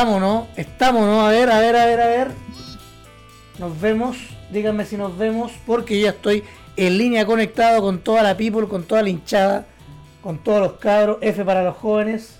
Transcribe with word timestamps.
¿Estamos 0.00 0.20
no? 0.22 0.48
¿Estamos 0.56 1.02
no? 1.02 1.26
A 1.26 1.28
ver, 1.28 1.50
a 1.50 1.58
ver, 1.58 1.76
a 1.76 1.84
ver, 1.84 2.00
a 2.00 2.06
ver. 2.06 2.30
Nos 3.58 3.78
vemos. 3.78 4.16
Díganme 4.50 4.86
si 4.86 4.96
nos 4.96 5.18
vemos. 5.18 5.52
Porque 5.66 6.00
ya 6.00 6.08
estoy 6.08 6.42
en 6.78 6.96
línea 6.96 7.26
conectado 7.26 7.82
con 7.82 7.98
toda 7.98 8.22
la 8.22 8.34
people, 8.34 8.66
con 8.66 8.84
toda 8.84 9.02
la 9.02 9.10
hinchada, 9.10 9.66
con 10.22 10.38
todos 10.38 10.60
los 10.62 10.72
cabros. 10.78 11.18
F 11.20 11.44
para 11.44 11.62
los 11.62 11.76
jóvenes. 11.76 12.36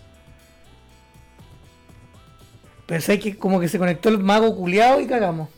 Pensé 2.87 3.19
que 3.19 3.37
como 3.37 3.61
que 3.61 3.69
se 3.69 3.79
conectó 3.79 4.09
el 4.09 4.21
mago 4.21 4.57
culiado 4.57 4.99
y 4.99 5.07
cagamos. 5.07 5.51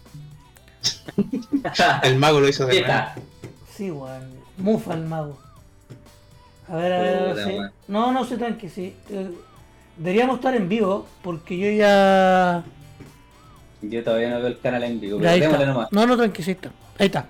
el 2.03 2.17
mago 2.17 2.41
lo 2.41 2.49
hizo 2.49 2.67
de 2.67 2.73
Fiesta. 2.73 3.15
Sí, 3.77 3.93
weón. 3.93 4.43
Mufa 4.57 4.95
el 4.95 5.05
mago. 5.05 5.39
A 6.67 6.75
ver, 6.75 6.93
a 6.95 7.01
ver, 7.01 7.17
a 7.17 7.23
ver, 7.33 7.45
sí. 7.47 7.59
No, 7.87 8.11
no 8.11 8.25
sé 8.25 8.39
tranqui, 8.39 8.69
sí. 8.69 8.97
Eh, 9.09 9.31
Deberíamos 9.97 10.37
estar 10.37 10.55
en 10.55 10.69
vivo 10.69 11.07
porque 11.23 11.59
yo 11.59 11.71
ya. 11.71 12.65
Yo 13.83 14.05
todavía 14.05 14.31
no 14.31 14.39
veo 14.39 14.47
el 14.49 14.59
canal 14.61 14.85
en 14.85 15.01
vivo, 15.01 15.19
pero 15.19 15.31
ahí 15.31 15.41
démosle 15.41 15.65
está. 15.65 15.73
nomás. 15.75 15.93
No, 15.93 16.07
no, 16.07 16.17
tranqui, 16.17 16.43
sí 16.43 16.53
está. 16.53 16.71
Ahí 16.99 17.07
está. 17.07 17.27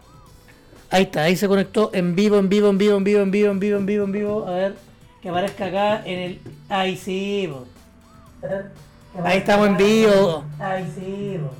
Ahí 0.90 1.02
está, 1.04 1.22
ahí 1.22 1.36
se 1.36 1.48
conectó 1.48 1.90
en 1.94 2.14
vivo, 2.14 2.38
en 2.38 2.48
vivo, 2.50 2.68
en 2.68 2.76
vivo, 2.78 2.96
en 2.98 3.04
vivo, 3.04 3.20
en 3.22 3.30
vivo, 3.30 3.50
en 3.50 3.60
vivo, 3.60 3.78
en 3.78 3.86
vivo, 3.86 4.04
en 4.04 4.12
vivo. 4.12 4.46
A 4.46 4.50
ver, 4.52 4.74
que 5.22 5.28
aparezca 5.30 5.66
acá 5.66 6.02
en 6.04 6.18
el. 6.18 6.38
Ahí 6.68 6.96
sí, 6.96 7.46
bo. 7.50 7.66
Ahí 9.24 9.38
estamos 9.38 9.68
en 9.68 9.76
vivo. 9.78 10.44
Ahí 10.58 10.84
sí, 10.94 11.38
bo. 11.38 11.50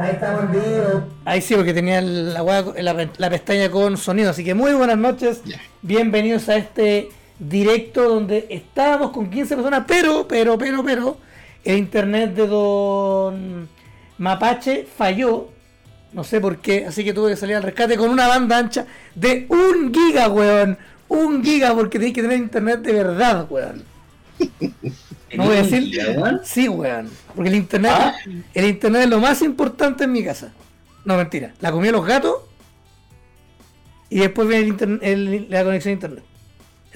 Ahí 0.00 0.10
estamos 0.12 0.44
en 0.44 0.52
vivo. 0.52 1.04
Ahí 1.26 1.40
sí, 1.42 1.54
porque 1.54 1.74
tenía 1.74 2.00
la, 2.00 2.42
hueá- 2.42 2.74
la, 2.82 3.08
la 3.16 3.30
pestaña 3.30 3.70
con 3.70 3.96
sonido. 3.98 4.30
Así 4.30 4.42
que 4.42 4.54
muy 4.54 4.72
buenas 4.72 4.96
noches. 4.96 5.42
Bienvenidos 5.82 6.48
a 6.48 6.56
este 6.56 7.10
directo 7.38 8.08
donde 8.08 8.46
estábamos 8.50 9.10
con 9.10 9.30
15 9.30 9.54
personas, 9.56 9.84
pero, 9.86 10.26
pero, 10.28 10.56
pero, 10.58 10.82
pero, 10.84 11.16
el 11.64 11.78
internet 11.78 12.34
de 12.34 12.46
don 12.46 13.68
Mapache 14.18 14.86
falló. 14.96 15.48
No 16.12 16.24
sé 16.24 16.40
por 16.40 16.58
qué, 16.58 16.86
así 16.86 17.04
que 17.04 17.12
tuve 17.12 17.30
que 17.30 17.36
salir 17.36 17.56
al 17.56 17.62
rescate 17.62 17.96
con 17.96 18.08
una 18.08 18.26
banda 18.28 18.56
ancha 18.58 18.86
de 19.14 19.46
un 19.50 19.92
giga, 19.92 20.28
weón. 20.28 20.78
Un 21.08 21.44
giga, 21.44 21.74
porque 21.74 21.98
tenéis 21.98 22.14
que 22.14 22.22
tener 22.22 22.38
internet 22.38 22.80
de 22.80 22.92
verdad, 22.92 23.46
weón. 23.50 23.82
No 25.36 25.44
voy 25.44 25.56
a 25.56 25.62
decir. 25.64 25.92
Sí, 26.44 26.68
weón. 26.68 27.10
Porque 27.34 27.50
el 27.50 27.56
internet, 27.56 27.92
Ah. 27.94 28.14
el 28.54 28.64
internet 28.64 29.02
es 29.02 29.08
lo 29.10 29.18
más 29.20 29.42
importante 29.42 30.04
en 30.04 30.12
mi 30.12 30.24
casa. 30.24 30.52
No, 31.04 31.16
mentira. 31.16 31.52
La 31.60 31.72
comida 31.72 31.88
de 31.90 31.98
los 31.98 32.06
gatos 32.06 32.36
y 34.08 34.20
después 34.20 34.48
viene 34.48 34.74
el- 35.02 35.46
la 35.50 35.64
conexión 35.64 35.90
a 35.90 35.94
internet. 35.94 36.24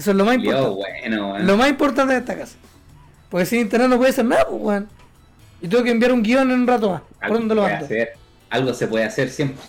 Eso 0.01 0.11
es 0.12 0.17
lo 0.17 0.25
más 0.25 0.37
importante. 0.37 0.70
bueno. 0.70 1.39
Lo 1.41 1.56
más 1.59 1.69
importante 1.69 2.15
de 2.15 2.20
esta 2.20 2.37
casa. 2.39 2.56
Porque 3.29 3.45
sin 3.47 3.61
internet 3.61 3.89
no 3.91 3.98
puede 3.98 4.11
hacer 4.11 4.25
nada, 4.25 4.47
pues, 4.48 4.61
weón. 4.62 4.89
Yo 5.61 5.69
tengo 5.69 5.84
que 5.84 5.91
enviar 5.91 6.12
un 6.12 6.23
guion 6.23 6.51
en 6.51 6.61
un 6.62 6.67
rato 6.67 6.89
más. 6.91 7.03
¿Por 7.03 7.25
Algo 7.25 7.39
dónde 7.39 7.53
se 7.53 7.55
lo 7.57 7.61
puede 7.62 7.73
mando? 7.75 7.84
hacer. 7.87 8.12
Algo 8.48 8.75
se 8.75 8.87
puede 8.89 9.05
hacer 9.05 9.29
siempre. 9.31 9.62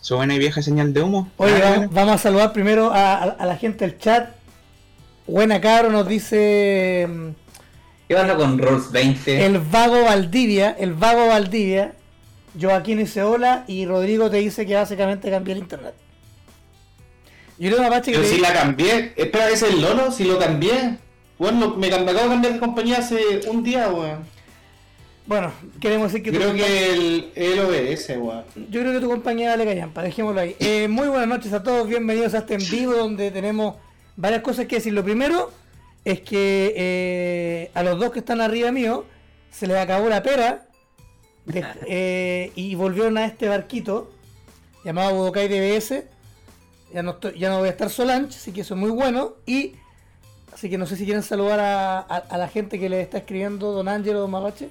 Su 0.00 0.16
buena 0.16 0.34
y 0.34 0.38
vieja 0.38 0.60
señal 0.60 0.92
de 0.92 1.00
humo. 1.02 1.30
Oye, 1.38 1.54
Ah, 1.64 1.70
vamos, 1.70 1.90
vamos 1.94 2.14
a 2.16 2.18
saludar 2.18 2.52
primero 2.52 2.92
a, 2.92 3.14
a- 3.14 3.22
a 3.30 3.46
la 3.46 3.56
gente 3.56 3.86
del 3.86 3.98
chat. 3.98 4.28
Buena 5.26 5.60
caro 5.62 5.88
nos 5.90 6.06
dice 6.06 7.06
mm, 7.08 7.28
¿Qué 8.08 8.14
pasa 8.14 8.36
con 8.36 8.58
Rolls 8.58 8.92
20? 8.92 9.46
el 9.46 9.58
vago 9.60 10.04
Valdivia, 10.04 10.76
el 10.78 10.92
vago 10.92 11.26
Valdivia. 11.28 11.94
Joaquín 12.60 12.98
dice 12.98 13.22
hola 13.22 13.64
y 13.66 13.86
Rodrigo 13.86 14.30
te 14.30 14.36
dice 14.36 14.66
que 14.66 14.74
básicamente 14.74 15.30
cambié 15.30 15.54
el 15.54 15.60
internet. 15.60 15.94
Yo 17.58 17.70
creo 17.70 17.90
que 18.02 18.12
Pero 18.12 18.24
si 18.24 18.38
la 18.38 18.52
cambié. 18.52 19.12
Espera, 19.16 19.48
¿ese 19.48 19.68
es 19.68 19.74
el 19.74 19.82
Lolo? 19.82 20.10
Si 20.10 20.24
lo 20.24 20.38
cambié. 20.38 20.96
Bueno, 21.38 21.74
me, 21.76 21.86
acabo 21.88 22.04
de 22.04 22.14
cambiar 22.14 22.52
de 22.54 22.58
compañía 22.58 22.98
hace 22.98 23.40
un 23.48 23.62
día, 23.62 23.88
weón. 23.90 24.24
Bueno, 25.26 25.52
queremos 25.80 26.12
decir 26.12 26.22
que 26.24 26.36
Creo 26.36 26.52
que 26.52 26.92
el, 26.92 27.32
el 27.34 27.58
OBS, 27.60 28.08
weón. 28.18 28.44
Yo 28.70 28.80
creo 28.80 28.92
que 28.92 29.00
tu 29.00 29.08
compañía 29.08 29.56
le 29.56 29.64
callan, 29.64 29.92
dejémoslo 29.94 30.40
ahí. 30.40 30.56
Eh, 30.58 30.88
muy 30.88 31.08
buenas 31.08 31.28
noches 31.28 31.52
a 31.52 31.62
todos, 31.62 31.88
bienvenidos 31.88 32.34
a 32.34 32.38
este 32.38 32.54
en 32.54 32.70
vivo 32.70 32.92
donde 32.94 33.30
tenemos 33.30 33.76
varias 34.16 34.42
cosas 34.42 34.66
que 34.66 34.76
decir. 34.76 34.92
Lo 34.92 35.02
primero 35.04 35.50
es 36.04 36.20
que 36.20 36.74
eh, 36.76 37.70
a 37.74 37.82
los 37.82 37.98
dos 37.98 38.10
que 38.10 38.18
están 38.18 38.40
arriba 38.40 38.70
mío 38.70 39.06
se 39.50 39.66
les 39.66 39.76
acabó 39.78 40.08
la 40.08 40.22
pera 40.22 40.66
de- 41.46 41.64
eh, 41.88 42.52
y 42.54 42.74
volvieron 42.74 43.16
a 43.16 43.24
este 43.26 43.48
barquito 43.48 44.10
llamado 44.84 45.14
Budokai 45.14 45.48
DBS. 45.48 46.04
Ya 46.94 47.02
no, 47.02 47.10
estoy- 47.10 47.36
ya 47.38 47.50
no 47.50 47.58
voy 47.58 47.66
a 47.68 47.72
estar 47.72 47.90
Solange, 47.90 48.28
así 48.36 48.52
que 48.52 48.60
eso 48.60 48.74
es 48.74 48.80
muy 48.80 48.90
bueno. 48.90 49.32
Y 49.46 49.74
así 50.52 50.70
que 50.70 50.78
no 50.78 50.86
sé 50.86 50.94
si 50.96 51.04
quieren 51.04 51.24
saludar 51.24 51.58
a, 51.58 51.98
a- 51.98 52.24
a 52.30 52.38
la 52.38 52.46
gente 52.48 52.78
que 52.78 52.88
le 52.88 53.00
está 53.00 53.18
escribiendo 53.18 53.72
Don 53.72 53.88
Ángelo, 53.88 54.20
Don 54.20 54.30
Mapache. 54.30 54.68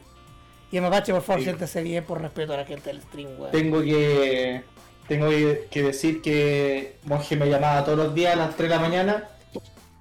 Y 0.72 0.80
Mapache, 0.80 1.12
por 1.14 1.22
favor, 1.22 1.42
Sí. 1.42 1.46
siéntese 1.46 1.84
bien 1.84 2.04
por 2.06 2.22
respeto 2.22 2.54
a 2.54 2.58
la 2.58 2.66
gente 2.66 2.90
del 2.90 3.02
stream, 3.02 3.30
weón. 3.38 3.52
Tengo 3.52 3.82
que. 3.82 4.64
Tengo 5.08 5.28
que 5.70 5.84
decir 5.84 6.22
que 6.22 6.96
Monje 7.04 7.36
me 7.36 7.48
llamaba 7.50 7.84
todos 7.84 7.98
los 7.98 8.16
días 8.16 8.34
a 8.34 8.38
las 8.38 8.56
3 8.56 8.70
de 8.70 8.76
la 8.78 8.82
mañana. 8.82 9.24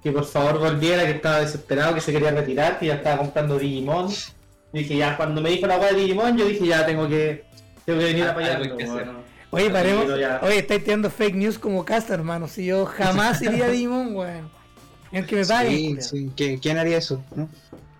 Que 0.01 0.11
por 0.13 0.23
favor 0.25 0.59
volviera, 0.59 1.03
que 1.05 1.11
estaba 1.11 1.41
desesperado, 1.41 1.93
que 1.93 2.01
se 2.01 2.11
quería 2.13 2.31
retirar, 2.31 2.79
que 2.79 2.87
ya 2.87 2.95
estaba 2.95 3.17
comprando 3.17 3.59
Digimon. 3.59 4.09
Y 4.71 4.79
dije, 4.79 4.97
ya, 4.97 5.15
cuando 5.17 5.41
me 5.41 5.49
dijo 5.49 5.67
la 5.67 5.77
weá 5.77 5.91
de 5.93 5.99
Digimon, 5.99 6.37
yo 6.37 6.45
dije, 6.45 6.65
ya 6.67 6.85
tengo 6.85 7.07
que. 7.09 7.43
Tengo 7.85 7.99
que 7.99 8.05
venir 8.05 8.23
a 8.23 8.29
Algo 8.31 8.39
hay 8.39 9.22
que. 9.55 9.63
Oye, 9.63 9.69
paremos. 9.71 10.05
Oye, 10.41 10.57
estáis 10.59 10.83
tirando 10.83 11.09
fake 11.09 11.35
news 11.35 11.59
como 11.59 11.83
cast, 11.85 12.09
hermano. 12.09 12.47
Si 12.47 12.65
yo 12.65 12.85
jamás 12.85 13.41
iría 13.43 13.65
a 13.65 13.69
Digimon, 13.69 14.15
weón. 14.15 14.49
Ni 15.11 15.19
aunque 15.19 15.35
me 15.35 15.45
paguen. 15.45 15.71
Sí, 15.71 15.97
sí. 16.01 16.31
¿Qui- 16.35 16.59
¿Quién 16.61 16.77
haría 16.77 16.97
eso? 16.97 17.23
no? 17.35 17.47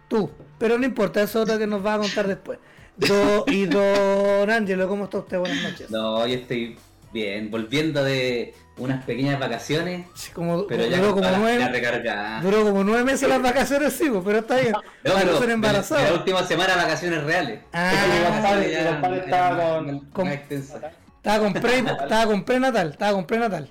Tú. 0.08 0.31
Pero 0.58 0.78
no 0.78 0.86
importa, 0.86 1.22
eso 1.22 1.40
es 1.40 1.44
otro 1.50 1.59
que 1.59 1.68
nos 1.68 1.86
va 1.86 1.96
a 1.96 1.97
contar 2.00 2.28
después. 2.28 2.59
Do- 2.97 3.44
y 3.47 3.66
don 3.66 4.50
Ángelo, 4.50 4.88
¿cómo 4.88 5.06
está 5.06 5.18
usted? 5.19 5.38
Buenas 5.40 5.62
noches. 5.63 5.90
No, 5.92 6.25
yo 6.28 6.36
estoy 6.36 6.78
bien. 7.12 7.50
Volviendo 7.52 8.03
de 8.03 8.53
unas 8.78 9.03
pequeñas 9.06 9.40
vacaciones. 9.40 10.08
Sí, 10.16 10.31
como, 10.31 10.66
Pero 10.66 10.86
ya 10.88 10.97
duró, 10.97 11.13
con 11.13 11.22
como 11.24 11.25
la- 11.25 11.31
la 11.31 11.38
nueve, 11.38 11.68
recargada. 11.69 12.42
duró 12.42 12.63
como 12.63 12.84
nueve 12.84 13.03
meses 13.03 13.28
las 13.30 13.42
vacaciones, 13.44 13.94
sí, 13.94 14.09
pues, 14.09 14.24
pero 14.25 14.40
está 14.40 14.58
bien. 14.58 14.72
No, 14.74 14.81
pero 15.03 15.31
no 15.31 15.38
ser 15.38 15.47
de- 15.47 15.53
embarazado. 15.53 16.02
de 16.02 16.08
la 16.09 16.13
última 16.18 16.44
semana 16.47 16.75
vacaciones 16.75 17.24
reales. 17.24 17.59
Ah, 17.74 17.94
mi 18.12 18.25
compadre 18.34 18.74
eran 18.80 19.13
estaba 19.13 19.78
con- 19.80 20.00
con- 20.12 20.28
extensas. 20.28 20.81
Estaba 21.24 21.40
con, 21.40 21.54
pre, 21.54 21.78
estaba 22.04 22.26
con 22.26 22.44
prenatal, 22.44 22.90
estaba 22.92 23.14
con 23.14 23.26
prenatal. 23.26 23.70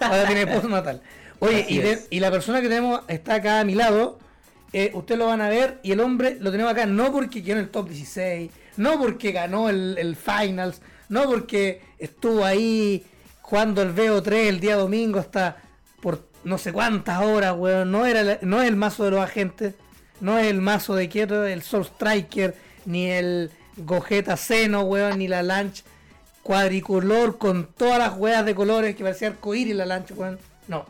Ahora 0.00 0.26
tiene 0.26 0.46
postnatal. 0.48 1.00
Oye, 1.38 1.64
y, 1.68 1.78
de- 1.78 2.00
y 2.10 2.18
la 2.18 2.30
persona 2.32 2.60
que 2.60 2.68
tenemos 2.68 3.02
está 3.06 3.34
acá 3.36 3.60
a 3.60 3.64
mi 3.64 3.74
lado. 3.76 4.18
eh, 4.72 4.90
ustedes 4.94 5.20
lo 5.20 5.26
van 5.26 5.40
a 5.40 5.48
ver 5.48 5.78
y 5.84 5.92
el 5.92 6.00
hombre 6.00 6.36
lo 6.40 6.50
tenemos 6.50 6.72
acá 6.72 6.84
no 6.86 7.12
porque 7.12 7.44
quedó 7.44 7.58
en 7.58 7.60
el 7.64 7.70
top 7.70 7.88
16, 7.90 8.50
no 8.76 8.98
porque 8.98 9.30
ganó 9.30 9.68
el, 9.68 9.96
el 9.98 10.16
finals, 10.16 10.80
no 11.08 11.24
porque 11.26 11.80
estuvo 12.00 12.44
ahí 12.44 13.04
jugando 13.42 13.82
el 13.82 13.94
VO3 13.94 14.32
el 14.48 14.58
día 14.58 14.74
domingo 14.74 15.20
hasta 15.20 15.58
por 16.02 16.26
no 16.42 16.58
sé 16.58 16.72
cuántas 16.72 17.22
horas, 17.22 17.54
weón. 17.56 17.92
No, 17.92 18.04
era 18.04 18.24
la- 18.24 18.38
no 18.42 18.60
es 18.62 18.66
el 18.68 18.74
mazo 18.74 19.04
de 19.04 19.12
los 19.12 19.20
agentes, 19.20 19.74
no 20.20 20.38
es 20.40 20.48
el 20.48 20.60
mazo 20.60 20.96
de 20.96 21.08
quiero, 21.08 21.46
el 21.46 21.62
Soul 21.62 21.84
Striker, 21.84 22.56
ni 22.84 23.06
el 23.12 23.52
Gogeta 23.76 24.36
Seno, 24.36 24.82
weón, 24.82 25.18
ni 25.20 25.28
la 25.28 25.44
Lunch 25.44 25.84
cuadricolor 26.44 27.38
con 27.38 27.66
todas 27.66 27.98
las 27.98 28.16
weas 28.16 28.44
de 28.44 28.54
colores 28.54 28.94
que 28.94 29.02
parecía 29.02 29.28
arcoíris 29.28 29.74
la 29.74 29.86
lancha, 29.86 30.14
weón. 30.14 30.38
No. 30.68 30.86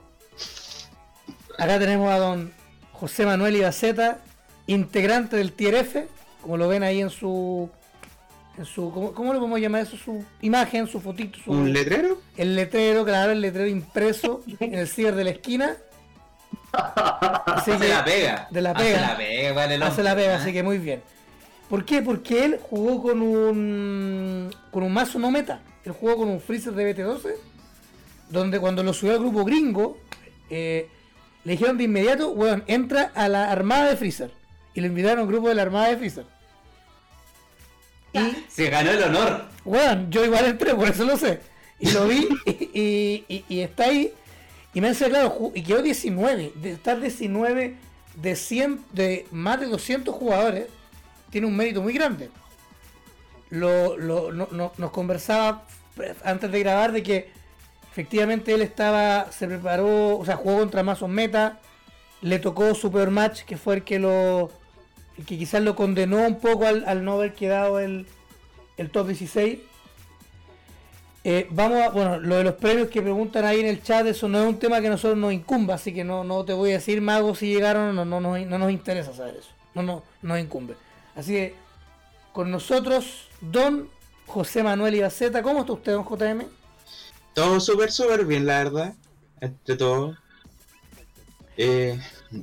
Acá 1.58 1.78
tenemos 1.78 2.10
a 2.12 2.18
don 2.18 2.52
José 2.92 3.24
Manuel 3.24 3.56
Ibaceta, 3.56 4.18
integrante 4.66 5.36
del 5.36 5.52
Tier 5.52 5.76
F, 5.76 6.06
como 6.42 6.56
lo 6.58 6.68
ven 6.68 6.82
ahí 6.82 7.00
en 7.00 7.08
su. 7.10 7.70
En 8.58 8.64
su 8.66 8.92
¿cómo, 8.92 9.12
cómo 9.14 9.32
lo 9.32 9.38
podemos 9.40 9.58
llamar 9.60 9.82
eso? 9.82 9.96
Su 9.96 10.24
imagen, 10.40 10.86
su 10.86 11.00
fotito, 11.00 11.38
su, 11.44 11.50
¿Un 11.50 11.72
letrero? 11.72 12.20
el 12.36 12.54
letrero, 12.54 13.04
claro, 13.04 13.32
el 13.32 13.40
letrero 13.40 13.66
impreso 13.68 14.42
en 14.60 14.74
el 14.74 14.86
ciber 14.86 15.14
de 15.16 15.24
la 15.24 15.30
esquina. 15.30 15.76
Así 16.72 17.70
Hace 17.72 17.86
que- 17.86 17.88
la 17.92 18.04
pega. 18.04 18.48
de 18.50 18.60
la 18.60 18.70
Hace 18.70 18.84
pega. 18.84 19.00
la 19.00 19.16
pega, 19.16 19.52
vale, 19.54 19.84
Hace 19.84 20.02
la 20.04 20.14
pega, 20.14 20.34
¿ah? 20.34 20.40
así 20.40 20.52
que 20.52 20.62
muy 20.62 20.78
bien. 20.78 21.02
¿Por 21.68 21.84
qué? 21.84 22.02
Porque 22.02 22.44
él 22.44 22.58
jugó 22.62 23.02
con 23.02 23.22
un 23.22 24.50
con 24.70 24.82
un 24.82 24.92
mazo 24.92 25.18
no 25.18 25.30
meta. 25.30 25.60
Él 25.84 25.92
jugó 25.92 26.16
con 26.16 26.28
un 26.28 26.40
freezer 26.40 26.72
de 26.74 26.94
BT12, 26.94 27.34
donde 28.30 28.58
cuando 28.60 28.82
lo 28.82 28.92
subió 28.92 29.12
al 29.14 29.18
grupo 29.20 29.44
gringo, 29.44 29.98
eh, 30.50 30.88
le 31.44 31.52
dijeron 31.52 31.76
de 31.76 31.84
inmediato, 31.84 32.30
weón, 32.30 32.64
entra 32.66 33.12
a 33.14 33.28
la 33.28 33.50
armada 33.50 33.90
de 33.90 33.96
freezer. 33.96 34.30
Y 34.74 34.80
lo 34.80 34.86
invitaron 34.86 35.20
al 35.20 35.26
grupo 35.26 35.48
de 35.48 35.54
la 35.54 35.62
armada 35.62 35.88
de 35.88 35.96
freezer. 35.98 36.24
Y, 38.12 38.44
Se 38.48 38.70
ganó 38.70 38.90
el 38.90 39.02
honor. 39.02 39.44
weón, 39.64 40.10
yo 40.10 40.24
igual 40.24 40.44
entré, 40.46 40.74
por 40.74 40.88
eso 40.88 41.04
lo 41.04 41.16
sé. 41.16 41.40
Y 41.80 41.90
lo 41.90 42.06
vi 42.06 42.28
y, 42.46 42.50
y- 42.74 43.24
y- 43.28 43.44
y 43.48 43.60
está 43.60 43.84
ahí. 43.84 44.12
Y 44.72 44.80
me 44.80 44.88
hace 44.88 45.08
claro, 45.08 45.52
y 45.54 45.62
quedó 45.62 45.82
19. 45.82 46.52
De 46.56 46.72
estar 46.72 47.00
19 47.00 47.76
de 48.16 48.36
100, 48.36 48.80
de 48.92 49.26
más 49.32 49.60
de 49.60 49.66
200 49.66 50.14
jugadores, 50.14 50.66
tiene 51.34 51.48
un 51.48 51.56
mérito 51.56 51.82
muy 51.82 51.92
grande. 51.92 52.30
Lo, 53.50 53.96
lo- 53.96 54.30
no- 54.30 54.46
no- 54.52 54.70
nos 54.78 54.90
conversaba 54.92 55.64
antes 56.24 56.52
de 56.52 56.60
grabar 56.60 56.92
de 56.92 57.02
que 57.02 57.28
efectivamente 57.90 58.54
él 58.54 58.62
estaba, 58.62 59.32
se 59.32 59.48
preparó, 59.48 60.16
o 60.16 60.24
sea, 60.24 60.36
jugó 60.36 60.58
contra 60.58 60.84
mazos 60.84 61.08
meta, 61.08 61.58
le 62.22 62.38
tocó 62.38 62.72
su 62.76 62.92
peor 62.92 63.10
match, 63.10 63.42
que 63.42 63.56
fue 63.56 63.74
el 63.74 63.82
que 63.82 63.98
lo, 63.98 64.52
que 65.26 65.36
quizás 65.36 65.60
lo 65.60 65.74
condenó 65.74 66.24
un 66.24 66.38
poco 66.38 66.66
al, 66.68 66.84
al 66.86 67.04
no 67.04 67.14
haber 67.14 67.34
quedado 67.34 67.80
el, 67.80 68.06
el 68.76 68.90
top 68.90 69.08
16. 69.08 69.58
Eh, 71.24 71.48
vamos 71.50 71.82
a, 71.82 71.88
bueno, 71.88 72.20
lo 72.20 72.36
de 72.36 72.44
los 72.44 72.54
premios 72.54 72.88
que 72.90 73.02
preguntan 73.02 73.44
ahí 73.44 73.58
en 73.58 73.66
el 73.66 73.82
chat, 73.82 74.06
eso 74.06 74.28
no 74.28 74.40
es 74.40 74.46
un 74.48 74.58
tema 74.60 74.80
que 74.80 74.88
nosotros 74.88 75.18
nos 75.18 75.32
incumba, 75.32 75.74
así 75.74 75.92
que 75.92 76.04
no, 76.04 76.22
no 76.22 76.44
te 76.44 76.52
voy 76.52 76.70
a 76.70 76.74
decir, 76.74 77.00
Mago, 77.00 77.34
si 77.34 77.46
llegaron 77.52 77.96
no, 77.96 78.04
no, 78.04 78.20
no, 78.20 78.38
no 78.38 78.58
nos 78.58 78.70
interesa 78.70 79.12
saber 79.12 79.34
eso. 79.40 79.48
No, 79.74 79.82
no, 79.82 80.04
nos 80.22 80.38
incumbe. 80.38 80.74
Así 81.16 81.32
que, 81.32 81.54
con 82.32 82.50
nosotros, 82.50 83.28
don 83.40 83.88
José 84.26 84.62
Manuel 84.62 84.94
Ibaceta, 84.96 85.42
¿cómo 85.42 85.60
está 85.60 85.72
usted, 85.72 85.92
don 85.92 86.04
JM? 86.04 86.44
Todo 87.34 87.60
súper, 87.60 87.90
súper 87.92 88.24
bien, 88.24 88.46
la 88.46 88.58
verdad. 88.64 88.94
Entre 89.40 89.76
todo. 89.76 90.16
Eh, 91.56 91.98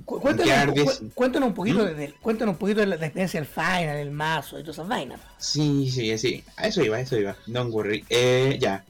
Cu- 0.05 0.21
Cuéntanos, 0.21 0.73
cu- 0.99 1.09
cuéntanos 1.13 1.49
un 1.49 1.53
poquito, 1.55 1.79
¿Mm? 1.83 1.95
de, 1.97 2.13
cuéntanos 2.21 2.53
un 2.53 2.59
poquito 2.59 2.79
de 2.79 2.87
la, 2.87 2.95
la 2.95 3.05
experiencia 3.07 3.41
del 3.41 3.49
final, 3.49 3.97
el 3.97 4.11
mazo 4.11 4.57
y 4.57 4.61
todas 4.61 4.77
esas 4.77 4.87
vainas. 4.87 5.19
Sí, 5.37 5.91
sí, 5.91 6.17
sí. 6.17 6.43
A 6.55 6.67
eso 6.67 6.81
iba, 6.81 6.95
a 6.95 7.01
eso 7.01 7.17
iba. 7.17 7.35
Don't 7.45 7.73
worry. 7.73 8.05
Eh, 8.09 8.57
ya. 8.61 8.85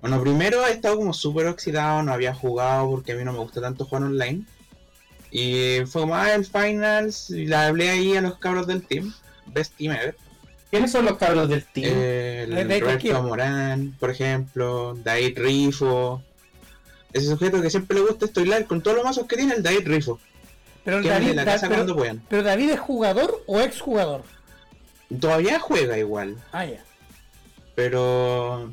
Bueno, 0.00 0.20
primero 0.20 0.66
he 0.66 0.72
estado 0.72 0.96
como 0.96 1.14
súper 1.14 1.46
oxidado, 1.46 2.02
no 2.02 2.12
había 2.12 2.34
jugado 2.34 2.90
porque 2.90 3.12
a 3.12 3.14
mí 3.14 3.22
no 3.24 3.32
me 3.32 3.38
gusta 3.38 3.60
tanto 3.60 3.84
jugar 3.84 4.02
online. 4.02 4.44
Y 5.34 5.80
fue 5.86 6.02
como, 6.02 6.14
ah, 6.14 6.34
el 6.34 6.44
finals, 6.44 7.30
y 7.30 7.46
la 7.46 7.66
hablé 7.68 7.88
ahí 7.90 8.14
a 8.16 8.20
los 8.20 8.36
cabros 8.38 8.66
del 8.66 8.82
team. 8.86 9.14
Best 9.46 9.74
team 9.76 9.92
ever. 9.94 10.14
¿Quiénes 10.70 10.92
son 10.92 11.06
los 11.06 11.16
cabros 11.16 11.48
del 11.48 11.64
team? 11.64 11.90
Eh, 11.94 12.42
el 12.44 12.54
De- 12.54 12.64
de 12.66 12.80
Roberto. 12.80 13.22
Morán, 13.22 13.96
por 13.98 14.10
ejemplo, 14.10 14.94
David 15.02 15.38
Rifo. 15.38 16.22
Ese 17.14 17.26
sujeto 17.26 17.60
que 17.62 17.70
siempre 17.70 17.98
le 17.98 18.04
gusta 18.06 18.26
estoilar 18.26 18.66
con 18.66 18.82
todos 18.82 18.96
los 18.98 19.04
mazos 19.06 19.26
que 19.26 19.36
tiene, 19.36 19.54
el 19.54 19.62
David 19.62 19.86
Rifo. 19.86 20.18
Pero 20.84 20.98
el 20.98 21.04
David, 21.04 21.32
la 21.34 21.44
Da- 21.44 21.52
casa 21.52 21.68
pero, 21.68 21.94
puedan. 21.96 22.22
pero 22.28 22.42
David 22.42 22.70
es 22.70 22.80
jugador 22.80 23.42
o 23.46 23.60
ex 23.60 23.80
jugador. 23.80 24.22
Todavía 25.20 25.60
juega 25.60 25.96
igual, 25.98 26.36
Ah, 26.52 26.64
ya. 26.64 26.82
pero 27.74 28.70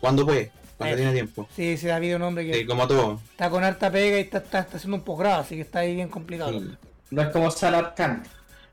cuando 0.00 0.24
puede, 0.26 0.50
cuando 0.80 0.96
tiene 0.96 1.12
tiempo. 1.12 1.48
Sí, 1.54 1.76
sí, 1.76 1.86
David 1.86 2.10
es 2.10 2.16
un 2.16 2.22
hombre 2.22 2.46
que 2.46 2.54
Sí, 2.58 2.66
como 2.66 2.86
todo. 2.88 3.20
está 3.30 3.48
con 3.50 3.62
harta 3.64 3.90
pega 3.90 4.18
y 4.18 4.22
está, 4.22 4.38
está, 4.38 4.60
está 4.60 4.76
haciendo 4.76 4.96
un 4.96 5.04
posgrado, 5.04 5.40
así 5.42 5.54
que 5.54 5.62
está 5.62 5.80
ahí 5.80 5.94
bien 5.94 6.08
complicado. 6.08 6.58
Sí. 6.58 6.70
No 7.10 7.22
es 7.22 7.28
como 7.28 7.50
Salar 7.50 7.94
Khan. 7.96 8.22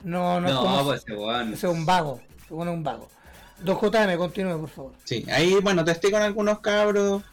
No, 0.04 0.40
no, 0.42 0.48
es 0.48 0.54
No, 0.54 0.62
como. 0.62 0.84
pues 0.86 1.02
ese 1.04 1.16
weón. 1.16 1.54
Ese 1.54 1.68
es 1.68 1.74
un 1.74 1.86
vago. 1.86 2.20
Ese 2.46 2.54
bueno 2.54 2.72
es 2.72 2.78
un 2.78 2.84
vago. 2.84 3.10
Don 3.60 3.76
JM, 3.80 4.18
continúe, 4.18 4.60
por 4.60 4.70
favor. 4.70 4.92
Sí, 5.04 5.26
ahí, 5.32 5.56
bueno, 5.62 5.84
testé 5.84 6.12
con 6.12 6.22
algunos 6.22 6.60
cabros. 6.60 7.24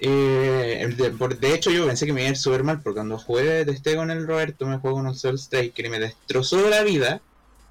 Eh, 0.00 0.92
de, 0.98 1.10
por- 1.12 1.38
de 1.38 1.54
hecho, 1.54 1.70
yo 1.70 1.86
pensé 1.86 2.04
que 2.04 2.12
me 2.12 2.20
iba 2.20 2.28
a 2.28 2.30
ir 2.32 2.36
súper 2.36 2.62
mal, 2.64 2.80
porque 2.82 2.96
cuando 2.96 3.18
jugué, 3.18 3.64
testé 3.64 3.96
con 3.96 4.10
el 4.10 4.26
Roberto, 4.26 4.66
me 4.66 4.76
juego 4.78 4.96
con 4.98 5.06
un 5.06 5.14
Soul 5.14 5.38
Striker 5.38 5.86
y 5.86 5.88
me 5.88 5.98
destrozó 5.98 6.68
la 6.68 6.82
vida. 6.82 7.20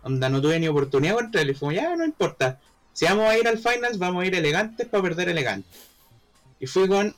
Onda, 0.02 0.30
no 0.30 0.42
tuve 0.42 0.60
ni 0.60 0.68
oportunidad 0.68 1.16
contra 1.16 1.42
él. 1.42 1.52
Y 1.52 1.54
fue, 1.54 1.76
ya, 1.76 1.96
no 1.96 2.04
importa. 2.06 2.60
Si 2.94 3.06
vamos 3.06 3.30
a 3.30 3.38
ir 3.38 3.48
al 3.48 3.58
Finals, 3.60 3.98
vamos 4.00 4.24
a 4.24 4.26
ir 4.26 4.36
elegantes 4.36 4.88
para 4.88 5.04
perder 5.04 5.30
elegantes. 5.30 5.72
Y 6.64 6.66
fui 6.66 6.88
con 6.88 7.14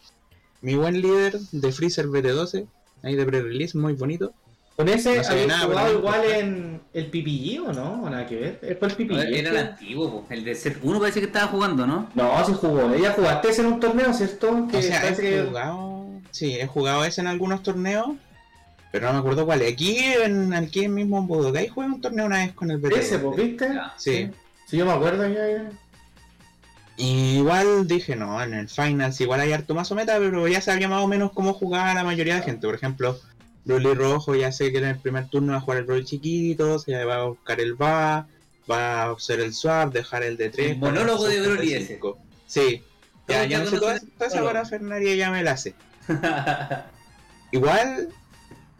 mi 0.61 0.73
buen 0.73 0.99
líder 0.99 1.37
de 1.51 1.71
Freezer 1.71 2.07
BT12, 2.07 2.65
ahí 3.03 3.15
de 3.15 3.25
pre-release, 3.27 3.77
muy 3.77 3.93
bonito. 3.93 4.33
Con 4.75 4.89
ese 4.89 5.17
No 5.21 5.27
había 5.29 5.45
nada, 5.45 5.65
jugado 5.67 5.85
pero- 5.87 5.99
igual 5.99 6.21
en 6.31 6.81
el 6.95 7.05
PPG 7.11 7.59
o 7.69 7.71
no? 7.71 8.01
¿O 8.03 8.09
nada 8.09 8.25
que 8.25 8.35
ver? 8.37 8.59
¿Es 8.63 8.75
por 8.75 8.89
el 8.89 8.95
PPG? 8.95 9.37
Era 9.37 9.49
el 9.51 9.57
antiguo, 9.57 10.09
po. 10.11 10.25
el 10.33 10.43
de 10.43 10.55
set 10.55 10.79
1 10.81 10.99
parece 10.99 11.19
que 11.19 11.27
estaba 11.27 11.45
jugando, 11.45 11.85
¿no? 11.85 12.09
No, 12.15 12.43
sí 12.43 12.53
jugó. 12.59 12.91
Ella 12.91 13.11
jugaste 13.15 13.49
ese 13.49 13.61
en 13.61 13.67
un 13.67 13.79
torneo, 13.79 14.11
¿cierto? 14.15 14.67
Que 14.71 14.77
O 14.77 14.81
sea, 14.81 15.07
he 15.11 15.15
que- 15.15 15.43
jugado. 15.43 16.05
Sí, 16.31 16.55
he 16.59 16.65
jugado 16.65 17.05
ese 17.05 17.21
en 17.21 17.27
algunos 17.27 17.61
torneos. 17.61 18.07
Pero 18.91 19.05
no 19.07 19.13
me 19.13 19.19
acuerdo 19.19 19.45
cuál. 19.45 19.61
Aquí 19.61 19.99
en 19.99 20.55
aquí 20.55 20.87
mismo 20.87 21.19
en 21.19 21.27
Budokai 21.27 21.67
jugué 21.67 21.85
un 21.85 22.01
torneo 22.01 22.25
una 22.25 22.37
vez 22.37 22.53
con 22.53 22.71
el 22.71 22.79
BT. 22.79 22.97
Ese, 22.99 23.19
pues, 23.19 23.37
¿viste? 23.37 23.67
Sí. 23.97 24.31
Sí, 24.65 24.77
yo 24.77 24.85
me 24.87 24.93
acuerdo 24.93 25.27
ya. 25.27 25.47
ya. 25.47 25.69
Y 26.97 27.37
igual 27.37 27.87
dije, 27.87 28.15
no, 28.15 28.41
en 28.41 28.53
el 28.53 28.69
Finals 28.69 29.19
igual 29.19 29.41
hay 29.41 29.51
harto 29.51 29.75
más 29.75 29.91
o 29.91 29.95
meta, 29.95 30.17
pero 30.17 30.47
ya 30.47 30.61
sabía 30.61 30.87
más 30.87 31.03
o 31.03 31.07
menos 31.07 31.31
cómo 31.33 31.53
jugaba 31.53 31.93
la 31.93 32.03
mayoría 32.03 32.35
de 32.35 32.43
gente. 32.43 32.65
Por 32.65 32.75
ejemplo, 32.75 33.19
Broly 33.65 33.93
Rojo 33.95 34.35
ya 34.35 34.51
sé 34.51 34.71
que 34.71 34.77
en 34.77 34.85
el 34.85 34.97
primer 34.97 35.27
turno 35.27 35.51
va 35.51 35.57
a 35.57 35.61
jugar 35.61 35.79
el 35.79 35.85
Broly 35.85 36.05
chiquito, 36.05 36.79
se 36.79 37.03
va 37.03 37.15
a 37.15 37.25
buscar 37.25 37.59
el 37.59 37.79
va, 37.79 38.27
va 38.69 39.03
a 39.03 39.11
hacer 39.11 39.41
el 39.41 39.53
swap, 39.53 39.91
dejar 39.91 40.23
el 40.23 40.37
de 40.37 40.49
3. 40.49 40.71
El 40.71 40.77
monólogo 40.77 41.27
de 41.27 41.41
Broly 41.41 41.73
ese. 41.73 41.99
Sí. 42.47 42.83
Ya, 43.27 43.43
ya 43.45 43.59
no 43.59 43.69
sé 43.69 43.79
toda, 43.79 43.95
esa 43.95 44.43
parafernalia 44.43 45.15
ya 45.15 45.31
me 45.31 45.43
la 45.43 45.57
sé. 45.57 45.73
Igual 47.51 48.09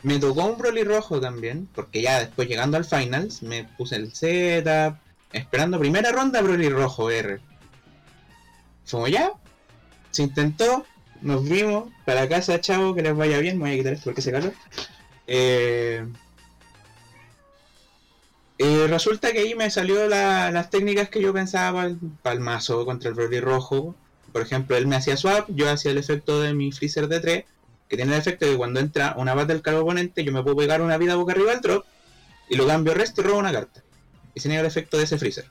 me 0.04 0.20
tocó 0.20 0.46
un 0.46 0.58
Broly 0.58 0.84
rojo 0.84 1.20
también, 1.20 1.68
porque 1.74 2.02
ya 2.02 2.20
después 2.20 2.48
llegando 2.48 2.78
al 2.78 2.86
finals 2.86 3.42
me 3.42 3.64
puse 3.64 3.96
el 3.96 4.14
setup, 4.14 4.98
esperando 5.34 5.80
primera 5.80 6.12
ronda 6.12 6.42
Broly 6.42 6.70
rojo 6.70 7.10
R. 7.10 7.40
Como 8.90 9.08
ya, 9.08 9.32
se 10.12 10.24
intentó, 10.24 10.86
nos 11.22 11.44
vimos, 11.48 11.92
para 12.06 12.28
casa 12.30 12.62
chavo, 12.62 12.94
que 12.96 13.02
les 13.02 13.16
vaya 13.16 13.40
bien, 13.40 13.58
me 13.58 13.66
voy 13.66 13.74
a 13.74 13.78
quitar 13.78 13.94
esto 13.94 14.06
porque 14.06 14.22
se 14.22 14.32
calor. 14.32 14.54
Eh, 15.28 16.06
eh, 18.58 18.88
resulta 18.88 19.32
que 19.32 19.40
ahí 19.40 19.56
me 19.56 19.70
salió 19.70 20.08
la- 20.08 20.52
las 20.52 20.70
técnicas 20.70 21.10
que 21.10 21.22
yo 21.22 21.34
pensaba 21.34 21.90
para 22.22 22.34
el 22.36 22.40
mazo 22.40 22.86
contra 22.86 23.10
el 23.10 23.16
Broly 23.16 23.40
rojo. 23.40 23.96
Por 24.32 24.42
ejemplo, 24.42 24.78
él 24.78 24.88
me 24.88 24.96
hacía 24.96 25.18
swap, 25.18 25.50
yo 25.50 25.70
hacía 25.70 25.92
el 25.92 25.98
efecto 25.98 26.42
de 26.42 26.54
mi 26.54 26.72
freezer 26.72 27.08
de 27.08 27.20
3, 27.20 27.46
que 27.90 27.96
tiene 27.98 28.14
el 28.14 28.20
efecto 28.20 28.46
de 28.46 28.52
que 28.52 28.58
cuando 28.58 28.80
entra 28.80 29.16
una 29.18 29.36
del 29.46 29.62
cargo 29.62 29.82
oponente, 29.82 30.24
yo 30.24 30.32
me 30.32 30.42
puedo 30.44 30.56
pegar 30.58 30.82
una 30.82 30.98
vida 30.98 31.16
boca 31.16 31.34
arriba 31.34 31.52
al 31.52 31.62
drop, 31.62 31.86
y 32.50 32.56
lo 32.56 32.68
cambio 32.68 32.94
resto 32.94 33.22
y 33.22 33.26
robo 33.26 33.40
una 33.40 33.52
carta. 33.52 33.84
Y 34.34 34.40
se 34.40 34.48
niega 34.50 34.62
el 34.62 34.68
efecto 34.68 34.98
de 34.98 35.04
ese 35.04 35.18
freezer. 35.18 35.46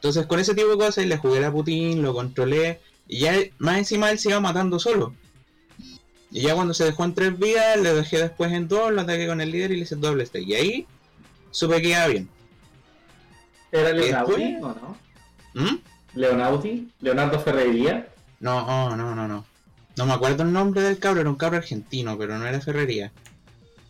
Entonces 0.00 0.24
con 0.24 0.40
ese 0.40 0.54
tipo 0.54 0.68
de 0.70 0.78
cosas 0.78 1.04
le 1.04 1.18
jugué 1.18 1.44
a 1.44 1.52
Putin, 1.52 2.00
lo 2.00 2.14
controlé, 2.14 2.80
y 3.06 3.18
ya 3.18 3.34
más 3.58 3.76
encima 3.76 4.10
él 4.10 4.18
se 4.18 4.30
iba 4.30 4.40
matando 4.40 4.78
solo. 4.78 5.14
Y 6.30 6.40
ya 6.40 6.54
cuando 6.54 6.72
se 6.72 6.84
dejó 6.84 7.04
en 7.04 7.14
tres 7.14 7.38
vidas, 7.38 7.78
le 7.78 7.92
dejé 7.92 8.16
después 8.16 8.50
en 8.50 8.66
dos, 8.66 8.90
lo 8.92 9.02
ataqué 9.02 9.26
con 9.26 9.42
el 9.42 9.50
líder 9.50 9.72
y 9.72 9.76
le 9.76 9.82
hice 9.82 9.96
doble 9.96 10.24
stack. 10.24 10.42
Y 10.42 10.54
ahí 10.54 10.86
supe 11.50 11.82
que 11.82 11.88
iba 11.90 12.06
bien. 12.06 12.30
¿Era 13.72 13.90
¿Y 13.90 13.94
Leonauti 13.94 14.56
o 14.62 14.68
no? 14.68 14.96
¿Mm? 15.52 15.78
¿Leonauti? 16.14 16.90
¿Leonardo 17.00 17.38
Ferrería? 17.40 18.08
No, 18.38 18.56
oh, 18.66 18.96
no, 18.96 19.14
no, 19.14 19.28
no. 19.28 19.44
No 19.98 20.06
me 20.06 20.14
acuerdo 20.14 20.44
el 20.44 20.52
nombre 20.52 20.80
del 20.80 20.98
cabro, 20.98 21.20
era 21.20 21.28
un 21.28 21.36
cabro 21.36 21.58
argentino, 21.58 22.16
pero 22.16 22.38
no 22.38 22.46
era 22.46 22.62
Ferrería. 22.62 23.12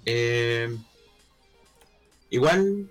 Eh, 0.07 0.77
igual 2.31 2.91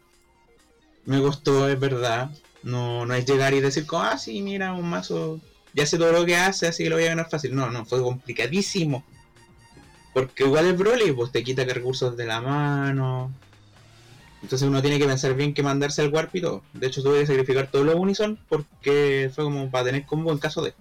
me 1.03 1.21
costó, 1.21 1.67
es 1.67 1.77
verdad. 1.77 2.29
No, 2.69 3.05
no 3.05 3.13
es 3.13 3.25
llegar 3.25 3.53
y 3.53 3.59
decir, 3.61 3.85
como, 3.85 4.03
ah, 4.03 4.17
sí, 4.17 4.41
mira, 4.41 4.73
un 4.73 4.89
mazo, 4.89 5.39
ya 5.73 5.85
sé 5.85 5.97
todo 5.97 6.11
lo 6.11 6.25
que 6.25 6.35
hace, 6.35 6.67
así 6.67 6.83
que 6.83 6.89
lo 6.89 6.95
voy 6.95 7.05
a 7.05 7.09
ganar 7.09 7.29
fácil. 7.29 7.55
No, 7.55 7.69
no, 7.69 7.85
fue 7.85 8.01
complicadísimo. 8.01 9.03
Porque 10.13 10.43
igual 10.43 10.65
es 10.67 10.77
Broly, 10.77 11.11
pues 11.11 11.31
te 11.31 11.43
quita 11.43 11.63
recursos 11.63 12.17
de 12.17 12.25
la 12.25 12.41
mano. 12.41 13.31
Entonces 14.41 14.67
uno 14.67 14.81
tiene 14.81 14.97
que 14.97 15.05
pensar 15.05 15.33
bien 15.33 15.53
que 15.53 15.61
mandarse 15.63 16.01
al 16.01 16.13
warp 16.13 16.33
y 16.35 16.41
todo. 16.41 16.63
De 16.73 16.87
hecho 16.87 17.03
tuve 17.03 17.19
que 17.19 17.27
sacrificar 17.27 17.67
todos 17.69 17.85
los 17.85 17.95
unison 17.95 18.39
porque 18.47 19.29
fue 19.35 19.43
como 19.43 19.69
para 19.69 19.85
tener 19.85 20.05
combo 20.05 20.31
en 20.31 20.37
caso 20.37 20.61
de... 20.61 20.73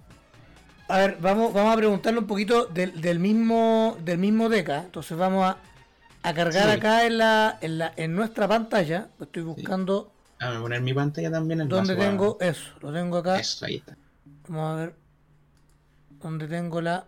A 0.87 0.97
ver, 0.97 1.17
vamos, 1.21 1.53
vamos 1.53 1.73
a 1.73 1.77
preguntarle 1.77 2.19
un 2.19 2.25
poquito 2.27 2.65
del, 2.65 2.99
del 3.01 3.19
mismo 3.19 3.97
del 4.03 4.17
mismo 4.17 4.49
deca. 4.49 4.79
Entonces 4.85 5.15
vamos 5.17 5.45
a, 5.45 5.57
a 6.23 6.33
cargar 6.33 6.65
Sí. 6.65 6.77
acá 6.77 7.05
en 7.05 7.17
la, 7.19 7.57
en 7.61 7.77
la 7.77 7.93
en 7.97 8.15
nuestra 8.15 8.47
pantalla. 8.47 9.09
Estoy 9.21 9.43
buscando 9.43 10.09
Ah, 10.39 10.47
voy 10.49 10.57
a 10.57 10.61
poner 10.61 10.81
mi 10.81 10.93
pantalla 10.93 11.31
también 11.31 11.61
el 11.61 11.67
dónde 11.67 11.95
tengo 11.95 12.37
eso. 12.39 12.71
Lo 12.81 12.93
tengo 12.93 13.17
acá. 13.17 13.39
Eso, 13.39 13.65
ahí 13.65 13.75
está. 13.75 13.95
Vamos 14.47 14.71
a 14.73 14.75
ver 14.77 14.95
dónde 16.21 16.47
tengo 16.47 16.81
la. 16.81 17.05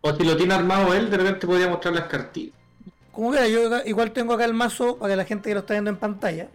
O 0.00 0.14
si 0.14 0.24
lo 0.24 0.36
tiene 0.36 0.54
armado 0.54 0.92
él, 0.94 1.10
de 1.10 1.16
repente 1.16 1.46
podría 1.46 1.68
mostrar 1.68 1.94
las 1.94 2.04
cartillas. 2.04 2.54
Como 3.12 3.30
quiera, 3.30 3.48
yo 3.48 3.66
acá- 3.66 3.82
igual 3.88 4.12
tengo 4.12 4.32
acá 4.34 4.44
el 4.44 4.54
mazo 4.54 4.96
para 4.98 5.12
que 5.12 5.16
la 5.16 5.24
gente 5.24 5.48
que 5.50 5.54
lo 5.54 5.60
está 5.60 5.74
viendo 5.74 5.90
en 5.90 5.96
pantalla. 5.96 6.48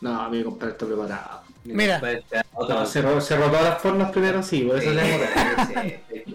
No, 0.00 0.20
amigo, 0.22 0.50
compadre, 0.50 0.72
está 0.72 0.86
preparado. 0.86 1.40
Mira. 1.64 1.98
Pues, 2.00 2.18
este, 2.18 2.42
No, 2.68 2.86
se, 2.86 3.02
ro- 3.02 3.20
se 3.20 3.36
robó 3.36 3.54
las 3.60 3.80
formas 3.80 4.10
primero, 4.12 4.42
sí, 4.42 4.62
por 4.62 4.76
eso 4.78 4.90
Sí, 4.90 4.94
le. 4.96 6.26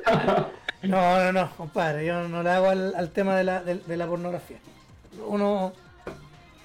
No, 0.84 1.24
no, 1.24 1.32
no, 1.32 1.56
compadre, 1.56 2.06
yo 2.06 2.28
no 2.28 2.42
le 2.44 2.50
hago 2.50 2.70
al, 2.70 2.96
al 2.96 3.10
tema 3.12 3.36
de 3.36 3.44
la, 3.44 3.62
de, 3.62 3.76
de 3.76 3.98
la 3.98 4.08
pornografía. 4.08 4.58
Uno, 5.28 5.74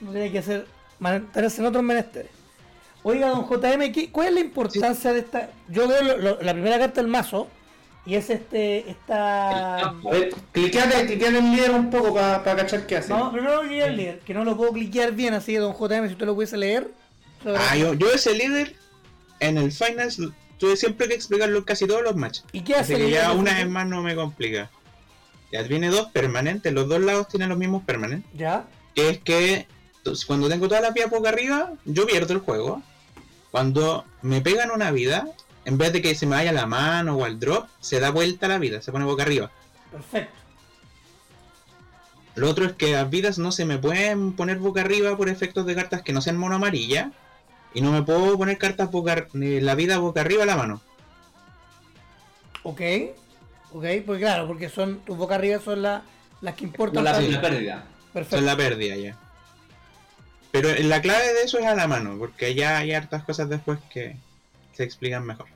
uno 0.01 0.13
tiene 0.13 0.31
que 0.33 0.39
hacer, 0.39 0.67
mantenerse 0.99 1.61
en 1.61 1.67
otros 1.67 1.83
menesteres. 1.85 2.31
Oiga, 3.03 3.29
don 3.29 3.47
JM, 3.49 3.93
¿qué- 3.93 4.11
¿cuál 4.11 4.29
es 4.29 4.35
la 4.35 4.41
importancia 4.41 5.13
de 5.13 5.21
esta? 5.21 5.51
Yo 5.69 5.87
veo 5.87 6.03
lo- 6.03 6.17
lo- 6.19 6.43
la 6.43 6.53
primera 6.53 6.79
carta 6.79 7.01
del 7.01 7.09
mazo 7.11 7.49
y 8.05 8.15
es 8.17 8.31
este, 8.31 8.89
esta... 8.91 9.79
A 9.79 9.93
ver, 10.11 10.35
cliqueate, 10.53 11.07
cliqueate 11.07 11.39
en 11.39 11.53
líder 11.55 11.71
un 11.73 11.91
poco 11.91 12.15
para 12.15 12.43
cachar 12.43 12.87
qué 12.87 12.97
hace. 12.97 13.11
No, 13.13 13.31
primero 13.33 13.61
que 13.63 13.85
el 13.85 13.97
líder, 13.97 14.19
que 14.21 14.35
no 14.35 14.45
lo 14.45 14.57
puedo 14.57 14.73
cliquear 14.73 15.13
bien, 15.13 15.35
así 15.35 15.53
que 15.53 15.59
don 15.61 15.73
JM, 15.75 16.07
si 16.07 16.13
usted 16.15 16.27
lo 16.27 16.35
pudiese 16.35 16.57
leer. 16.57 16.91
sobre- 17.43 17.59
Ah, 17.59 17.77
yo, 17.77 17.95
yo 17.95 18.11
ese 18.13 18.35
líder 18.35 18.75
en 19.41 19.59
el 19.59 19.71
finals 19.71 20.21
tuve 20.59 20.77
siempre 20.77 21.07
que 21.07 21.15
explicarlo 21.15 21.59
en 21.59 21.65
casi 21.65 21.87
todos 21.87 22.03
los 22.03 22.17
matches. 22.17 22.45
¿Y 22.53 22.63
qué 22.63 22.75
Así 22.75 22.95
hace 22.95 22.95
el 22.95 23.09
que 23.09 23.11
ya 23.15 23.33
una 23.33 23.55
vez 23.55 23.69
más 23.69 23.87
no 23.87 24.03
me 24.03 24.17
complica. 24.17 24.71
Ya 25.53 25.63
viene 25.63 25.91
dos 25.91 26.09
permanentes, 26.11 26.73
los 26.73 26.89
dos 26.89 27.01
lados 27.01 27.29
tienen 27.29 27.51
los 27.51 27.59
mismos 27.59 27.85
permanentes. 27.85 28.29
¿Ya? 28.35 28.65
Que 28.97 29.11
es 29.11 29.19
que 29.19 29.67
entonces, 30.07 30.25
cuando 30.25 30.49
tengo 30.49 30.69
toda 30.69 30.81
la 30.81 30.91
vida 30.91 31.07
boca 31.07 31.31
arriba, 31.31 31.73
yo 31.85 32.07
pierdo 32.07 32.33
el 32.33 32.39
juego. 32.39 32.81
Cuando 33.51 34.05
me 34.23 34.41
pegan 34.41 34.71
una 34.71 34.93
vida, 34.93 35.27
en 35.65 35.79
vez 35.79 35.93
de 35.93 36.01
que 36.01 36.15
se 36.15 36.27
me 36.27 36.37
vaya 36.37 36.53
la 36.53 36.67
mano 36.67 37.17
o 37.17 37.25
al 37.25 37.41
drop, 37.41 37.67
se 37.81 37.99
da 37.99 38.11
vuelta 38.11 38.47
la 38.47 38.59
vida, 38.59 38.81
se 38.83 38.93
pone 38.93 39.05
boca 39.05 39.25
arriba. 39.25 39.51
Perfecto. 39.91 40.33
Lo 42.37 42.49
otro 42.49 42.67
es 42.67 42.73
que 42.75 42.93
las 42.93 43.11
vidas 43.11 43.39
no 43.39 43.51
se 43.51 43.65
me 43.65 43.79
pueden 43.79 44.35
poner 44.35 44.59
boca 44.59 44.83
arriba 44.83 45.17
por 45.17 45.29
efectos 45.29 45.67
de 45.67 45.75
cartas 45.75 46.03
que 46.03 46.13
no 46.13 46.21
sean 46.21 46.37
mono 46.37 46.55
amarilla. 46.57 47.11
Y 47.75 47.81
no 47.81 47.91
me 47.91 48.03
puedo 48.03 48.39
poner 48.39 48.59
cartas 48.59 48.91
boca, 48.91 49.27
eh, 49.35 49.59
la 49.61 49.75
vida 49.75 49.99
boca 49.99 50.21
arriba 50.21 50.45
a 50.45 50.47
la 50.47 50.57
mano. 50.57 50.81
Ok. 52.63 52.81
Ok, 53.73 53.85
pues 54.07 54.19
claro, 54.21 54.47
porque 54.47 54.69
son 54.69 55.01
tus 55.01 55.17
boca 55.17 55.35
arriba 55.35 55.61
son 55.61 55.83
la- 55.83 56.03
las 56.41 56.55
que 56.55 56.65
importan. 56.65 57.03
No 57.03 57.11
la, 57.11 57.21
la 57.21 57.41
pérdida. 57.41 57.85
Perfecto. 58.13 58.37
Son 58.37 58.47
la 58.47 58.57
pérdida 58.57 58.97
ya. 58.97 59.19
Pero 60.57 60.75
la 60.85 61.03
clave 61.03 61.35
de 61.35 61.43
eso 61.43 61.59
es 61.59 61.67
a 61.67 61.75
la 61.75 61.87
mano, 61.87 62.17
porque 62.19 62.55
ya 62.55 62.79
hay 62.79 62.93
hartas 62.93 63.25
cosas 63.25 63.51
después 63.51 63.79
que 63.93 64.17
se 64.73 64.85
explican 64.85 65.27
mejor. 65.27 65.47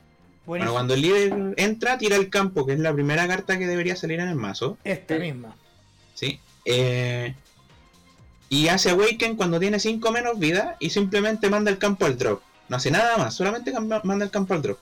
Bueno, 0.45 0.71
cuando 0.73 0.93
el 0.93 1.01
líder 1.01 1.55
entra, 1.57 1.97
tira 1.97 2.17
el 2.17 2.29
campo, 2.29 2.67
que 2.67 2.73
es 2.73 2.79
la 2.79 2.93
primera 2.93 3.27
carta 3.27 3.57
que 3.57 3.65
debería 3.65 3.95
salir 3.95 4.19
en 4.19 4.27
el 4.27 4.35
mazo. 4.35 4.77
Esta 4.83 5.15
misma. 5.15 5.55
¿sí? 6.13 6.39
Eh, 6.65 7.33
y 8.49 8.67
hace 8.67 8.91
Awaken 8.91 9.37
cuando 9.37 9.59
tiene 9.59 9.79
5 9.79 10.11
menos 10.11 10.37
vida 10.37 10.75
y 10.79 10.91
simplemente 10.91 11.49
manda 11.49 11.71
el 11.71 11.79
campo 11.79 12.05
al 12.05 12.15
drop. 12.19 12.43
No 12.69 12.77
hace 12.77 12.91
nada 12.91 13.17
más, 13.17 13.33
solamente 13.33 13.73
manda 13.79 14.25
el 14.25 14.29
campo 14.29 14.53
al 14.53 14.61
drop. 14.61 14.77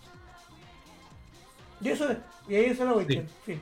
Y 1.79 1.89
eso 1.89 2.09
es. 2.11 2.17
Y 2.49 2.55
ahí 2.55 2.65
eso 2.65 2.83
lo 2.83 2.95
voy. 2.95 3.05
Fin. 3.45 3.61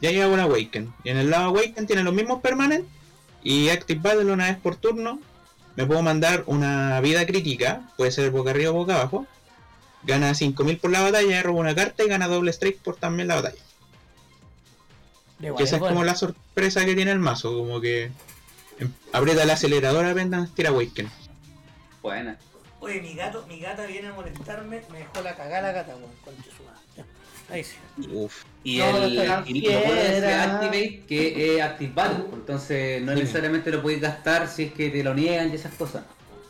Ya 0.00 0.10
llega 0.10 0.28
un 0.28 0.40
Awaken. 0.40 0.90
Y 1.04 1.10
en 1.10 1.18
el 1.18 1.28
lado 1.28 1.48
Awaken 1.48 1.86
tiene 1.86 2.02
los 2.02 2.14
mismos 2.14 2.40
permanentes. 2.40 2.90
Y 3.42 3.68
Active 3.68 4.00
Battle 4.00 4.32
una 4.32 4.46
vez 4.46 4.56
por 4.56 4.76
turno. 4.76 5.20
Me 5.78 5.86
puedo 5.86 6.02
mandar 6.02 6.42
una 6.46 7.00
vida 7.00 7.24
crítica. 7.24 7.88
Puede 7.96 8.10
ser 8.10 8.32
boca 8.32 8.50
arriba 8.50 8.72
o 8.72 8.74
boca 8.74 8.96
abajo. 8.96 9.28
Gana 10.02 10.34
5000 10.34 10.78
por 10.78 10.90
la 10.90 11.02
batalla, 11.02 11.40
roba 11.40 11.60
una 11.60 11.72
carta 11.76 12.02
y 12.02 12.08
gana 12.08 12.26
doble 12.26 12.50
strike 12.50 12.80
por 12.80 12.96
también 12.96 13.28
la 13.28 13.36
batalla. 13.36 13.62
Esa 15.40 15.62
es 15.62 15.70
bueno. 15.78 15.94
como 15.94 16.04
la 16.04 16.16
sorpresa 16.16 16.84
que 16.84 16.96
tiene 16.96 17.12
el 17.12 17.20
mazo. 17.20 17.56
Como 17.56 17.80
que 17.80 18.10
em, 18.80 18.92
aprieta 19.12 19.44
el 19.44 19.50
acelerador 19.50 20.04
apenas 20.04 20.52
tira 20.52 20.70
Awaken. 20.70 21.08
Buena. 22.02 22.36
Oye, 22.80 23.00
mi 23.00 23.14
gato, 23.14 23.46
mi 23.46 23.60
gata 23.60 23.86
viene 23.86 24.08
a 24.08 24.14
molestarme, 24.14 24.82
me 24.90 24.98
dejó 24.98 25.22
la 25.22 25.36
cagada 25.36 25.68
la 25.68 25.72
gata, 25.72 25.94
weón, 25.94 26.10
concha 26.24 26.50
su 26.56 26.64
madre. 26.64 26.77
Ahí 27.50 27.64
sí. 27.64 27.76
Uf. 28.12 28.44
Y 28.62 28.78
No, 28.78 28.96
el 29.04 29.12
y 29.12 29.14
lo 29.16 29.22
bueno 29.80 30.00
ese 30.00 30.10
quiera. 30.20 30.54
Activate 30.56 31.02
que 31.08 31.56
es 31.56 31.62
Active 31.62 31.92
Battle, 31.94 32.24
entonces 32.34 33.02
no 33.02 33.14
Sí. 33.14 33.20
necesariamente 33.20 33.70
lo 33.70 33.80
puedes 33.82 34.00
gastar 34.00 34.48
si 34.48 34.64
es 34.64 34.72
que 34.72 34.90
te 34.90 35.02
lo 35.02 35.14
niegan 35.14 35.50
y 35.50 35.54
esas 35.54 35.74
cosas. 35.74 36.04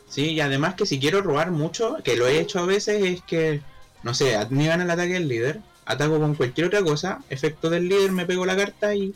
Sí, 0.09 0.31
y 0.31 0.41
además 0.41 0.73
que 0.75 0.85
si 0.85 0.99
quiero 0.99 1.21
robar 1.21 1.51
mucho, 1.51 1.97
que 2.03 2.17
lo 2.17 2.27
he 2.27 2.39
hecho 2.39 2.59
a 2.59 2.65
veces, 2.65 3.01
es 3.03 3.21
que, 3.21 3.61
no 4.03 4.13
sé, 4.13 4.35
niegan 4.49 4.81
el 4.81 4.89
ataque 4.89 5.13
del 5.13 5.27
líder, 5.27 5.59
ataco 5.85 6.19
con 6.19 6.35
cualquier 6.35 6.67
otra 6.67 6.81
cosa, 6.81 7.19
efecto 7.29 7.69
del 7.69 7.87
líder, 7.87 8.11
me 8.11 8.25
pego 8.25 8.45
la 8.45 8.57
carta 8.57 8.93
y 8.93 9.13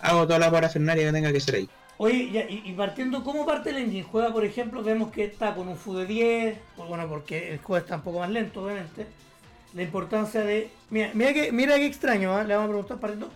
hago 0.00 0.26
toda 0.26 0.38
la 0.38 0.50
parafernalia 0.50 1.06
que 1.06 1.12
tenga 1.12 1.32
que 1.32 1.40
ser 1.40 1.56
ahí. 1.56 1.68
Oye, 1.98 2.30
ya, 2.30 2.42
y, 2.42 2.62
y 2.64 2.72
partiendo, 2.72 3.24
¿cómo 3.24 3.44
parte 3.44 3.70
el 3.70 3.78
engine? 3.78 4.04
Juega, 4.04 4.32
por 4.32 4.44
ejemplo, 4.44 4.82
vemos 4.82 5.10
que 5.10 5.24
está 5.24 5.54
con 5.54 5.66
un 5.68 5.76
FU 5.76 5.94
de 5.96 6.06
10, 6.06 6.58
pues 6.76 6.88
bueno, 6.88 7.08
porque 7.08 7.52
el 7.54 7.58
juego 7.58 7.78
está 7.82 7.96
un 7.96 8.02
poco 8.02 8.20
más 8.20 8.30
lento, 8.30 8.62
obviamente. 8.64 9.06
La 9.76 9.82
importancia 9.82 10.40
de... 10.42 10.70
Mira, 10.90 11.10
mira 11.14 11.32
que, 11.32 11.52
mira 11.52 11.76
qué 11.76 11.86
extraño, 11.86 12.34
¿ah? 12.34 12.42
le 12.42 12.54
vamos 12.56 12.68
a 12.68 12.72
preguntar 12.72 12.98
partiendo. 12.98 13.30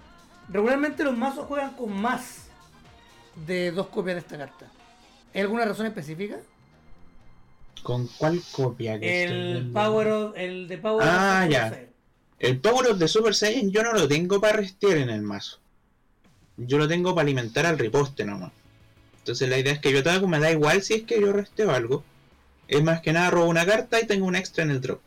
Regularmente 0.49 1.05
los 1.05 1.17
mazos 1.17 1.47
juegan 1.47 1.75
con 1.75 1.93
más 1.93 2.47
de 3.47 3.71
dos 3.71 3.87
copias 3.89 4.17
de 4.17 4.21
esta 4.21 4.39
carta. 4.39 4.67
¿Hay 5.35 5.43
alguna 5.43 5.65
razón 5.65 5.87
específica? 5.87 6.39
¿Con 7.83 8.09
cuál 8.19 8.41
copia? 8.53 8.99
que 8.99 9.25
El? 9.25 9.71
Power 9.73 10.09
of, 10.09 10.33
el 10.37 10.67
de 10.67 10.79
Power 10.79 11.07
Ah, 11.09 11.43
of- 11.47 11.53
ya. 11.53 11.87
El 12.39 12.59
Power 12.59 12.89
of 12.89 12.99
the 12.99 13.07
Super 13.07 13.35
Saiyan 13.35 13.71
yo 13.71 13.83
no 13.83 13.93
lo 13.93 14.09
tengo 14.09 14.41
para 14.41 14.57
restear 14.57 14.97
en 14.99 15.11
el 15.11 15.23
mazo. 15.23 15.59
Yo 16.57 16.79
lo 16.79 16.89
tengo 16.89 17.15
para 17.15 17.23
alimentar 17.27 17.67
al 17.67 17.79
riposte 17.79 18.25
nomás. 18.25 18.53
Entonces 19.19 19.47
la 19.49 19.59
idea 19.59 19.75
es 19.75 19.79
que 19.79 19.93
yo 19.93 20.01
ataco, 20.01 20.27
me 20.27 20.39
da 20.41 20.51
igual 20.51 20.83
si 20.83 20.95
es 20.95 21.03
que 21.03 21.21
yo 21.21 21.33
resteo 21.33 21.71
algo. 21.71 22.03
Es 22.67 22.83
más 22.83 23.03
que 23.03 23.13
nada 23.13 23.31
robo 23.31 23.47
una 23.47 23.67
carta 23.67 24.01
y 24.01 24.07
tengo 24.07 24.25
un 24.27 24.37
extra 24.37 24.65
en 24.65 24.71
el 24.71 24.81
drop. 24.81 25.01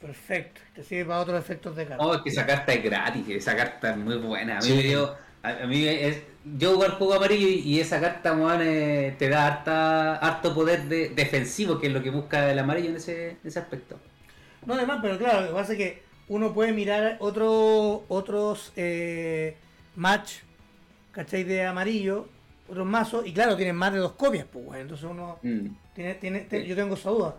Perfecto, 0.00 0.60
te 0.74 0.84
sirve 0.84 1.06
para 1.06 1.20
otros 1.20 1.40
efectos 1.40 1.74
de 1.74 1.86
carta. 1.86 2.04
Oh, 2.04 2.14
es 2.14 2.22
que 2.22 2.28
esa 2.28 2.46
carta 2.46 2.72
es 2.72 2.82
gratis, 2.84 3.24
esa 3.28 3.56
carta 3.56 3.90
es 3.90 3.96
muy 3.96 4.16
buena. 4.16 4.58
A 4.58 4.60
mí 4.60 4.66
Sí. 4.66 4.74
me 4.74 4.82
dio. 4.82 5.14
A, 5.42 5.50
a 5.50 5.66
mí 5.66 5.86
es, 5.86 6.22
yo 6.56 6.70
juego 6.70 6.84
al 6.84 6.92
juego 6.92 7.14
amarillo 7.14 7.46
y, 7.48 7.60
y 7.60 7.80
esa 7.80 8.00
carta 8.00 8.32
weón, 8.34 8.60
eh, 8.62 9.14
te 9.18 9.28
da 9.28 9.46
harta, 9.46 10.16
harto 10.16 10.54
poder 10.54 10.84
de, 10.84 11.10
defensivo, 11.10 11.78
que 11.80 11.88
es 11.88 11.92
lo 11.92 12.02
que 12.02 12.10
busca 12.10 12.50
el 12.50 12.58
amarillo 12.58 12.90
en 12.90 12.96
ese, 12.96 13.30
en 13.30 13.38
ese 13.44 13.58
aspecto. 13.58 13.98
No, 14.66 14.74
además, 14.74 14.98
pero 15.02 15.16
claro, 15.18 15.42
lo 15.42 15.46
que 15.48 15.52
pasa 15.54 15.72
es 15.72 15.78
que 15.78 16.02
uno 16.28 16.52
puede 16.52 16.72
mirar 16.72 17.16
otro, 17.20 18.04
otros 18.08 18.72
eh, 18.76 19.56
match, 19.96 20.38
¿cachai? 21.12 21.44
De 21.44 21.64
amarillo, 21.64 22.28
otros 22.68 22.86
mazos, 22.86 23.26
y 23.26 23.32
claro, 23.32 23.56
tienen 23.56 23.76
más 23.76 23.92
de 23.92 23.98
dos 24.00 24.12
copias, 24.12 24.46
pues, 24.52 24.64
bueno, 24.64 24.82
entonces 24.82 25.06
uno 25.08 25.38
Mm. 25.42 25.68
tiene, 25.94 26.14
tiene, 26.14 26.40
te- 26.40 26.62
Sí. 26.62 26.68
yo 26.68 26.76
tengo 26.76 26.94
esa 26.94 27.10
duda. 27.10 27.36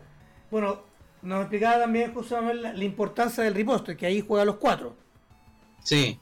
Bueno, 0.49 0.88
nos 1.21 1.41
explicaba 1.41 1.79
también 1.79 2.13
Manuel 2.13 2.61
la, 2.61 2.83
importancia 2.83 3.43
del 3.43 3.53
riposte, 3.53 3.97
que 3.97 4.05
ahí 4.05 4.23
juega 4.25 4.45
los 4.45 4.57
cuatro. 4.57 4.95
Sí. 5.83 6.19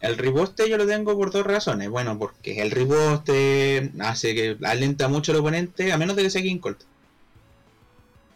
El 0.00 0.16
riposte 0.16 0.68
yo 0.68 0.78
lo 0.78 0.86
tengo 0.86 1.16
por 1.16 1.30
dos 1.30 1.44
razones. 1.46 1.90
Bueno, 1.90 2.18
porque 2.18 2.62
el 2.62 2.70
riposte 2.70 3.92
hace 4.00 4.34
que 4.34 4.56
alenta 4.62 5.08
mucho 5.08 5.32
al 5.32 5.38
oponente, 5.38 5.92
a 5.92 5.98
menos 5.98 6.16
de 6.16 6.22
que 6.22 6.30
sea 6.30 6.42
King 6.42 6.58
Colt. 6.58 6.80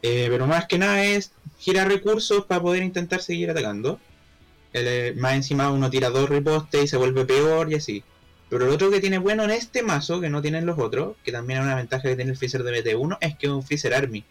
Eh, 0.03 0.27
pero 0.29 0.47
más 0.47 0.67
que 0.67 0.79
nada 0.79 1.03
es 1.03 1.33
girar 1.59 1.89
recursos 1.89 2.45
para 2.45 2.61
poder 2.61 2.83
intentar 2.83 3.23
seguir 3.23 3.51
atacando. 3.51 3.99
El, 4.75 4.87
eh, 4.87 5.15
más 5.17 5.35
encima 5.35 5.71
uno 5.71 5.89
tira 5.89 6.11
dos 6.11 6.29
ripostes 6.29 6.85
y 6.85 6.89
se 6.89 6.99
vuelve 6.99 7.25
peor 7.25 7.73
y 7.73 7.77
así. 7.77 8.05
Pero 8.51 8.67
lo 8.67 8.75
otro 8.75 8.91
que 8.91 9.01
tiene 9.01 9.19
bueno 9.19 9.45
en 9.45 9.51
este 9.51 9.83
mazo, 9.83 10.21
que 10.21 10.29
no 10.29 10.43
tienen 10.43 10.67
los 10.67 10.79
otros, 10.79 11.17
que 11.25 11.33
también 11.33 11.61
es 11.61 11.65
una 11.65 11.77
ventaja 11.77 12.03
que 12.03 12.17
tiene 12.17 12.33
el 12.33 12.37
Freezer 12.37 12.63
de 12.63 12.85
BT1, 12.85 13.17
es 13.21 13.37
que 13.37 13.47
es 13.47 13.53
un 13.53 13.63
Freezer 13.63 13.95
Army. 13.95 14.25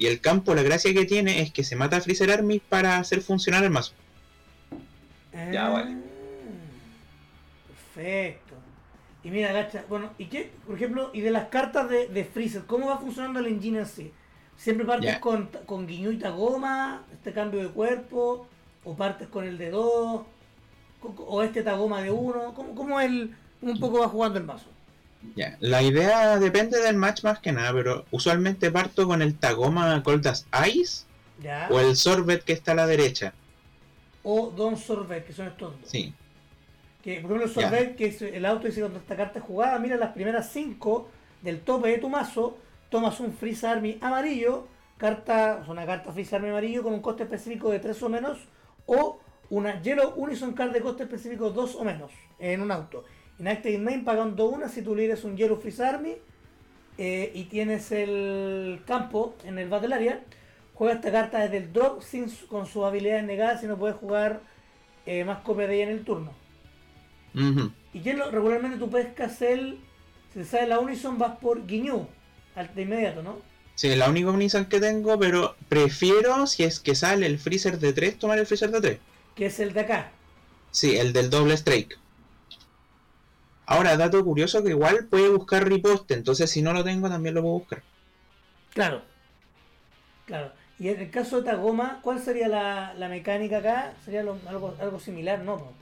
Y 0.00 0.06
el 0.06 0.22
campo, 0.22 0.54
la 0.54 0.62
gracia 0.62 0.94
que 0.94 1.04
tiene 1.04 1.42
es 1.42 1.52
que 1.52 1.62
se 1.62 1.76
mata 1.76 1.98
a 1.98 2.00
Freezer 2.00 2.30
Army 2.30 2.58
para 2.58 2.96
hacer 2.96 3.20
funcionar 3.20 3.62
el 3.64 3.70
mazo. 3.70 3.92
Ya, 5.52 5.66
Ah, 5.66 5.68
vale. 5.68 5.96
Perfecto. 7.94 8.54
Y 9.22 9.30
mira, 9.30 9.52
gacha, 9.52 9.84
bueno, 9.90 10.10
¿y 10.16 10.26
qué, 10.26 10.50
por 10.66 10.76
ejemplo, 10.76 11.10
y 11.12 11.20
de 11.20 11.30
las 11.30 11.48
cartas 11.48 11.90
de, 11.90 12.08
de 12.08 12.24
Freezer, 12.24 12.62
cómo 12.66 12.86
va 12.88 12.96
funcionando 12.98 13.40
el 13.40 13.46
engine 13.48 13.80
en 13.80 13.86
sí? 13.86 14.10
¿Siempre 14.56 14.86
partes 14.86 15.10
Ya. 15.12 15.20
con, 15.20 15.50
con 15.66 15.86
Guiño 15.86 16.10
y 16.12 16.18
Tagoma, 16.18 17.04
este 17.12 17.34
cambio 17.34 17.60
de 17.60 17.68
cuerpo? 17.68 18.46
¿O 18.84 18.96
partes 18.96 19.28
con 19.28 19.44
el 19.44 19.58
de 19.58 19.70
dos? 19.70 20.22
¿O 21.02 21.42
este 21.42 21.62
Tagoma 21.62 22.00
de 22.02 22.10
uno? 22.10 22.54
¿Cómo, 22.54 22.74
cómo 22.74 23.00
el, 23.00 23.34
un 23.60 23.78
poco 23.78 24.00
va 24.00 24.08
jugando 24.08 24.38
el 24.38 24.44
mazo? 24.46 24.66
Ya, 25.36 25.56
la 25.60 25.82
idea 25.82 26.38
depende 26.38 26.80
del 26.80 26.96
match 26.96 27.24
más 27.24 27.40
que 27.40 27.52
nada, 27.52 27.72
pero 27.72 28.06
usualmente 28.10 28.70
parto 28.70 29.06
con 29.06 29.20
el 29.22 29.38
Tagoma 29.38 30.02
Cold 30.02 30.26
as 30.26 30.46
Ice 30.74 31.04
¿Ya? 31.38 31.68
o 31.70 31.78
el 31.80 31.96
Sorbet 31.96 32.42
que 32.44 32.52
está 32.54 32.72
a 32.72 32.74
la 32.74 32.86
derecha. 32.86 33.34
O 34.22 34.50
Don 34.50 34.76
Sorbet, 34.76 35.24
que 35.26 35.32
son 35.32 35.46
estos 35.48 35.72
dos. 35.80 35.90
Sí, 35.90 36.14
Que, 37.02 37.20
por 37.20 37.32
ejemplo, 37.32 37.44
el 37.46 37.54
Ya. 37.54 37.62
Sorbet, 37.62 37.96
que 37.96 38.06
es 38.06 38.22
el 38.22 38.44
auto 38.46 38.66
dice 38.66 38.80
cuando 38.80 38.98
esta 38.98 39.16
carta 39.16 39.38
es 39.38 39.44
jugada, 39.44 39.78
mira 39.78 39.96
las 39.96 40.12
primeras 40.12 40.50
5 40.52 41.08
del 41.42 41.60
tope 41.60 41.88
de 41.88 41.98
tu 41.98 42.08
mazo, 42.10 42.58
tomas 42.90 43.20
un 43.20 43.32
Freeze 43.32 43.66
Army 43.66 43.98
amarillo, 44.02 44.66
carta, 44.98 45.64
o 45.66 45.70
una 45.70 45.86
carta 45.86 46.12
Freeze 46.12 46.36
Army 46.36 46.48
amarillo 46.50 46.82
con 46.82 46.92
un 46.92 47.00
coste 47.00 47.22
específico 47.22 47.70
de 47.70 47.78
3 47.80 48.02
o 48.02 48.08
menos, 48.10 48.38
o 48.86 49.20
una 49.48 49.80
Yellow 49.82 50.12
Unison 50.16 50.52
Card 50.52 50.72
de 50.72 50.80
coste 50.80 51.04
específico 51.04 51.50
2 51.50 51.76
o 51.76 51.84
menos 51.84 52.10
en 52.38 52.60
un 52.60 52.70
auto. 52.70 53.04
En 53.40 53.48
Active 53.48 53.78
Main 53.78 54.04
pagando 54.04 54.46
una 54.46 54.68
si 54.68 54.82
tú 54.82 54.94
líderes 54.94 55.24
un 55.24 55.36
Yellow 55.36 55.58
Freeze 55.60 55.82
Army 55.84 56.14
eh, 56.98 57.32
y 57.34 57.44
tienes 57.44 57.90
el 57.90 58.80
campo 58.86 59.34
en 59.44 59.58
el 59.58 59.68
Battle 59.68 59.94
Area, 59.94 60.20
juega 60.74 60.94
esta 60.94 61.10
carta 61.10 61.38
desde 61.40 61.56
el 61.56 61.72
drop 61.72 62.02
sin 62.02 62.30
con 62.48 62.66
sus 62.66 62.84
habilidades 62.84 63.24
negadas 63.24 63.60
si 63.62 63.66
no 63.66 63.78
puedes 63.78 63.96
jugar 63.96 64.40
eh, 65.06 65.24
más 65.24 65.38
copias 65.40 65.68
de 65.68 65.76
ella 65.76 65.84
en 65.90 65.98
el 65.98 66.04
turno. 66.04 66.32
Y 67.92 68.12
lo- 68.12 68.30
regularmente 68.30 68.76
tú 68.78 68.90
pescas 68.90 69.40
el. 69.42 69.78
Si 70.32 70.40
te 70.40 70.44
sale 70.44 70.66
la 70.68 70.78
Unison, 70.78 71.18
vas 71.18 71.38
por 71.38 71.66
Guiñú. 71.66 72.06
al- 72.54 72.74
De 72.74 72.82
inmediato, 72.82 73.22
¿no? 73.22 73.38
sí, 73.74 73.88
es 73.88 73.96
la 73.96 74.10
única 74.10 74.30
Unison 74.30 74.66
que 74.66 74.78
tengo, 74.80 75.18
pero 75.18 75.56
prefiero 75.68 76.46
si 76.46 76.64
es 76.64 76.80
que 76.80 76.94
sale 76.94 77.24
el 77.26 77.38
Freezer 77.38 77.78
de 77.78 77.92
3, 77.94 78.18
tomar 78.18 78.38
el 78.38 78.46
Freezer 78.46 78.70
de 78.70 78.80
3. 78.80 78.98
Que 79.34 79.46
es 79.46 79.58
el 79.60 79.72
de 79.72 79.80
acá. 79.80 80.10
Sí, 80.70 80.96
el 80.98 81.12
del 81.14 81.30
doble 81.30 81.54
strike. 81.54 81.96
Ahora, 83.70 83.96
dato 83.96 84.22
curioso 84.22 84.62
que 84.62 84.68
igual 84.76 85.06
puede 85.08 85.30
buscar 85.30 85.66
riposte, 85.66 86.12
entonces 86.12 86.50
si 86.50 86.60
no 86.60 86.74
lo 86.74 86.84
tengo 86.84 87.08
también 87.08 87.34
lo 87.34 87.40
puedo 87.40 87.54
buscar. 87.60 87.82
Claro. 88.74 89.02
Claro. 90.24 90.52
Y 90.78 90.88
en 90.88 91.00
el 91.00 91.10
caso 91.10 91.38
de 91.38 91.42
Tagoma, 91.50 92.00
¿cuál 92.02 92.20
sería 92.22 92.48
la, 92.48 92.94
la 92.94 93.08
mecánica 93.08 93.58
acá? 93.58 93.94
Sería 94.04 94.22
lo- 94.22 94.40
algo, 94.46 94.76
algo 94.80 94.98
similar, 95.00 95.40
¿no? 95.44 95.76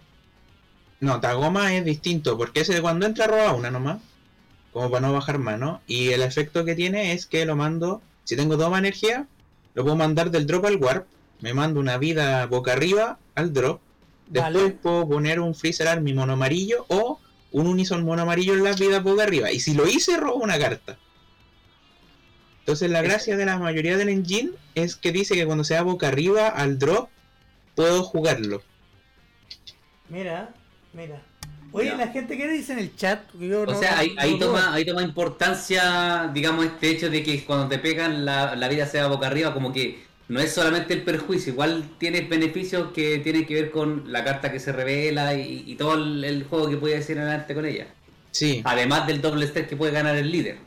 No, 1.01 1.21
Tagoma 1.21 1.75
es 1.75 1.85
distinto, 1.85 2.37
porque 2.37 2.61
ese 2.61 2.75
de 2.75 2.83
cuando 2.83 3.07
entra 3.07 3.27
roba 3.27 3.55
una 3.55 3.71
nomás, 3.71 3.99
como 4.73 4.91
para 4.91 5.07
no 5.07 5.13
bajar 5.13 5.39
mano, 5.39 5.83
y 5.87 6.11
el 6.11 6.23
efecto 6.23 6.65
que 6.65 6.75
tiene 6.75 7.13
es 7.13 7.27
que 7.27 7.47
lo 7.47 7.57
mando, 7.57 8.03
si 8.25 8.37
tengo 8.37 8.59
toma 8.59 8.79
energía, 8.79 9.27
lo 9.75 9.85
puedo 9.85 9.97
mandar 9.97 10.31
del 10.31 10.47
drop 10.47 10.67
al 10.67 10.77
warp, 10.77 11.07
me 11.41 11.55
mando 11.55 11.81
una 11.81 11.99
vida 11.99 12.47
boca 12.47 12.73
arriba 12.73 13.19
al 13.35 13.53
drop, 13.53 13.81
después 14.27 14.65
Vale. 14.65 14.79
puedo 14.83 15.09
poner 15.09 15.41
un 15.41 15.55
Freezer 15.55 15.89
Army 15.89 16.15
mono 16.15 16.35
amarillo 16.35 16.85
o 16.89 17.21
un 17.53 17.67
Unison 17.67 18.05
mono 18.05 18.23
amarillo 18.23 18.55
en 18.55 18.65
las 18.65 18.79
vidas 18.79 19.03
boca 19.03 19.23
arriba, 19.23 19.51
y 19.53 19.61
si 19.61 19.75
lo 19.75 19.87
hice, 19.87 20.17
robo 20.17 20.37
una 20.43 20.59
carta. 20.59 20.99
Entonces 22.61 22.91
la 22.91 23.01
gracia 23.03 23.37
de 23.37 23.47
la 23.47 23.59
mayoría 23.59 23.97
del 23.97 24.11
engine 24.11 24.51
es 24.75 24.95
que 24.97 25.11
dice 25.13 25.35
que 25.35 25.47
cuando 25.47 25.65
sea 25.65 25.83
boca 25.83 26.09
arriba 26.09 26.49
al 26.49 26.79
drop, 26.79 27.09
puedo 27.75 28.03
jugarlo. 28.03 28.63
Mira, 30.09 30.51
mira. 30.93 31.23
Oye, 31.71 31.95
la 31.97 32.09
gente, 32.09 32.37
¿qué 32.39 32.49
dice 32.49 32.73
en 32.73 32.79
el 32.79 32.97
chat? 32.97 33.21
Yo 33.39 33.63
O 33.63 33.67
no- 33.67 33.79
sea, 33.79 33.99
ahí, 33.99 34.15
no 34.15 34.23
ahí 34.23 34.39
toma, 34.39 34.73
ahí 34.73 34.87
toma 34.87 35.03
importancia, 35.03 36.31
digamos, 36.33 36.65
este 36.65 36.91
hecho 36.91 37.11
de 37.11 37.23
que 37.23 37.45
cuando 37.45 37.69
te 37.69 37.79
pegan 37.79 38.25
la, 38.25 38.57
la 38.57 38.69
vida 38.69 38.87
sea 38.87 39.07
boca 39.07 39.27
arriba, 39.27 39.53
como 39.53 39.71
que 39.73 40.03
no 40.29 40.41
es 40.41 40.53
solamente 40.53 40.95
el 40.95 41.03
perjuicio, 41.03 41.53
igual 41.53 41.85
tienes 41.99 42.29
beneficios 42.29 42.93
que 42.93 43.19
tienen 43.19 43.47
que 43.47 43.55
ver 43.55 43.71
con 43.71 44.13
la 44.13 44.25
carta 44.25 44.53
que 44.53 44.61
se 44.61 44.73
revela 44.73 45.35
y, 45.35 45.65
y 45.67 45.75
todo 45.77 45.95
el, 45.95 46.23
el 46.25 46.45
juego 46.45 46.69
que 46.69 46.77
puedes 46.77 47.09
ir 47.09 47.19
adelante 47.19 47.55
con 47.55 47.65
ella. 47.65 47.87
Sí. 48.31 48.63
Además 48.65 49.07
del 49.07 49.21
doble 49.21 49.47
strike 49.47 49.69
que 49.69 49.77
puede 49.77 49.93
ganar 49.93 50.17
el 50.17 50.31
líder. 50.31 50.59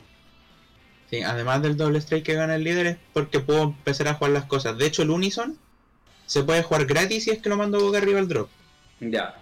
Sí, 1.10 1.22
además 1.22 1.62
del 1.62 1.76
doble 1.76 1.98
strike 1.98 2.24
que 2.24 2.34
gana 2.34 2.56
el 2.56 2.64
líder 2.64 2.86
es 2.86 2.96
porque 3.12 3.40
puedo 3.40 3.62
empezar 3.62 4.08
a 4.08 4.14
jugar 4.14 4.32
las 4.32 4.46
cosas. 4.46 4.76
De 4.78 4.86
hecho, 4.86 5.02
el 5.02 5.10
Unison 5.10 5.58
se 6.26 6.42
puede 6.42 6.62
jugar 6.62 6.86
gratis 6.86 7.24
si 7.24 7.30
es 7.30 7.40
que 7.40 7.48
lo 7.48 7.56
mando 7.56 7.80
boca 7.80 7.98
arriba 7.98 8.18
al 8.18 8.28
drop. 8.28 8.48
Ya. 9.00 9.36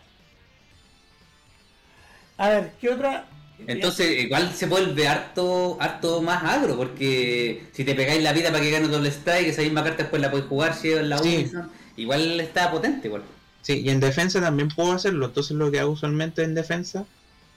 A 2.36 2.48
ver, 2.48 2.72
¿qué 2.80 2.88
otra? 2.88 3.26
Entonces, 3.66 4.24
igual 4.24 4.52
se 4.52 4.66
vuelve 4.66 5.06
harto, 5.06 5.76
harto 5.80 6.22
más 6.22 6.42
agro, 6.42 6.76
porque 6.76 7.64
si 7.72 7.84
te 7.84 7.94
pegáis 7.94 8.22
la 8.22 8.32
vida 8.32 8.50
para 8.50 8.62
que 8.62 8.70
gane 8.70 8.88
doble 8.88 9.10
strike, 9.10 9.48
esa 9.48 9.62
misma 9.62 9.84
carta 9.84 10.02
después 10.02 10.20
la 10.20 10.30
puedes 10.30 10.46
jugar 10.46 10.74
si 10.74 10.90
es 10.90 11.02
la 11.02 11.18
Sí. 11.18 11.36
Unison, 11.36 11.70
igual 11.96 12.40
está 12.40 12.70
potente 12.70 13.08
igual. 13.08 13.22
Sí, 13.62 13.82
y 13.84 13.90
en 13.90 14.00
defensa 14.00 14.40
también 14.40 14.68
puedo 14.68 14.92
hacerlo. 14.92 15.26
Entonces 15.26 15.56
lo 15.56 15.70
que 15.70 15.80
hago 15.80 15.92
usualmente 15.92 16.42
en 16.42 16.54
defensa 16.54 17.04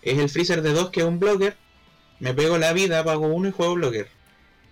es 0.02 0.20
el 0.20 0.30
freezer 0.30 0.62
de 0.62 0.74
2 0.74 0.90
que 0.92 1.00
es 1.00 1.06
un 1.06 1.20
blocker. 1.20 1.56
Me 2.20 2.34
pego 2.34 2.58
la 2.58 2.74
vida, 2.74 3.04
pago 3.04 3.28
uno 3.28 3.48
y 3.48 3.52
juego 3.52 3.76
blocker. 3.76 4.08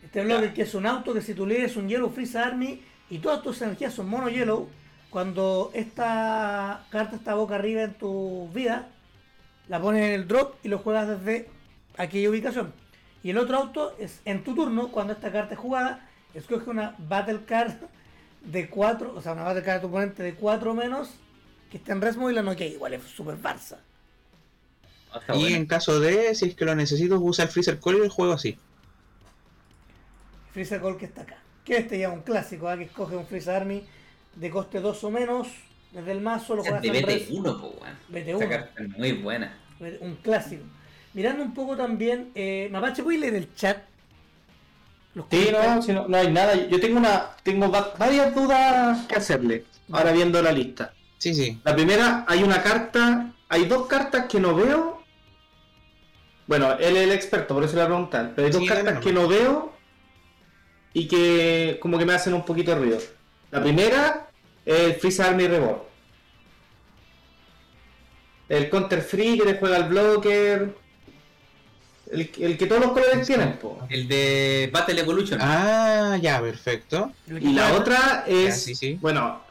Este 0.04 0.24
bloque 0.24 0.54
que 0.54 0.64
es 0.64 0.74
un 0.74 0.86
auto 0.86 1.14
que 1.14 1.22
si 1.22 1.34
tú 1.34 1.46
lees 1.46 1.76
un 1.78 1.88
Yellow 1.88 2.12
Freeze 2.12 2.38
Army 2.38 2.82
y 3.10 3.20
todas 3.20 3.42
tus 3.42 3.62
energías 3.62 3.94
son 3.94 4.10
mono 4.10 4.30
yellow, 4.30 4.68
cuando 5.10 5.72
esta 5.74 6.86
carta 6.90 7.16
está 7.16 7.34
boca 7.34 7.56
arriba 7.56 7.84
en 7.84 7.94
tu 7.94 8.50
vida, 8.54 8.90
la 9.72 9.82
pones 9.82 10.04
en 10.04 10.12
el 10.12 10.28
drop 10.28 10.56
y 10.64 10.68
lo 10.68 10.80
juegas 10.80 11.08
desde 11.08 11.48
aquella 11.96 12.30
ubicación. 12.30 12.74
Y 13.24 13.30
el 13.30 13.38
otro 13.38 13.58
auto 13.58 13.96
es 14.00 14.20
en 14.26 14.44
tu 14.44 14.54
turno, 14.54 14.90
cuando 14.92 15.14
esta 15.14 15.32
carta 15.32 15.54
es 15.54 15.60
jugada, 15.62 16.10
escoge 16.34 16.70
una 16.70 16.94
Battle 16.98 17.46
Card 17.46 17.76
de 18.42 18.70
4, 18.70 19.14
o 19.16 19.22
sea, 19.22 19.32
una 19.32 19.44
Battle 19.44 19.64
Card 19.64 19.76
de 19.76 19.80
tu 19.80 19.88
oponente 19.88 20.24
de 20.24 20.36
4 20.36 20.74
menos, 20.74 21.12
que 21.72 21.78
está 21.78 21.94
en 21.94 22.02
Resmo 22.02 22.30
y 22.30 22.34
la 22.34 22.42
noquea. 22.42 22.68
Igual 22.68 22.96
es 22.96 23.04
super 23.04 23.38
Barça. 23.38 23.78
Ah, 25.14 25.22
y 25.30 25.40
bueno. 25.40 25.56
en 25.56 25.66
caso 25.66 26.02
de, 26.02 26.36
si 26.36 26.50
es 26.50 26.56
que 26.56 26.66
lo 26.66 26.76
necesito, 26.76 27.18
usa 27.22 27.46
el 27.46 27.50
freezer 27.50 27.80
call 27.80 28.00
y 28.00 28.02
el 28.02 28.10
juego 28.10 28.34
así. 28.34 28.58
Freezer 30.52 30.82
Call 30.82 30.98
que 30.98 31.06
está 31.06 31.22
acá. 31.22 31.38
Que 31.64 31.78
este 31.78 31.98
ya 31.98 32.10
es 32.10 32.14
un 32.14 32.24
clásico, 32.24 32.68
¿ah? 32.68 32.76
que 32.76 32.84
escoge 32.84 33.16
un 33.16 33.26
Freezer 33.26 33.56
Army 33.56 33.86
de 34.36 34.50
coste 34.50 34.82
2 34.82 35.02
o 35.06 35.12
menos, 35.12 35.48
desde 35.94 36.12
el 36.12 36.20
mazo 36.20 36.58
lo 36.58 36.64
juegas 36.64 36.84
en 36.84 37.06
res, 37.06 37.30
BT1, 37.30 37.44
po, 37.44 37.68
weón. 37.80 37.98
BT1. 38.12 38.36
Esa 38.36 38.50
carta 38.50 38.84
es 38.84 38.90
muy 38.98 39.14
buena. 39.14 39.61
Un 40.02 40.16
clásico. 40.22 40.64
Mirando 41.14 41.44
un 41.44 41.54
poco 41.54 41.76
también, 41.76 42.32
eh, 42.36 42.70
Mapache, 42.72 43.04
¿puedes 43.04 43.20
leer 43.20 43.36
el 43.36 43.54
chat? 43.56 43.78
Los 45.14 45.26
Sí, 45.30 45.50
no, 45.52 45.82
si 45.82 45.92
no, 45.92 46.08
no 46.08 46.18
hay 46.18 46.32
nada. 46.32 46.56
Yo 46.56 46.80
tengo 46.80 46.98
una, 46.98 47.32
tengo 47.44 47.70
va- 47.70 47.94
varias 47.98 48.34
dudas 48.34 49.06
que 49.08 49.16
hacerle. 49.16 49.66
Ahora 49.92 50.14
viendo 50.14 50.42
la 50.42 50.54
lista. 50.54 50.94
Sí, 51.18 51.34
sí. 51.36 51.60
La 51.66 51.76
primera, 51.76 52.24
hay 52.28 52.44
una 52.44 52.64
carta, 52.64 53.34
hay 53.50 53.66
dos 53.66 53.88
cartas 53.88 54.28
que 54.28 54.40
no 54.40 54.56
veo. 54.56 55.04
Bueno, 56.48 56.74
él 56.80 56.96
es 56.98 57.04
el 57.04 57.12
experto, 57.12 57.54
por 57.54 57.64
eso 57.64 57.74
le 57.76 57.82
voy 57.82 57.86
a 57.86 57.88
preguntar. 57.88 58.32
Pero 58.36 58.46
hay 58.48 58.54
dos 58.54 58.62
Sí, 58.62 58.68
cartas 58.68 59.00
que 59.00 59.12
no 59.12 59.28
veo 59.28 59.74
y 60.94 61.08
que 61.08 61.78
como 61.82 61.98
que 61.98 62.06
me 62.06 62.14
hacen 62.14 62.34
un 62.34 62.44
poquito 62.46 62.72
de 62.72 62.78
ruido. 62.78 62.98
La 63.52 63.62
primera 63.62 64.30
es 64.66 64.80
el 64.80 64.94
Freeze 64.96 65.24
Army 65.24 65.48
Reborn. 65.48 65.91
El 68.52 68.70
Counter 68.70 69.02
Free 69.02 69.38
que 69.38 69.46
te 69.54 69.60
juega 69.60 69.78
el 69.78 69.84
blocker. 69.86 70.76
El, 72.12 72.30
el 72.42 72.58
que 72.58 72.66
todos 72.66 72.82
los 72.82 72.92
colores 72.92 73.26
tienen, 73.26 73.54
po. 73.58 73.80
El 73.90 74.08
de 74.10 74.70
Battle 74.74 75.00
Evolution. 75.00 75.40
Ah, 75.42 76.18
ya, 76.22 76.42
perfecto. 76.42 77.14
Y 77.28 77.54
la 77.54 77.74
otra 77.74 78.26
es, 78.28 78.46
Ya, 78.48 78.52
sí, 78.52 78.76
sí. 78.76 78.98
bueno, 79.00 79.42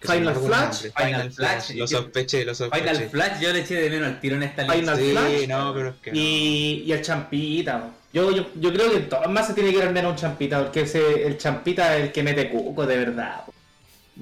Final 0.00 0.34
Flash. 0.34 0.86
Final 0.96 1.32
Flash. 1.32 1.70
Lo 1.76 1.86
sospeché, 1.86 2.44
lo 2.44 2.54
sospeché. 2.54 2.82
Final 2.88 3.08
Flash 3.08 3.40
yo 3.40 3.52
le 3.52 3.60
eché 3.60 3.74
de 3.76 3.90
menos 3.90 4.08
al 4.08 4.20
tiro 4.20 4.34
en 4.36 4.42
esta 4.42 4.62
lista. 4.62 4.74
Final 4.76 4.96
Sí, 4.98 5.10
Flash. 5.12 5.48
no, 5.48 5.74
pero 5.74 5.88
es 5.90 5.94
que. 6.02 6.10
no. 6.10 6.16
Y, 6.18 6.82
y 6.86 6.92
el 6.92 7.02
champita. 7.02 7.80
po. 7.82 7.90
Yo, 8.12 8.30
yo, 8.32 8.46
yo 8.56 8.72
creo 8.72 8.90
que 8.90 8.96
en 8.96 9.08
todas 9.08 9.28
más 9.30 9.46
se 9.46 9.54
tiene 9.54 9.70
que 9.70 9.76
ir 9.76 9.82
al 9.84 9.92
menos 9.92 10.10
un 10.12 10.16
champita, 10.18 10.62
porque 10.64 10.80
ese, 10.80 11.24
el 11.26 11.38
champita 11.38 11.96
es 11.96 12.04
el 12.04 12.12
que 12.12 12.22
mete 12.24 12.50
cuco 12.50 12.84
de 12.86 12.96
verdad. 12.96 13.44
po. 13.46 13.52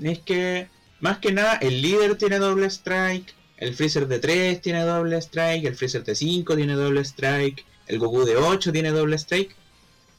Es 0.02 0.18
que, 0.18 0.68
más 1.00 1.16
que 1.18 1.32
nada, 1.32 1.54
el 1.62 1.80
líder 1.80 2.16
tiene 2.18 2.38
doble 2.38 2.66
strike, 2.66 3.32
el 3.58 3.74
freezer 3.74 4.06
de 4.08 4.18
3 4.18 4.60
tiene 4.60 4.82
doble 4.82 5.16
strike, 5.18 5.64
el 5.64 5.76
freezer 5.76 6.04
de 6.04 6.14
5 6.14 6.56
tiene 6.56 6.74
doble 6.74 7.00
strike, 7.02 7.64
el 7.86 7.98
Goku 7.98 8.24
de 8.24 8.36
8 8.36 8.72
tiene 8.72 8.90
doble 8.90 9.16
strike. 9.16 9.54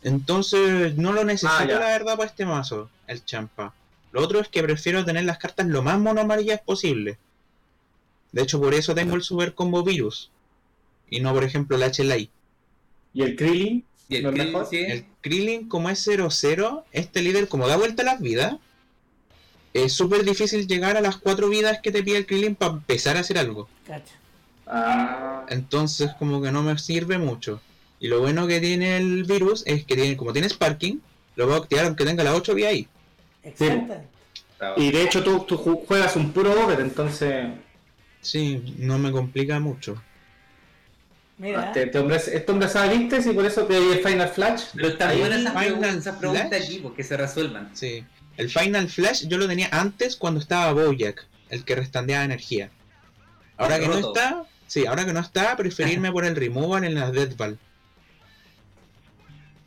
Entonces, 0.03 0.95
no 0.97 1.13
lo 1.13 1.23
necesito, 1.23 1.51
Ah, 1.57 1.65
la 1.65 1.79
verdad, 1.79 2.15
para 2.15 2.29
este 2.29 2.45
mazo, 2.45 2.89
el 3.07 3.25
champa. 3.25 3.73
Lo 4.11 4.21
otro 4.21 4.39
es 4.39 4.47
que 4.47 4.61
prefiero 4.63 5.03
tener 5.03 5.25
las 5.25 5.39
cartas 5.39 5.65
lo 5.67 5.81
más 5.81 5.99
mono 5.99 6.21
amarillas 6.21 6.61
posible. 6.61 7.17
De 8.31 8.43
hecho, 8.43 8.59
por 8.59 8.73
eso 8.73 8.93
tengo 8.93 9.15
el 9.15 9.23
super 9.23 9.53
combo 9.55 9.83
virus. 9.83 10.29
Y 11.09 11.19
no, 11.19 11.33
por 11.33 11.43
ejemplo, 11.43 11.75
el 11.75 11.83
HLI. 11.91 12.29
Y 13.13 13.23
el 13.23 13.35
Krillin, 13.35 13.83
Y 14.09 14.17
el 14.17 14.23
¿No 14.23 14.29
es 14.29 14.35
Krillin, 14.35 14.53
mejor? 14.53 14.69
sí. 14.69 14.77
El 14.77 15.05
Krillin, 15.21 15.67
como 15.69 15.89
es 15.89 16.05
0-0, 16.07 16.83
este 16.91 17.21
líder, 17.21 17.47
como 17.47 17.67
da 17.67 17.75
vuelta 17.77 18.03
a 18.03 18.05
las 18.05 18.21
vidas, 18.21 18.55
es 19.83 19.93
súper 19.93 20.23
difícil 20.23 20.67
llegar 20.67 20.95
a 20.97 21.01
las 21.01 21.17
4 21.17 21.49
vidas 21.49 21.79
que 21.81 21.91
te 21.91 22.01
pide 22.03 22.17
el 22.17 22.25
Krillin 22.25 22.55
para 22.55 22.73
empezar 22.73 23.17
a 23.17 23.21
hacer 23.21 23.37
algo. 23.37 23.67
Cacha. 23.85 24.13
ah, 24.67 25.45
Entonces, 25.49 26.11
como 26.17 26.41
que 26.41 26.51
no 26.51 26.63
me 26.63 26.77
sirve 26.77 27.17
mucho. 27.17 27.61
Y 27.99 28.07
lo 28.07 28.19
bueno 28.21 28.45
que 28.47 28.59
tiene 28.59 28.97
el 28.97 29.23
virus 29.23 29.63
es 29.65 29.85
que 29.85 29.95
tiene, 29.95 30.15
como 30.17 30.33
tiene 30.33 30.49
Sparking, 30.49 31.01
lo 31.35 31.45
puedo 31.45 31.61
activar 31.63 31.85
aunque 31.85 32.05
tenga 32.05 32.23
las 32.23 32.35
8 32.35 32.53
vidas 32.55 32.71
ahí. 32.71 32.87
Exactamente. 33.43 34.07
y 34.77 34.91
de 34.91 35.03
hecho 35.03 35.23
tú, 35.23 35.45
tú 35.47 35.57
ju- 35.57 35.85
juegas 35.85 36.15
un 36.15 36.31
puro 36.31 36.51
over, 36.63 36.79
entonces 36.79 37.47
Sí, 38.21 38.75
no 38.79 38.97
me 38.97 39.11
complica 39.11 39.59
mucho. 39.59 40.01
Mira, 41.37 41.65
este, 41.67 41.83
este 41.83 41.99
hombre, 41.99 42.15
este 42.17 42.51
hombre 42.51 42.69
sabe 42.69 42.97
vistes 42.97 43.25
y 43.27 43.31
por 43.33 43.45
eso 43.45 43.65
te 43.65 43.77
el 43.77 43.99
Final 43.99 44.29
Flash. 44.29 44.63
Pero 44.73 44.87
esas 44.87 45.13
Final 45.13 45.53
preguntas, 45.53 45.95
esas 45.95 46.15
preguntas 46.17 46.47
Flash. 46.47 46.63
aquí, 46.63 46.79
porque 46.79 47.03
se 47.03 47.17
resuelvan. 47.17 47.69
Sí. 47.73 48.03
El 48.37 48.49
Final 48.49 48.89
Flash 48.89 49.27
yo 49.27 49.37
lo 49.37 49.47
tenía 49.47 49.69
antes 49.71 50.15
cuando 50.15 50.39
estaba 50.39 50.73
Bojack, 50.73 51.25
el 51.49 51.63
que 51.63 51.75
restandeaba 51.75 52.23
energía. 52.25 52.69
Ahora 53.57 53.77
El 53.77 53.83
que 53.83 53.87
no 53.87 53.97
está, 53.97 54.43
sí, 54.67 54.85
ahora 54.85 55.05
que 55.05 55.13
no 55.13 55.19
está, 55.21 55.55
preferirme 55.55 56.11
por 56.11 56.25
el 56.25 56.35
removal 56.35 56.83
en 56.83 56.95
las 56.95 57.11
Deathball. 57.13 57.57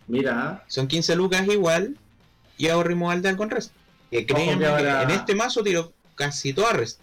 Mira, 0.07 0.65
Son 0.69 0.87
15 0.89 1.17
lucas 1.17 1.47
igual 1.49 1.97
y 2.57 2.69
hago 2.69 2.83
removal 2.83 3.23
de 3.23 3.29
algo 3.29 3.45
rest. 3.47 3.73
Que 4.11 4.25
créanme 4.27 4.59
que 4.59 4.67
ahora- 4.67 5.03
en 5.03 5.11
este 5.11 5.35
mazo 5.35 5.63
tiro 5.63 5.93
casi 6.15 6.53
toda 6.53 6.73
rest. 6.73 7.01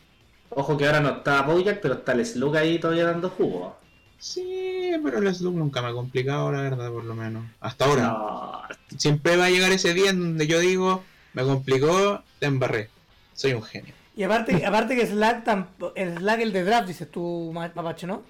ojo 0.50 0.78
que 0.78 0.86
ahora 0.86 1.00
no 1.02 1.10
está 1.10 1.42
Bojack, 1.42 1.82
pero 1.82 1.96
está 1.96 2.14
el 2.14 2.26
Slug 2.26 2.56
ahí 2.58 2.80
todavía 2.80 3.06
dando 3.06 3.30
jugo. 3.30 3.78
Sí, 4.18 4.92
pero 5.04 5.20
el 5.20 5.36
Slug 5.36 5.54
nunca 5.56 5.82
me 5.82 5.90
ha 5.90 5.94
complicado, 5.94 6.52
la 6.52 6.62
verdad, 6.62 6.90
por 6.92 7.04
lo 7.04 7.14
menos. 7.14 7.46
Hasta 7.60 7.86
ahora. 7.86 8.04
No, 8.08 8.62
Siempre 8.98 9.36
va 9.38 9.46
a 9.46 9.50
llegar 9.50 9.72
ese 9.72 9.94
día 9.94 10.10
en 10.12 10.20
donde 10.20 10.48
yo 10.48 10.60
digo, 10.60 11.04
me 11.36 11.44
complicó, 11.44 12.24
te 12.40 12.46
embarré. 12.48 12.90
Soy 13.34 13.54
un 13.54 13.62
genio. 13.64 13.94
y 14.16 14.24
aparte, 14.24 14.66
aparte 14.66 14.96
que 14.96 15.06
Slack, 15.06 15.48
el 15.96 16.18
Slack 16.18 16.40
el 16.42 16.54
de 16.54 16.64
draft, 16.64 16.88
dices 16.88 17.10
tú, 17.12 17.52
Ma- 17.54 17.72
Mapache, 17.76 18.08
¿no? 18.08 18.24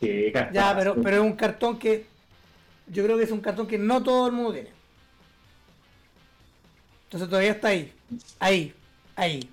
qué 0.00 0.32
Ya, 0.52 0.74
pero, 0.76 0.94
pero 1.02 1.16
es 1.16 1.22
un 1.22 1.32
cartón 1.34 1.78
que 1.78 2.06
yo 2.88 3.04
creo 3.04 3.16
que 3.18 3.24
es 3.24 3.30
un 3.30 3.40
cartón 3.40 3.66
que 3.66 3.78
no 3.78 4.02
todo 4.02 4.26
el 4.26 4.32
mundo 4.32 4.52
tiene. 4.52 4.68
Entonces 7.06 7.28
todavía 7.28 7.52
está 7.52 7.68
ahí, 7.68 7.92
ahí, 8.38 8.74
ahí. 9.16 9.48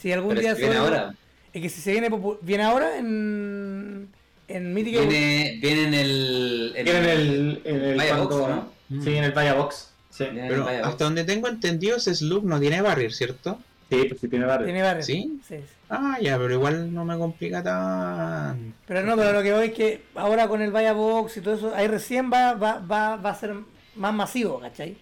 Si 0.00 0.12
algún 0.12 0.30
Pero 0.30 0.40
día 0.40 0.54
si 0.54 0.62
viene 0.62 0.76
ahora. 0.76 1.14
Es 1.52 1.60
que 1.62 1.68
si 1.68 1.80
se 1.80 1.92
viene 1.92 2.08
viene 2.42 2.62
ahora 2.64 2.96
en 2.96 4.08
en 4.48 4.72
Mythic 4.74 4.94
Viene, 5.00 5.58
viene 5.60 5.82
en 5.84 5.94
el. 5.94 6.72
Viene 6.84 6.98
en 6.98 7.04
el, 7.06 7.62
en 7.64 7.76
el 7.82 7.96
Vaya 7.96 8.16
cuando- 8.16 8.38
Box, 8.38 8.48
¿no? 8.88 9.02
Sí, 9.04 9.16
en 9.16 9.24
el 9.24 9.32
Vaya 9.32 9.54
Box. 9.54 9.89
Sí. 10.24 10.30
Pero 10.48 10.66
hasta 10.68 11.04
donde 11.04 11.24
tengo 11.24 11.48
entendido, 11.48 11.96
ese 11.96 12.14
Slug 12.14 12.44
no 12.44 12.58
tiene 12.60 12.80
barrier, 12.82 13.12
¿cierto? 13.12 13.60
Sí, 13.90 14.04
pues 14.08 14.20
sí 14.20 14.28
tiene 14.28 14.44
varios. 14.46 14.66
Tiene 14.66 14.82
varios. 14.82 15.06
¿Sí? 15.06 15.40
sí. 15.48 15.56
Ah, 15.88 16.16
ya, 16.22 16.38
pero 16.38 16.54
igual 16.54 16.94
no 16.94 17.04
me 17.04 17.18
complica 17.18 17.62
tan. 17.62 18.72
Pero 18.86 19.02
no, 19.02 19.16
pero 19.16 19.32
lo 19.32 19.42
que 19.42 19.52
voy 19.52 19.66
es 19.68 19.72
que 19.74 20.02
ahora 20.14 20.46
con 20.46 20.62
el 20.62 20.70
Vaya 20.70 20.92
Box 20.92 21.36
y 21.38 21.40
todo 21.40 21.54
eso, 21.54 21.74
ahí 21.74 21.88
recién 21.88 22.30
va, 22.32 22.54
va, 22.54 22.78
va, 22.78 23.16
va 23.16 23.30
a 23.30 23.34
ser 23.34 23.54
más 23.96 24.14
masivo, 24.14 24.60
¿cachai? 24.60 24.96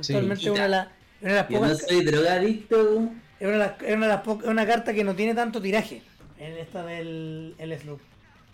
Sí. 0.00 0.12
Actualmente 0.12 0.44
es 0.44 0.50
una 0.50 0.62
de, 0.64 0.68
las- 0.68 0.88
una 1.22 1.30
de 1.30 1.36
las 1.36 1.48
Yo 1.48 1.60
no 1.60 1.66
pocas. 1.68 1.86
soy 1.88 2.04
drogadicto. 2.04 3.02
Es 3.40 3.46
una, 3.46 3.52
de 3.52 3.58
las- 3.58 3.82
es 3.82 3.96
una, 3.96 4.06
de 4.06 4.12
las 4.12 4.20
po- 4.22 4.40
es 4.42 4.48
una 4.48 4.66
carta 4.66 4.92
que 4.92 5.04
no 5.04 5.14
tiene 5.14 5.34
tanto 5.34 5.62
tiraje 5.62 6.02
en 6.38 6.52
esta 6.58 6.84
del 6.84 7.54
el 7.58 7.78
Sloop. 7.80 8.00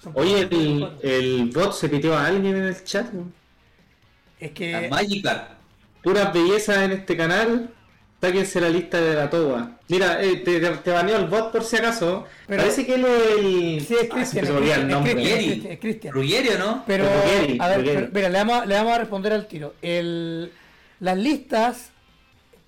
Son 0.03 0.13
Oye, 0.17 0.43
el, 0.51 0.89
el 1.03 1.51
bot 1.53 1.73
se 1.73 1.89
pitió 1.89 2.17
a 2.17 2.27
alguien 2.27 2.55
en 2.57 2.65
el 2.65 2.85
chat. 2.85 3.11
¿no? 3.13 3.31
Es 4.39 4.51
La 4.51 4.55
que. 4.55 4.89
Magikarp. 4.89 5.51
Puras 6.05 6.33
bellezas 6.33 6.77
en 6.79 6.93
este 6.93 7.17
canal. 7.17 7.71
Sáquense 8.21 8.59
la 8.59 8.71
lista 8.71 8.99
de 9.03 9.15
la 9.15 9.29
toba. 9.29 9.73
Mira, 9.89 10.23
eh, 10.23 10.37
te, 10.37 10.59
te, 10.59 10.91
baneó 10.91 11.17
el 11.17 11.27
bot 11.27 11.53
por 11.53 11.63
si 11.63 11.77
acaso. 11.77 12.25
Pero- 12.47 12.63
Parece 12.63 12.87
que 12.87 12.95
él 12.95 13.05
es 13.05 13.39
el. 13.39 13.81
Sí, 13.87 13.95
es 14.01 14.09
Ah, 14.11 14.15
Cristian. 14.15 14.45
es 14.47 15.79
Cristian. 15.79 16.15
Ruggeri, 16.15 16.49
¿no? 16.59 16.85
Pero, 16.87 17.05
Ruggeri, 17.05 17.59
a 17.61 17.69
ver, 17.69 17.79
Ruggeri. 17.81 17.97
pero, 17.97 18.11
mira, 18.15 18.29
le 18.31 18.39
vamos, 18.39 18.63
a- 18.63 18.67
le 18.67 18.75
vamos 18.77 18.93
a 18.95 18.99
responder 18.99 19.33
al 19.35 19.47
tiro. 19.47 19.75
El, 19.83 20.53
las 21.01 21.19
listas, 21.19 21.91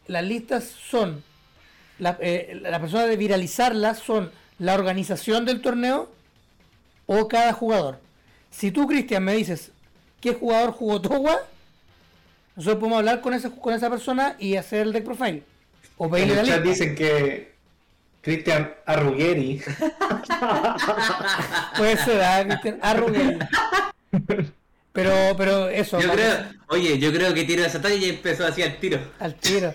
las 0.08 0.24
listas 0.24 0.64
son, 0.90 1.22
la, 1.98 2.18
eh, 2.20 2.58
la 2.62 2.78
persona 2.78 3.06
de 3.06 3.16
viralizarlas 3.16 3.98
son 4.00 4.30
la 4.58 4.74
organización 4.74 5.46
del 5.46 5.62
torneo 5.62 6.10
o 7.06 7.28
cada 7.28 7.54
jugador. 7.54 7.98
Si 8.50 8.70
tú, 8.72 8.86
Cristian, 8.86 9.24
me 9.24 9.34
dices 9.34 9.70
qué 10.20 10.34
jugador 10.34 10.72
jugó 10.72 11.00
Towa, 11.00 11.38
nosotros 12.56 12.78
podemos 12.78 12.98
hablar 12.98 13.20
con 13.20 13.34
esa, 13.34 13.50
con 13.50 13.74
esa 13.74 13.90
persona 13.90 14.36
y 14.38 14.56
hacer 14.56 14.82
el 14.82 14.92
deck 14.92 15.04
profile. 15.04 15.42
O 15.98 16.06
En 16.06 16.10
pedirle 16.10 16.40
el 16.40 16.46
chat 16.46 16.62
dicen 16.62 16.94
que 16.94 17.52
Cristian 18.22 18.72
Arrugueri. 18.86 19.62
Puede 21.76 21.96
ser, 21.98 22.22
ah, 22.22 22.44
Cristian 22.46 22.78
Arrugel. 22.82 23.38
Pero, 24.92 25.12
pero 25.36 25.68
eso. 25.68 26.00
Yo 26.00 26.10
creo, 26.12 26.32
oye, 26.68 26.98
yo 26.98 27.12
creo 27.12 27.34
que 27.34 27.44
tiró 27.44 27.64
esa 27.64 27.80
talla 27.80 27.94
y 27.96 28.06
empezó 28.08 28.46
así 28.46 28.62
al 28.62 28.76
tiro. 28.78 28.98
Al 29.20 29.34
tiro. 29.34 29.72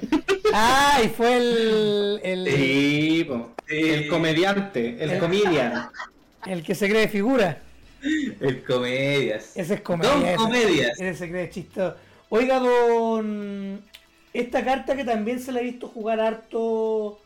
Ah, 0.54 1.00
y 1.04 1.08
fue 1.10 1.38
el, 1.38 2.20
el, 2.24 2.48
Sí, 2.56 3.26
po. 3.28 3.54
el 3.68 4.08
comediante, 4.08 4.98
el 5.04 5.20
comedian. 5.20 5.90
el 6.48 6.64
que 6.64 6.74
se 6.76 6.90
cree 6.90 7.08
figura. 7.08 7.60
El 8.40 8.64
comedias. 8.64 9.52
Ese 9.56 9.76
es 9.76 9.82
comedia. 9.82 10.12
Don 10.12 10.26
ese- 10.26 10.36
comedias. 10.38 11.00
Ese 11.00 11.14
se 11.16 11.30
cree 11.30 11.50
chistoso. 11.52 11.96
Oiga, 12.34 12.60
don. 12.60 13.82
Esta 14.32 14.64
carta 14.64 14.96
que 14.96 15.04
también 15.04 15.42
se 15.42 15.52
le 15.52 15.60
ha 15.60 15.64
visto 15.64 15.90
jugar 15.90 16.22
harto. 16.22 17.20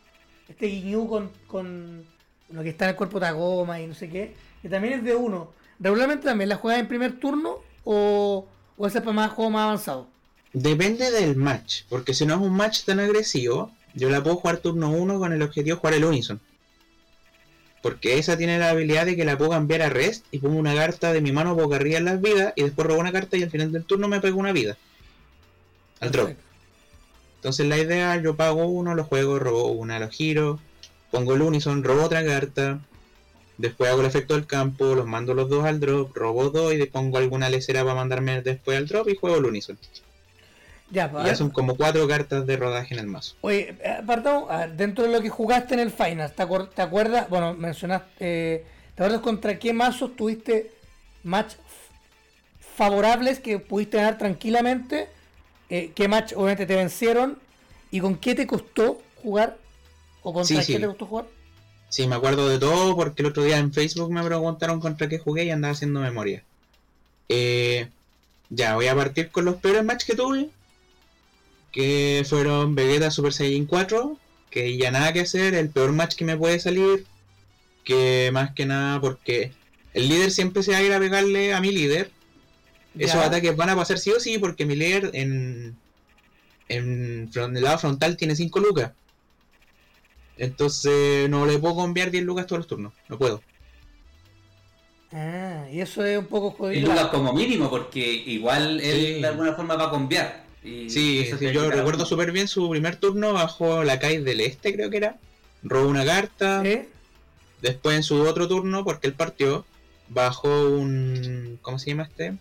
Este 0.48 0.66
Guiñú 0.66 1.06
con, 1.08 1.30
con 1.46 2.04
lo 2.50 2.62
que 2.64 2.70
está 2.70 2.86
en 2.86 2.90
el 2.90 2.96
cuerpo 2.96 3.20
Tagoma 3.20 3.80
y 3.80 3.86
no 3.86 3.94
sé 3.94 4.08
qué. 4.10 4.34
Que 4.62 4.68
también 4.68 4.94
es 4.94 5.04
de 5.04 5.14
uno. 5.14 5.52
¿Regularmente 5.78 6.24
también 6.24 6.48
la 6.48 6.56
juegas 6.56 6.80
en 6.80 6.88
primer 6.88 7.20
turno? 7.20 7.58
¿O, 7.84 8.48
o 8.76 8.86
es 8.88 8.94
para 8.94 9.12
más 9.12 9.30
juego 9.30 9.50
más 9.52 9.62
avanzado? 9.62 10.08
Depende 10.52 11.12
del 11.12 11.36
match, 11.36 11.82
porque 11.88 12.12
si 12.12 12.26
no 12.26 12.34
es 12.34 12.40
un 12.40 12.56
match 12.56 12.82
tan 12.82 12.98
agresivo, 12.98 13.70
yo 13.94 14.10
la 14.10 14.24
puedo 14.24 14.36
jugar 14.36 14.56
turno 14.56 14.90
1 14.90 15.20
con 15.20 15.32
el 15.32 15.42
objetivo 15.42 15.76
de 15.76 15.80
jugar 15.80 15.94
el 15.94 16.04
Unison. 16.04 16.40
Porque 17.80 18.18
esa 18.18 18.36
tiene 18.36 18.58
la 18.58 18.70
habilidad 18.70 19.06
de 19.06 19.14
que 19.14 19.24
la 19.24 19.38
puedo 19.38 19.52
cambiar 19.52 19.82
a 19.82 19.88
rest 19.88 20.26
y 20.32 20.40
pongo 20.40 20.58
una 20.58 20.74
carta 20.74 21.12
de 21.12 21.20
mi 21.20 21.30
mano 21.30 21.54
boca 21.54 21.76
arriba 21.76 21.98
en 21.98 22.06
las 22.06 22.20
vidas 22.20 22.54
y 22.56 22.64
después 22.64 22.88
robo 22.88 22.98
una 22.98 23.12
carta 23.12 23.36
y 23.36 23.44
al 23.44 23.50
final 23.50 23.70
del 23.70 23.84
turno 23.84 24.08
me 24.08 24.20
pego 24.20 24.40
una 24.40 24.50
vida. 24.50 24.76
Al 26.00 26.10
drop. 26.10 26.30
Entonces 27.36 27.66
la 27.66 27.78
idea, 27.78 28.16
yo 28.20 28.36
pago 28.36 28.66
uno, 28.66 28.94
lo 28.94 29.04
juego, 29.04 29.38
robo 29.38 29.68
una, 29.68 29.98
lo 29.98 30.08
giro, 30.08 30.58
pongo 31.10 31.34
el 31.34 31.42
Unison, 31.42 31.84
robo 31.84 32.04
otra 32.04 32.24
carta, 32.24 32.80
después 33.58 33.90
hago 33.90 34.00
el 34.00 34.06
efecto 34.06 34.34
del 34.34 34.46
campo, 34.46 34.94
los 34.94 35.06
mando 35.06 35.32
los 35.34 35.48
dos 35.48 35.64
al 35.64 35.78
drop, 35.80 36.16
robo 36.16 36.50
dos 36.50 36.72
y 36.74 36.76
le 36.78 36.86
pongo 36.86 37.18
alguna 37.18 37.48
lecera 37.48 37.82
para 37.82 37.94
mandarme 37.94 38.42
después 38.42 38.76
al 38.78 38.88
drop 38.88 39.08
y 39.08 39.16
juego 39.16 39.36
el 39.36 39.44
Unison. 39.46 39.78
Ya, 40.90 41.10
pues, 41.10 41.24
ya 41.24 41.34
son 41.34 41.50
como 41.50 41.76
cuatro 41.76 42.06
cartas 42.06 42.46
de 42.46 42.56
rodaje 42.56 42.94
en 42.94 43.00
el 43.00 43.06
mazo. 43.06 43.34
Oye, 43.40 43.76
eh, 43.82 43.96
apartamos, 44.02 44.48
dentro 44.76 45.04
de 45.04 45.10
lo 45.12 45.20
que 45.20 45.28
jugaste 45.28 45.74
en 45.74 45.80
el 45.80 45.90
Final, 45.90 46.32
¿te, 46.32 46.42
acuer- 46.42 46.70
te 46.70 46.82
acuerdas? 46.82 47.28
Bueno, 47.28 47.54
mencionaste, 47.54 48.10
eh, 48.20 48.64
¿te 48.94 49.02
acuerdas 49.02 49.20
contra 49.20 49.58
qué 49.58 49.72
mazos 49.72 50.14
tuviste 50.16 50.70
match 51.24 51.54
favorables 52.76 53.40
que 53.40 53.58
pudiste 53.58 53.96
ganar 53.96 54.18
tranquilamente? 54.18 55.08
Eh, 55.70 55.92
¿Qué 55.94 56.08
match 56.08 56.32
obviamente 56.34 56.66
te 56.66 56.76
vencieron? 56.76 57.38
¿Y 57.90 58.00
con 58.00 58.16
qué 58.16 58.34
te 58.34 58.46
costó 58.46 59.00
jugar? 59.22 59.58
¿O 60.22 60.32
contra 60.32 60.62
Sí, 60.62 60.72
qué 60.72 60.80
te 60.80 60.86
costó 60.86 61.06
jugar? 61.06 61.26
Sí, 61.88 62.06
me 62.06 62.16
acuerdo 62.16 62.48
de 62.48 62.58
todo 62.58 62.96
porque 62.96 63.22
el 63.22 63.28
otro 63.28 63.42
día 63.42 63.58
en 63.58 63.72
Facebook 63.72 64.10
me 64.10 64.22
preguntaron 64.22 64.80
contra 64.80 65.08
qué 65.08 65.18
jugué 65.18 65.44
y 65.44 65.50
andaba 65.50 65.72
haciendo 65.72 66.00
memoria. 66.00 66.42
Eh, 67.28 67.88
ya, 68.50 68.74
voy 68.74 68.86
a 68.86 68.94
partir 68.94 69.30
con 69.30 69.44
los 69.44 69.56
peores 69.56 69.84
matches 69.84 70.06
que 70.06 70.16
tuve. 70.16 70.50
Que 71.72 72.24
fueron 72.28 72.74
Vegeta 72.74 73.10
Super 73.10 73.32
Saiyan 73.32 73.66
4. 73.66 74.16
Que 74.50 74.76
ya 74.76 74.90
nada 74.90 75.12
que 75.12 75.20
hacer, 75.20 75.54
el 75.54 75.70
peor 75.70 75.92
match 75.92 76.14
que 76.16 76.24
me 76.24 76.36
puede 76.36 76.58
salir. 76.60 77.06
Que 77.84 78.30
más 78.32 78.52
que 78.52 78.66
nada 78.66 79.00
porque 79.00 79.52
el 79.94 80.08
líder 80.08 80.30
siempre 80.30 80.62
se 80.62 80.72
va 80.72 80.78
a 80.78 80.82
ir 80.82 80.92
a 80.92 80.98
pegarle 80.98 81.54
a 81.54 81.60
mi 81.60 81.72
líder. 81.72 82.10
Esos 82.98 83.16
ataques 83.16 83.54
van 83.56 83.70
a 83.70 83.76
pasar 83.76 83.98
sí 83.98 84.10
o 84.10 84.20
sí 84.20 84.38
porque 84.38 84.64
mi 84.66 84.74
líder 84.76 85.10
en, 85.12 85.76
en, 86.68 87.30
el 87.34 87.62
lado 87.62 87.78
frontal 87.78 88.16
tiene 88.16 88.34
5 88.36 88.60
lucas. 88.60 88.92
Entonces 90.38 91.28
no 91.30 91.46
le 91.46 91.58
puedo 91.58 91.76
cambiar 91.76 92.10
10 92.10 92.24
lucas 92.24 92.46
todos 92.46 92.60
los 92.60 92.66
turnos. 92.66 92.92
No 93.08 93.18
puedo. 93.18 93.42
Ah, 95.12 95.66
y 95.72 95.80
eso 95.80 96.04
es 96.04 96.18
un 96.18 96.26
poco 96.26 96.48
Y 96.70 96.80
jodido. 96.80 96.90
Lucas 96.90 97.06
como 97.08 97.32
mínimo, 97.32 97.70
porque 97.70 98.00
igual 98.00 98.80
él 98.80 99.14
Sí. 99.16 99.20
de 99.22 99.26
alguna 99.26 99.54
forma 99.54 99.76
va 99.76 99.86
a 99.86 99.90
cambiar. 99.90 100.44
Y 100.62 100.90
Sí, 100.90 101.20
eso 101.20 101.36
sí, 101.36 101.38
tiene 101.40 101.54
yo 101.54 101.70
recuerdo 101.70 102.04
súper 102.04 102.32
bien 102.32 102.48
su 102.48 102.68
primer 102.68 102.96
turno 102.96 103.32
bajo 103.32 103.84
la 103.84 103.98
calle 104.00 104.20
del 104.20 104.40
este, 104.40 104.74
creo 104.74 104.90
que 104.90 104.96
era. 104.98 105.16
Robó 105.62 105.88
una 105.88 106.04
carta. 106.04 106.62
¿Sí? 106.62 106.80
Después 107.62 107.96
en 107.96 108.02
su 108.02 108.20
otro 108.22 108.48
turno, 108.48 108.84
porque 108.84 109.06
él 109.06 109.14
partió, 109.14 109.64
bajó 110.08 110.68
un. 110.68 111.58
¿Cómo 111.62 111.78
se 111.78 111.90
llama 111.90 112.02
este? 112.02 112.34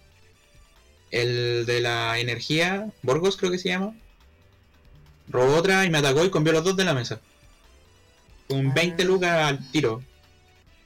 El 1.11 1.65
de 1.65 1.81
la 1.81 2.19
energía, 2.19 2.89
Borgos 3.01 3.37
creo 3.37 3.51
que 3.51 3.57
se 3.59 3.69
llama. 3.69 3.93
Robó 5.29 5.55
otra 5.55 5.85
y 5.85 5.89
me 5.89 5.97
atacó 5.99 6.23
y 6.25 6.31
cambió 6.31 6.53
los 6.53 6.63
dos 6.63 6.75
de 6.75 6.83
la 6.83 6.93
mesa. 6.93 7.19
Con 8.47 8.67
Ah. 8.67 8.73
20 8.75 9.03
lucas 9.05 9.31
al 9.31 9.71
tiro. 9.71 10.03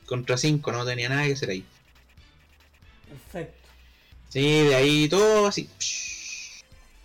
Contra 0.05 0.37
5, 0.37 0.71
no 0.71 0.85
tenía 0.85 1.09
nada 1.09 1.25
que 1.25 1.33
hacer 1.33 1.49
ahí. 1.51 1.65
Perfecto. 3.07 3.67
Sí, 4.29 4.41
de 4.63 4.75
ahí 4.75 5.09
todo 5.09 5.47
así. 5.47 5.69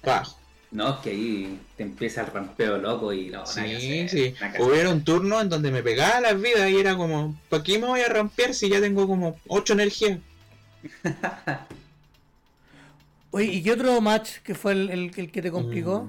Bajo. 0.03 0.39
No, 0.71 0.95
es 0.95 0.97
que 1.01 1.11
ahí 1.11 1.61
te 1.77 1.83
empieza 1.85 2.23
el 2.23 2.27
rampeo 2.29 2.79
loco 2.79 3.13
y 3.13 3.31
que 3.31 3.39
Sí, 3.47 3.61
hacer, 3.61 4.09
sí. 4.11 4.35
hacer. 4.41 4.61
Hubieron 4.61 5.05
turnos 5.05 5.43
en 5.43 5.49
donde 5.49 5.71
me 5.71 5.83
pegaba 5.83 6.21
las 6.21 6.41
vidas 6.41 6.69
y 6.71 6.77
era 6.79 6.97
como, 6.97 7.39
¿para 7.49 7.63
qué 7.63 7.79
me 7.79 7.87
voy 7.87 8.01
a 8.01 8.09
romper 8.09 8.55
si 8.55 8.69
ya 8.69 8.81
tengo 8.81 9.07
como 9.07 9.39
8 9.47 9.73
energías? 9.75 10.19
Oye, 13.35 13.47
¿y 13.47 13.63
qué 13.63 13.73
otro 13.73 14.01
match 14.01 14.39
que 14.45 14.55
fue 14.55 14.73
el, 14.73 14.91
el- 14.91 15.11
el 15.17 15.31
que 15.33 15.43
te 15.43 15.51
complicó? 15.51 16.09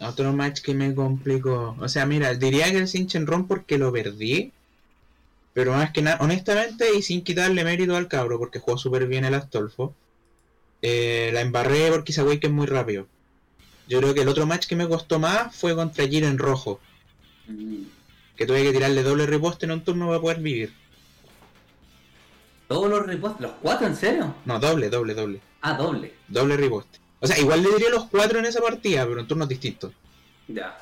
Mm, 0.00 0.04
Otro 0.04 0.32
match 0.32 0.60
que 0.62 0.74
me 0.74 0.94
complicó. 0.94 1.76
O 1.80 1.88
sea, 1.88 2.04
mira, 2.06 2.32
diría 2.34 2.70
que 2.70 2.78
el 2.78 2.88
Sinchenron 2.88 3.46
porque 3.46 3.78
lo 3.78 3.92
perdí. 3.92 4.52
Pero 5.54 5.72
más 5.72 5.90
que 5.92 6.02
nada, 6.02 6.18
honestamente, 6.20 6.84
y 6.98 7.02
sin 7.02 7.22
quitarle 7.22 7.64
mérito 7.64 7.96
al 7.96 8.08
cabro, 8.08 8.38
porque 8.38 8.58
jugó 8.58 8.76
súper 8.78 9.06
bien 9.06 9.24
el 9.24 9.34
Astolfo. 9.34 9.94
eh, 10.82 11.30
la 11.32 11.40
embarré 11.40 11.90
porque 11.90 12.12
esa 12.12 12.22
wey 12.24 12.38
que 12.38 12.46
es 12.48 12.52
muy 12.52 12.66
rápido. 12.66 13.06
Yo 13.88 13.98
creo 14.00 14.14
que 14.14 14.20
el 14.22 14.28
otro 14.28 14.46
match 14.46 14.66
que 14.66 14.76
me 14.76 14.86
costó 14.88 15.18
más 15.18 15.54
fue 15.56 15.74
contra 15.74 16.06
Jiro 16.06 16.26
en 16.28 16.38
rojo. 16.38 16.80
Mm. 17.48 17.84
Que 18.36 18.46
tuve 18.46 18.62
que 18.62 18.72
tirarle 18.72 19.02
doble 19.02 19.26
riposte 19.26 19.64
en 19.66 19.72
un 19.72 19.80
turno 19.82 20.06
para 20.08 20.20
poder 20.20 20.40
vivir. 20.40 20.72
Todos 22.68 22.88
los 22.90 23.06
reposts, 23.06 23.40
los 23.40 23.52
cuatro, 23.62 23.86
¿en 23.86 23.96
serio? 23.96 24.34
No, 24.44 24.58
doble, 24.58 24.88
doble, 24.90 25.14
doble. 25.14 25.40
Ah, 25.62 25.74
doble. 25.74 26.14
Doble 26.28 26.56
riposte. 26.56 26.98
O 27.20 27.26
sea, 27.26 27.38
igual 27.38 27.62
le 27.62 27.70
diría 27.70 27.90
los 27.90 28.06
cuatro 28.06 28.38
en 28.38 28.44
esa 28.46 28.60
partida, 28.60 29.06
pero 29.06 29.20
en 29.20 29.26
turnos 29.28 29.48
distintos. 29.48 29.92
Ya. 30.48 30.76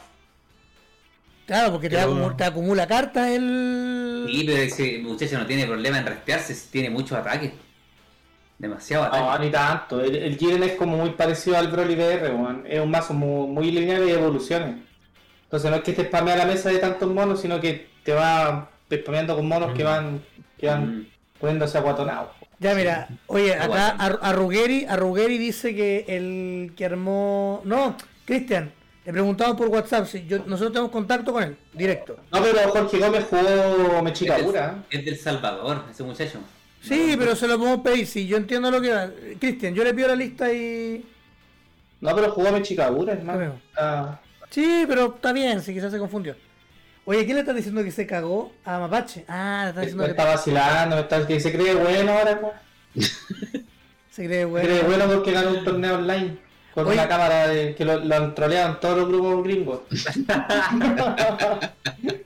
Claro, 1.47 1.73
porque 1.73 1.91
te, 1.91 1.97
Pero- 1.97 2.35
te 2.37 2.45
acumula 2.45 2.87
cartas 2.87 3.29
el... 3.29 4.27
Sí, 4.31 4.45
pero 4.47 4.59
ese 4.63 4.99
muchacho 5.03 5.39
no 5.39 5.47
tiene 5.47 5.67
problema 5.67 5.99
en 5.99 6.07
restearse, 6.07 6.57
tiene 6.71 6.89
muchos 6.89 7.13
ataques. 7.19 7.53
Demasiado 8.59 9.05
No, 9.09 9.31
ataque. 9.31 9.45
ni 9.47 9.51
tanto. 9.53 10.01
El, 10.01 10.17
el 10.17 10.39
Jiren 10.39 10.63
es 10.63 10.73
como 10.77 10.97
muy 10.97 11.11
parecido 11.11 11.59
al 11.59 11.69
Broly 11.69 11.95
BR. 11.97 12.33
Es 12.67 12.81
un 12.81 12.91
mazo 12.91 13.13
muy, 13.13 13.47
muy 13.49 13.71
lineal 13.71 14.09
y 14.09 14.13
evoluciones. 14.13 14.77
Entonces 15.45 15.71
no 15.71 15.77
es 15.77 15.83
que 15.83 15.93
te 15.93 16.05
spamea 16.07 16.37
la 16.37 16.47
mesa 16.47 16.71
de 16.71 16.79
tantos 16.79 17.13
monos, 17.13 17.41
sino 17.43 17.61
que 17.61 17.89
te 18.03 18.13
va 18.15 18.71
spameando 18.91 19.37
con 19.37 19.47
monos 19.47 19.75
que 19.75 19.85
van, 19.85 20.23
que 20.59 20.67
van 20.69 21.01
Mm. 21.01 21.07
Poniéndose 21.45 21.77
aguatonados. 21.77 22.31
Ya, 22.59 22.75
mira, 22.75 23.09
oye, 23.27 23.55
acá 23.55 23.91
Arrugueri, 23.91 24.87
Arrugueri 24.89 25.37
dice 25.37 25.75
que 25.75 26.07
el 26.09 26.73
que 26.75 26.87
armó... 26.87 27.61
No, 27.65 27.97
Cristian, 28.25 28.73
Le 29.05 29.13
preguntamos 29.13 29.57
por 29.57 29.69
WhatsApp 29.69 30.07
si 30.07 30.27
yo, 30.27 30.39
nosotros 30.39 30.73
tenemos 30.73 30.91
contacto 30.91 31.33
con 31.35 31.43
él, 31.43 31.57
directo. 31.75 32.17
No, 32.33 32.43
pero 32.43 32.71
Jorge 32.71 32.99
Gómez 32.99 33.27
jugó 33.29 34.03
Mechicabura. 34.03 34.83
Es 34.89 35.05
del 35.05 35.19
Salvador, 35.19 35.85
ese 35.91 36.03
muchacho. 36.03 36.39
Sí, 36.81 37.15
pero 37.19 37.37
se 37.37 37.47
lo 37.47 37.59
podemos 37.59 37.81
pedir, 37.81 38.07
sí, 38.07 38.27
yo 38.27 38.39
entiendo 38.39 38.71
lo 38.71 38.81
que 38.81 38.91
va. 38.91 39.11
Cristian, 39.39 39.75
yo 39.75 39.85
le 39.85 39.93
pido 39.93 40.09
la 40.09 40.17
lista 40.17 40.51
y... 40.51 41.05
No, 42.01 42.15
pero 42.15 42.31
jugó 42.31 42.53
Mechicabura, 42.53 43.13
hermano. 43.13 43.61
Ah, 43.77 44.19
Sí, 44.51 44.85
pero 44.89 45.15
está 45.17 45.33
bien, 45.33 45.61
si 45.61 45.75
quizás 45.75 45.91
se 45.93 45.99
confundió. 45.99 46.37
Oye, 47.07 47.25
¿quién 47.25 47.35
le 47.37 47.41
está 47.41 47.53
diciendo 47.53 47.85
que 47.85 47.91
se 47.91 48.07
cagó? 48.07 48.53
A 48.65 48.79
Mapache. 48.79 49.25
Ah, 49.29 49.63
le 49.65 49.69
está 49.71 49.81
me 49.81 49.87
diciendo 49.87 50.07
que 50.07 50.23
vacilando, 50.23 50.97
me 50.97 51.03
está, 51.03 51.27
que 51.27 51.39
se 51.41 51.53
cree 51.53 51.75
bueno 51.75 52.13
ahora, 52.13 52.41
po. 52.41 52.53
se 54.11 54.25
cree 54.25 54.39
Se 54.41 54.45
bueno. 54.47 54.67
cree 54.69 54.83
bueno 54.83 55.05
porque 55.07 55.33
ganó 55.33 55.51
un 55.51 55.65
torneo 55.65 55.97
online. 55.97 56.39
Con 56.73 56.87
Oye. 56.87 56.95
una 56.95 57.07
cámara 57.07 57.47
de, 57.47 57.75
que 57.77 57.85
lo, 57.85 57.99
lo 58.01 58.15
han 58.17 58.35
troleado 58.35 58.73
en 58.73 58.81
todos 58.81 58.99
los 58.99 59.09
grupos 59.09 59.45
gringos. 59.45 59.81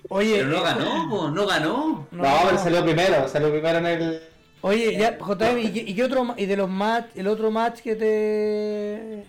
Oye, 0.09 0.37
Pero 0.39 0.49
no 0.49 0.57
eh, 0.57 0.63
ganó, 0.65 1.09
po, 1.11 1.31
no 1.31 1.47
ganó. 1.47 2.07
no, 2.11 2.23
No, 2.23 2.35
pero 2.47 2.59
salió 2.59 2.83
primero, 2.85 3.29
salió 3.29 3.51
primero 3.51 3.79
en 3.79 3.87
el. 3.87 4.21
Oye, 4.63 4.97
ya, 4.97 5.19
JM, 5.19 5.59
¿y, 5.59 5.71
qué- 5.73 5.85
y 5.87 5.95
qué 5.95 6.03
otro 6.05 6.35
y 6.37 6.47
de 6.47 6.57
los 6.57 6.69
match, 6.71 7.07
el 7.15 7.27
otro 7.29 7.51
match 7.51 7.81
que 7.81 7.95
te 7.95 9.25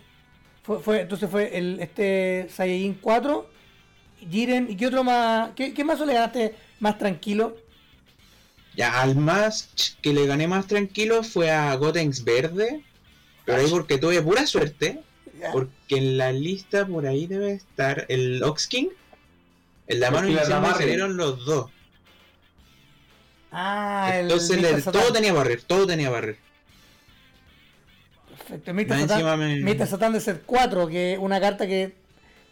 fue, 0.64 0.80
fue 0.80 1.02
entonces 1.02 1.30
fue 1.30 1.56
el 1.58 1.80
este 1.82 2.48
Saiyajin 2.50 2.96
4, 3.02 3.50
Jiren, 4.30 4.68
¿y 4.70 4.76
qué 4.76 4.88
otro 4.88 5.04
más 5.04 5.52
qué, 5.56 5.74
qué 5.74 5.84
mazo 5.84 6.06
le 6.06 6.14
ganaste 6.14 6.56
más 6.80 6.98
tranquilo? 6.98 7.58
Ya, 8.76 9.02
al 9.02 9.16
más 9.16 9.70
que 10.02 10.14
le 10.14 10.26
gané 10.26 10.48
más 10.48 10.68
tranquilo 10.68 11.24
fue 11.24 11.52
a 11.52 11.74
Gotenks 11.76 12.24
Verde. 12.24 12.84
Pero 13.46 13.58
ahí 13.62 13.68
porque 13.70 13.98
tuve 13.98 14.22
pura 14.22 14.46
suerte. 14.46 15.02
Porque 15.52 15.96
en 15.98 16.18
la 16.18 16.32
lista 16.32 16.86
por 16.86 17.06
ahí 17.08 17.26
debe 17.28 17.54
estar 17.54 18.06
el 18.10 18.44
Ox 18.44 18.68
King. 18.68 18.88
En 19.88 20.00
la 20.02 20.08
El 20.08 20.14
mano 20.14 20.28
inicial 20.28 20.62
me 20.62 20.70
salieron 20.74 21.18
los 21.18 21.46
dos. 21.46 21.72
Ah, 23.52 24.12
el 24.16 24.24
Entonces 24.24 24.62
le- 24.62 24.82
Satan. 24.82 25.02
todo 25.02 25.12
tenía 25.14 25.34
barrer, 25.34 25.64
todo 25.64 25.88
tenía 25.88 26.10
barrer. 26.10 26.38
Perfecto, 28.48 28.72
el 28.72 28.88
Satan, 28.88 29.02
encima 29.02 29.36
me- 29.38 30.12
de 30.14 30.22
ser 30.22 30.42
4, 30.46 30.88
que 30.88 31.14
es 31.14 31.20
una 31.20 31.40
carta 31.42 31.66
que 31.66 31.96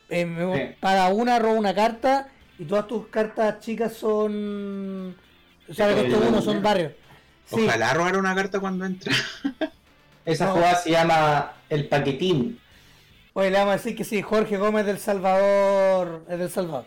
eh, 0.10 0.70
Sí. 0.72 0.76
paga 0.80 1.10
una, 1.10 1.39
roba 1.39 1.56
una 1.56 1.74
carta 1.76 2.28
y 2.60 2.65
todas 2.65 2.88
tus 2.88 3.08
cartas 3.08 3.60
chicas 3.60 3.93
son 3.93 5.15
sabes 5.74 5.96
que 6.02 6.08
estos 6.08 6.26
uno 6.28 6.41
son 6.41 6.62
barrios. 6.63 6.93
Sí. 7.46 7.63
Ojalá 7.65 7.93
robar 7.93 8.17
una 8.17 8.36
carta 8.36 8.60
cuando 8.60 8.86
entra. 8.86 9.13
Esa 10.26 10.46
No. 10.48 10.54
jugada 10.54 10.76
se 10.76 10.91
llama 10.91 11.54
el 11.70 11.88
paquetín. 11.88 12.60
Oye, 13.34 13.52
le 13.52 13.58
vamos 13.58 13.74
a 13.74 13.78
decir 13.78 13.96
que 13.96 14.04
sí, 14.04 14.22
Jorge 14.22 14.58
Gómez 14.58 14.86
del 14.86 14.98
Salvador, 14.98 16.26
es 16.30 16.39
del 16.39 16.50
Salvador. 16.50 16.86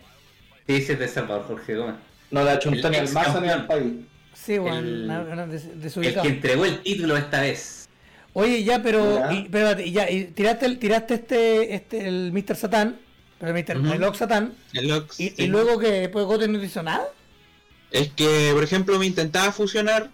Sí, 0.66 0.82
sí, 0.82 0.92
es 0.92 0.98
de 0.98 1.08
Salvador, 1.08 1.44
Jorge 1.46 1.76
Gómez. 1.76 1.94
No 2.30 2.44
le 2.44 2.50
achuntó 2.50 2.90
ni 2.90 2.96
al 2.96 3.08
mazo 3.12 3.40
ni 3.40 3.48
al 3.48 3.66
país. 3.66 3.92
Sí, 4.34 4.58
bueno, 4.58 4.78
El- 4.78 5.04
una- 5.04 5.20
una 5.20 5.46
des- 5.46 5.64
El 5.66 5.80
desubicado. 5.80 6.22
que 6.22 6.28
entregó 6.28 6.64
el 6.64 6.82
título 6.82 7.16
esta 7.16 7.40
vez. 7.40 7.88
Oye, 8.32 8.62
ya, 8.62 8.82
pero, 8.82 9.30
y, 9.32 9.38
espérate, 9.44 9.86
y 9.86 9.92
ya, 9.92 10.08
y 10.10 10.24
tiraste, 10.26 10.66
el, 10.66 10.78
tiraste 10.78 11.14
este, 11.14 11.74
este, 11.74 12.06
el 12.08 12.32
Mr. 12.32 12.54
Satan, 12.56 12.96
pero 13.40 13.52
Mr. 13.54 13.78
Ujú. 13.78 13.92
el 13.94 14.04
Ox 14.04 14.18
Satan, 14.18 14.54
El 14.74 14.92
Ox, 14.92 15.18
y, 15.18 15.30
sí. 15.30 15.34
y 15.38 15.46
luego 15.48 15.78
que 15.78 15.90
después 15.90 16.26
Goten 16.26 16.52
no 16.52 16.62
hizo 16.62 16.82
nada. 16.82 17.08
Es 17.90 18.10
que, 18.12 18.50
por 18.54 18.62
ejemplo, 18.62 18.98
me 18.98 19.06
intentaba 19.06 19.50
fusionar. 19.50 20.10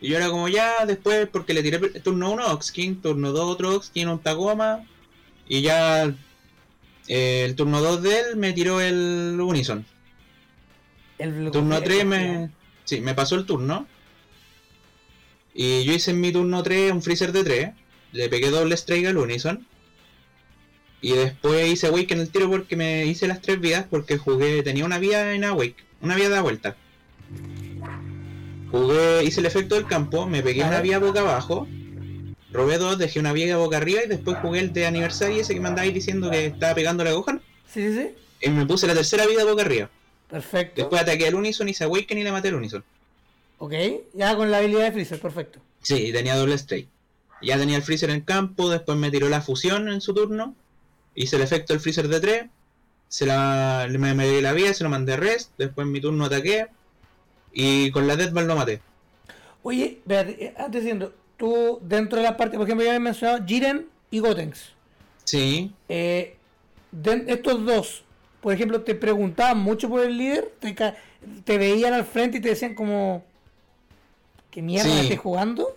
Y 0.00 0.08
yo 0.10 0.16
era 0.18 0.28
como 0.28 0.48
ya 0.48 0.84
después, 0.86 1.26
porque 1.32 1.54
le 1.54 1.62
tiré 1.62 1.78
turno 2.00 2.30
1 2.32 2.46
Ox 2.52 2.70
King, 2.72 2.96
turno 3.02 3.32
2 3.32 3.44
otro 3.50 3.74
Ox 3.76 3.88
King, 3.90 4.06
un 4.06 4.18
Tagoma. 4.20 4.84
Y 5.48 5.62
ya 5.62 6.04
eh, 7.08 7.44
el 7.46 7.54
turno 7.54 7.80
2 7.80 8.02
de 8.02 8.20
él 8.20 8.36
me 8.36 8.52
tiró 8.52 8.80
el 8.80 9.38
Unison. 9.40 9.86
El 11.18 11.50
Turno 11.50 11.78
el- 11.78 11.82
3 11.84 12.04
me. 12.04 12.50
Sí, 12.84 13.00
me 13.00 13.14
pasó 13.14 13.34
el 13.36 13.46
turno. 13.46 13.86
Y 15.54 15.82
yo 15.84 15.92
hice 15.92 16.12
en 16.12 16.20
mi 16.20 16.30
turno 16.32 16.62
3 16.62 16.92
un 16.92 17.02
freezer 17.02 17.32
de 17.32 17.44
3. 17.44 17.70
Le 18.12 18.28
pegué 18.28 18.50
doble 18.50 18.74
strike 18.76 19.06
al 19.06 19.16
Unison. 19.16 19.66
Y 21.00 21.12
después 21.12 21.68
hice 21.68 21.90
Wake 21.90 22.12
en 22.12 22.20
el 22.20 22.30
tiro 22.30 22.50
porque 22.50 22.76
me 22.76 23.06
hice 23.06 23.28
las 23.28 23.40
tres 23.40 23.60
vidas 23.60 23.86
porque 23.88 24.18
jugué, 24.18 24.62
tenía 24.62 24.84
una 24.84 24.98
vida 24.98 25.34
en 25.34 25.44
Awake, 25.44 25.76
una 26.00 26.16
vida 26.16 26.30
de 26.30 26.40
vuelta. 26.40 26.76
Jugué, 28.70 29.24
hice 29.24 29.40
el 29.40 29.46
efecto 29.46 29.76
del 29.76 29.86
campo, 29.86 30.26
me 30.26 30.42
pegué 30.42 30.62
una 30.64 30.80
vía 30.80 30.98
boca 30.98 31.20
abajo, 31.20 31.68
robé 32.52 32.78
dos, 32.78 32.98
dejé 32.98 33.20
una 33.20 33.32
vía 33.32 33.56
boca 33.56 33.76
arriba 33.76 34.02
y 34.04 34.08
después 34.08 34.38
jugué 34.42 34.60
el 34.60 34.72
de 34.72 34.86
aniversario 34.86 35.40
ese 35.40 35.54
que 35.54 35.60
me 35.60 35.68
andabais 35.68 35.94
diciendo 35.94 36.30
que 36.30 36.46
estaba 36.46 36.74
pegando 36.74 37.04
la 37.04 37.12
Gohan. 37.12 37.40
Sí, 37.72 37.88
sí, 37.88 37.94
sí. 37.94 38.10
Y 38.40 38.50
me 38.50 38.66
puse 38.66 38.86
la 38.86 38.94
tercera 38.94 39.26
vida 39.26 39.44
boca 39.44 39.62
arriba. 39.62 39.90
Perfecto. 40.28 40.82
Después 40.82 41.00
ataqué 41.00 41.28
al 41.28 41.34
Unison, 41.34 41.68
hice 41.68 41.84
Awaken 41.84 42.18
y 42.18 42.24
le 42.24 42.32
maté 42.32 42.48
al 42.48 42.54
Unison. 42.54 42.84
Ok, 43.58 43.72
ya 44.14 44.36
con 44.36 44.50
la 44.50 44.58
habilidad 44.58 44.84
de 44.84 44.92
Freezer, 44.92 45.20
perfecto. 45.20 45.60
Sí, 45.82 46.12
tenía 46.12 46.36
doble 46.36 46.54
strike. 46.54 46.88
Ya 47.40 47.56
tenía 47.56 47.76
el 47.76 47.82
freezer 47.82 48.10
en 48.10 48.20
campo, 48.20 48.68
después 48.68 48.98
me 48.98 49.10
tiró 49.10 49.28
la 49.28 49.40
fusión 49.40 49.88
en 49.88 50.00
su 50.00 50.12
turno. 50.12 50.54
Hice 51.20 51.36
el 51.36 51.42
efecto 51.42 51.72
del 51.72 51.80
freezer 51.80 52.06
de 52.08 52.20
3. 52.20 52.44
Se 53.08 53.26
la, 53.26 53.86
me, 53.90 54.14
me 54.14 54.28
di 54.28 54.40
la 54.40 54.52
vía, 54.52 54.72
se 54.72 54.84
lo 54.84 54.90
mandé 54.90 55.14
a 55.14 55.16
rest. 55.16 55.50
Después 55.58 55.84
en 55.86 55.92
mi 55.92 56.00
turno 56.00 56.24
ataqué. 56.26 56.66
Y 57.52 57.90
con 57.90 58.06
la 58.06 58.14
Deathball 58.16 58.46
lo 58.46 58.54
maté. 58.54 58.80
Oye, 59.62 59.98
espérate, 59.98 60.44
eh, 60.44 60.54
antes 60.56 60.82
diciendo, 60.82 61.12
tú 61.36 61.80
dentro 61.82 62.18
de 62.18 62.24
la 62.24 62.36
parte, 62.36 62.56
por 62.56 62.66
ejemplo, 62.66 62.84
ya 62.84 62.90
habías 62.92 63.02
mencionado 63.02 63.44
Jiren 63.44 63.86
y 64.10 64.20
Gotenks. 64.20 64.72
Sí. 65.24 65.72
Eh, 65.88 66.36
de 66.92 67.24
estos 67.26 67.64
dos, 67.66 68.04
por 68.40 68.54
ejemplo, 68.54 68.82
te 68.82 68.94
preguntaban 68.94 69.58
mucho 69.58 69.88
por 69.88 70.04
el 70.04 70.16
líder, 70.16 70.54
te 71.44 71.58
veían 71.58 71.94
al 71.94 72.04
frente 72.04 72.38
y 72.38 72.40
te 72.40 72.50
decían 72.50 72.74
como, 72.74 73.24
¿qué 74.50 74.62
mierda 74.62 74.88
Sí. 74.90 75.00
estás 75.00 75.18
jugando? 75.18 75.76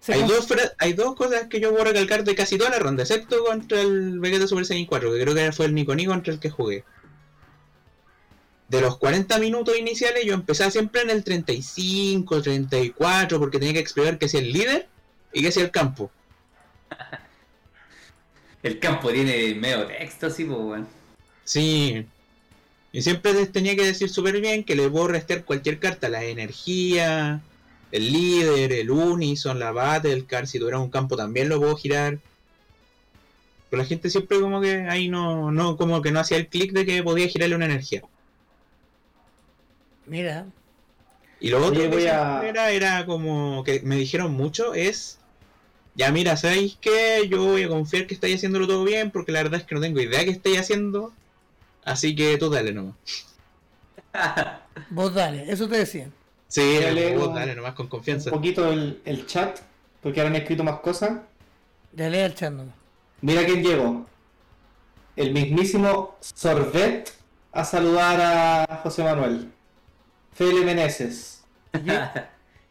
Se 0.00 0.14
Hay 0.14 0.22
dos, 0.22 0.46
fra- 0.46 0.72
hay 0.78 0.92
dos 0.92 1.14
cosas 1.16 1.48
que 1.48 1.60
yo 1.60 1.72
voy 1.72 1.80
a 1.82 1.84
recalcar 1.84 2.24
de 2.24 2.34
casi 2.34 2.56
toda 2.56 2.70
la 2.70 2.78
ronda, 2.78 3.02
excepto 3.02 3.44
contra 3.44 3.80
el 3.80 4.20
Vegeta 4.20 4.46
Super 4.46 4.64
Saiyan 4.64 4.86
4, 4.86 5.12
que 5.12 5.20
creo 5.20 5.34
que 5.34 5.52
fue 5.52 5.66
el 5.66 5.74
Nikoni 5.74 6.06
contra 6.06 6.32
el 6.32 6.40
que 6.40 6.50
jugué. 6.50 6.84
De 8.68 8.80
los 8.80 8.98
40 8.98 9.38
minutos 9.38 9.76
iniciales 9.78 10.24
yo 10.24 10.34
empezaba 10.34 10.70
siempre 10.70 11.00
en 11.02 11.10
el 11.10 11.24
35, 11.24 12.42
34, 12.42 13.38
porque 13.38 13.58
tenía 13.58 13.72
que 13.74 13.80
explicar 13.80 14.18
que 14.18 14.28
si 14.28 14.36
el 14.38 14.52
líder 14.52 14.86
y 15.32 15.42
que 15.42 15.50
si 15.52 15.60
el 15.60 15.70
campo. 15.70 16.10
El 18.62 18.80
campo 18.80 19.10
tiene 19.12 19.54
medio 19.54 19.86
texto, 19.86 20.28
sí, 20.30 20.44
pues, 20.44 20.58
weón. 20.58 20.88
Sí. 21.44 22.04
Y 22.90 23.02
siempre 23.02 23.32
les 23.32 23.52
tenía 23.52 23.76
que 23.76 23.84
decir 23.84 24.08
súper 24.10 24.40
bien 24.40 24.64
que 24.64 24.74
le 24.74 24.88
puedo 24.90 25.06
restar 25.08 25.44
cualquier 25.44 25.78
carta, 25.78 26.08
la 26.08 26.24
energía, 26.24 27.40
el 27.90 28.12
líder, 28.12 28.72
el 28.72 28.90
unison, 28.90 29.58
la 29.58 29.72
battle 29.72 30.26
card, 30.26 30.46
si 30.46 30.58
tuviera 30.58 30.78
un 30.80 30.90
campo 30.90 31.16
también 31.16 31.48
lo 31.48 31.58
puedo 31.60 31.76
girar. 31.76 32.20
Pero 33.70 33.82
la 33.82 33.88
gente 33.88 34.10
siempre 34.10 34.40
como 34.40 34.60
que 34.60 34.82
ahí 34.90 35.08
no, 35.08 35.50
no, 35.50 35.76
como 35.78 36.02
que 36.02 36.10
no 36.12 36.20
hacía 36.20 36.36
el 36.36 36.48
clic 36.50 36.72
de 36.72 36.84
que 36.84 37.02
podía 37.02 37.28
girarle 37.28 37.56
una 37.56 37.64
energía. 37.64 38.02
Mira, 40.06 40.46
Y 41.40 41.50
lo 41.50 41.64
otro 41.64 41.80
que 41.82 41.88
voy 41.88 42.06
a- 42.06 42.46
era, 42.48 42.70
era 42.72 43.06
como 43.06 43.62
que 43.64 43.80
me 43.82 43.96
dijeron 43.96 44.32
mucho 44.32 44.74
es, 44.74 45.24
ya 45.94 46.12
mira, 46.12 46.36
¿sabéis 46.36 46.78
qué? 46.80 47.28
Yo 47.30 47.44
voy 47.44 47.64
a 47.64 47.68
confiar 47.68 48.06
que 48.06 48.14
estáis 48.14 48.36
haciéndolo 48.36 48.66
todo 48.68 48.84
bien 48.84 49.10
porque 49.12 49.32
la 49.32 49.42
verdad 49.44 49.60
es 49.60 49.66
que 49.66 49.74
no 49.76 49.80
tengo 49.82 50.00
idea 50.00 50.24
que 50.24 50.30
estáis 50.32 50.58
haciendo. 50.60 51.18
Así 51.82 52.16
que 52.16 52.38
tú 52.38 52.50
dale 52.50 52.72
nomás. 52.74 52.96
vos 54.90 55.14
dale, 55.14 55.50
eso 55.50 55.68
te 55.68 55.76
decían. 55.78 56.17
Sí, 56.48 56.80
vos 57.16 57.34
dale 57.34 57.54
nomás 57.54 57.74
con 57.74 57.88
confianza. 57.88 58.30
Un 58.30 58.36
poquito 58.36 58.72
el, 58.72 59.00
el 59.04 59.26
chat, 59.26 59.58
porque 60.02 60.20
ahora 60.20 60.30
han 60.30 60.36
escrito 60.36 60.64
más 60.64 60.80
cosas. 60.80 61.20
Dale 61.92 62.24
al 62.24 62.34
chat 62.34 62.52
nomás. 62.52 62.74
Mira 63.20 63.44
quién 63.44 63.62
llegó. 63.62 64.06
El 65.16 65.32
mismísimo 65.32 66.16
Sorbet 66.20 67.12
a 67.52 67.64
saludar 67.64 68.66
a 68.68 68.76
José 68.82 69.02
Manuel. 69.04 69.50
Fele 70.32 70.64
Meneses. 70.64 71.44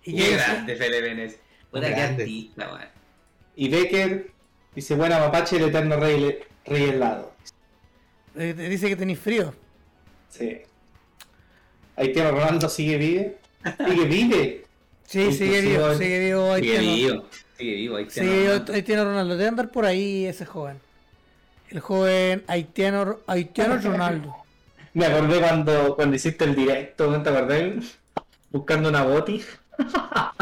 ¿Y 0.04 0.16
qué, 0.16 0.36
grande, 0.36 0.76
Fele 0.76 1.02
que 1.02 1.80
Grande. 1.80 2.24
artista, 2.24 2.68
weón. 2.74 2.88
Y 3.56 3.70
Becker 3.70 4.32
dice, 4.74 4.96
buena 4.96 5.20
mapache, 5.20 5.58
el 5.58 5.66
eterno 5.66 5.98
rey, 5.98 6.40
rey 6.66 6.84
helado. 6.84 7.34
Eh, 8.36 8.54
dice 8.54 8.88
que 8.88 8.96
tenéis 8.96 9.20
frío. 9.20 9.54
Sí. 10.30 10.62
Haitiano 11.96 12.32
Ronaldo 12.32 12.70
sigue 12.70 12.98
vive. 12.98 13.38
Sigue 13.64 14.06
vive. 14.06 14.66
Sí, 15.06 15.32
sigue 15.32 15.62
vivo, 15.62 15.94
sigue 15.96 16.20
vivo. 16.20 16.56
Sigue 16.56 16.78
Haitiano. 16.78 16.96
vivo. 17.14 17.26
Sigue 17.58 17.74
vivo, 17.76 17.96
ahí 17.98 18.04
está, 18.04 18.22
Sigue 18.22 18.42
vivo 18.42 18.74
Haitiano 18.74 19.06
Ronaldo. 19.06 19.38
Debe 19.38 19.50
andar 19.50 19.70
por 19.72 19.86
ahí 19.86 20.26
ese 20.26 20.46
joven. 20.46 20.80
El 21.70 21.80
joven 21.82 22.44
haitiano, 22.48 23.20
haitiano 23.28 23.78
Ronaldo. 23.78 24.36
Me 24.94 25.06
acordé 25.06 25.40
cuando, 25.40 25.96
cuando 25.96 26.16
hiciste 26.16 26.46
el 26.46 26.56
directo, 26.56 27.12
¿no 27.12 27.22
te 27.22 27.30
acordás? 27.30 27.98
Buscando 28.52 28.90
una 28.90 29.04
boti. 29.04 29.44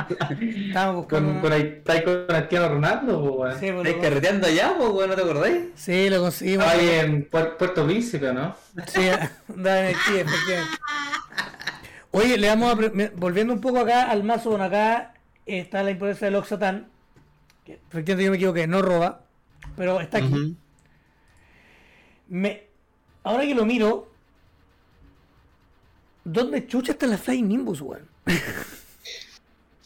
Estábamos 0.10 0.95
buscando. 0.97 1.08
Con, 1.08 1.25
una- 1.32 1.41
con, 1.41 1.51
ahí- 1.54 1.73
¿Estáis 1.80 2.04
con 2.04 2.25
Cristiano 2.28 2.69
Ronaldo, 2.69 3.21
po, 3.21 3.32
weón? 3.41 3.60
Sí, 3.60 3.71
pues, 3.71 3.88
¿Estáis 3.88 3.97
carreteando 4.04 4.47
allá, 4.47 4.75
po, 4.78 4.89
weón? 4.89 5.10
¿No 5.10 5.15
te 5.15 5.21
acordáis? 5.21 5.58
sí, 5.75 6.10
lo 6.10 6.21
conseguimos. 6.21 6.65
Ahí 6.67 6.89
en 6.89 7.30
Puer- 7.30 7.58
Puerto 7.58 7.86
Príncipe, 7.86 8.32
¿no? 8.34 8.56
Sí, 8.88 9.01
andaba 9.49 9.80
en 9.82 9.86
el 9.88 9.95
pie, 10.08 10.21
efectivamente. 10.21 10.78
Oye, 12.15 12.38
le 12.38 12.47
vamos 12.47 12.71
a. 12.71 13.12
Volviendo 13.17 13.54
un 13.54 13.60
poco 13.60 13.80
acá 13.80 14.10
al 14.10 14.23
mazo, 14.23 14.51
bueno, 14.51 14.63
acá 14.63 15.15
está 15.45 15.84
la 15.84 15.91
impureza 15.91 16.25
del 16.25 16.36
Oxatán. 16.36 16.88
Que 17.65 17.73
efectivamente 17.73 18.23
yo 18.23 18.32
me 18.32 18.38
equivoqué, 18.38 18.67
no 18.67 18.82
roba. 18.82 19.25
Pero 19.75 19.99
está 19.99 20.19
aquí. 20.19 20.56
Me, 22.30 22.67
ahora 23.21 23.43
que 23.43 23.54
lo 23.54 23.65
miro, 23.65 24.10
¿dónde 26.23 26.65
chucha 26.67 26.93
está 26.93 27.06
la 27.06 27.17
Flying 27.17 27.49
Nimbus, 27.49 27.82
weón? 27.82 28.08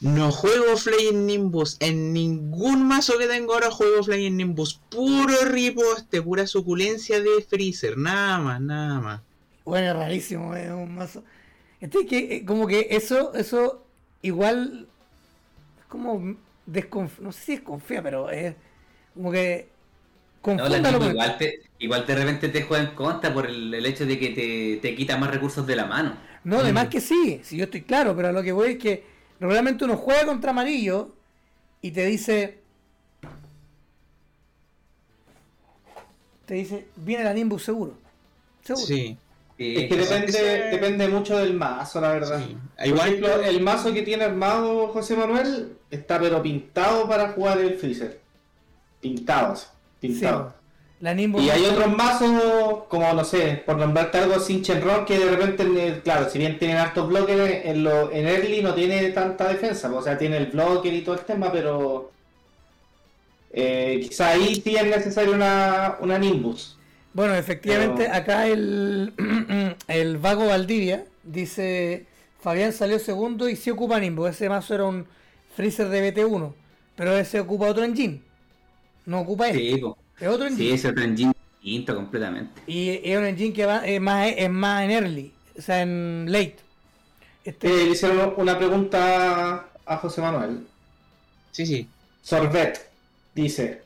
No 0.02 0.32
juego 0.32 0.78
Flying 0.78 1.26
Nimbus. 1.26 1.76
En 1.82 2.14
ningún 2.14 2.88
mazo 2.88 3.18
que 3.18 3.28
tengo 3.28 3.54
ahora 3.54 3.70
juego 3.70 4.02
Flying 4.02 4.38
Nimbus. 4.38 4.80
Puro 4.90 5.44
riposte, 5.46 6.22
pura 6.22 6.48
suculencia 6.48 7.20
de 7.20 7.46
Freezer. 7.46 7.98
Nada 7.98 8.40
más, 8.40 8.62
nada 8.62 9.00
más. 9.02 9.22
Bueno, 9.66 9.88
es 9.88 9.96
rarísimo, 9.98 10.56
es 10.56 10.70
un 10.70 10.96
mazo. 10.96 11.26
Este 11.80 12.06
que, 12.06 12.38
eh, 12.38 12.46
como 12.46 12.68
que 12.68 12.88
eso, 12.92 13.34
eso 13.34 13.86
igual 14.22 14.88
es 15.80 15.86
como 15.88 16.38
desconfía, 16.66 17.26
no 17.26 17.32
sé 17.32 17.42
si 17.42 17.52
desconfía, 17.54 18.04
pero 18.04 18.30
es 18.30 18.56
como 19.16 19.32
que 19.32 19.70
No, 20.56 20.68
la 20.68 20.78
igual, 20.80 21.38
te, 21.38 21.60
igual 21.80 22.06
de 22.06 22.16
repente 22.16 22.50
te 22.50 22.64
juega 22.64 22.84
en 22.90 22.96
contra 22.96 23.34
por 23.34 23.46
el, 23.46 23.74
el 23.74 23.86
hecho 23.86 24.06
de 24.06 24.20
que 24.20 24.30
te, 24.30 24.78
te 24.82 24.96
quita 24.96 25.18
más 25.18 25.32
recursos 25.32 25.66
de 25.66 25.76
la 25.76 25.86
mano. 25.86 26.18
No, 26.44 26.60
además 26.60 26.88
que 26.88 27.02
sí, 27.02 27.42
si 27.44 27.58
yo 27.58 27.66
estoy 27.66 27.82
claro, 27.82 28.16
pero 28.16 28.30
a 28.30 28.32
lo 28.32 28.42
que 28.44 28.52
voy 28.52 28.72
es 28.72 28.78
que 28.78 29.04
regularmente 29.40 29.84
uno 29.86 29.98
juega 29.98 30.26
contra 30.26 30.52
amarillo 30.52 31.10
y 31.82 31.92
te 31.92 32.06
dice. 32.06 32.60
Te 36.46 36.56
dice, 36.56 36.88
viene 36.96 37.24
la 37.24 37.34
Nimbus 37.34 37.64
seguro. 37.64 37.94
Seguro. 38.64 38.86
Sí. 38.88 39.18
Sí, 39.60 39.76
Es 39.78 39.90
que 39.90 39.98
depende, 39.98 40.70
depende 40.72 41.08
mucho 41.10 41.38
del 41.38 41.54
mazo, 41.54 42.02
la 42.02 42.14
verdad. 42.14 42.40
sí. 42.48 42.58
Por 42.78 42.88
Igual 42.88 43.10
ejemplo, 43.10 43.42
el 43.44 43.62
mazo 43.62 43.94
que 43.94 44.04
tiene 44.04 44.24
armado 44.24 44.88
José 44.90 45.16
Manuel 45.18 45.78
está 45.92 46.20
pero 46.20 46.42
pintado 46.42 47.08
para 47.08 47.30
jugar 47.34 47.60
el 47.60 47.76
Freezer. 47.76 48.22
Pintados, 49.02 49.70
Sí, 50.02 50.08
pintados. 50.08 50.54
La 51.00 51.14
Nimbus. 51.14 51.42
Y 51.44 51.50
hay 51.50 51.66
otros 51.66 51.96
mazos, 51.96 52.86
como 52.90 53.14
no 53.14 53.24
sé, 53.24 53.64
por 53.66 53.78
nombrarte 53.78 54.18
algo, 54.18 54.40
sin 54.40 54.62
Shenron, 54.62 55.06
que 55.06 55.18
de 55.20 55.30
repente, 55.36 55.64
eh, 55.88 56.02
claro, 56.04 56.30
si 56.30 56.40
bien 56.40 56.60
tienen 56.60 56.78
altos 56.78 57.08
bloques, 57.08 57.66
en, 57.66 57.84
lo, 57.84 58.12
en 58.12 58.28
early 58.28 58.62
no 58.62 58.74
tiene 58.74 59.10
tanta 59.12 59.48
defensa, 59.48 59.92
o 59.94 60.02
sea, 60.02 60.18
tiene 60.18 60.38
el 60.38 60.48
blocker 60.48 60.94
y 60.94 61.02
todo 61.04 61.16
el 61.16 61.22
tema, 61.26 61.52
pero 61.52 62.16
eh, 63.52 64.00
quizá 64.04 64.30
ahí 64.30 64.56
sí 64.64 64.76
es 64.76 64.86
necesario 64.86 65.34
una, 65.34 65.98
una 66.02 66.18
Nimbus. 66.20 66.79
Bueno, 67.14 67.34
efectivamente, 67.36 68.04
Pero- 68.04 68.14
acá 68.16 68.48
el, 68.48 69.14
el 69.88 70.18
vago 70.18 70.46
Valdivia 70.48 71.06
dice: 71.24 72.06
Fabián 72.42 72.72
salió 72.74 73.00
segundo 73.00 73.50
y 73.50 73.56
sí 73.56 73.70
ocupa 73.72 74.00
Nimbus. 74.00 74.30
Ese 74.32 74.48
mazo 74.50 74.76
era 74.76 74.86
un 74.86 75.06
freezer 75.56 75.90
de 75.90 76.14
BT1, 76.14 76.54
pero 76.96 77.18
ese 77.18 77.40
ocupa 77.40 77.68
otro 77.68 77.84
engine. 77.84 78.22
No 79.06 79.22
ocupa 79.22 79.48
este, 79.48 79.60
Sí, 79.60 79.84
es 80.20 80.28
otro 80.28 80.46
engine. 80.46 80.70
sí, 80.70 80.74
ese 80.76 80.88
otro 80.90 81.04
engine 81.04 81.34
distinto 81.62 81.96
completamente. 81.96 82.62
Y 82.68 82.90
es 83.04 83.18
un 83.18 83.26
engine 83.26 83.54
que 83.54 83.66
va, 83.66 83.86
es, 83.86 84.00
más, 84.00 84.32
es 84.38 84.50
más 84.50 84.84
en 84.84 84.92
early, 84.92 85.34
o 85.58 85.62
sea, 85.62 85.82
en 85.82 86.26
late. 86.32 86.58
Este, 87.44 87.68
Eh, 87.68 87.86
le 87.86 87.92
hicieron 87.92 88.34
una 88.38 88.58
pregunta 88.58 89.66
a 89.86 89.98
José 89.98 90.22
Manuel. 90.22 90.68
Sí, 91.52 91.66
sí. 91.66 91.88
Sorbet 92.22 92.88
dice: 93.34 93.82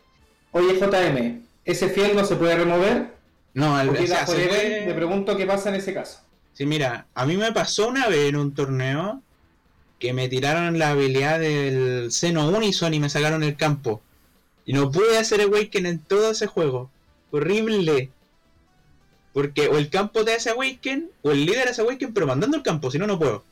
Oye, 0.51 0.77
JM, 0.77 1.41
¿ese 1.63 1.87
fiel 1.89 2.15
no 2.15 2.25
se 2.25 2.35
puede 2.35 2.55
remover? 2.57 3.12
No, 3.53 3.75
al, 3.75 3.87
Porque 3.87 4.03
o 4.03 4.07
sea, 4.07 4.21
la 4.21 4.25
se 4.25 4.31
Forever, 4.33 4.49
puede- 4.49 4.85
me 4.87 4.93
pregunto 4.93 5.37
qué 5.37 5.45
pasa 5.45 5.69
en 5.69 5.75
ese 5.75 5.93
caso. 5.93 6.19
Sí, 6.53 6.65
mira, 6.65 7.07
a 7.13 7.25
mí 7.25 7.37
me 7.37 7.51
pasó 7.51 7.87
una 7.87 8.07
vez 8.07 8.29
en 8.29 8.35
un 8.35 8.53
torneo 8.53 9.21
que 9.99 10.13
me 10.13 10.27
tiraron 10.27 10.77
la 10.79 10.89
habilidad 10.91 11.39
del 11.39 12.11
seno 12.11 12.47
unison 12.49 12.93
y 12.93 12.99
me 12.99 13.09
sacaron 13.09 13.43
el 13.43 13.55
campo. 13.55 14.01
Y 14.65 14.73
no 14.73 14.91
pude 14.91 15.17
hacer 15.17 15.41
Awaken 15.41 15.85
en 15.85 15.99
todo 15.99 16.31
ese 16.31 16.47
juego. 16.47 16.89
Horrible. 17.31 18.09
Porque 19.33 19.67
o 19.67 19.77
el 19.77 19.89
campo 19.89 20.23
te 20.23 20.33
hace 20.35 20.51
Awaken, 20.51 21.09
o 21.23 21.31
el 21.31 21.45
líder 21.45 21.67
hace 21.67 21.81
Awaken, 21.81 22.13
pero 22.13 22.27
mandando 22.27 22.55
el 22.57 22.63
campo, 22.63 22.91
si 22.91 22.99
no, 22.99 23.07
no 23.07 23.17
puedo. 23.17 23.43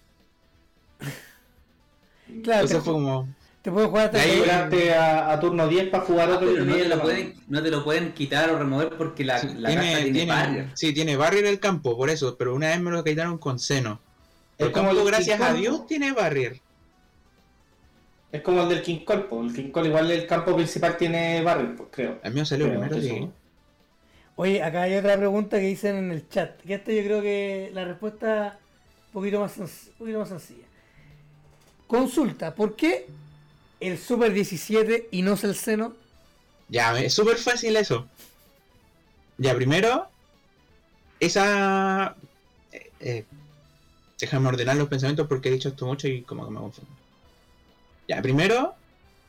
claro, 2.43 2.67
te, 2.67 2.73
Entonces 2.73 2.83
fue 2.83 2.93
como. 2.93 3.27
Te 3.61 3.71
puedo 3.71 3.89
jugar 3.89 4.05
hasta 4.07 4.21
ahí- 4.21 4.89
a, 4.89 5.31
a 5.31 5.39
turno 5.39 5.67
10 5.67 5.89
para 5.89 6.03
jugar 6.03 6.29
Ah, 6.31 6.35
otro 6.35 6.47
pero 6.51 6.65
no 6.65 6.75
te, 6.75 6.87
lo 6.87 7.01
pueden, 7.01 7.33
no 7.47 7.61
te 7.63 7.69
lo 7.71 7.83
pueden 7.83 8.11
quitar 8.13 8.49
o 8.49 8.57
remover 8.57 8.89
porque 8.97 9.23
la, 9.23 9.39
sí, 9.39 9.49
la 9.55 9.69
carta 9.69 9.83
tiene, 9.83 10.11
tiene- 10.11 10.25
barrier. 10.31 10.69
sí, 10.73 10.93
tiene 10.93 11.15
barrier 11.15 11.45
el 11.45 11.59
campo, 11.59 11.95
por 11.95 12.09
eso, 12.09 12.35
pero 12.37 12.55
una 12.55 12.69
vez 12.69 12.79
me 12.81 12.91
lo 12.91 13.03
quitaron 13.03 13.37
con 13.37 13.59
seno. 13.59 13.99
Es 14.57 14.67
El 14.67 14.71
como 14.71 14.89
campo, 14.89 15.05
gracias 15.05 15.39
a 15.41 15.53
Dios, 15.53 15.77
Kong. 15.79 15.87
tiene 15.87 16.11
barrier. 16.11 16.59
Es 18.31 18.41
como 18.41 18.61
el 18.63 18.69
del 18.69 18.81
King 18.81 18.99
Cole, 19.05 19.21
po. 19.23 19.43
el 19.43 19.53
King 19.53 19.71
Cole 19.71 19.89
igual 19.89 20.09
el 20.09 20.25
campo 20.25 20.55
principal 20.55 20.95
tiene 20.97 21.41
barrel, 21.41 21.73
pues 21.75 21.89
creo. 21.91 22.19
El 22.23 22.33
mío 22.33 22.45
salió 22.45 22.67
Creo, 22.67 22.79
primero, 22.79 23.01
sí. 23.01 23.29
Oye, 24.37 24.63
acá 24.63 24.83
hay 24.83 24.95
otra 24.95 25.17
pregunta 25.17 25.57
que 25.59 25.65
dicen 25.65 25.97
en 25.97 26.11
el 26.11 26.29
chat. 26.29 26.59
Que 26.61 26.75
esta 26.75 26.91
yo 26.93 27.03
creo 27.03 27.21
que 27.21 27.69
la 27.73 27.83
respuesta 27.83 28.57
un 29.07 29.11
poquito 29.13 29.41
más, 29.41 29.57
un 29.57 29.67
poquito 29.99 30.19
más 30.19 30.29
sencilla. 30.29 30.65
Consulta, 31.87 32.55
¿por 32.55 32.75
qué 32.77 33.07
el 33.81 33.97
Super 33.97 34.31
17 34.31 35.09
y 35.11 35.21
no 35.23 35.33
es 35.33 35.43
el 35.43 35.55
seno? 35.55 35.93
Ya, 36.69 36.97
es 36.99 37.13
súper 37.13 37.37
fácil 37.37 37.75
eso. 37.75 38.07
Ya, 39.37 39.53
primero, 39.55 40.07
esa... 41.19 42.15
eh, 42.71 42.91
eh, 42.99 43.25
déjame 44.19 44.47
ordenar 44.47 44.77
los 44.77 44.87
pensamientos 44.87 45.27
porque 45.27 45.49
he 45.49 45.51
dicho 45.51 45.69
esto 45.69 45.85
mucho 45.85 46.07
y 46.07 46.21
como 46.21 46.45
que 46.45 46.51
me 46.51 46.59
confundo. 46.59 46.91
Ya, 48.07 48.21
primero, 48.21 48.75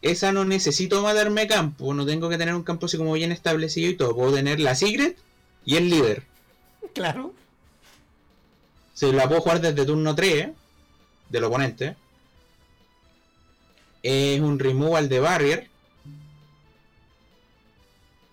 esa 0.03 0.33
no 0.33 0.45
necesito 0.45 1.03
matarme 1.03 1.47
campo, 1.47 1.95
no 1.95 2.05
tengo 2.05 2.29
que 2.29 2.39
tener 2.39 2.55
un 2.55 2.63
campo 2.63 2.87
así 2.87 2.99
como 2.99 3.15
bien 3.15 3.33
establecido 3.33 3.91
y 3.91 3.97
todo. 3.97 4.15
Puedo 4.15 4.35
tener 4.35 4.61
la 4.61 4.75
Secret 4.75 5.17
y 5.65 5.77
el 5.77 5.89
líder. 5.89 6.25
Claro. 6.93 7.33
Se 8.93 9.13
la 9.13 9.27
puedo 9.27 9.41
jugar 9.41 9.61
desde 9.61 9.87
turno 9.87 10.15
3 10.15 10.51
del 11.31 11.45
oponente. 11.45 11.97
Es 14.03 14.41
un 14.41 14.59
removal 14.59 15.09
de 15.09 15.21
barrier. 15.21 15.69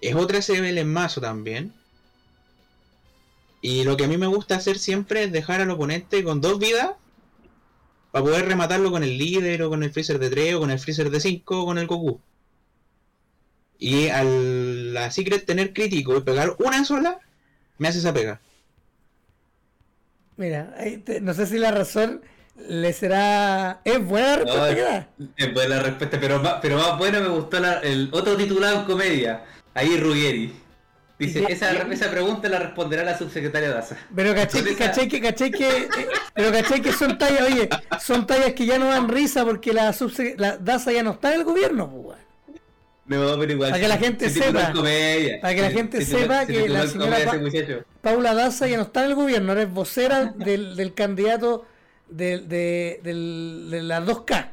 Es 0.01 0.15
otra 0.15 0.39
CBL 0.39 0.77
en 0.77 0.91
mazo 0.91 1.21
también. 1.21 1.73
Y 3.61 3.83
lo 3.83 3.97
que 3.97 4.05
a 4.05 4.07
mí 4.07 4.17
me 4.17 4.27
gusta 4.27 4.55
hacer 4.55 4.79
siempre 4.79 5.23
es 5.23 5.31
dejar 5.31 5.61
al 5.61 5.69
oponente 5.69 6.23
con 6.23 6.41
dos 6.41 6.59
vidas. 6.59 6.91
Para 8.11 8.25
poder 8.25 8.45
rematarlo 8.47 8.89
con 8.89 9.03
el 9.03 9.17
líder 9.17 9.61
o 9.63 9.69
con 9.69 9.83
el 9.83 9.91
freezer 9.91 10.17
de 10.17 10.29
3 10.29 10.55
o 10.55 10.59
con 10.61 10.71
el 10.71 10.79
freezer 10.79 11.11
de 11.11 11.19
5 11.19 11.61
o 11.61 11.65
con 11.65 11.77
el 11.77 11.85
Goku. 11.85 12.19
Y 13.77 14.07
al 14.07 14.93
la 14.93 15.11
Secret 15.11 15.45
tener 15.45 15.73
crítico 15.73 16.17
y 16.17 16.21
pegar 16.21 16.55
una 16.59 16.83
sola, 16.83 17.19
me 17.77 17.87
hace 17.87 17.99
esa 17.99 18.13
pega. 18.13 18.41
Mira, 20.37 20.73
no 21.21 21.33
sé 21.33 21.45
si 21.45 21.57
la 21.57 21.71
razón 21.71 22.21
le 22.67 22.93
será... 22.93 23.79
¿Es 23.83 24.03
buena 24.05 24.27
la 24.27 24.35
respuesta 24.37 24.71
No, 24.71 24.81
da? 24.81 25.07
Es 25.37 25.53
buena 25.53 25.75
la 25.75 25.83
respuesta, 25.83 26.17
pero 26.19 26.39
más, 26.39 26.55
pero 26.61 26.77
más 26.77 26.97
buena 26.97 27.19
me 27.19 27.27
gustó 27.29 27.59
la- 27.59 27.79
el 27.79 28.09
otro 28.11 28.35
titulado 28.35 28.79
en 28.81 28.85
comedia, 28.85 29.43
ahí 29.73 29.97
Ruggeri. 29.97 30.53
Dice, 31.17 31.43
esa, 31.49 31.71
esa 31.71 32.09
pregunta 32.09 32.47
la 32.47 32.59
responderá 32.59 33.03
la 33.03 33.17
subsecretaria 33.17 33.69
Daza. 33.71 33.97
Pero 34.15 34.33
caché 34.33 34.63
que, 34.63 34.75
caché 34.75 35.07
que, 35.09 35.19
caché 35.19 35.51
que, 35.51 35.67
eh, 35.79 35.87
pero 36.33 36.49
caché 36.51 36.81
que 36.81 36.93
son 36.93 37.17
tallas, 37.17 37.41
oye, 37.41 37.67
son 37.99 38.25
tallas 38.25 38.53
que 38.53 38.65
ya 38.65 38.79
no 38.79 38.87
dan 38.87 39.09
risa 39.09 39.43
porque 39.43 39.73
la, 39.73 39.93
la 40.37 40.57
DASA 40.57 40.93
ya 40.93 41.03
no 41.03 41.11
está 41.11 41.33
en 41.33 41.39
el 41.41 41.43
gobierno, 41.45 41.89
pues, 41.91 42.05
weón. 42.05 42.29
No, 43.05 43.39
pero 43.39 43.51
igual. 43.51 43.71
Para 43.71 43.81
que 43.81 43.87
la 43.89 43.97
gente 43.97 44.29
se 44.29 44.39
sepa. 44.39 44.71
comedia. 44.71 45.41
Para 45.41 45.55
que 45.55 45.61
la 45.61 45.67
Se- 45.69 45.73
gente 45.73 46.05
se 46.05 46.19
sepa 46.19 46.45
se 46.45 46.53
que 46.53 46.69
la 46.69 46.87
señora 46.87 47.17
Pa-. 47.25 47.83
Paula 48.01 48.33
Daza 48.35 48.67
ya 48.67 48.77
no 48.77 48.83
está 48.83 49.03
en 49.03 49.09
el 49.09 49.15
gobierno, 49.15 49.51
ahora 49.51 49.63
es 49.63 49.71
vocera 49.73 50.25
del, 50.37 50.75
del 50.77 50.93
candidato 50.93 51.65
de, 52.09 52.39
de, 52.39 52.99
del- 53.03 53.67
de 53.69 53.83
las 53.83 54.05
2K. 54.05 54.49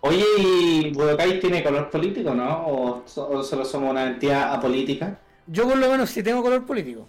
Oye, 0.00 0.24
¿y 0.38 0.90
Budokai 0.90 1.40
tiene 1.40 1.62
color 1.64 1.90
político, 1.90 2.34
no? 2.34 2.66
¿O, 2.66 3.02
so- 3.06 3.28
o 3.28 3.42
solo 3.42 3.64
somos 3.64 3.90
una 3.90 4.04
entidad 4.06 4.52
apolítica? 4.54 5.18
Yo 5.46 5.64
por 5.68 5.76
lo 5.78 5.90
menos 5.90 6.10
sí 6.10 6.22
tengo 6.22 6.42
color 6.42 6.64
político. 6.66 7.06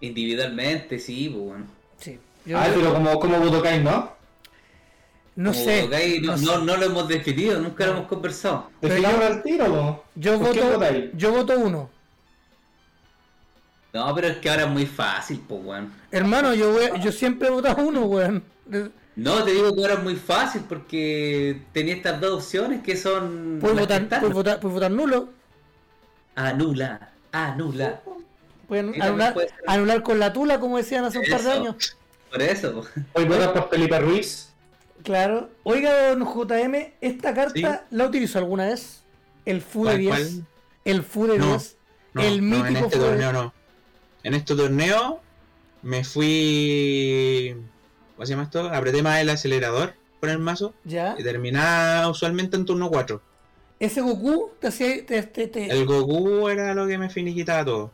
Individualmente, 0.00 0.98
sí, 0.98 1.28
pues 1.32 1.44
bueno. 1.44 1.66
Sí. 1.98 2.18
Yo, 2.44 2.58
ah, 2.58 2.66
pero 2.74 2.92
como, 2.92 3.18
como 3.20 3.38
Budokai, 3.38 3.82
¿no? 3.82 4.10
no 5.36 5.52
Como 5.52 5.64
sé. 5.64 5.82
Budokai, 5.82 6.20
no, 6.20 6.32
no 6.32 6.38
sé. 6.38 6.44
no, 6.44 6.58
no 6.58 6.76
lo 6.76 6.86
hemos 6.86 7.08
definido, 7.08 7.58
nunca 7.60 7.86
lo 7.86 7.92
hemos 7.92 8.06
conversado. 8.06 8.70
Definamos 8.80 9.20
al 9.20 9.42
tiro, 9.42 9.66
po. 9.66 10.04
Yo 10.16 10.38
yo 11.14 11.32
voto 11.32 11.58
uno. 11.58 11.90
No, 13.92 14.14
pero 14.14 14.28
es 14.28 14.38
que 14.38 14.48
ahora 14.48 14.62
es 14.64 14.70
muy 14.70 14.86
fácil, 14.86 15.42
pues 15.46 15.60
weón. 15.64 15.92
Hermano, 16.10 16.54
yo 16.54 16.72
voy- 16.72 17.00
yo 17.00 17.12
siempre 17.12 17.48
he 17.48 17.50
votado 17.50 17.82
uno, 17.82 18.02
weón. 18.06 18.42
No, 19.16 19.44
te 19.44 19.50
digo 19.52 19.74
que 19.74 19.80
ahora 19.82 19.94
es 19.94 20.02
muy 20.02 20.16
fácil 20.16 20.62
porque 20.66 21.60
tenía 21.72 21.94
estas 21.94 22.18
dos 22.20 22.42
opciones 22.44 22.82
que 22.82 22.96
son. 22.96 23.58
Puedes 23.60 23.78
votar, 23.78 24.02
están. 24.02 24.20
puedes 24.20 24.34
votar, 24.34 24.60
puedes 24.60 24.74
votar 24.74 24.90
nulo. 24.90 25.28
Anula, 26.34 27.10
anula. 27.32 28.00
Pueden 28.66 29.00
anular, 29.02 29.34
anular 29.66 30.02
con 30.02 30.18
la 30.18 30.32
tula, 30.32 30.58
como 30.58 30.78
decían 30.78 31.04
hace 31.04 31.18
un 31.18 31.26
par 31.30 31.42
de 31.42 31.52
años. 31.52 31.96
Por 32.30 32.40
eso. 32.40 32.84
Hoy 33.12 33.24
votas 33.26 33.48
por 33.48 33.68
Felipe 33.68 33.98
Ruiz. 34.00 34.48
Claro. 35.02 35.50
Oiga, 35.64 36.14
don 36.14 36.24
JM, 36.24 36.94
¿esta 37.02 37.34
carta 37.34 37.84
la 37.90 38.06
utilizó 38.06 38.38
alguna 38.38 38.66
vez? 38.68 39.02
El 39.44 39.60
FU 39.60 39.80
de 39.84 39.90
¿Cuál, 39.90 39.98
10. 39.98 40.10
cuál? 40.14 40.46
El 40.84 41.02
FU 41.02 41.26
de 41.26 41.38
No, 41.38 41.46
10. 41.48 41.76
No, 42.14 42.22
el 42.22 42.48
no, 42.50 42.56
en 42.56 42.62
mítico 42.62 42.86
este 42.86 42.96
FU 42.96 43.02
de 43.04 43.10
torneo 43.10 43.32
no. 43.32 43.54
En 44.24 44.34
este 44.34 44.54
torneo 44.54 45.20
me 45.82 46.04
fui. 46.04 47.56
¿Cómo 48.16 48.26
se 48.26 48.32
llama 48.32 48.44
esto? 48.44 48.68
Apreté 48.68 49.02
más 49.02 49.20
el 49.20 49.30
acelerador 49.30 49.94
con 50.20 50.30
el 50.30 50.38
mazo 50.38 50.74
Ya. 50.84 51.16
y 51.18 51.22
terminaba 51.22 52.08
usualmente 52.08 52.56
en 52.56 52.64
turno 52.64 52.88
4. 52.90 53.20
Ese 53.80 54.00
Goku 54.00 54.52
te 54.60 54.68
hacía. 54.68 55.04
Te, 55.04 55.22
te- 55.24 55.48
te- 55.48 55.66
El 55.70 55.86
Goku 55.86 56.48
era 56.48 56.74
lo 56.74 56.86
que 56.86 56.98
me 56.98 57.10
finiquitaba 57.10 57.64
todo. 57.64 57.90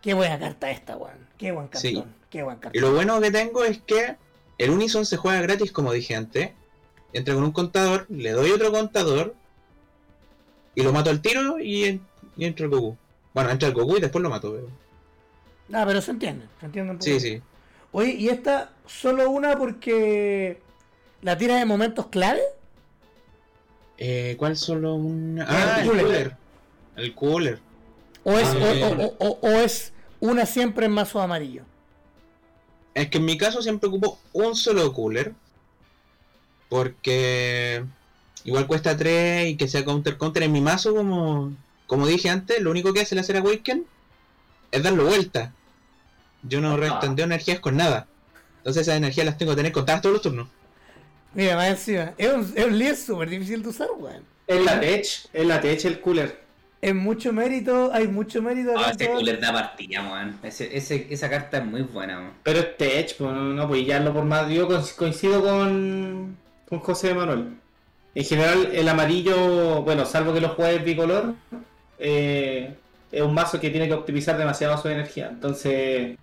Qué 0.00 0.14
buena 0.14 0.38
carta 0.38 0.70
esta, 0.70 0.96
weón. 0.96 1.18
Qué 1.36 1.52
buen 1.52 1.68
cartón. 1.68 1.80
Sí. 1.90 2.04
Qué 2.30 2.42
buen 2.42 2.56
Y 2.56 2.60
cartón. 2.60 2.80
lo 2.82 2.92
bueno 2.92 3.20
que 3.20 3.30
tengo 3.30 3.64
es 3.64 3.78
que 3.82 4.16
el 4.58 4.70
Unison 4.70 5.04
se 5.04 5.16
juega 5.18 5.42
gratis, 5.42 5.72
como 5.72 5.92
dije 5.92 6.14
antes. 6.16 6.52
Entra 7.12 7.34
con 7.34 7.44
un 7.44 7.52
contador, 7.52 8.06
le 8.08 8.30
doy 8.30 8.50
otro 8.50 8.72
contador 8.72 9.34
y 10.74 10.82
lo 10.82 10.92
mato 10.92 11.10
al 11.10 11.20
tiro 11.20 11.58
y, 11.58 11.84
en- 11.84 12.06
y 12.36 12.46
entra 12.46 12.64
el 12.64 12.70
Goku. 12.70 12.96
Bueno, 13.34 13.50
entra 13.50 13.68
el 13.68 13.74
Goku 13.74 13.98
y 13.98 14.00
después 14.00 14.22
lo 14.22 14.30
mato. 14.30 14.52
pero- 14.52 14.85
Ah, 15.72 15.84
pero 15.86 16.00
se 16.00 16.10
entiende. 16.12 16.46
Se 16.60 16.66
entiende 16.66 16.92
un 16.92 16.98
poco. 16.98 17.04
Sí, 17.10 17.20
sí. 17.20 17.42
Oye, 17.92 18.12
¿y 18.14 18.28
esta 18.28 18.70
solo 18.86 19.30
una 19.30 19.56
porque 19.56 20.60
la 21.22 21.36
tira 21.38 21.56
de 21.56 21.64
momentos 21.64 22.06
clave? 22.08 22.40
Eh, 23.98 24.34
¿Cuál 24.38 24.56
solo 24.56 24.94
un.? 24.94 25.38
El 25.38 25.46
Ah, 25.48 25.78
el 25.80 25.86
cooler. 25.88 26.04
cooler. 26.04 26.36
El 26.96 27.14
cooler. 27.14 27.58
¿O 28.24 28.32
es, 28.38 28.48
Ah, 28.48 28.56
o- 28.58 29.04
o- 29.04 29.16
o- 29.28 29.38
o 29.42 29.48
es 29.60 29.92
una 30.20 30.44
siempre 30.46 30.86
en 30.86 30.92
mazo 30.92 31.20
amarillo? 31.20 31.62
Es 32.94 33.08
que 33.08 33.18
en 33.18 33.24
mi 33.24 33.36
caso 33.38 33.62
siempre 33.62 33.88
ocupo 33.88 34.18
un 34.32 34.54
solo 34.54 34.92
cooler. 34.92 35.32
Porque 36.68 37.84
igual 38.44 38.66
cuesta 38.66 38.96
3 38.96 39.48
y 39.50 39.56
que 39.56 39.68
sea 39.68 39.84
counter 39.84 40.16
counter 40.18 40.42
en 40.42 40.52
mi 40.52 40.60
mazo, 40.60 40.94
como, 40.94 41.52
como 41.86 42.06
dije 42.06 42.28
antes, 42.28 42.60
lo 42.60 42.70
único 42.70 42.92
que 42.92 43.00
hace 43.00 43.14
el 43.14 43.20
hacer 43.20 43.36
Awaken 43.36 43.86
es 44.72 44.82
darlo 44.82 45.04
vuelta. 45.06 45.52
Yo 46.42 46.60
no 46.60 46.76
reextendeo 46.76 47.24
energías 47.24 47.60
con 47.60 47.76
nada. 47.76 48.06
Entonces 48.58 48.82
esas 48.82 48.96
energías 48.96 49.26
las 49.26 49.38
tengo 49.38 49.52
que 49.52 49.56
tener 49.56 49.72
contadas 49.72 50.02
todos 50.02 50.14
los 50.14 50.22
turnos. 50.22 50.48
Mira, 51.34 51.56
más 51.56 51.68
encima. 51.68 52.12
Es 52.16 52.32
un, 52.32 52.52
es 52.54 52.64
un 52.64 52.78
líder 52.78 52.96
súper 52.96 53.28
difícil 53.28 53.62
de 53.62 53.68
usar, 53.68 53.88
weón. 53.98 54.22
Es 54.46 54.64
la 54.64 54.80
tech, 54.80 55.06
es 55.32 55.46
la 55.46 55.60
tech 55.60 55.84
el 55.84 56.00
cooler. 56.00 56.46
Es 56.80 56.94
mucho 56.94 57.32
mérito, 57.32 57.90
hay 57.92 58.06
mucho 58.06 58.40
mérito. 58.42 58.72
Ah, 58.76 58.92
ese 58.94 59.10
cooler 59.10 59.40
da 59.40 59.52
partida, 59.52 60.02
man. 60.02 60.38
Ese, 60.42 60.76
ese, 60.76 61.06
esa 61.10 61.28
carta 61.28 61.58
es 61.58 61.64
muy 61.64 61.82
buena, 61.82 62.20
man. 62.20 62.32
Pero 62.42 62.60
es 62.60 62.76
tech, 62.76 63.16
pues 63.16 63.30
no, 63.32 63.42
no 63.42 63.68
pues 63.68 63.84
ya 63.86 63.98
lo 64.00 64.12
por 64.12 64.24
más. 64.24 64.48
Yo 64.50 64.68
co- 64.68 64.82
coincido 64.96 65.42
con, 65.42 66.36
con 66.68 66.78
José 66.80 67.12
Manuel. 67.14 67.56
En 68.14 68.24
general, 68.24 68.70
el 68.72 68.88
amarillo, 68.88 69.82
bueno, 69.82 70.06
salvo 70.06 70.32
que 70.32 70.40
lo 70.40 70.50
juegues 70.50 70.84
bicolor, 70.84 71.34
eh, 71.98 72.74
es 73.12 73.22
un 73.22 73.34
mazo 73.34 73.60
que 73.60 73.70
tiene 73.70 73.88
que 73.88 73.94
optimizar 73.94 74.38
demasiado 74.38 74.78
su 74.78 74.88
energía. 74.88 75.28
Entonces, 75.28 76.16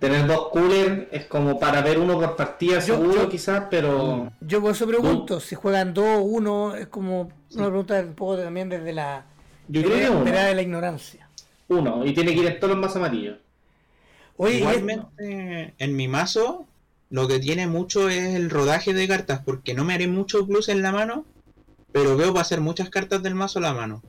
tener 0.00 0.26
dos 0.26 0.48
coolers 0.48 1.06
es 1.12 1.26
como 1.26 1.60
para 1.60 1.82
ver 1.82 1.98
uno 1.98 2.14
por 2.18 2.34
partida, 2.34 2.80
Yo- 2.80 2.96
seguro 2.96 3.14
yo- 3.22 3.28
quizás, 3.28 3.64
pero. 3.70 4.32
Yo 4.40 4.60
por 4.60 4.72
eso 4.72 4.86
pregunto, 4.86 5.38
si 5.38 5.54
juegan 5.54 5.94
dos 5.94 6.18
o 6.18 6.22
uno, 6.22 6.74
es 6.74 6.88
como 6.88 7.30
una 7.54 7.66
pregunta 7.66 8.00
un 8.00 8.14
poco 8.14 8.38
también 8.38 8.68
desde 8.68 8.92
la 8.92 9.26
Yo 9.68 9.82
creo 9.82 9.96
que 9.98 10.10
uno. 10.10 10.24
vereda 10.24 10.46
de 10.46 10.54
la 10.56 10.62
ignorancia. 10.62 11.28
Uno, 11.68 12.04
y 12.04 12.12
tiene 12.14 12.34
que 12.34 12.40
ir 12.40 12.46
en 12.46 12.58
todos 12.58 12.72
los 12.72 12.80
mazos 12.80 12.96
amarillos. 12.96 13.38
Oye, 14.36 14.56
Igualmente, 14.58 15.74
en 15.78 15.96
mi 15.96 16.08
mazo, 16.08 16.66
lo 17.10 17.28
que 17.28 17.38
tiene 17.38 17.66
mucho 17.66 18.08
es 18.08 18.34
el 18.34 18.48
rodaje 18.50 18.94
de 18.94 19.06
cartas, 19.06 19.42
porque 19.44 19.74
no 19.74 19.84
me 19.84 19.92
haré 19.94 20.08
mucho 20.08 20.46
plus 20.46 20.68
en 20.70 20.82
la 20.82 20.90
mano, 20.92 21.26
pero 21.92 22.16
veo 22.16 22.32
pasar 22.32 22.60
muchas 22.60 22.88
cartas 22.88 23.22
del 23.22 23.34
mazo 23.34 23.58
a 23.58 23.62
la 23.62 23.74
mano. 23.74 24.02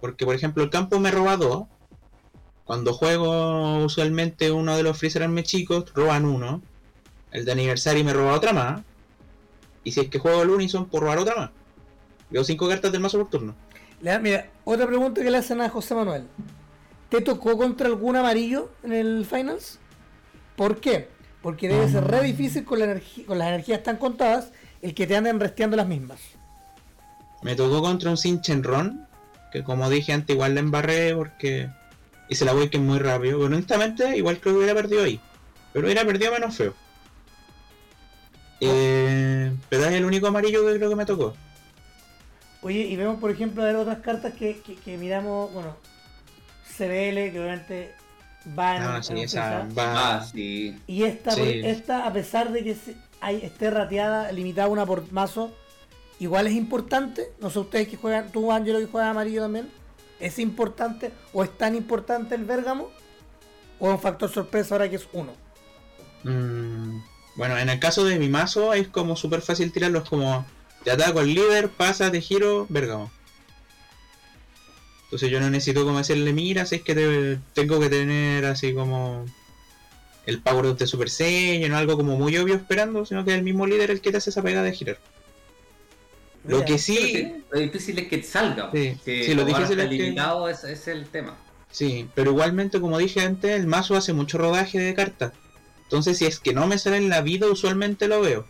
Porque, 0.00 0.24
por 0.24 0.34
ejemplo, 0.34 0.62
el 0.64 0.70
campo 0.70 0.98
me 0.98 1.10
roba 1.10 1.36
dos. 1.36 1.64
Cuando 2.68 2.92
juego 2.92 3.82
usualmente 3.82 4.50
uno 4.50 4.76
de 4.76 4.82
los 4.82 4.98
Freezer 4.98 5.22
Army 5.22 5.42
chicos, 5.42 5.90
roban 5.94 6.26
uno. 6.26 6.60
El 7.32 7.46
de 7.46 7.52
aniversario 7.52 8.04
me 8.04 8.12
roba 8.12 8.34
otra 8.34 8.52
más. 8.52 8.82
Y 9.84 9.92
si 9.92 10.00
es 10.00 10.10
que 10.10 10.18
juego 10.18 10.42
el 10.42 10.50
Unison, 10.50 10.86
por 10.86 11.00
robar 11.00 11.16
otra 11.16 11.34
más. 11.34 11.50
Veo 12.28 12.44
cinco 12.44 12.68
cartas 12.68 12.92
del 12.92 13.00
mazo 13.00 13.16
por 13.16 13.30
turno. 13.30 13.54
le 14.02 14.18
mira, 14.18 14.50
otra 14.66 14.86
pregunta 14.86 15.22
que 15.22 15.30
le 15.30 15.38
hacen 15.38 15.62
a 15.62 15.70
José 15.70 15.94
Manuel. 15.94 16.24
¿Te 17.08 17.22
tocó 17.22 17.56
contra 17.56 17.86
algún 17.86 18.16
amarillo 18.16 18.70
en 18.82 18.92
el 18.92 19.24
Finals? 19.24 19.78
¿Por 20.54 20.78
qué? 20.78 21.08
Porque 21.40 21.68
debe 21.68 21.88
ser 21.88 22.04
re 22.04 22.22
difícil 22.22 22.66
con, 22.66 22.80
la 22.80 22.84
energía, 22.84 23.24
con 23.24 23.38
las 23.38 23.48
energías 23.48 23.82
tan 23.82 23.96
contadas 23.96 24.52
el 24.82 24.92
que 24.92 25.06
te 25.06 25.16
anden 25.16 25.40
resteando 25.40 25.74
las 25.74 25.88
mismas. 25.88 26.20
Me 27.40 27.56
tocó 27.56 27.80
contra 27.80 28.10
un 28.10 28.18
Sinchenron, 28.18 29.08
que 29.52 29.64
como 29.64 29.88
dije 29.88 30.12
antes 30.12 30.34
igual 30.34 30.52
la 30.52 30.60
embarré 30.60 31.14
porque 31.16 31.70
hice 32.28 32.44
la 32.44 32.52
Awaken 32.52 32.84
muy 32.86 32.98
rápido. 32.98 33.38
Pero 33.38 33.46
honestamente 33.46 34.16
igual 34.16 34.38
creo 34.38 34.54
que 34.54 34.58
hubiera 34.58 34.74
perdido 34.74 35.04
ahí. 35.04 35.20
Pero 35.72 35.86
hubiera 35.86 36.04
perdido 36.04 36.32
menos 36.32 36.56
feo. 36.56 36.74
Eh, 38.60 39.52
pero 39.68 39.84
es 39.84 39.92
el 39.92 40.04
único 40.04 40.26
amarillo 40.26 40.66
que 40.66 40.76
creo 40.76 40.90
que 40.90 40.96
me 40.96 41.06
tocó. 41.06 41.34
Oye, 42.62 42.80
y 42.80 42.96
vemos 42.96 43.20
por 43.20 43.30
ejemplo 43.30 43.62
a 43.62 43.66
ver 43.66 43.76
otras 43.76 43.98
cartas 43.98 44.34
que, 44.34 44.60
que- 44.60 44.74
que 44.74 44.96
miramos, 44.98 45.52
bueno, 45.52 45.76
CBL, 46.76 47.30
que 47.32 47.38
obviamente 47.40 47.92
va 48.58 48.76
en, 48.76 48.82
Ah, 48.82 49.02
sí, 49.02 49.12
esa 49.20 49.64
pesar. 49.66 49.78
va. 49.78 50.16
Ah, 50.16 50.24
sí. 50.24 50.76
Y 50.88 51.04
esta, 51.04 51.30
Sí. 51.32 51.40
por- 51.40 51.48
esta, 51.48 52.06
a 52.06 52.12
pesar 52.12 52.50
de 52.50 52.64
que 52.64 52.74
se- 52.74 52.96
hay, 53.20 53.36
esté 53.42 53.70
rateada, 53.70 54.32
limitada 54.32 54.68
una 54.68 54.84
por 54.84 55.10
mazo, 55.12 55.54
igual 56.18 56.48
es 56.48 56.54
importante. 56.54 57.28
No 57.40 57.50
sé 57.50 57.60
ustedes 57.60 57.86
que 57.88 57.96
juegan, 57.96 58.32
tú 58.32 58.50
Angelo 58.50 58.80
que 58.80 58.86
juegas 58.86 59.10
amarillo 59.10 59.42
también, 59.42 59.70
¿es 60.20 60.38
importante 60.38 61.12
o 61.32 61.42
es 61.44 61.56
tan 61.56 61.74
importante 61.74 62.34
el 62.34 62.44
Bérgamo? 62.44 62.90
¿O 63.80 63.88
es 63.88 63.94
un 63.94 64.00
factor 64.00 64.30
sorpresa 64.30 64.74
ahora 64.74 64.88
que 64.90 64.96
es 64.96 65.08
uno? 65.12 65.32
Mm, 66.24 67.00
bueno, 67.36 67.56
en 67.58 67.68
el 67.68 67.78
caso 67.78 68.04
de 68.04 68.18
mi 68.18 68.28
mazo 68.28 68.72
es 68.74 68.88
como 68.88 69.14
súper 69.16 69.40
fácil 69.42 69.72
tirarlo. 69.72 70.00
Es 70.00 70.08
como 70.08 70.44
te 70.84 70.90
ataco 70.90 71.20
al 71.20 71.32
líder, 71.32 71.68
pasa, 71.70 72.10
te 72.10 72.20
giro, 72.20 72.66
Bergamo. 72.68 73.10
Entonces 75.04 75.30
yo 75.30 75.40
no 75.40 75.48
necesito 75.48 75.84
como 75.84 75.98
hacerle 75.98 76.32
miras, 76.32 76.72
es 76.72 76.82
que 76.82 76.94
te- 76.94 77.38
tengo 77.54 77.80
que 77.80 77.88
tener 77.88 78.44
así 78.44 78.74
como 78.74 79.24
el 80.26 80.42
power 80.42 80.74
de 80.76 80.86
Super 80.86 81.08
Saiyan 81.08 81.72
o 81.72 81.78
algo 81.78 81.96
como 81.96 82.16
muy 82.18 82.36
obvio 82.36 82.54
esperando, 82.56 83.06
sino 83.06 83.24
que 83.24 83.30
es 83.32 83.38
el 83.38 83.44
mismo 83.44 83.66
líder 83.66 83.90
el 83.90 84.00
que 84.02 84.10
te 84.10 84.18
hace 84.18 84.28
esa 84.30 84.42
pegada 84.42 84.64
de 84.64 84.72
girar. 84.74 84.98
Lo 86.48 86.64
que 86.64 86.78
sí, 86.78 87.34
Pero 87.50 87.60
Lo 87.60 87.60
difícil 87.60 87.98
es 87.98 88.08
que 88.08 88.22
salga. 88.22 88.70
Sí, 88.72 88.98
que 89.04 89.24
sí, 89.24 89.34
lo 89.34 89.44
difícil 89.44 89.78
es 89.80 89.88
que- 89.88 90.72
es 90.72 90.88
el 90.88 91.06
tema. 91.06 91.36
sí, 91.70 92.08
pero 92.14 92.30
igualmente 92.30 92.80
como 92.80 92.98
dije 92.98 93.20
antes, 93.20 93.50
el 93.52 93.66
mazo 93.66 93.96
hace 93.96 94.12
mucho 94.12 94.38
rodaje 94.38 94.78
de 94.78 94.94
cartas. 94.94 95.32
Entonces 95.84 96.18
si 96.18 96.26
es 96.26 96.38
que 96.40 96.52
no 96.52 96.66
me 96.66 96.78
sale 96.78 96.96
en 96.98 97.08
la 97.08 97.20
vida, 97.22 97.46
usualmente 97.46 98.08
lo 98.08 98.20
veo. 98.20 98.46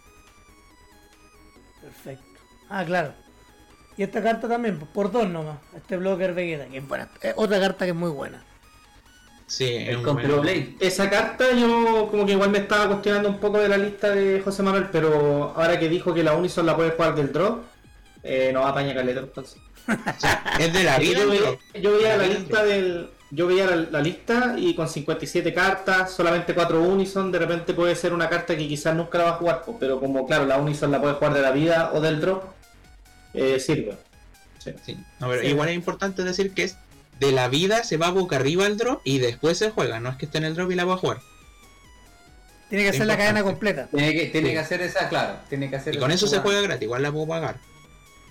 Perfecto. 1.83 2.25
Ah, 2.69 2.85
claro. 2.85 3.13
Y 3.97 4.03
esta 4.05 4.23
carta 4.23 4.49
también, 4.49 4.79
pues, 4.79 4.91
por 4.93 5.11
dos 5.11 5.29
nomás. 5.29 5.59
Este 5.77 5.97
blocker 5.97 6.33
Vegeta, 6.35 6.67
que 6.67 6.79
es 6.79 6.87
buena. 6.89 7.09
Es 7.21 7.35
otra 7.37 7.59
carta 7.61 7.85
que 7.85 7.91
es 7.91 7.97
muy 7.97 8.11
buena. 8.11 8.45
Sí, 9.47 9.65
El 9.65 10.03
Control 10.03 10.41
Blade. 10.41 10.77
Esa 10.79 11.09
carta 11.09 11.53
yo 11.53 12.09
como 12.11 12.27
que 12.27 12.33
igual 12.33 12.51
me 12.51 12.59
estaba 12.59 12.87
cuestionando 12.87 13.31
un 13.31 13.39
poco 13.39 13.59
de 13.59 13.69
la 13.69 13.79
lista 13.79 14.11
de 14.11 14.43
José 14.43 14.63
Manuel, 14.63 14.89
pero 14.93 15.55
ahora 15.57 15.79
que 15.79 15.89
dijo 15.89 16.13
que 16.13 16.23
la 16.23 16.35
Unison 16.37 16.67
la 16.67 16.77
puede 16.77 16.91
jugar 16.91 17.15
del 17.15 17.33
draw, 17.33 17.63
eh, 18.29 18.51
no 18.53 18.61
va 18.61 18.69
a 18.69 18.71
apañar 18.71 18.95
caleta 18.95 19.21
entonces. 19.21 19.59
Es 20.59 20.73
de 20.73 20.85
la 20.85 20.99
vida. 20.99 21.19
yo, 21.21 21.29
veía, 21.31 21.41
pero- 21.73 21.83
yo 21.83 21.93
veía 21.97 22.17
la 22.17 22.27
lista 22.27 22.65
del. 22.65 23.11
Yo 23.31 23.47
veía 23.47 23.67
la, 23.67 23.77
la 23.77 24.01
lista 24.01 24.55
y 24.57 24.75
con 24.75 24.89
57 24.89 25.53
cartas, 25.53 26.13
solamente 26.13 26.55
4 26.55 26.81
Unison, 26.81 27.31
de 27.31 27.39
repente 27.39 27.75
puede 27.75 27.95
ser 27.95 28.15
una 28.15 28.27
carta 28.29 28.57
que 28.57 28.67
quizás 28.67 28.95
nunca 28.97 29.19
la 29.19 29.25
va 29.25 29.31
a 29.31 29.35
jugar, 29.35 29.65
pero 29.79 30.01
como 30.01 30.27
claro, 30.27 30.47
la 30.47 30.57
Unison 30.57 30.91
la 30.91 30.99
puede 31.01 31.13
jugar 31.15 31.35
de 31.35 31.43
la 31.43 31.51
vida 31.51 31.91
o 31.93 32.01
del 32.01 32.21
draw, 32.23 32.41
eh, 33.35 33.61
sirve. 33.61 33.97
Sí. 34.59 34.73
Sí, 34.83 34.97
no, 35.21 35.29
pero 35.29 35.43
Sí. 35.43 35.49
igual 35.49 35.69
es 35.69 35.75
importante 35.75 36.25
decir 36.25 36.53
que 36.55 36.65
es 36.65 36.77
de 37.21 37.33
la 37.33 37.49
vida 37.49 37.85
se 37.85 37.99
va 37.99 38.11
boca 38.11 38.37
arriba 38.37 38.65
al 38.65 38.79
drop 38.79 39.03
y 39.05 39.19
después 39.19 39.59
se 39.59 39.71
juega, 39.73 40.01
no 40.01 40.09
es 40.09 40.17
que 40.17 40.25
esté 40.25 40.39
en 40.39 40.45
el 40.45 40.55
drop 40.55 40.71
y 40.71 40.75
la 40.75 40.87
va 40.87 40.95
a 40.95 40.99
jugar. 40.99 41.19
Tiene 42.71 42.85
que 42.85 42.91
Es 42.91 42.97
ser 42.97 43.07
la 43.07 43.17
cadena 43.19 43.43
completa. 43.43 43.89
Tiene 43.89 44.13
que, 44.15 44.27
tiene 44.27 44.49
Sí. 44.49 44.53
que 44.55 44.59
hacer 44.61 44.81
esa, 44.83 45.09
claro. 45.11 45.35
Tiene 45.51 45.69
que 45.71 45.77
hacer 45.77 45.95
Y 45.95 45.99
con 45.99 46.11
eso 46.11 46.27
se 46.27 46.39
juega 46.39 46.61
gratis, 46.63 46.83
igual 46.83 47.03
la 47.03 47.13
puedo 47.13 47.27
pagar. 47.27 47.57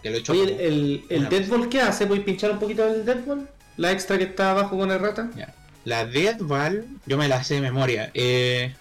Que 0.01 0.09
lo 0.09 0.17
he 0.17 0.19
hecho 0.19 0.31
Oye, 0.33 0.43
como- 0.45 0.59
el, 0.59 1.05
el 1.09 1.29
Deadball, 1.29 1.69
¿qué 1.69 1.81
hace? 1.81 2.05
¿Puedes 2.07 2.23
pinchar 2.23 2.51
un 2.51 2.59
poquito 2.59 2.85
del 2.91 3.05
Deadball? 3.05 3.49
La 3.77 3.91
extra 3.91 4.17
que 4.17 4.23
está 4.25 4.51
abajo 4.51 4.77
con 4.77 4.91
el 4.91 4.99
rata. 4.99 5.29
Ya. 5.35 5.53
La 5.85 6.05
Death 6.05 6.39
Ball, 6.41 6.85
yo 7.05 7.17
me 7.17 7.27
la 7.27 7.43
sé 7.43 7.55
de 7.55 7.61
memoria. 7.61 8.11
Eh, 8.13 8.73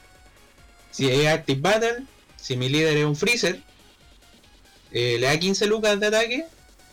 si 0.90 1.08
es 1.10 1.26
Active 1.28 1.60
Battle, 1.60 2.02
si 2.36 2.56
mi 2.56 2.68
líder 2.68 2.96
es 2.96 3.04
un 3.04 3.14
freezer, 3.16 3.60
eh, 4.92 5.16
le 5.20 5.26
da 5.26 5.38
15 5.38 5.66
lucas 5.66 6.00
de 6.00 6.06
ataque 6.06 6.46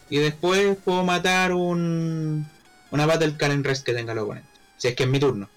y 0.10 0.18
después 0.18 0.78
puedo 0.84 1.04
matar 1.04 1.54
un 1.54 2.46
una 2.92 3.06
Battle 3.08 3.36
Karen 3.38 3.64
Rest 3.64 3.84
que 3.86 3.94
tenga 3.94 4.12
el 4.14 4.20
oponente. 4.20 4.48
Si 4.78 4.88
es 4.88 4.96
que 4.96 5.04
es 5.04 5.10
mi 5.10 5.20
turno. 5.20 5.50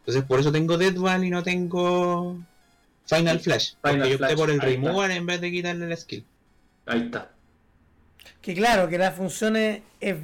Entonces 0.00 0.24
por 0.24 0.38
eso 0.40 0.52
tengo 0.52 0.78
Deathball 0.78 1.24
y 1.24 1.30
no 1.30 1.42
tengo 1.42 2.38
Final 3.06 3.40
Flash. 3.40 3.70
Final 3.82 3.98
porque 3.98 4.10
yo 4.10 4.16
opté 4.16 4.36
por 4.36 4.50
el 4.50 4.60
removal 4.60 5.10
en 5.10 5.26
vez 5.26 5.40
de 5.40 5.50
quitarle 5.50 5.88
la 5.88 5.96
skill. 5.96 6.24
Ahí 6.86 7.02
está. 7.02 7.32
Que 8.40 8.54
claro, 8.54 8.88
que 8.88 8.98
las 8.98 9.14
funciones, 9.14 9.82
es, 10.00 10.16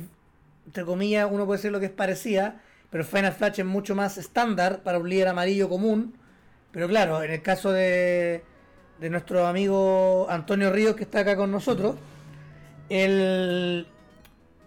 entre 0.66 0.84
comillas, 0.84 1.28
uno 1.30 1.46
puede 1.46 1.59
decir 1.59 1.72
lo 1.72 1.80
que 1.80 1.86
es 1.86 1.92
parecida, 1.92 2.61
pero 2.90 3.04
Final 3.04 3.32
Flash 3.32 3.61
es 3.61 3.66
mucho 3.66 3.94
más 3.94 4.18
estándar 4.18 4.82
para 4.82 4.98
un 4.98 5.09
líder 5.09 5.28
amarillo 5.28 5.68
común. 5.68 6.14
Pero 6.72 6.88
claro, 6.88 7.22
en 7.22 7.30
el 7.30 7.42
caso 7.42 7.72
de, 7.72 8.42
de 9.00 9.11
nuestro 9.11 9.46
amigo 9.46 10.26
Antonio 10.28 10.72
Ríos, 10.72 10.96
que 10.96 11.04
está 11.04 11.20
acá 11.20 11.36
con 11.36 11.50
nosotros, 11.50 11.96
él 12.88 13.86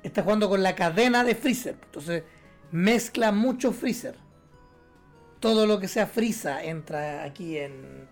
está 0.04 0.24
jugando 0.24 0.50
con 0.50 0.64
la 0.64 0.76
cadena 0.76 1.24
de 1.24 1.36
Freezer. 1.36 1.76
Entonces 1.86 2.24
mezcla 2.72 3.32
mucho 3.32 3.72
Freezer. 3.72 4.16
Todo 5.40 5.66
lo 5.66 5.80
que 5.80 5.88
sea 5.88 6.06
Freeza 6.08 6.64
entra 6.64 7.24
aquí 7.24 7.58
en, 7.58 8.08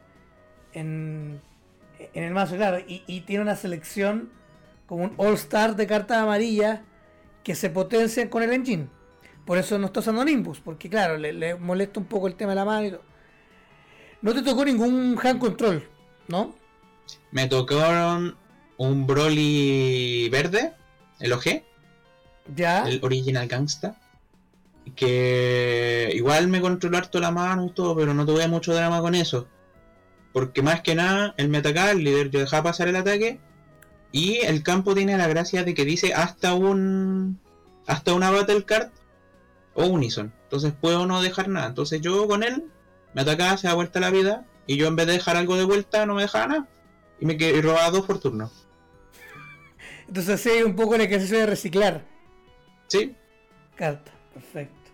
en, 0.74 1.42
en 2.14 2.24
el 2.24 2.34
mazo, 2.34 2.56
claro. 2.56 2.80
Y, 2.80 3.04
y 3.08 3.22
tiene 3.22 3.44
una 3.44 3.56
selección 3.56 4.30
como 4.88 5.04
un 5.06 5.14
all-star 5.18 5.76
de 5.76 5.86
cartas 5.88 6.18
amarillas 6.18 6.80
que 7.44 7.56
se 7.56 7.70
potencian 7.70 8.28
con 8.30 8.44
el 8.44 8.52
engine. 8.54 8.88
Por 9.46 9.58
eso 9.58 9.78
no 9.80 9.88
está 9.88 10.02
usando 10.02 10.24
Nimbus, 10.24 10.60
porque 10.60 10.90
claro, 10.90 11.18
le, 11.18 11.34
le 11.34 11.56
molesta 11.56 12.00
un 12.00 12.06
poco 12.06 12.28
el 12.28 12.36
tema 12.36 12.52
de 12.52 12.56
la 12.56 12.66
mano 12.66 12.86
y 12.88 12.92
todo. 12.92 13.02
No 14.22 14.34
te 14.34 14.42
tocó 14.42 14.66
ningún 14.66 15.18
hand 15.22 15.40
control, 15.40 15.88
¿no? 16.28 16.56
Me 17.32 17.48
tocaron 17.48 18.36
un 18.78 19.08
Broly 19.08 20.30
verde, 20.30 20.74
el 21.20 21.34
OG, 21.34 21.64
Ya. 22.56 22.84
el 22.88 23.00
Original 23.04 23.48
Gangsta. 23.48 23.96
Que 24.96 26.12
igual 26.16 26.48
me 26.48 26.62
controló 26.62 26.98
harto 26.98 27.20
la 27.20 27.32
mano 27.32 27.68
y 27.68 27.72
todo, 27.72 27.96
pero 27.96 28.14
no 28.14 28.26
tuve 28.26 28.48
mucho 28.48 28.74
drama 28.74 29.02
con 29.02 29.16
eso. 29.16 29.48
Porque 30.40 30.62
más 30.62 30.80
que 30.80 30.96
nada, 30.96 31.34
él 31.36 31.50
me 31.50 31.58
atacaba, 31.58 31.92
el 31.92 32.02
líder 32.02 32.30
yo 32.30 32.40
dejaba 32.40 32.64
pasar 32.64 32.88
el 32.88 32.96
ataque. 32.96 33.42
Y 34.14 34.38
el 34.38 34.64
campo 34.64 34.96
tiene 34.96 35.18
la 35.18 35.28
gracia 35.28 35.66
de 35.66 35.74
que 35.74 35.84
dice 35.84 36.14
hasta 36.14 36.54
un. 36.54 37.42
hasta 37.88 38.14
una 38.14 38.32
Battle 38.32 38.64
Card 38.64 38.88
o 39.74 39.88
Unison. 39.88 40.32
Entonces 40.44 40.72
puedo 40.80 41.06
no 41.06 41.22
dejar 41.22 41.50
nada. 41.50 41.68
Entonces 41.68 42.00
yo 42.00 42.26
con 42.26 42.44
él 42.44 42.64
me 43.14 43.24
atacaba, 43.24 43.58
se 43.58 43.68
da 43.68 43.74
vuelta 43.74 44.00
la 44.00 44.12
vida. 44.12 44.46
Y 44.66 44.78
yo 44.78 44.88
en 44.88 44.96
vez 44.96 45.08
de 45.08 45.14
dejar 45.14 45.36
algo 45.36 45.58
de 45.58 45.66
vuelta, 45.66 46.06
no 46.06 46.16
me 46.16 46.22
dejaba 46.22 46.48
nada. 46.48 46.68
Y 47.20 47.26
me 47.26 47.34
y 47.34 47.62
robaba 47.62 47.92
dos 47.92 48.06
por 48.06 48.22
turno. 48.22 48.50
Entonces 50.08 50.40
sí, 50.40 50.64
un 50.64 50.78
poco 50.78 50.96
el 50.96 51.02
ejercicio 51.02 51.38
de 51.38 51.48
reciclar 51.48 52.06
Sí, 52.88 53.14
cartas. 53.76 54.14
Perfecto. 54.34 54.90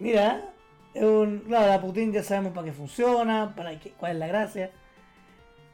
Mira, 0.00 0.52
un, 0.94 1.40
claro, 1.40 1.68
la 1.68 1.80
Putin 1.80 2.12
ya 2.12 2.22
sabemos 2.22 2.52
para 2.52 2.66
qué 2.66 2.72
funciona, 2.72 3.54
para 3.54 3.78
qué, 3.78 3.92
cuál 3.92 4.12
es 4.12 4.18
la 4.18 4.26
gracia. 4.26 4.70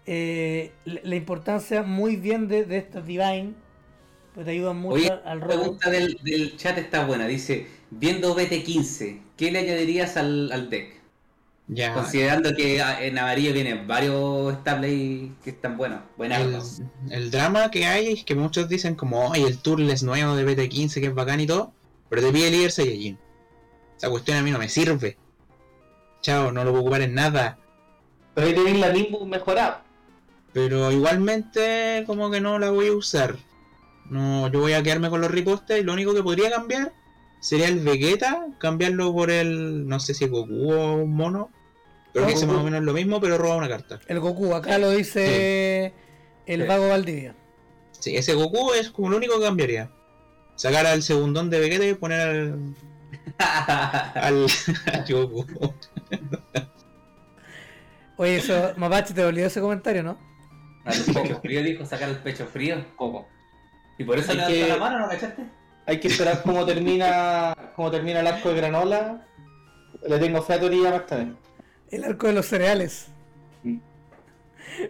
Eh, 0.06 0.72
la, 0.84 1.00
la 1.04 1.16
importancia 1.16 1.82
muy 1.82 2.16
bien 2.16 2.48
de, 2.48 2.64
de 2.64 2.78
estos 2.78 3.06
Divine, 3.06 3.54
pues 4.34 4.46
te 4.46 4.52
ayudan 4.52 4.78
mucho 4.78 4.94
Oye, 4.94 5.10
al 5.24 5.40
la 5.40 5.46
pregunta 5.46 5.90
del, 5.90 6.18
del 6.22 6.56
chat 6.56 6.78
está 6.78 7.04
buena. 7.06 7.26
Dice, 7.26 7.66
viendo 7.90 8.36
BT15, 8.36 9.20
¿qué 9.36 9.50
le 9.50 9.60
añadirías 9.60 10.16
al, 10.16 10.50
al 10.52 10.70
deck? 10.70 11.00
ya. 11.68 11.94
Considerando 11.94 12.54
que 12.54 12.80
ah, 12.82 13.02
en 13.04 13.18
amarillo 13.18 13.52
vienen 13.52 13.86
varios 13.86 14.54
stables 14.60 15.30
que 15.44 15.50
están 15.50 15.76
buenos. 15.76 16.00
Buenas. 16.16 16.82
El, 17.08 17.12
el 17.12 17.30
drama 17.30 17.70
que 17.70 17.86
hay 17.86 18.12
es 18.14 18.24
que 18.24 18.34
muchos 18.34 18.68
dicen 18.68 18.94
como, 18.96 19.32
ay, 19.32 19.44
el 19.44 19.58
Turles 19.58 20.02
nuevo 20.02 20.34
de 20.36 20.44
BT15 20.46 21.00
que 21.00 21.06
es 21.06 21.14
bacán 21.14 21.40
y 21.40 21.46
todo, 21.46 21.72
pero 22.08 22.22
te 22.22 22.32
pide 22.32 22.50
líder 22.50 22.72
Saiyajin. 22.72 23.18
Esa 24.00 24.08
cuestión 24.08 24.38
a 24.38 24.42
mí 24.42 24.50
no 24.50 24.58
me 24.58 24.70
sirve. 24.70 25.18
Chao, 26.22 26.50
no 26.52 26.64
lo 26.64 26.70
puedo 26.70 26.84
ocupar 26.84 27.02
en 27.02 27.12
nada. 27.12 27.58
Pero 28.32 28.46
ahí 28.46 28.54
tenéis 28.54 28.80
la 28.80 28.94
Nimbus 28.94 29.28
mejorada. 29.28 29.84
Pero 30.54 30.90
igualmente 30.90 32.04
como 32.06 32.30
que 32.30 32.40
no 32.40 32.58
la 32.58 32.70
voy 32.70 32.86
a 32.86 32.94
usar. 32.94 33.36
No, 34.08 34.50
yo 34.50 34.60
voy 34.60 34.72
a 34.72 34.82
quedarme 34.82 35.10
con 35.10 35.20
los 35.20 35.30
ripostes 35.30 35.78
y 35.78 35.82
lo 35.82 35.92
único 35.92 36.14
que 36.14 36.22
podría 36.22 36.50
cambiar 36.50 36.94
sería 37.40 37.68
el 37.68 37.80
Vegeta, 37.80 38.46
cambiarlo 38.56 39.12
por 39.12 39.30
el, 39.30 39.86
no 39.86 40.00
sé 40.00 40.14
si 40.14 40.26
Goku 40.26 40.72
o 40.72 40.94
un 40.94 41.14
mono. 41.14 41.50
Pero 42.14 42.26
que 42.26 42.32
ese 42.32 42.46
más 42.46 42.54
o 42.54 42.58
Goku. 42.60 42.64
menos 42.64 42.80
es 42.80 42.86
lo 42.86 42.94
mismo, 42.94 43.20
pero 43.20 43.36
roba 43.36 43.56
una 43.56 43.68
carta. 43.68 44.00
El 44.06 44.20
Goku, 44.20 44.54
acá 44.54 44.78
lo 44.78 44.92
dice 44.92 45.92
el 46.46 46.66
vago 46.66 46.88
Valdivia. 46.88 47.36
Sí, 47.98 48.16
ese 48.16 48.32
Goku 48.32 48.72
es 48.72 48.88
como 48.88 49.10
lo 49.10 49.18
único 49.18 49.38
que 49.38 49.44
cambiaría. 49.44 49.90
Sacar 50.56 50.86
al 50.86 51.02
segundón 51.02 51.50
de 51.50 51.60
Vegeta 51.60 51.84
y 51.84 51.92
poner 51.92 52.20
al, 52.20 52.74
al, 53.38 54.46
Goku. 55.08 55.74
Oye, 58.16 58.36
eso, 58.36 58.72
Mapache, 58.76 59.14
te 59.14 59.24
olvidó 59.24 59.46
ese 59.46 59.60
comentario, 59.60 60.02
¿no? 60.02 60.18
Al 60.84 60.98
pecho 61.14 61.40
frío 61.40 61.62
dijo, 61.62 61.86
sacar 61.86 62.08
el 62.08 62.16
pecho 62.18 62.46
frío. 62.46 62.84
Poco. 62.96 63.26
Y 63.98 64.04
por 64.04 64.18
eso 64.18 64.32
Hay 64.32 64.38
le 64.38 64.46
que- 64.46 64.68
la 64.68 64.76
mano, 64.76 64.98
¿no 65.00 65.08
cachaste? 65.08 65.44
Hay 65.86 65.98
que 66.00 66.08
esperar 66.08 66.42
cómo 66.42 66.64
termina 66.66 67.54
cómo 67.74 67.90
termina 67.90 68.20
el 68.20 68.26
arco 68.26 68.50
de 68.50 68.54
granola. 68.56 69.26
Le 70.06 70.18
tengo 70.18 70.40
fe 70.42 70.54
a 70.54 70.60
Toriyama 70.60 70.96
esta 70.96 71.16
vez. 71.16 71.28
El 71.90 72.04
arco 72.04 72.26
de 72.28 72.32
los 72.34 72.46
cereales. 72.46 73.08
Mm. 73.64 73.78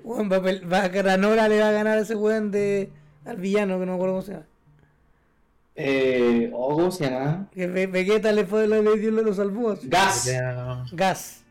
Va, 0.07 0.38
va 0.38 0.88
Granola 0.88 1.49
le 1.49 1.61
va 1.61 1.68
a 1.68 1.72
ganar 1.72 1.99
a 1.99 2.03
ese 2.03 2.14
weón 2.16 2.51
de. 2.51 2.93
al 3.24 3.36
villano, 3.38 3.78
que 3.80 3.86
no 3.86 3.93
me 3.93 3.97
acuerdo 3.97 4.14
cómo 4.14 4.22
se 4.22 4.32
llama. 4.32 4.47
Eh, 5.76 6.50
oh, 6.52 6.74
¿Cómo 6.74 6.90
se 6.90 7.04
llama? 7.08 7.48
Que 7.52 7.66
Ve- 7.66 7.86
Vegeta 7.86 8.32
le 8.32 8.44
fue 8.44 8.66
le 8.66 8.82
dio 8.98 9.10
los 9.10 9.36
salvó. 9.36 9.76
Gas. 9.84 10.24
Ya, 10.26 10.84
Gas. 10.92 11.44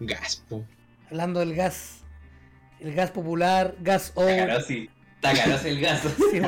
Gaspo. 0.00 0.64
Hablando 1.10 1.40
del 1.40 1.54
gas. 1.54 2.04
El 2.80 2.94
gas 2.94 3.10
popular, 3.10 3.74
gas 3.80 4.12
O. 4.14 4.24
Tacarosi. 4.24 4.88
Tacarosi 5.20 5.68
el 5.68 5.80
gas. 5.80 6.02
Sí. 6.30 6.40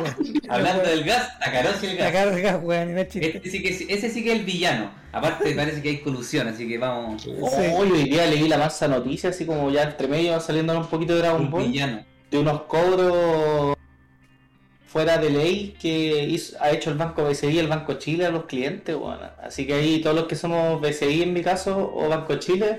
Hablando 0.48 0.82
del 0.84 1.02
gas, 1.04 1.36
Tacarosi 1.40 1.86
el 1.86 1.96
gas. 1.96 2.06
Sacar 2.12 2.28
el 2.28 2.42
gas, 2.42 2.60
weón, 2.62 2.94
no 2.94 3.00
es 3.00 3.08
chiste. 3.08 3.36
Este 3.38 3.50
sí 3.50 3.62
que, 3.62 3.94
ese 3.94 4.10
sí 4.10 4.22
que 4.22 4.32
es 4.32 4.38
el 4.38 4.44
villano. 4.44 4.92
Aparte 5.12 5.52
parece 5.56 5.82
que 5.82 5.88
hay 5.88 5.98
colusión, 6.00 6.46
así 6.46 6.68
que 6.68 6.78
vamos. 6.78 7.26
Oh, 7.40 7.50
hoy 7.78 8.04
día 8.04 8.26
leí 8.26 8.46
la 8.46 8.58
masa 8.58 8.86
noticia, 8.86 9.30
así 9.30 9.44
como 9.44 9.70
ya 9.70 9.82
entre 9.82 10.06
medio 10.06 10.32
va 10.32 10.40
saliendo 10.40 10.78
un 10.78 10.86
poquito 10.86 11.14
de 11.14 11.20
Dragon 11.20 11.42
Un 11.42 11.50
Ball. 11.50 11.66
villano. 11.66 12.04
de 12.30 12.38
unos 12.38 12.62
cobros 12.62 13.76
fuera 14.90 15.18
de 15.18 15.30
ley 15.30 15.76
que 15.80 16.24
hizo- 16.24 16.56
ha 16.60 16.70
hecho 16.70 16.90
el 16.90 16.96
Banco 16.98 17.22
BCI 17.24 17.58
el 17.60 17.68
Banco 17.68 17.94
Chile 17.94 18.26
a 18.26 18.30
los 18.30 18.44
clientes. 18.46 18.96
Bueno, 18.96 19.20
así 19.42 19.66
que 19.66 19.74
ahí 19.74 20.00
todos 20.00 20.16
los 20.16 20.26
que 20.26 20.34
somos 20.36 20.80
BCI 20.80 21.22
en 21.22 21.32
mi 21.32 21.42
caso 21.42 21.92
o 21.94 22.08
Banco 22.08 22.34
Chile, 22.36 22.78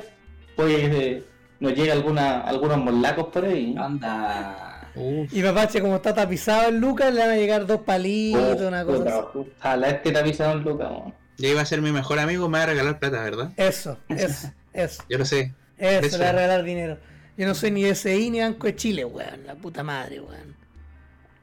pues 0.56 0.74
eh, 0.78 1.24
nos 1.62 1.74
llega 1.74 1.94
alguna, 1.94 2.42
algunos 2.42 2.78
molacos 2.78 3.28
por 3.28 3.46
ahí. 3.46 3.76
Anda. 3.78 4.90
Uf. 4.96 5.34
Y 5.34 5.42
Mapache, 5.42 5.80
como 5.80 5.96
está 5.96 6.14
tapizado 6.14 6.68
en 6.68 6.82
Lucas, 6.82 7.14
le 7.14 7.22
van 7.22 7.30
a 7.30 7.36
llegar 7.38 7.66
dos 7.66 7.80
palitos, 7.82 8.60
una 8.60 8.84
cosa 8.84 9.28
Ojalá 9.34 9.88
este 9.90 10.12
tapizado 10.12 10.52
en 10.58 10.64
Lucas. 10.64 10.90
bueno. 10.90 11.14
Ya 11.38 11.48
iba 11.48 11.62
a 11.62 11.66
ser 11.66 11.82
mi 11.82 11.92
mejor 11.94 12.20
amigo, 12.20 12.50
me 12.50 12.58
va 12.58 12.64
a 12.66 12.68
regalar 12.68 13.00
plata, 13.00 13.24
¿verdad? 13.24 13.52
Eso, 13.56 13.98
eso, 14.10 14.52
eso. 14.74 15.04
Yo 15.10 15.18
lo 15.18 15.24
sé. 15.26 15.54
Eso, 15.78 16.06
Eso. 16.08 16.18
le 16.18 16.24
va 16.26 16.30
a 16.30 16.34
regalar 16.34 16.64
dinero. 16.64 16.98
Yo 17.38 17.48
no 17.48 17.56
soy 17.56 17.72
ni 17.72 17.86
SI 17.96 18.30
ni 18.30 18.42
Banco 18.42 18.68
de 18.68 18.76
Chile, 18.76 19.06
weón. 19.06 19.46
La 19.48 19.56
puta 19.56 19.82
madre, 19.82 20.20
weón. 20.20 20.56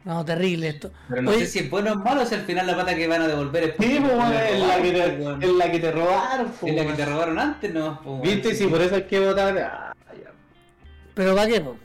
No, 0.05 0.25
terrible 0.25 0.69
esto. 0.69 0.91
Pero 1.09 1.23
no 1.23 1.31
Oye, 1.33 1.41
sé 1.41 1.47
si 1.47 1.59
es 1.61 1.71
bueno 1.71 1.93
o 1.93 1.97
malo, 1.97 2.25
si 2.25 2.35
al 2.35 2.43
final 2.43 2.67
la 2.67 2.75
plata 2.75 2.95
que 2.95 3.07
van 3.09 3.21
a 3.23 3.29
devolver 3.29 3.65
es 3.65 3.71
Sí, 3.79 3.99
pues, 4.01 4.15
bueno, 4.15 4.33
es 4.33 4.61
la 4.61 4.81
que 4.83 4.93
te, 4.93 5.23
weón. 5.23 5.43
es 5.43 5.49
la 5.53 5.71
que 5.73 5.79
te 5.81 5.93
robaron. 5.93 6.47
pues, 6.61 6.73
Es 6.73 6.77
la 6.77 6.83
que 6.83 6.89
bueno. 6.89 6.97
te 6.97 7.05
robaron 7.07 7.39
antes, 7.39 7.75
¿no? 7.75 8.01
Pues, 8.03 8.23
¿Viste? 8.23 8.55
Sí, 8.55 8.67
por 8.69 8.81
eso 8.81 8.95
hay 8.95 9.03
que 9.05 9.21
votar. 9.21 9.59
Ah. 9.59 9.93
¿Pero 11.15 11.35
para 11.35 11.49
qué, 11.49 11.61
po? 11.61 11.77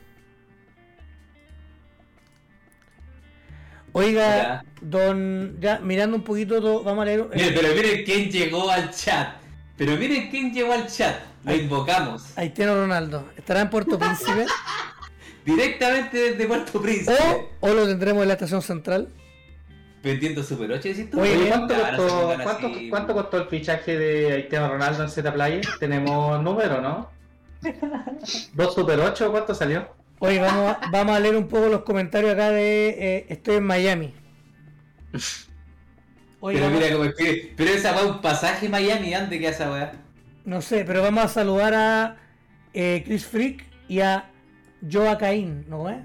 Oiga, 3.92 4.36
Ya. 4.36 4.64
don. 4.80 5.56
Ya, 5.60 5.78
mirando 5.80 6.16
un 6.16 6.22
poquito, 6.24 6.60
todo, 6.60 6.82
vamos 6.82 7.02
a 7.02 7.06
leer. 7.06 7.28
Miren, 7.34 7.54
pero 7.54 7.74
miren 7.74 8.04
quién 8.04 8.30
llegó 8.30 8.70
al 8.70 8.90
chat. 8.90 9.36
Pero 9.76 9.96
miren 9.96 10.30
quién 10.30 10.52
llegó 10.52 10.72
al 10.72 10.86
chat. 10.88 11.16
Lo 11.44 11.54
invocamos. 11.54 12.36
Haitiano 12.36 12.74
Ronaldo. 12.74 13.28
¿Estará 13.36 13.60
en 13.60 13.70
Puerto 13.70 13.98
Príncipe? 13.98 14.46
Directamente 15.44 16.16
desde 16.32 16.46
Puerto 16.46 16.80
Príncipe. 16.80 17.12
o, 17.60 17.68
o 17.68 17.74
lo 17.74 17.86
tendremos 17.86 18.22
en 18.22 18.28
la 18.28 18.34
estación 18.34 18.62
central? 18.62 19.08
Vendiendo 20.02 20.42
Super 20.42 20.70
8, 20.72 20.88
decís 20.88 21.10
tú. 21.10 21.20
Oye, 21.20 21.36
Oye, 21.36 21.48
¿cuánto, 21.48 21.74
costó, 21.74 22.34
cuánto, 22.42 22.66
así. 22.66 22.88
cuánto 22.90 23.14
costó 23.14 23.36
el 23.38 23.48
fichaje 23.48 23.98
de 23.98 24.32
Haitiano 24.32 24.68
Ronaldo 24.68 25.02
en 25.02 25.08
Z 25.10 25.32
Playa? 25.32 25.60
Tenemos 25.80 26.42
número, 26.42 26.80
¿no? 26.82 27.10
¿Dos 28.52 28.74
Super 28.74 29.00
8? 29.00 29.30
¿Cuánto 29.30 29.54
salió? 29.54 29.88
Oye, 30.18 30.38
vamos 30.40 30.70
a, 30.76 30.90
vamos 30.90 31.16
a 31.16 31.20
leer 31.20 31.36
un 31.36 31.48
poco 31.48 31.68
los 31.68 31.82
comentarios 31.82 32.32
acá 32.32 32.50
de 32.50 32.88
eh, 32.90 33.26
Estoy 33.30 33.56
en 33.56 33.64
Miami. 33.64 34.14
Oye, 36.40 36.58
Pero 36.58 36.70
mira 36.70 36.92
cómo 36.92 37.04
escribe. 37.04 37.52
Pero 37.56 37.70
esa 37.70 37.92
va 37.92 38.02
un 38.06 38.20
pasaje 38.20 38.68
Miami, 38.68 39.12
¿dónde 39.12 39.38
queda 39.38 39.50
esa 39.50 39.70
weá? 39.70 39.92
no 40.44 40.60
sé, 40.60 40.84
pero 40.84 41.00
vamos 41.00 41.24
a 41.24 41.28
saludar 41.28 41.72
a 41.72 42.16
eh, 42.74 43.02
Chris 43.06 43.24
Freak 43.24 43.64
y 43.88 44.00
a 44.00 44.30
Joa 44.90 45.18
Caín, 45.18 45.64
¿no 45.68 45.88
es? 45.90 45.98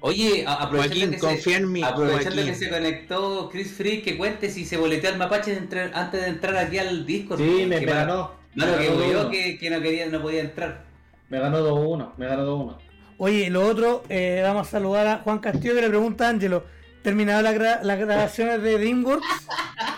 Oye, 0.00 0.44
a- 0.46 0.54
aprovechando, 0.54 1.18
Joaquín, 1.18 1.36
que, 1.36 1.42
se, 1.42 1.56
en 1.56 1.72
mí, 1.72 1.82
aprovechando 1.82 2.36
Joaquín. 2.36 2.46
que 2.46 2.54
se 2.54 2.70
conectó 2.70 3.48
Chris 3.50 3.72
Free, 3.72 4.02
que 4.02 4.16
cuente 4.16 4.48
si 4.50 4.64
se 4.64 4.76
boletea 4.76 5.10
el 5.10 5.18
mapache 5.18 5.58
antes 5.92 6.20
de 6.22 6.28
entrar 6.28 6.56
aquí 6.56 6.78
al 6.78 7.04
Discord. 7.04 7.38
Sí, 7.40 7.66
me, 7.66 7.80
me 7.80 7.84
ganó. 7.84 8.32
Me 8.54 8.64
Malo 8.64 8.78
que 8.78 8.84
ganó 8.88 8.96
huyó 8.98 9.24
2-1. 9.28 9.30
que, 9.30 9.58
que 9.58 9.70
no 9.70 9.80
quería, 9.80 10.06
no 10.06 10.22
podía 10.22 10.40
entrar. 10.42 10.84
Me 11.28 11.38
ganó 11.40 11.58
2-1. 11.66 12.12
Me 12.16 12.26
ganó 12.26 12.46
2-1. 12.46 12.78
Oye, 13.18 13.50
lo 13.50 13.66
otro, 13.66 14.04
eh, 14.08 14.40
vamos 14.44 14.68
a 14.68 14.70
saludar 14.70 15.06
a 15.08 15.18
Juan 15.18 15.40
Castillo 15.40 15.74
que 15.74 15.80
le 15.80 15.88
pregunta 15.88 16.26
a 16.26 16.30
Ángelo, 16.30 16.64
¿terminado 17.02 17.42
la 17.42 17.52
gra- 17.52 17.82
las 17.82 17.98
grabaciones 17.98 18.62
de 18.62 18.78
DreamWorks? 18.78 19.26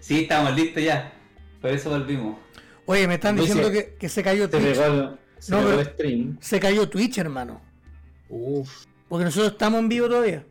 Sí, 0.00 0.22
estamos 0.22 0.54
listos 0.56 0.82
ya. 0.82 1.12
Por 1.60 1.70
eso 1.70 1.88
volvimos. 1.90 2.36
Oye, 2.86 3.06
me 3.06 3.14
están 3.14 3.36
diciendo 3.36 3.70
que, 3.70 3.94
que 3.98 4.08
se 4.08 4.20
cayó 4.24 4.50
Twitch. 4.50 4.62
pegó 4.76 5.16
se 5.42 5.52
No, 5.52 5.58
pegó 5.58 5.70
pero- 5.70 5.80
el 5.80 5.86
stream. 5.94 6.38
Se 6.40 6.60
cayó 6.60 6.88
Twitch, 6.88 7.18
hermano. 7.18 7.60
Uf. 8.28 8.84
Porque 9.08 9.24
nosotros 9.24 9.52
estamos 9.52 9.80
en 9.80 9.88
vivo 9.88 10.08
todavía. 10.08 10.44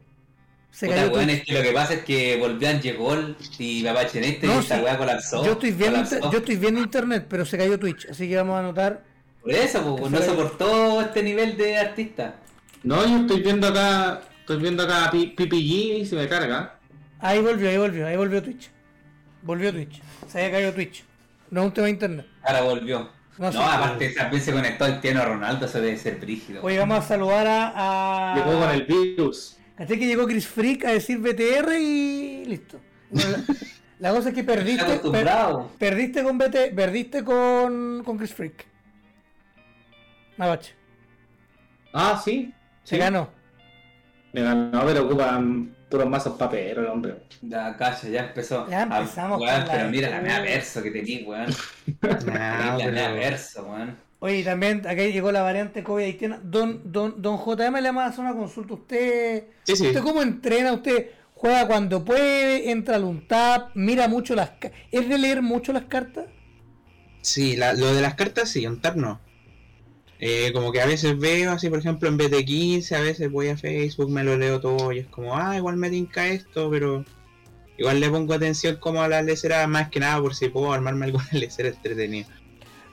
Se 0.69 0.85
Puta, 0.87 0.97
cayó 0.99 1.11
weón, 1.13 1.25
Twitch. 1.27 1.39
es 1.39 1.45
que 1.45 1.53
lo 1.53 1.61
que 1.61 1.71
pasa 1.71 1.93
es 1.95 2.03
que 2.03 2.37
volvían 2.37 2.81
llegó 2.81 3.15
y 3.59 3.83
Mapache 3.83 4.17
en 4.19 4.23
este 4.25 4.47
No, 4.47 4.55
y 4.55 4.59
esta 4.59 4.77
sí. 4.77 4.83
weá 4.83 4.97
colapsó. 4.97 5.45
Yo 5.45 5.51
estoy, 5.53 5.71
viendo 5.71 6.03
colapsó. 6.03 6.31
yo 6.31 6.37
estoy 6.39 6.55
viendo 6.57 6.79
internet, 6.81 7.25
pero 7.29 7.45
se 7.45 7.57
cayó 7.57 7.79
Twitch. 7.79 8.07
Así 8.09 8.27
que 8.29 8.35
vamos 8.37 8.55
a 8.55 8.59
anotar. 8.59 9.03
Por 9.41 9.51
eso, 9.51 9.95
pues, 9.97 10.11
no 10.11 10.21
soportó 10.21 11.01
este 11.01 11.23
nivel 11.23 11.57
de 11.57 11.77
artista. 11.77 12.35
No, 12.83 13.05
yo 13.07 13.17
estoy 13.21 13.41
viendo 13.41 13.67
acá. 13.67 14.21
Estoy 14.41 14.57
viendo 14.61 14.83
acá 14.83 15.05
a 15.05 15.11
PPG 15.11 15.99
y 16.01 16.05
se 16.05 16.15
me 16.15 16.27
carga. 16.27 16.77
Ahí 17.19 17.39
volvió, 17.41 17.69
ahí 17.69 17.77
volvió, 17.77 18.07
ahí 18.07 18.17
volvió 18.17 18.41
Twitch. 18.43 18.69
Volvió 19.43 19.71
Twitch. 19.71 20.01
Se 20.27 20.39
había 20.39 20.51
caído 20.51 20.73
Twitch. 20.73 21.03
No 21.49 21.61
es 21.61 21.67
un 21.67 21.73
tema 21.73 21.85
de 21.85 21.91
internet. 21.91 22.25
Ahora 22.43 22.61
volvió. 22.61 23.09
No 23.49 23.61
aparte 23.61 24.09
también 24.09 24.41
se 24.41 24.51
conectó 24.51 24.85
el 24.85 24.99
Tiano 25.01 25.25
Ronaldo, 25.25 25.65
eso 25.65 25.81
debe 25.81 25.97
ser 25.97 26.17
brígido. 26.19 26.61
Oye, 26.63 26.77
vamos 26.77 26.99
a 26.99 27.01
saludar 27.01 27.47
a. 27.47 28.33
a... 28.33 28.35
Llegó 28.35 28.59
con 28.59 28.69
el 28.69 28.83
virus. 28.85 29.57
¿Cachai 29.75 29.97
que 29.97 30.05
llegó 30.05 30.27
Chris 30.27 30.47
Freak 30.47 30.85
a 30.85 30.91
decir 30.91 31.17
BTR 31.17 31.73
y 31.79 32.45
listo? 32.45 32.79
Bueno, 33.09 33.37
la, 33.99 34.09
la 34.09 34.15
cosa 34.15 34.29
es 34.29 34.35
que 34.35 34.43
perdiste. 34.43 34.83
per- 34.83 34.91
acostumbrado. 34.93 35.71
perdiste 35.79 36.23
con 36.23 36.37
BT, 36.37 36.75
perdiste 36.75 37.23
con, 37.23 38.03
con 38.05 38.17
Chris 38.17 38.33
Freak. 38.33 38.65
Mapache. 40.37 40.73
Ah, 41.93 42.21
sí. 42.23 42.53
Se 42.83 42.95
sí. 42.95 42.99
ganó. 42.99 43.29
Me 44.33 44.41
ganó, 44.43 44.85
pero 44.85 45.05
ocupan 45.05 45.75
puros 45.91 46.09
mazos 46.09 46.37
paperos, 46.37 46.85
el 46.85 46.89
hombre. 46.91 47.15
Ya, 47.41 47.75
calla, 47.77 48.09
ya 48.09 48.25
empezó. 48.27 48.67
Ya 48.69 48.83
empezamos 48.83 49.39
Ah, 49.39 49.43
weón, 49.43 49.59
con 49.59 49.67
la- 49.67 49.73
pero 49.73 49.89
mira 49.89 50.09
la 50.09 50.21
mea 50.21 50.39
verso 50.39 50.81
que 50.81 50.89
tenía, 50.91 51.27
weón. 51.27 51.53
Nah, 52.25 52.77
la 52.77 52.87
mea 52.91 53.11
verso, 53.11 53.63
weón. 53.69 53.97
Oye, 54.19 54.37
y 54.39 54.43
también 54.43 54.85
aquí 54.87 55.11
llegó 55.11 55.31
la 55.31 55.41
variante 55.41 55.83
COVID 55.83 56.03
haitiana. 56.03 56.39
Don, 56.43 56.81
don, 56.91 57.21
don 57.21 57.37
JM 57.37 57.75
le 57.81 57.89
vamos 57.89 58.03
a 58.03 58.05
hacer 58.07 58.19
una 58.23 58.33
consulta. 58.35 58.73
¿Usted, 58.75 59.43
Sí, 59.63 59.75
sí. 59.75 59.87
¿Usted 59.87 60.01
cómo 60.01 60.21
entrena? 60.21 60.73
¿Usted 60.73 61.07
juega 61.33 61.65
cuando 61.67 62.05
puede? 62.05 62.69
¿Entra 62.71 62.95
al 62.97 63.03
UNTAP? 63.03 63.71
¿Mira 63.75 64.07
mucho 64.07 64.35
las 64.35 64.51
ca- 64.51 64.71
¿Es 64.91 65.09
de 65.09 65.17
leer 65.17 65.41
mucho 65.41 65.73
las 65.73 65.85
cartas? 65.85 66.25
Sí, 67.21 67.55
la- 67.55 67.73
lo 67.73 67.93
de 67.93 68.01
las 68.01 68.13
cartas 68.15 68.49
sí, 68.49 68.65
un 68.67 68.79
tap 68.79 68.95
no. 68.95 69.19
Eh, 70.23 70.51
como 70.53 70.71
que 70.71 70.79
a 70.79 70.85
veces 70.85 71.17
veo 71.17 71.51
así, 71.51 71.67
por 71.69 71.79
ejemplo, 71.79 72.07
en 72.07 72.17
BT15, 72.19 72.95
a 72.95 73.01
veces 73.01 73.31
voy 73.31 73.47
a 73.49 73.57
Facebook, 73.57 74.09
me 74.11 74.23
lo 74.23 74.37
leo 74.37 74.61
todo 74.61 74.91
y 74.91 74.99
es 74.99 75.07
como, 75.07 75.35
ah, 75.35 75.57
igual 75.57 75.77
me 75.77 75.89
tinca 75.89 76.27
esto, 76.27 76.69
pero 76.69 77.03
igual 77.77 77.99
le 77.99 78.07
pongo 78.09 78.35
atención 78.35 78.75
como 78.75 79.01
a 79.01 79.07
las 79.07 79.25
leceras 79.25 79.67
más 79.67 79.89
que 79.89 79.99
nada 79.99 80.21
por 80.21 80.35
si 80.35 80.49
puedo 80.49 80.71
armarme 80.73 81.05
alguna 81.07 81.27
lecera 81.31 81.69
entretenida. 81.69 82.27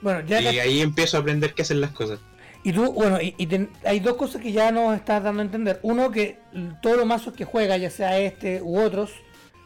Bueno, 0.01 0.21
ya 0.25 0.41
Y 0.41 0.45
que- 0.45 0.61
ahí 0.61 0.81
empiezo 0.81 1.17
a 1.17 1.19
aprender 1.19 1.53
qué 1.53 1.61
hacen 1.61 1.81
las 1.81 1.91
cosas. 1.91 2.19
Y 2.63 2.73
tú, 2.73 2.91
bueno, 2.93 3.21
y, 3.21 3.35
y 3.37 3.45
ten- 3.45 3.69
hay 3.85 3.99
dos 3.99 4.15
cosas 4.17 4.41
que 4.41 4.51
ya 4.51 4.71
nos 4.71 4.95
estás 4.95 5.21
dando 5.23 5.41
a 5.41 5.45
entender. 5.45 5.79
Uno, 5.83 6.09
que 6.11 6.39
todos 6.81 6.97
los 6.97 7.05
mazos 7.05 7.33
que 7.35 7.45
juega, 7.45 7.77
ya 7.77 7.89
sea 7.91 8.17
este 8.19 8.61
u 8.61 8.79
otros, 8.79 9.11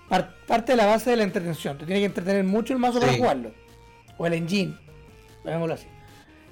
par- 0.09 0.35
parte 0.47 0.73
de 0.73 0.77
la 0.77 0.85
base 0.87 1.09
de 1.11 1.15
la 1.15 1.23
entretención. 1.23 1.77
Te 1.77 1.85
tiene 1.85 2.01
que 2.01 2.05
entretener 2.07 2.43
mucho 2.43 2.73
el 2.73 2.79
mazo 2.79 2.99
para 2.99 3.13
jugarlo. 3.13 3.51
O 4.17 4.27
el 4.27 4.33
engine, 4.33 4.75
llamémoslo 5.45 5.73
así. 5.75 5.87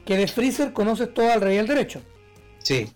Que 0.05 0.17
de 0.17 0.27
Freezer 0.27 0.73
conoces 0.73 1.13
todo 1.13 1.31
al 1.31 1.41
revés 1.41 1.55
y 1.57 1.59
al 1.59 1.67
derecho. 1.67 2.01
Sí, 2.59 2.87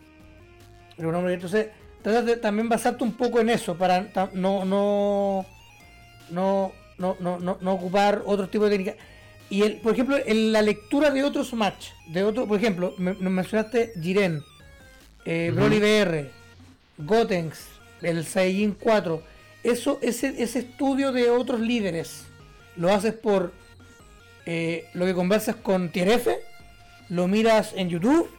Pero 0.97 1.11
no, 1.11 1.27
entonces, 1.29 1.67
trata 2.01 2.21
de 2.21 2.37
también 2.37 2.69
basarte 2.69 3.03
un 3.03 3.13
poco 3.13 3.39
en 3.39 3.49
eso 3.49 3.75
para 3.77 4.07
no, 4.33 4.63
no, 4.65 5.45
no, 6.29 6.71
no, 6.97 7.15
no, 7.19 7.39
no, 7.39 7.57
no 7.61 7.73
ocupar 7.73 8.21
otro 8.25 8.47
tipo 8.49 8.65
de 8.65 8.71
técnica. 8.77 8.95
Y 9.49 9.61
el, 9.61 9.75
por 9.77 9.93
ejemplo, 9.93 10.17
en 10.25 10.51
la 10.51 10.61
lectura 10.61 11.11
de 11.11 11.23
otros 11.23 11.53
match, 11.53 11.89
de 12.07 12.23
otro, 12.23 12.47
por 12.47 12.57
ejemplo, 12.57 12.93
me- 12.97 13.13
nos 13.13 13.31
mencionaste 13.31 13.93
Jiren, 14.01 14.41
eh. 15.25 15.51
Broly 15.53 15.79
BR, 15.79 16.29
Gotenks, 16.97 17.67
el 18.01 18.25
Saiyajin 18.25 18.75
4. 18.79 19.21
Eso, 19.63 19.99
ese, 20.01 20.41
ese 20.41 20.59
estudio 20.59 21.11
de 21.11 21.29
otros 21.31 21.59
líderes, 21.59 22.23
¿lo 22.75 22.91
haces 22.93 23.13
por 23.13 23.51
eh, 24.45 24.85
lo 24.93 25.05
que 25.05 25.13
conversas 25.15 25.55
con 25.55 25.89
Tier 25.91 26.09
F? 26.09 26.37
¿Lo 27.09 27.27
miras 27.27 27.73
en 27.75 27.89
YouTube? 27.89 28.29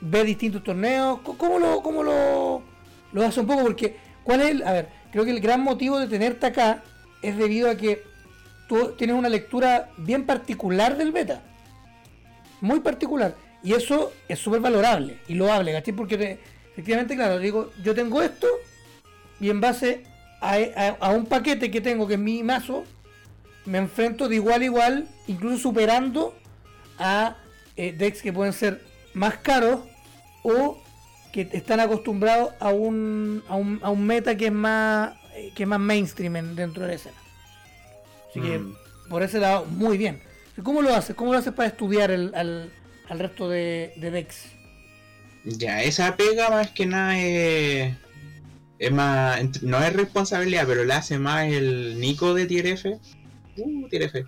¿Ves 0.00 0.24
distintos 0.24 0.64
torneos? 0.64 1.20
¿Cómo 1.20 1.58
lo, 1.58 1.82
cómo 1.82 2.02
lo, 2.02 2.62
lo 3.12 3.22
haces 3.22 3.38
un 3.38 3.46
poco? 3.46 3.62
Porque, 3.62 3.96
¿cuál 4.24 4.40
es 4.40 4.50
el...? 4.50 4.62
A 4.66 4.72
ver, 4.72 4.88
creo 5.12 5.24
que 5.24 5.30
el 5.30 5.40
gran 5.40 5.60
motivo 5.62 5.98
de 5.98 6.06
tenerte 6.08 6.46
acá 6.46 6.82
es 7.22 7.36
debido 7.36 7.70
a 7.70 7.76
que 7.76 8.02
tú 8.68 8.92
tienes 8.96 9.16
una 9.16 9.28
lectura 9.28 9.90
bien 9.98 10.24
particular 10.24 10.96
del 10.96 11.12
beta. 11.12 11.42
Muy 12.60 12.80
particular. 12.80 13.34
Y 13.62 13.74
eso 13.74 14.12
es 14.28 14.38
súper 14.38 14.60
valorable 14.60 15.18
y 15.28 15.34
loable, 15.34 15.72
¿cachai? 15.72 15.92
Porque 15.94 16.16
te- 16.16 16.40
efectivamente, 16.72 17.14
claro, 17.14 17.38
digo, 17.38 17.70
yo 17.82 17.94
tengo 17.94 18.22
esto 18.22 18.46
y 19.38 19.50
en 19.50 19.60
base 19.60 20.04
a, 20.40 20.54
a- 20.76 20.96
a 21.00 21.10
un 21.10 21.26
paquete 21.26 21.70
que 21.70 21.80
tengo, 21.82 22.06
que 22.06 22.14
es 22.14 22.20
mi 22.20 22.42
mazo, 22.42 22.84
me 23.66 23.76
enfrento 23.78 24.28
de 24.28 24.36
igual 24.36 24.62
a 24.62 24.64
igual, 24.64 25.08
incluso 25.26 25.58
superando 25.58 26.34
a 26.98 27.36
eh, 27.76 27.92
decks 27.96 28.22
que 28.22 28.32
pueden 28.32 28.52
ser 28.52 28.80
más 29.14 29.36
caros 29.38 29.80
o 30.42 30.82
que 31.32 31.48
están 31.52 31.80
acostumbrados 31.80 32.52
a 32.60 32.70
un, 32.70 33.42
a 33.48 33.54
un, 33.56 33.78
a 33.82 33.90
un 33.90 34.04
meta 34.06 34.36
que 34.36 34.46
es 34.46 34.52
más 34.52 35.14
eh, 35.34 35.52
que 35.54 35.62
es 35.62 35.68
más 35.68 35.78
mainstream 35.80 36.36
en- 36.36 36.56
dentro 36.56 36.82
de 36.82 36.88
la 36.88 36.94
escena. 36.94 37.16
Así 38.30 38.40
que 38.40 38.58
Mm. 38.58 38.74
por 39.08 39.22
ese 39.22 39.38
lado, 39.38 39.64
muy 39.66 39.96
bien. 39.98 40.20
¿Cómo 40.62 40.82
lo 40.82 40.94
haces? 40.94 41.14
¿Cómo 41.16 41.32
lo 41.32 41.38
haces 41.38 41.52
para 41.52 41.68
estudiar 41.68 42.10
el- 42.10 42.34
al, 42.34 42.70
al 43.08 43.18
resto 43.18 43.48
de, 43.48 43.92
de 43.96 44.10
decks? 44.10 44.46
ya, 45.44 45.82
esa 45.82 46.16
pega 46.16 46.50
más 46.50 46.70
que 46.70 46.84
nada 46.84 47.18
es, 47.18 47.94
es 48.78 48.92
más, 48.92 49.62
no 49.62 49.82
es 49.82 49.92
responsabilidad, 49.94 50.64
pero 50.66 50.84
la 50.84 50.98
hace 50.98 51.18
más 51.18 51.46
el 51.50 51.98
Nico 51.98 52.34
de 52.34 52.44
Tier 52.46 52.66
F. 52.66 52.98
Uh, 53.56 53.88
Tier 53.88 54.02
F. 54.02 54.24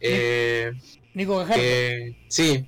Eh, 0.00 0.72
Nico 1.14 1.36
Gajardo. 1.38 1.60
que 1.62 2.16
sí 2.28 2.66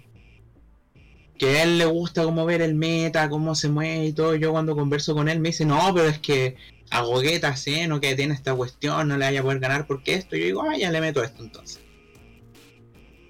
que 1.40 1.48
a 1.58 1.62
él 1.62 1.78
le 1.78 1.86
gusta 1.86 2.22
como 2.24 2.44
ver 2.44 2.60
el 2.60 2.74
meta 2.74 3.30
cómo 3.30 3.54
se 3.54 3.70
mueve 3.70 4.04
y 4.04 4.12
todo 4.12 4.34
yo 4.34 4.52
cuando 4.52 4.76
converso 4.76 5.14
con 5.14 5.26
él 5.30 5.40
me 5.40 5.48
dice 5.48 5.64
no 5.64 5.90
pero 5.94 6.06
es 6.06 6.18
que 6.18 6.56
a 6.90 7.00
Gogueta 7.00 7.54
no 7.88 7.98
que 7.98 8.14
tiene 8.14 8.34
esta 8.34 8.54
cuestión 8.54 9.08
no 9.08 9.16
le 9.16 9.24
vaya 9.24 9.40
a 9.40 9.42
poder 9.42 9.58
ganar 9.58 9.86
porque 9.86 10.12
esto 10.14 10.36
yo 10.36 10.44
digo 10.44 10.62
ah 10.62 10.76
ya 10.76 10.90
le 10.90 11.00
meto 11.00 11.24
esto 11.24 11.42
entonces 11.42 11.80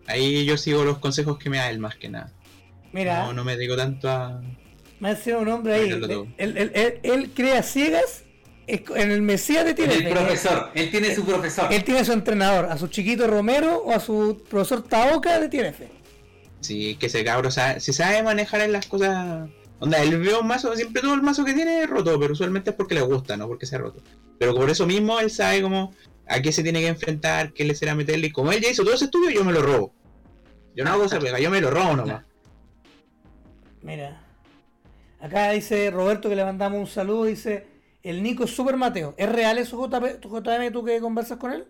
ahí 0.08 0.44
yo 0.44 0.56
sigo 0.56 0.82
los 0.84 0.98
consejos 0.98 1.38
que 1.38 1.50
me 1.50 1.58
da 1.58 1.70
él 1.70 1.78
más 1.78 1.94
que 1.94 2.08
nada 2.08 2.32
Mira, 2.92 3.26
no 3.26 3.32
no 3.32 3.44
me 3.44 3.56
digo 3.56 3.76
tanto 3.76 4.10
a 4.10 4.42
me 4.98 5.10
ha 5.10 5.16
sido 5.16 5.38
un 5.38 5.48
hombre 5.48 5.74
ahí. 5.74 5.90
Él, 5.90 6.28
él- 6.58 6.72
él- 6.74 7.00
él 7.04 7.30
crea 7.34 7.62
ciegas 7.62 8.24
en 8.66 9.10
el 9.10 9.22
Mesías 9.22 9.64
de 9.64 9.72
Tier 9.72 9.90
El 9.90 10.08
profesor, 10.10 10.70
él 10.74 10.90
tiene 10.90 11.14
su 11.14 11.24
profesor. 11.24 11.72
Él 11.72 11.84
tiene 11.84 12.00
a 12.00 12.04
su 12.04 12.12
entrenador, 12.12 12.66
a 12.66 12.76
su 12.76 12.86
chiquito 12.88 13.26
Romero 13.26 13.78
o 13.84 13.92
a 13.92 13.98
su 14.00 14.44
profesor 14.50 14.82
Taoka 14.86 15.40
de 15.40 15.48
Tier 15.48 15.66
F. 15.66 15.88
sí 16.60 16.96
que 16.96 17.06
ese 17.06 17.24
cabro 17.24 17.50
sabe, 17.50 17.80
si 17.80 17.92
sabe 17.92 18.22
manejar 18.22 18.60
en 18.60 18.72
las 18.72 18.86
cosas 18.86 19.48
onda 19.78 20.02
él 20.02 20.18
ve 20.18 20.34
un 20.34 20.46
mazo 20.46 20.74
siempre 20.76 21.02
todo 21.02 21.14
el 21.14 21.22
mazo 21.22 21.44
que 21.44 21.54
tiene 21.54 21.82
es 21.82 21.90
roto 21.90 22.18
pero 22.20 22.32
usualmente 22.32 22.70
es 22.70 22.76
porque 22.76 22.94
le 22.94 23.00
gusta 23.00 23.36
no 23.36 23.48
porque 23.48 23.66
se 23.66 23.76
ha 23.76 23.78
roto 23.78 24.02
pero 24.38 24.54
por 24.54 24.70
eso 24.70 24.86
mismo 24.86 25.20
él 25.20 25.30
sabe 25.30 25.62
como 25.62 25.92
a 26.30 26.40
qué 26.40 26.52
se 26.52 26.62
tiene 26.62 26.80
que 26.80 26.86
enfrentar, 26.86 27.52
qué 27.52 27.64
le 27.64 27.74
será 27.74 27.94
meterle. 27.94 28.28
Y 28.28 28.30
como 28.30 28.52
él 28.52 28.60
ya 28.62 28.70
hizo 28.70 28.84
todo 28.84 28.94
ese 28.94 29.06
estudio, 29.06 29.30
yo 29.30 29.44
me 29.44 29.52
lo 29.52 29.62
robo. 29.62 29.92
Yo 30.76 30.84
no 30.84 30.92
hago 30.92 31.04
esa 31.04 31.18
pega, 31.18 31.40
yo 31.40 31.50
me 31.50 31.60
lo 31.60 31.70
robo 31.70 31.96
nomás. 31.96 32.24
Mira. 33.82 34.24
Acá 35.20 35.50
dice 35.50 35.90
Roberto 35.90 36.28
que 36.28 36.36
le 36.36 36.44
mandamos 36.44 36.78
un 36.78 36.86
saludo. 36.86 37.24
Dice: 37.24 37.66
El 38.04 38.22
Nico 38.22 38.44
es 38.44 38.50
super 38.50 38.76
Mateo. 38.76 39.14
¿Es 39.18 39.28
real 39.28 39.58
eso, 39.58 39.76
JP, 39.76 40.20
JM, 40.22 40.72
tú 40.72 40.84
que 40.84 41.00
conversas 41.00 41.36
con 41.36 41.52
él? 41.52 41.66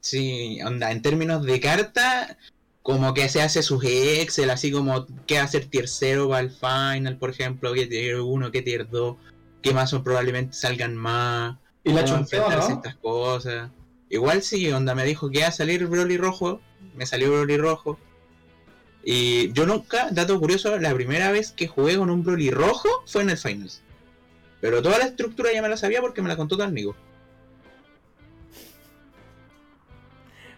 Sí, 0.00 0.60
onda, 0.62 0.92
en 0.92 1.02
términos 1.02 1.44
de 1.44 1.58
carta, 1.58 2.38
como 2.86 3.14
que 3.14 3.28
se 3.28 3.42
hace 3.42 3.64
sus 3.64 3.82
Excel, 3.82 4.48
así 4.48 4.70
como 4.70 5.08
qué 5.26 5.40
hacer 5.40 5.64
tier 5.64 5.88
0 5.88 6.28
para 6.28 6.42
el 6.42 6.52
final, 6.52 7.16
por 7.18 7.30
ejemplo, 7.30 7.72
qué 7.72 7.88
tier 7.88 8.20
1, 8.20 8.52
qué 8.52 8.62
tier 8.62 8.88
2, 8.88 9.16
qué 9.60 9.74
más 9.74 9.90
son 9.90 10.04
probablemente 10.04 10.54
salgan 10.54 10.94
más, 10.94 11.56
Y 11.82 11.92
la 11.92 12.02
a 12.02 12.06
¿no? 12.06 12.20
estas 12.20 12.94
cosas. 13.02 13.72
Igual 14.08 14.40
sí, 14.42 14.70
onda, 14.70 14.94
me 14.94 15.04
dijo 15.04 15.28
que 15.30 15.38
iba 15.38 15.48
a 15.48 15.50
salir 15.50 15.84
Broly 15.88 16.16
rojo, 16.16 16.60
me 16.94 17.06
salió 17.06 17.32
Broly 17.32 17.56
rojo. 17.56 17.98
Y 19.02 19.52
yo 19.52 19.66
nunca, 19.66 20.06
dato 20.12 20.38
curioso, 20.38 20.78
la 20.78 20.94
primera 20.94 21.32
vez 21.32 21.50
que 21.50 21.66
jugué 21.66 21.96
con 21.96 22.08
un 22.08 22.22
Broly 22.22 22.52
rojo 22.52 22.88
fue 23.04 23.22
en 23.22 23.30
el 23.30 23.36
Finals. 23.36 23.82
Pero 24.60 24.80
toda 24.80 24.98
la 24.98 25.06
estructura 25.06 25.52
ya 25.52 25.60
me 25.60 25.68
la 25.68 25.76
sabía 25.76 26.00
porque 26.00 26.22
me 26.22 26.28
la 26.28 26.36
contó 26.36 26.56
tu 26.56 26.62
amigo. 26.62 26.94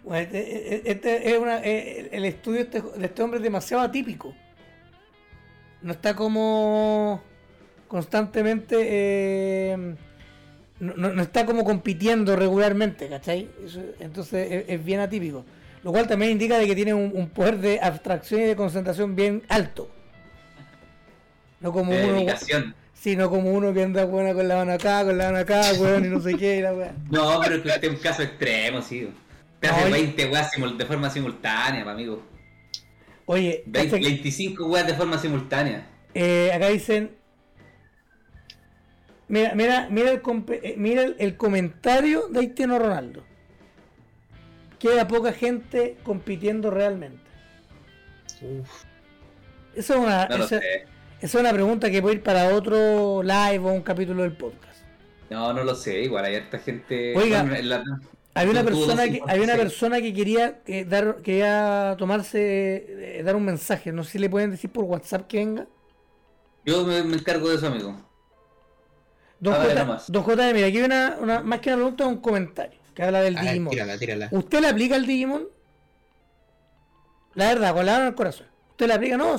Bueno, 0.09 0.23
este, 0.25 0.91
este 0.91 1.31
es 1.31 1.39
una, 1.39 1.61
eh, 1.63 2.09
el 2.13 2.25
estudio 2.25 2.59
de 2.59 2.65
este, 2.65 2.99
de 2.99 3.07
este 3.07 3.23
hombre 3.23 3.39
es 3.39 3.43
demasiado 3.45 3.83
atípico. 3.83 4.35
No 5.83 5.93
está 5.93 6.15
como 6.15 7.23
constantemente. 7.87 8.77
eh, 8.81 9.95
no, 10.81 11.23
está 11.23 11.45
como 11.45 11.65
compitiendo 11.65 12.37
regularmente, 12.37 13.09
¿cachai? 13.09 13.49
Entonces 14.01 14.51
es, 14.51 14.65
es 14.69 14.85
bien 14.85 15.01
atípico. 15.01 15.45
Lo 15.85 15.93
cual 15.93 16.07
también 16.09 16.33
indica 16.33 16.57
de 16.59 16.67
que 16.67 16.75
tiene 16.75 16.95
un, 16.95 17.11
un 17.15 17.29
poder 17.31 17.59
de 17.59 17.81
abstracción 17.81 18.41
y 18.43 18.45
de 18.45 18.57
concentración 18.57 19.15
bien 19.17 19.43
alto. 19.49 19.91
No 21.61 21.73
como 21.73 21.93
De 21.93 22.05
uno. 22.05 22.13
dedicación. 22.15 22.75
Sí, 22.95 23.15
no 23.15 23.31
como 23.31 23.53
uno 23.53 23.73
que 23.73 23.83
anda 23.85 24.05
buena 24.05 24.35
con 24.35 24.49
la 24.49 24.57
mano 24.57 24.73
acá, 24.73 25.05
con 25.05 25.17
la 25.19 25.27
mano 25.27 25.39
acá, 25.39 25.63
weón, 25.79 26.05
y 26.05 26.09
no 26.09 26.21
sé 26.21 26.35
qué, 26.37 26.57
y 26.59 26.63
la 26.63 26.73
weá. 26.75 26.93
No, 27.11 27.41
pero 27.43 27.57
es 27.57 27.63
que 27.63 27.69
este 27.69 27.87
es 27.87 27.93
un 27.93 27.99
caso 28.01 28.23
extremo, 28.23 28.83
sí. 28.83 29.09
Te 29.61 29.69
No, 29.69 29.75
hace 29.75 29.89
y- 29.89 29.93
20 29.93 30.27
weas 30.27 30.51
simul- 30.53 30.77
de 30.77 30.87
forma 30.87 31.11
simultánea, 31.11 31.91
amigo. 31.91 32.23
Oye, 33.27 33.63
20 33.67 33.91
cacha 33.91 34.01
que- 34.03 34.09
25 34.09 34.67
weas 34.67 34.87
de 34.87 34.95
forma 34.95 35.19
simultánea. 35.19 35.87
Eh, 36.15 36.51
acá 36.53 36.69
dicen. 36.69 37.17
Mira, 39.29 39.55
mira, 39.55 39.89
mira, 39.91 40.11
el, 40.13 40.23
eh, 40.63 40.75
mira 40.79 41.03
el, 41.03 41.17
el 41.19 41.37
comentario 41.37 42.29
de 42.29 42.41
Haitiano 42.41 42.79
Ronaldo. 42.79 43.25
Queda 44.79 45.07
poca 45.07 45.33
gente 45.33 45.99
compitiendo 46.03 46.71
realmente. 46.71 47.21
Uf. 48.41 48.85
Esa 49.75 49.95
es 49.95 50.01
una, 50.01 50.27
No 50.29 50.45
esa- 50.45 50.61
es 51.21 51.35
una 51.35 51.53
pregunta 51.53 51.91
que 51.91 52.01
puede 52.01 52.17
ir 52.17 52.23
para 52.23 52.55
otro 52.55 53.23
live 53.23 53.59
o 53.59 53.73
un 53.73 53.83
capítulo 53.83 54.23
del 54.23 54.33
podcast. 54.33 54.79
No, 55.31 55.53
no 55.53 55.63
lo 55.63 55.75
sé. 55.75 56.01
Igual 56.01 56.25
hay 56.25 56.37
harta 56.37 56.59
gente. 56.59 57.15
Oiga, 57.17 57.43
Bueno, 57.43 57.57
en 57.57 57.69
la- 57.69 57.85
Había 58.41 58.51
una 58.53 58.65
persona 58.65 59.05
que, 59.05 59.19
256. 59.19 59.23
había 59.31 59.45
una 59.45 59.57
persona 59.57 60.01
que 60.01 60.15
quería 60.15 60.61
eh, 60.67 60.85
dar, 60.85 61.17
quería 61.23 61.95
tomarse, 61.99 63.19
eh, 63.19 63.23
dar 63.25 63.37
un 63.37 63.45
mensaje. 63.45 63.93
No 63.93 64.05
sé 64.05 64.13
si 64.13 64.19
le 64.19 64.31
pueden 64.31 64.51
decir 64.51 64.71
por 64.71 64.85
WhatsApp 64.85 65.27
que 65.27 65.39
venga. 65.39 65.67
Yo 66.65 66.85
me, 66.85 67.03
me 67.03 67.17
encargo 67.17 67.49
de 67.49 67.57
eso, 67.57 67.67
amigo. 67.67 67.95
Don 69.41 69.55
ver, 69.55 69.69
J, 69.69 69.75
nomás. 69.85 70.11
don 70.11 70.23
J, 70.23 70.53
mira, 70.53 70.67
aquí 70.67 70.79
hay 70.79 70.83
una, 70.85 71.17
una- 71.21 71.41
más 71.41 71.61
que 71.61 71.69
una 71.71 71.77
pregunta, 71.77 72.07
un 72.07 72.17
comentario 72.19 72.79
que 72.95 73.03
habla 73.05 73.21
del 73.23 73.37
A 73.37 73.41
ver, 73.43 73.51
Digimon. 73.51 73.71
tírala, 73.71 73.99
tírala. 73.99 74.29
¿Usted 74.33 74.61
le 74.61 74.69
aplica 74.69 74.97
el 74.97 75.07
Digimon? 75.07 75.45
La 77.35 77.47
verdad, 77.49 77.73
con 77.75 77.87
la 77.87 77.93
mano 77.93 78.05
en 78.05 78.09
el 78.11 78.15
corazón. 78.17 78.47
¿Usted 78.71 78.87
le 78.89 78.95
aplica? 78.95 79.17
No, 79.17 79.33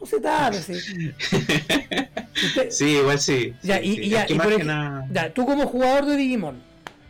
no 0.00 0.06
se 0.06 0.20
trata, 0.20 0.52
sí. 0.54 0.72
Usted- 2.46 2.70
Sí, 2.70 2.96
igual 2.98 3.18
sí. 3.20 3.54
Ya, 3.62 3.78
sí, 3.78 3.84
y, 3.84 3.94
sí. 3.94 4.00
y 4.02 4.08
ya, 4.10 4.26
y 4.28 4.34
por 4.34 4.64
nada- 4.64 5.06
ya, 5.12 5.32
tú 5.32 5.46
como 5.46 5.66
jugador 5.66 6.06
de 6.06 6.16
Digimon, 6.16 6.60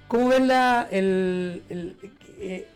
¿cómo 0.08 0.28
ves 0.28 0.40
la, 0.42 0.88
el, 0.90 1.62
el- 1.68 1.96
eh, 2.38 2.68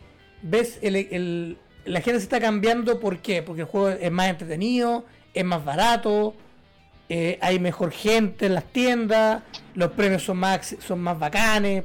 ves 0.42 0.78
el, 0.82 0.96
el- 0.96 1.58
la 1.84 2.00
gente 2.00 2.20
se 2.20 2.24
está 2.24 2.40
cambiando? 2.40 3.00
¿Por 3.00 3.18
qué? 3.18 3.42
Porque 3.42 3.62
el 3.62 3.66
juego 3.68 3.88
es 3.90 4.10
más 4.12 4.28
entretenido, 4.28 5.04
es 5.34 5.44
más 5.44 5.64
barato, 5.64 6.34
eh, 7.08 7.38
hay 7.40 7.58
mejor 7.58 7.90
gente 7.92 8.46
en 8.46 8.54
las 8.54 8.64
tiendas, 8.72 9.42
los 9.74 9.92
premios 9.92 10.22
son 10.24 10.36
más, 10.38 10.76
son 10.86 11.00
más 11.00 11.18
bacanes, 11.18 11.84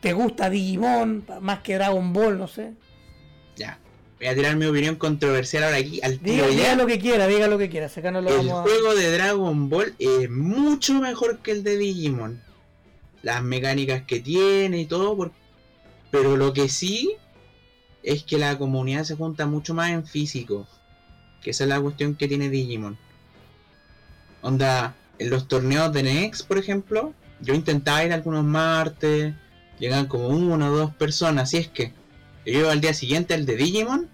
te 0.00 0.12
gusta 0.12 0.50
Digimon 0.50 1.24
más 1.40 1.60
que 1.60 1.74
Dragon 1.76 2.12
Ball, 2.12 2.36
no 2.38 2.46
sé. 2.46 2.72
Ya. 3.56 3.78
Voy 4.18 4.26
a 4.28 4.34
tirar 4.34 4.56
mi 4.56 4.66
opinión 4.66 4.96
controversial 4.96 5.64
ahora 5.64 5.76
aquí 5.78 6.00
al 6.02 6.18
tiro 6.18 6.46
Diga, 6.46 6.56
diga 6.62 6.74
lo 6.76 6.86
que 6.86 6.98
quiera, 6.98 7.26
diga 7.26 7.46
lo 7.46 7.58
que 7.58 7.68
quiera, 7.68 7.86
acá 7.86 8.10
no 8.10 8.20
lo 8.20 8.30
El 8.30 8.36
vamos 8.48 8.52
a... 8.60 8.62
juego 8.62 8.94
de 8.94 9.10
Dragon 9.12 9.68
Ball 9.68 9.94
es 9.98 10.30
mucho 10.30 10.94
mejor 11.00 11.38
que 11.38 11.50
el 11.52 11.62
de 11.62 11.76
Digimon. 11.78 12.42
Las 13.24 13.42
mecánicas 13.42 14.02
que 14.02 14.20
tiene 14.20 14.78
y 14.82 14.86
todo. 14.86 15.16
por- 15.16 15.32
Pero 16.12 16.36
lo 16.36 16.52
que 16.52 16.68
sí 16.68 17.16
es 18.04 18.22
que 18.22 18.38
la 18.38 18.56
comunidad 18.58 19.02
se 19.04 19.16
junta 19.16 19.46
mucho 19.46 19.74
más 19.74 19.90
en 19.90 20.06
físico. 20.06 20.68
Que 21.42 21.50
esa 21.50 21.64
es 21.64 21.70
la 21.70 21.80
cuestión 21.80 22.14
que 22.14 22.28
tiene 22.28 22.48
Digimon. 22.50 22.96
Onda, 24.42 24.94
en 25.18 25.30
los 25.30 25.48
torneos 25.48 25.92
de 25.92 26.02
Next, 26.02 26.46
por 26.46 26.58
ejemplo, 26.58 27.14
yo 27.40 27.54
intentaba 27.54 28.04
ir 28.04 28.12
algunos 28.12 28.44
martes. 28.44 29.34
Llegan 29.78 30.06
como 30.06 30.28
una 30.28 30.70
o 30.70 30.76
dos 30.76 30.94
personas. 30.94 31.44
Así 31.44 31.56
es 31.56 31.68
que 31.68 31.92
yo 32.46 32.60
iba 32.60 32.70
al 32.72 32.80
día 32.80 32.94
siguiente 32.94 33.34
al 33.34 33.46
de 33.46 33.56
Digimon. 33.56 34.08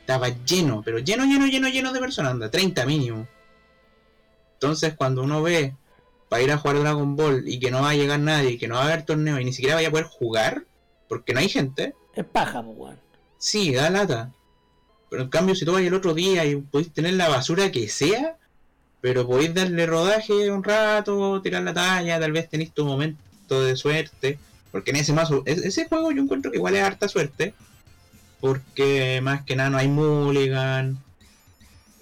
Estaba 0.00 0.28
lleno, 0.28 0.82
pero 0.84 0.98
lleno, 0.98 1.24
lleno, 1.24 1.46
lleno, 1.46 1.68
lleno 1.68 1.92
de 1.92 2.00
personas. 2.00 2.32
Anda, 2.32 2.50
30 2.50 2.86
mínimo. 2.86 3.26
Entonces, 4.54 4.94
cuando 4.94 5.22
uno 5.22 5.42
ve 5.42 5.74
para 6.28 6.42
ir 6.42 6.50
a 6.52 6.58
jugar 6.58 6.80
Dragon 6.80 7.16
Ball 7.16 7.44
y 7.46 7.58
que 7.60 7.70
no 7.70 7.82
va 7.82 7.90
a 7.90 7.94
llegar 7.94 8.18
nadie, 8.20 8.58
que 8.58 8.68
no 8.68 8.74
va 8.76 8.82
a 8.82 8.84
haber 8.86 9.04
torneo 9.04 9.38
y 9.38 9.44
ni 9.44 9.52
siquiera 9.52 9.76
vaya 9.76 9.88
a 9.88 9.90
poder 9.90 10.06
jugar, 10.06 10.64
porque 11.08 11.32
no 11.32 11.40
hay 11.40 11.48
gente, 11.48 11.94
Es 12.14 12.24
paja, 12.24 12.62
pues, 12.62 12.76
weón. 12.78 12.98
sí, 13.38 13.72
da 13.74 13.90
lata. 13.90 14.32
Pero 15.10 15.22
en 15.22 15.28
cambio, 15.28 15.54
si 15.54 15.64
tú 15.64 15.72
vas 15.72 15.82
el 15.82 15.94
otro 15.94 16.12
día 16.14 16.44
y 16.44 16.56
podéis 16.56 16.92
tener 16.92 17.14
la 17.14 17.28
basura 17.28 17.70
que 17.70 17.88
sea, 17.88 18.36
pero 19.00 19.26
podéis 19.26 19.54
darle 19.54 19.86
rodaje 19.86 20.50
un 20.50 20.64
rato, 20.64 21.40
tirar 21.42 21.62
la 21.62 21.74
talla, 21.74 22.18
tal 22.18 22.32
vez 22.32 22.48
tenéis 22.48 22.72
tu 22.72 22.84
momento 22.84 23.62
de 23.62 23.76
suerte. 23.76 24.38
Porque 24.72 24.90
en 24.90 24.96
ese 24.96 25.12
mazo, 25.12 25.42
ese 25.46 25.86
juego 25.86 26.10
yo 26.10 26.22
encuentro 26.22 26.50
que 26.50 26.56
igual 26.56 26.74
es 26.74 26.82
harta 26.82 27.06
suerte. 27.06 27.54
Porque 28.40 29.20
más 29.22 29.44
que 29.44 29.54
nada 29.56 29.70
no 29.70 29.78
hay 29.78 29.88
mulligan. 29.88 30.98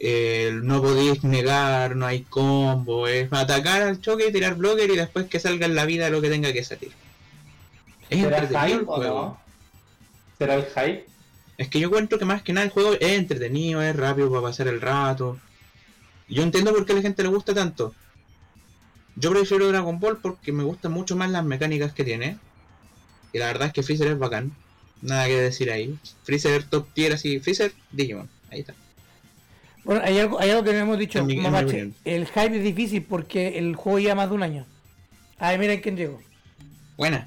Eh, 0.05 0.59
no 0.65 0.83
podéis 0.83 1.23
negar, 1.23 1.95
no 1.95 2.07
hay 2.07 2.23
combo. 2.23 3.07
Es 3.07 3.33
atacar 3.33 3.83
al 3.83 4.01
choque, 4.01 4.33
tirar 4.33 4.57
blocker 4.57 4.91
y 4.91 4.97
después 4.97 5.27
que 5.29 5.39
salga 5.39 5.65
en 5.67 5.77
la 5.77 5.87
vida 5.87 6.11
lo 6.11 6.21
que 6.21 6.29
tenga 6.29 6.53
que 6.53 6.65
salir. 6.65 6.91
Es 8.11 8.21
¿Será 8.21 8.39
entretenido 8.39 8.81
el 8.81 8.81
hype 8.81 8.91
o 8.91 8.97
juego. 8.97 9.21
no? 9.23 9.41
¿Será 10.39 10.55
el 10.57 10.65
hype? 10.65 11.07
Es 11.57 11.69
que 11.69 11.79
yo 11.79 11.87
encuentro 11.87 12.19
que 12.19 12.25
más 12.25 12.43
que 12.43 12.53
nada 12.53 12.65
el 12.67 12.73
juego 12.73 12.95
es 12.95 13.13
entretenido, 13.13 13.81
es 13.81 13.95
rápido 13.95 14.29
para 14.29 14.43
pasar 14.43 14.67
el 14.67 14.81
rato. 14.81 15.39
Yo 16.29 16.43
entiendo 16.43 16.73
por 16.75 16.85
qué 16.85 16.93
a 16.95 16.97
la 16.97 17.03
gente 17.03 17.23
le 17.23 17.29
gusta 17.29 17.55
tanto. 17.55 17.95
Yo 19.15 19.31
prefiero 19.31 19.69
Dragon 19.69 20.01
Ball 20.01 20.19
porque 20.21 20.51
me 20.51 20.65
gustan 20.65 20.91
mucho 20.91 21.15
más 21.15 21.31
las 21.31 21.45
mecánicas 21.45 21.93
que 21.93 22.03
tiene. 22.03 22.39
Y 23.33 23.39
la 23.39 23.47
verdad 23.47 23.69
es 23.69 23.73
que 23.73 23.85
Freezer 23.85 24.09
es 24.09 24.19
bacán. 24.19 24.53
Nada 25.01 25.27
que 25.27 25.37
decir 25.37 25.71
ahí. 25.71 25.97
Freezer 26.25 26.65
top 26.65 26.93
tier 26.93 27.13
así. 27.13 27.39
Freezer, 27.39 27.73
Digimon. 27.93 28.29
Ahí 28.51 28.61
está. 28.61 28.75
Bueno, 29.85 30.01
hay 30.05 30.19
algo, 30.19 30.39
hay 30.41 30.51
algo 30.51 30.63
que 30.65 30.73
no 30.73 30.79
hemos 30.79 30.99
dicho, 30.99 31.25
mi- 31.25 31.37
Mamache. 31.37 31.91
El 32.05 32.27
hype 32.27 32.57
es 32.59 32.63
difícil 32.63 33.03
porque 33.03 33.59
el 33.59 33.75
juego 33.75 33.99
lleva 33.99 34.15
más 34.15 34.29
de 34.29 34.35
un 34.35 34.43
año. 34.43 34.67
Ay, 35.39 35.59
miren 35.59 35.81
quién 35.81 35.97
llegó. 35.97 36.21
Buena. 36.97 37.27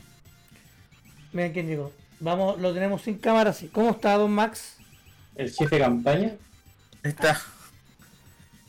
Miren 1.34 1.52
quién 1.52 1.68
llegó. 1.68 1.92
Vamos, 2.20 2.60
lo 2.62 2.74
tenemos 2.74 3.02
sin 3.02 3.18
cámara, 3.18 3.52
sí. 3.52 3.68
¿Cómo 3.72 3.92
está, 3.92 4.14
don 4.14 4.32
Max? 4.32 4.78
¿El 5.36 5.52
jefe 5.52 5.76
de 5.76 5.82
campaña? 5.82 6.32
Está. 7.04 7.42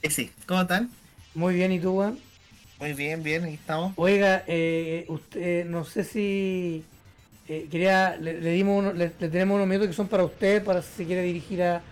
Ese, 0.02 0.30
¿cómo 0.46 0.62
están? 0.62 0.90
Muy 1.34 1.54
bien, 1.54 1.70
¿y 1.72 1.78
tú, 1.80 1.92
weón? 1.92 2.18
Muy 2.80 2.92
bien, 2.92 3.22
bien, 3.22 3.44
aquí 3.44 3.54
estamos. 3.54 3.92
Oiga, 3.96 4.42
eh, 4.48 5.04
usted, 5.08 5.64
no 5.64 5.84
sé 5.84 6.02
si 6.04 6.84
eh, 7.48 7.68
quería, 7.70 8.16
le, 8.16 8.40
le 8.40 8.50
dimos 8.50 8.78
uno- 8.80 8.92
le, 8.92 9.12
le 9.18 9.28
tenemos 9.28 9.54
unos 9.54 9.66
minutos 9.68 9.88
que 9.88 9.94
son 9.94 10.08
para 10.08 10.24
usted, 10.24 10.62
para 10.64 10.82
si 10.82 10.88
se 10.96 11.04
quiere 11.06 11.22
dirigir 11.22 11.62
a, 11.62 11.82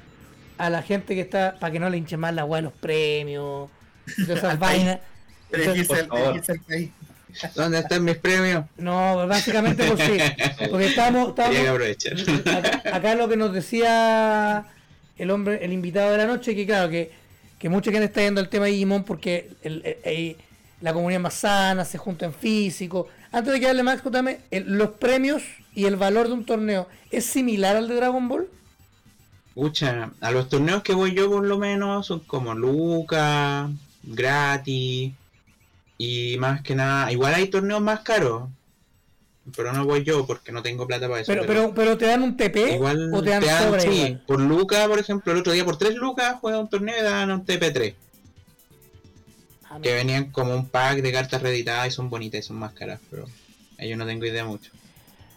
a 0.59 0.71
la 0.71 0.83
gente 0.83 1.15
que 1.15 1.21
está, 1.21 1.57
para 1.59 1.73
que 1.73 1.81
no 1.81 1.91
le 1.91 1.97
hinche 1.99 2.17
más 2.17 2.35
la 2.35 2.45
weá 2.45 2.59
de 2.59 2.63
los 2.63 2.73
premios, 2.73 3.71
esas 4.29 4.59
vainas. 4.59 5.01
El- 5.51 5.87
el. 6.69 6.91
¿Dónde 7.57 7.81
están 7.81 8.05
mis 8.05 8.17
premios? 8.17 8.65
no, 8.77 9.27
básicamente 9.27 9.85
por 9.85 9.99
si, 10.01 10.19
porque 10.71 10.95
que 10.95 11.01
aprovechar. 11.69 12.13
acá, 12.57 12.83
acá 12.97 13.15
lo 13.17 13.29
que 13.29 13.37
nos 13.37 13.53
decía 13.53 14.67
el 15.19 15.31
hombre, 15.33 15.65
el 15.65 15.73
invitado 15.73 16.13
de 16.13 16.19
la 16.19 16.27
noche, 16.27 16.55
que 16.55 16.65
claro, 16.65 16.91
que, 16.91 17.11
que 17.59 17.69
mucha 17.69 17.91
gente 17.91 18.07
está 18.07 18.21
yendo 18.23 18.41
al 18.41 18.49
tema 18.49 18.67
de 18.67 18.73
Digimon 18.73 19.03
porque 19.05 19.51
el- 19.63 19.83
el- 19.85 19.97
el- 20.05 20.37
la 20.81 20.93
comunidad 20.93 21.19
es 21.19 21.23
más 21.23 21.35
sana, 21.35 21.85
se 21.85 21.99
junta 21.99 22.25
en 22.27 22.35
físico. 22.35 23.09
Antes 23.33 23.53
de 23.53 23.59
que 23.61 23.69
hable 23.69 23.83
Max, 23.83 24.03
cuéntame, 24.03 24.39
el- 24.53 24.73
los 24.77 24.91
premios 24.91 25.43
y 25.75 25.87
el 25.87 25.97
valor 25.97 26.29
de 26.29 26.35
un 26.35 26.45
torneo, 26.47 26.89
¿es 27.11 27.25
similar 27.25 27.75
al 27.75 27.89
de 27.89 27.97
Dragon 27.97 28.29
Ball? 28.29 28.49
Pucha, 29.55 30.11
a 30.21 30.31
los 30.31 30.49
torneos 30.49 30.83
que 30.83 30.95
voy 30.95 31.15
yo 31.15 31.31
por 31.31 31.45
lo 31.45 31.59
menos 31.59 32.07
son 32.07 32.21
como 32.21 32.55
Luca, 32.55 33.71
gratis 34.03 35.13
y 35.97 36.37
más 36.39 36.63
que 36.63 36.75
nada, 36.75 37.13
igual 37.13 37.35
hay 37.35 37.47
torneos 37.49 37.81
más 37.81 38.01
caros, 38.01 38.49
pero 39.57 39.73
no 39.73 39.85
voy 39.85 40.03
yo 40.03 40.27
porque 40.27 40.51
no 40.51 40.63
tengo 40.63 40.87
plata 40.87 41.09
para 41.09 41.21
eso. 41.21 41.33
Pero, 41.33 41.47
pero, 41.47 41.73
pero 41.75 41.97
te 41.97 42.07
dan 42.07 42.23
un 42.23 42.37
TP 42.37 42.75
igual 42.75 43.15
o 43.15 43.23
te 43.23 43.31
dan, 43.31 43.43
te 43.43 43.47
dan, 43.47 43.63
sobra 43.63 43.81
sí, 43.81 43.89
igual? 43.89 44.23
por 44.27 44.41
Luca, 44.41 44.89
por 44.89 44.99
ejemplo, 44.99 45.33
el 45.33 45.39
otro 45.39 45.53
día 45.53 45.65
por 45.65 45.77
3 45.77 45.95
Lucas 45.95 46.39
jugué 46.41 46.57
un 46.57 46.69
torneo 46.69 46.97
y 46.99 47.03
daban 47.03 47.31
un 47.31 47.47
TP3, 47.47 47.95
Ah, 49.75 49.81
que 49.83 49.93
venían 49.93 50.31
como 50.31 50.55
un 50.55 50.69
pack 50.69 51.01
de 51.01 51.13
cartas 51.13 51.43
reeditadas 51.43 51.89
y 51.89 51.91
son 51.91 52.09
bonitas 52.09 52.41
y 52.41 52.43
son 52.43 52.57
más 52.57 52.73
caras, 52.73 53.01
pero 53.11 53.27
yo 53.79 53.97
no 53.97 54.07
tengo 54.07 54.25
idea 54.25 54.45
mucho. 54.45 54.71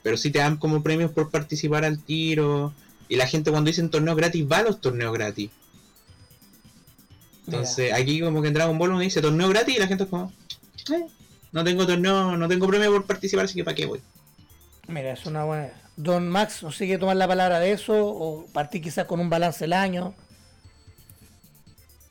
Pero 0.03 0.15
sí 0.15 0.30
te 0.30 0.39
dan 0.39 0.57
como 0.57 0.84
premios 0.84 1.11
por 1.11 1.32
participar 1.32 1.84
al 1.84 2.03
tiro. 2.03 2.72
Y 3.10 3.16
la 3.16 3.28
gente 3.28 3.51
cuando 3.51 3.70
dicen 3.70 3.89
torneos 3.89 4.18
gratis 4.18 4.45
va 4.51 4.58
a 4.60 4.64
los 4.64 4.82
torneos 4.82 5.14
gratis. 5.14 5.49
Entonces 7.45 7.93
aquí 7.93 8.20
como 8.20 8.41
que 8.41 8.49
en 8.49 8.53
Dragon 8.53 8.78
Ball 8.78 8.89
uno 8.91 8.99
dice 8.99 9.22
torneo 9.22 9.47
gratis 9.49 9.76
y 9.76 9.80
la 9.80 9.88
gente 9.88 10.03
es 10.03 10.10
como, 10.10 10.34
"Eh, 10.91 11.05
no 11.51 11.64
tengo 11.64 11.88
torneo, 11.88 12.36
no 12.36 12.47
tengo 12.47 12.68
premio 12.68 12.91
por 12.91 13.05
participar, 13.05 13.45
así 13.45 13.55
que 13.55 13.64
para 13.64 13.76
qué 13.76 13.86
voy. 13.86 14.01
Mira, 14.88 15.14
es 15.14 15.26
una 15.26 15.43
buena. 15.45 15.70
Don 15.95 16.30
Max, 16.30 16.62
¿no 16.62 16.72
sigue 16.72 16.97
tomar 16.97 17.16
la 17.16 17.28
palabra 17.28 17.60
de 17.60 17.72
eso? 17.72 17.93
¿O 18.05 18.45
partir 18.47 18.82
quizás 18.82 19.05
con 19.05 19.20
un 19.20 19.30
balance 19.30 19.62
del 19.64 19.74
año? 19.74 20.14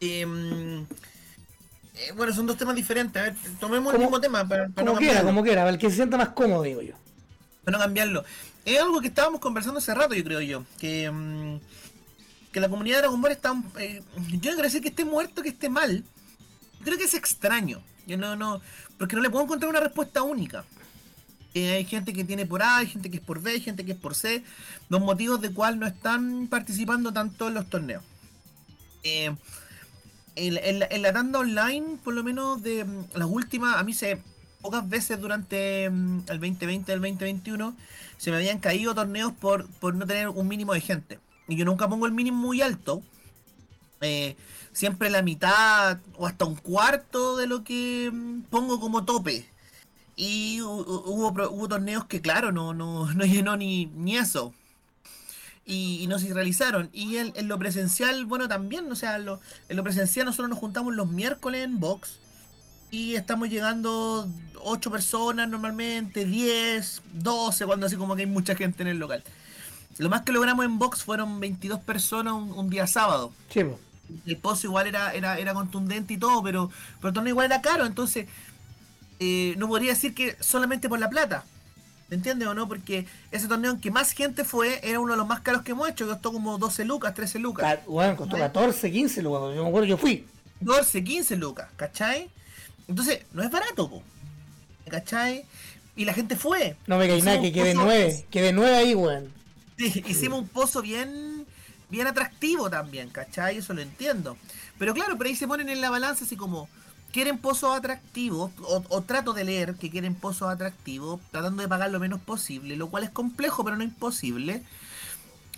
Em, 0.01 0.83
eh, 0.83 2.13
bueno, 2.17 2.35
son 2.35 2.47
dos 2.47 2.57
temas 2.57 2.75
diferentes. 2.75 3.21
A 3.21 3.27
ver, 3.27 3.35
tomemos 3.61 3.95
el 3.95 4.01
mismo 4.01 4.21
tema 4.21 4.47
para, 4.47 4.69
para 4.69 4.75
Como 4.87 4.93
no 4.93 4.99
quiera, 4.99 5.23
como 5.23 5.43
quiera, 5.43 5.63
para 5.63 5.71
el 5.71 5.79
que 5.79 5.89
se 5.89 5.97
sienta 5.97 6.17
más 6.17 6.31
cómodo, 6.31 6.63
digo 6.63 6.83
yo. 6.83 6.95
Para 7.65 7.79
no 7.79 7.85
cambiarlo. 7.85 8.25
Es 8.67 8.81
algo 8.81 9.01
que 9.01 9.07
estábamos 9.07 9.41
conversando 9.41 9.79
hace 9.79 9.95
rato, 9.95 10.13
yo 10.15 10.25
creo 10.25 10.41
yo. 10.41 10.65
Que, 10.81 11.09
mm, 11.09 11.61
que 12.51 12.59
la 12.59 12.69
comunidad 12.69 12.97
de 12.97 13.03
Dragon 13.03 13.23
Ball 13.23 13.31
está. 13.33 13.55
eh, 13.79 14.03
yo 14.29 14.35
no 14.35 14.41
quiero 14.41 14.63
decir 14.63 14.83
que 14.83 14.89
esté 14.89 15.05
muerto, 15.05 15.41
que 15.41 15.51
esté 15.51 15.71
mal. 15.71 16.03
Creo 16.83 16.99
que 16.99 17.05
es 17.05 17.15
extraño. 17.15 17.81
Yo 18.09 18.17
no, 18.19 18.35
no. 18.35 18.61
Porque 18.99 19.15
no 19.15 19.23
le 19.23 19.31
puedo 19.31 19.45
encontrar 19.45 19.71
una 19.71 19.79
respuesta 19.79 20.23
única. 20.25 20.65
Eh, 21.55 21.75
hay 21.75 21.85
gente 21.85 22.13
que 22.13 22.25
tiene 22.25 22.45
por 22.45 22.61
A, 22.61 22.79
hay 22.79 22.89
gente 22.89 23.09
que 23.09 23.19
es 23.19 23.23
por 23.23 23.41
B, 23.41 23.53
hay 23.53 23.61
gente 23.61 23.85
que 23.85 23.93
es 23.93 23.99
por 23.99 24.17
C. 24.17 24.43
Los 24.89 25.01
motivos 25.01 25.41
de 25.41 25.53
cuál 25.53 25.79
no 25.79 25.87
están 25.87 26.49
participando 26.49 27.13
tanto 27.13 27.47
en 27.47 27.55
los 27.55 27.71
torneos. 27.71 28.03
Eh, 29.05 29.33
en, 30.35 30.59
en 30.59 30.79
la, 30.81 30.89
en 30.91 31.03
la 31.03 31.13
tanda 31.13 31.39
online, 31.39 31.99
por 32.03 32.15
lo 32.15 32.25
menos 32.25 32.63
de 32.65 32.85
mm, 32.85 33.05
las 33.15 33.29
últimas, 33.29 33.77
a 33.77 33.85
mí 33.85 33.95
se 33.95 34.21
pocas 34.67 34.89
veces 34.89 35.21
durante 35.21 35.89
mm, 35.91 36.19
el 36.29 36.41
2020 36.41 36.91
y 36.91 36.95
el 36.95 37.01
2021 37.01 37.77
se 38.19 38.31
me 38.31 38.37
habían 38.37 38.59
caído 38.59 38.95
torneos 38.95 39.33
por, 39.33 39.67
por 39.81 39.95
no 39.95 40.07
tener 40.07 40.29
un 40.29 40.49
mínimo 40.49 40.73
de 40.75 40.81
gente. 40.81 41.19
Y 41.49 41.57
yo 41.57 41.65
nunca 41.65 41.89
pongo 41.89 42.07
el 42.07 42.13
mínimo 42.13 42.37
muy 42.39 42.61
alto. 42.63 43.03
Eh, 44.01 44.37
siempre 44.73 45.09
la 45.11 45.23
mitad 45.23 45.99
o 46.19 46.27
hasta 46.27 46.45
un 46.45 46.57
cuarto 46.57 47.37
de 47.37 47.47
lo 47.47 47.63
que 47.65 48.11
mm, 48.13 48.43
pongo 48.51 48.81
como 48.81 49.05
tope. 49.05 49.49
Y 50.17 50.59
hu- 50.61 50.85
hu- 50.85 51.03
hubo, 51.07 51.29
hubo 51.51 51.69
torneos 51.69 52.05
que, 52.07 52.21
claro, 52.21 52.51
no, 52.53 52.75
no, 52.75 53.13
no 53.15 53.25
llenó 53.25 53.57
ni, 53.57 53.87
ni 53.87 54.17
eso. 54.17 54.53
Y, 55.65 56.07
no 56.09 56.19
se 56.19 56.33
realizaron. 56.33 56.91
Y 56.93 57.17
en, 57.17 57.33
en 57.37 57.49
lo 57.49 57.59
presencial, 57.59 58.25
bueno, 58.25 58.47
también, 58.49 58.91
o 58.91 58.95
sea, 58.97 59.19
lo- 59.19 59.41
en 59.69 59.77
lo 59.77 59.83
presencial 59.85 60.27
nosotros 60.27 60.49
nos 60.49 60.59
juntamos 60.59 60.95
los 60.95 61.09
miércoles 61.11 61.65
en 61.65 61.81
box. 61.81 62.19
Y 62.91 63.15
estamos 63.17 63.49
llegando 63.49 64.29
8 64.63 64.91
personas 64.91 65.49
normalmente, 65.49 66.25
10, 66.25 67.03
12, 67.15 67.67
cuando 67.67 67.87
así 67.87 67.97
como 67.97 68.15
que 68.17 68.23
hay 68.23 68.27
mucha 68.29 68.55
gente 68.55 68.83
en 68.83 68.89
el 68.89 68.99
local. 68.99 69.23
Lo 69.99 70.09
más 70.09 70.23
que 70.23 70.33
logramos 70.33 70.65
en 70.65 70.79
box 70.79 71.03
fueron 71.05 71.41
22 71.41 71.81
personas 71.81 72.35
un, 72.35 72.53
un 72.53 72.71
día 72.71 72.87
sábado. 72.87 73.33
Sí, 73.51 73.65
po. 73.65 73.79
El 74.25 74.37
pozo 74.37 74.67
igual 74.69 74.87
era, 74.87 75.13
era, 75.15 75.39
era 75.39 75.53
contundente 75.53 76.15
y 76.15 76.17
todo, 76.19 76.43
pero, 76.43 76.71
pero 77.01 77.09
el 77.09 77.15
torneo 77.15 77.31
igual 77.33 77.47
era 77.47 77.61
caro, 77.61 77.87
entonces 77.87 78.27
eh, 79.19 79.55
no 79.59 79.67
podría 79.67 79.91
decir 79.91 80.15
que 80.15 80.37
solamente 80.41 80.89
por 80.89 80.99
la 81.01 81.09
plata. 81.11 81.45
¿Me 82.09 82.15
entiendes 82.17 82.47
o 82.47 82.55
no? 82.55 82.69
Porque 82.69 83.05
ese 83.33 83.49
torneo 83.49 83.73
en 83.73 83.81
que 83.81 83.91
más 83.91 84.13
gente 84.13 84.45
fue 84.45 84.79
era 84.89 85.01
uno 85.01 85.13
de 85.15 85.19
los 85.19 85.27
más 85.27 85.41
caros 85.41 85.63
que 85.63 85.73
hemos 85.73 85.89
hecho, 85.89 86.07
costó 86.07 86.33
como 86.33 86.57
12 86.57 86.85
lucas, 86.85 87.15
13 87.15 87.41
lucas. 87.41 87.65
Ca- 87.79 87.83
Bueno, 87.89 88.15
costó 88.17 88.37
14, 88.37 88.93
15 88.93 89.23
luego. 89.23 89.53
Yo 89.53 89.63
me 89.65 89.69
acuerdo, 89.71 89.89
yo 89.89 89.97
fui. 89.97 90.25
12, 90.61 91.03
15 91.03 91.35
lucas, 91.37 91.69
¿cachai? 91.75 92.31
Entonces, 92.89 93.21
no 93.33 93.43
es 93.43 93.51
barato, 93.51 93.89
po. 93.91 94.03
¿cachai? 94.89 95.45
Y 95.97 96.05
la 96.05 96.15
gente 96.15 96.37
fue. 96.37 96.77
No 96.87 96.99
me 96.99 97.09
caí 97.09 97.23
nada, 97.23 97.41
que 97.41 97.53
quede 97.53 97.75
nueve. 97.75 98.27
Quede 98.31 98.53
nueve 98.53 98.77
ahí, 98.77 98.95
weón. 98.95 99.33
Sí, 99.79 100.05
hicimos 100.07 100.41
un 100.41 100.49
pozo 100.49 100.83
bien 100.83 101.47
bien 101.89 102.07
atractivo 102.07 102.69
también, 102.69 103.11
¿cachai? 103.11 103.59
Eso 103.59 103.75
lo 103.75 103.81
entiendo. 103.81 104.37
Pero 104.79 104.95
claro, 104.95 105.17
pero 105.17 105.29
ahí 105.29 105.37
se 105.37 105.47
ponen 105.47 105.69
en 105.69 105.81
la 105.81 105.91
balanza 105.91 106.25
así 106.25 106.37
como, 106.37 106.69
quieren 107.13 107.39
pozos 107.39 107.77
atractivos, 107.77 108.51
o, 108.63 108.85
o 108.89 109.03
trato 109.03 109.33
de 109.33 109.45
leer 109.45 109.75
que 109.77 109.91
quieren 109.91 110.15
pozos 110.15 110.49
atractivos, 110.49 111.21
tratando 111.31 111.63
de 111.63 111.69
pagar 111.69 111.91
lo 111.91 112.01
menos 112.01 112.21
posible, 112.21 112.77
lo 112.77 112.89
cual 112.89 113.05
es 113.05 113.11
complejo, 113.11 113.65
pero 113.65 113.77
no 113.77 113.85
imposible. 113.85 114.63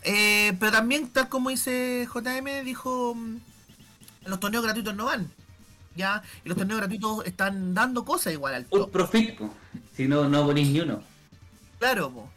Eh, 0.03 0.55
pero 0.61 0.73
también, 0.73 1.09
tal 1.09 1.29
como 1.29 1.51
dice 1.51 2.07
JM, 2.13 2.65
dijo, 2.65 3.15
mm, 3.15 3.37
los 4.27 4.41
torneos 4.41 4.65
gratuitos 4.65 4.95
no 4.95 5.07
van. 5.07 5.31
Ya, 5.99 6.23
y 6.45 6.49
los 6.49 6.57
torneos 6.57 6.79
gratuitos 6.79 7.27
están 7.27 7.75
dando 7.75 8.05
cosas 8.05 8.33
igual 8.33 8.55
al 8.55 8.67
Un 8.71 8.81
top. 8.83 8.91
profit, 8.93 9.37
po. 9.37 9.51
si 9.97 10.07
no, 10.07 10.29
no 10.29 10.47
ponís 10.47 10.69
ni 10.71 10.81
uno. 10.81 11.03
Claro, 11.81 12.11
po. 12.11 12.31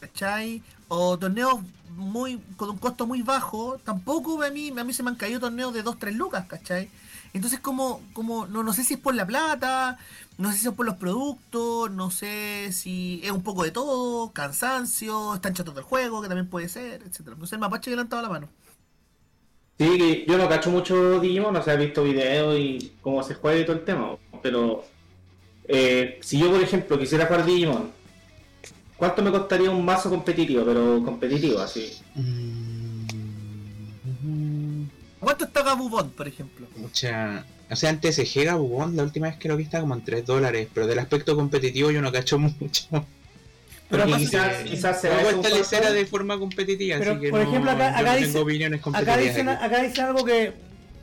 ¿cachai? 0.00 0.62
O 0.88 1.18
torneos 1.18 1.60
muy 1.94 2.40
con 2.56 2.70
un 2.70 2.78
costo 2.78 3.06
muy 3.06 3.20
bajo, 3.20 3.78
tampoco 3.84 4.42
a 4.42 4.50
mí, 4.50 4.72
a 4.76 4.82
mí 4.82 4.92
se 4.94 5.02
me 5.02 5.10
han 5.10 5.16
caído 5.16 5.40
torneos 5.40 5.74
de 5.74 5.84
2-3 5.84 6.12
lucas, 6.12 6.46
¿cachai? 6.48 6.88
Entonces 7.34 7.60
como, 7.60 8.00
como 8.14 8.46
no, 8.46 8.62
no 8.62 8.72
sé 8.72 8.82
si 8.82 8.94
es 8.94 9.00
por 9.00 9.14
la 9.14 9.26
plata, 9.26 9.98
no 10.38 10.50
sé 10.52 10.58
si 10.58 10.68
es 10.68 10.72
por 10.74 10.86
los 10.86 10.96
productos, 10.96 11.90
no 11.90 12.10
sé 12.10 12.70
si 12.72 13.20
es 13.22 13.30
un 13.30 13.42
poco 13.42 13.62
de 13.64 13.70
todo, 13.72 14.32
cansancio, 14.32 15.34
están 15.34 15.52
chatos 15.54 15.74
del 15.74 15.84
juego, 15.84 16.22
que 16.22 16.28
también 16.28 16.48
puede 16.48 16.68
ser, 16.70 17.02
etcétera. 17.02 17.36
No 17.38 17.46
sé, 17.46 17.56
el 17.56 17.60
mapache 17.60 17.90
que 17.90 17.94
le 17.96 18.02
han 18.02 18.08
dado 18.08 18.22
la 18.22 18.28
mano. 18.30 18.48
Sí, 19.82 19.98
que 19.98 20.24
yo 20.28 20.38
no 20.38 20.48
cacho 20.48 20.70
mucho 20.70 21.18
Digimon, 21.18 21.56
o 21.56 21.62
sea, 21.62 21.74
he 21.74 21.76
visto 21.76 22.04
videos 22.04 22.56
y 22.56 22.92
cómo 23.00 23.20
se 23.24 23.34
juega 23.34 23.58
y 23.60 23.64
todo 23.64 23.76
el 23.76 23.84
tema, 23.84 24.16
pero 24.40 24.84
eh, 25.66 26.20
si 26.22 26.38
yo, 26.38 26.52
por 26.52 26.62
ejemplo, 26.62 26.96
quisiera 26.98 27.26
jugar 27.26 27.44
Digimon, 27.44 27.90
¿cuánto 28.96 29.22
me 29.22 29.32
costaría 29.32 29.72
un 29.72 29.84
mazo 29.84 30.08
competitivo, 30.08 30.64
pero 30.64 31.02
competitivo, 31.04 31.58
así? 31.58 31.92
Mm, 32.14 33.02
¿Cuánto 35.18 35.46
está 35.46 35.62
Gabubon, 35.64 36.10
por 36.10 36.28
ejemplo? 36.28 36.68
Mucha. 36.76 37.44
O 37.68 37.74
sea, 37.74 37.90
antes 37.90 38.14
se 38.14 38.24
llega 38.24 38.54
Bubón, 38.54 38.96
la 38.96 39.02
última 39.02 39.28
vez 39.28 39.36
que 39.36 39.48
lo 39.48 39.56
vi 39.56 39.64
estaba 39.64 39.82
como 39.82 39.94
en 39.94 40.04
3 40.04 40.24
dólares, 40.26 40.68
pero 40.72 40.86
del 40.86 41.00
aspecto 41.00 41.34
competitivo 41.34 41.90
yo 41.90 42.02
no 42.02 42.12
cacho 42.12 42.38
mucho. 42.60 43.04
Pero 43.92 44.16
quizás, 44.16 44.56
quizás 44.64 45.00
será 45.00 45.14
Luego 45.14 45.28
eso 45.30 45.38
un 45.38 45.44
establecera 45.44 45.82
factor. 45.82 45.98
de 45.98 46.06
forma 46.06 46.38
competitiva, 46.38 46.98
Pero, 46.98 47.10
así 47.12 47.20
que 47.20 47.30
por 47.30 47.40
no, 47.42 47.48
ejemplo, 47.48 47.70
acá- 47.70 47.88
acá 47.98 48.12
no 48.12 48.16
dice- 48.18 48.38
Acá 48.94 49.16
dicen, 49.18 49.48
acá 49.48 49.82
dice 49.82 50.00
algo 50.02 50.24
que 50.24 50.52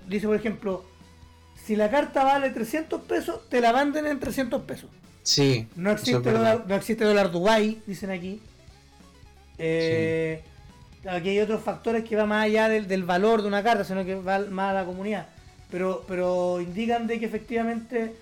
dice, 0.08 0.28
por 0.28 0.36
ejemplo, 0.36 0.84
si 1.66 1.76
la 1.76 1.90
carta 1.90 2.24
vale 2.24 2.50
300 2.50 3.02
pesos, 3.02 3.48
te 3.50 3.62
la 3.62 3.72
venden 3.72 4.08
en 4.08 4.20
300 4.20 4.64
pesos. 4.64 4.90
Sí, 5.24 5.68
No 5.76 5.92
existe, 5.92 6.32
dólar, 6.32 6.66
no 6.68 6.76
existe 6.76 7.04
dólar 7.06 7.32
Dubai, 7.32 7.80
dicen 7.86 8.10
aquí. 8.12 8.42
Eh, 9.58 10.42
Aquí 11.10 11.30
hay 11.30 11.40
otros 11.40 11.62
factores 11.64 12.04
que 12.04 12.18
va 12.18 12.26
más 12.26 12.44
allá 12.44 12.68
del, 12.68 12.86
del 12.90 13.04
valor 13.04 13.42
de 13.42 13.48
una 13.48 13.64
carta, 13.64 13.86
sino 13.86 14.04
que 14.04 14.16
va 14.16 14.40
más 14.40 14.72
a 14.72 14.74
la 14.74 14.86
comunidad. 14.86 15.28
Pero, 15.72 16.04
pero 16.08 16.60
indican 16.60 17.08
de 17.08 17.20
que 17.22 17.26
efectivamente 17.26 18.16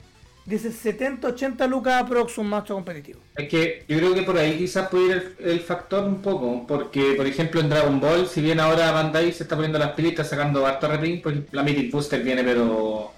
dice 0.47 0.71
70-80 0.71 1.67
lucas 1.67 2.01
aprox 2.01 2.37
un 2.37 2.47
macho 2.47 2.73
competitivo. 2.73 3.19
Es 3.35 3.49
que 3.49 3.83
yo 3.87 3.97
creo 3.97 4.15
que 4.15 4.23
por 4.23 4.37
ahí 4.37 4.57
quizás 4.57 4.87
puede 4.87 5.05
ir 5.07 5.35
el, 5.39 5.59
factor 5.59 6.05
un 6.05 6.21
poco, 6.21 6.65
porque 6.65 7.13
por 7.15 7.27
ejemplo 7.27 7.59
en 7.59 7.69
Dragon 7.69 7.99
Ball, 7.99 8.27
si 8.27 8.41
bien 8.41 8.59
ahora 8.59 8.91
Bandai 8.91 9.31
se 9.33 9.43
está 9.43 9.55
poniendo 9.55 9.77
las 9.77 9.99
está 9.99 10.23
sacando 10.23 10.65
harto 10.65 10.87
reprint, 10.87 11.21
pues 11.21 11.35
la 11.51 11.63
Mythic 11.63 11.91
Booster 11.91 12.23
viene 12.23 12.43
pero 12.43 13.11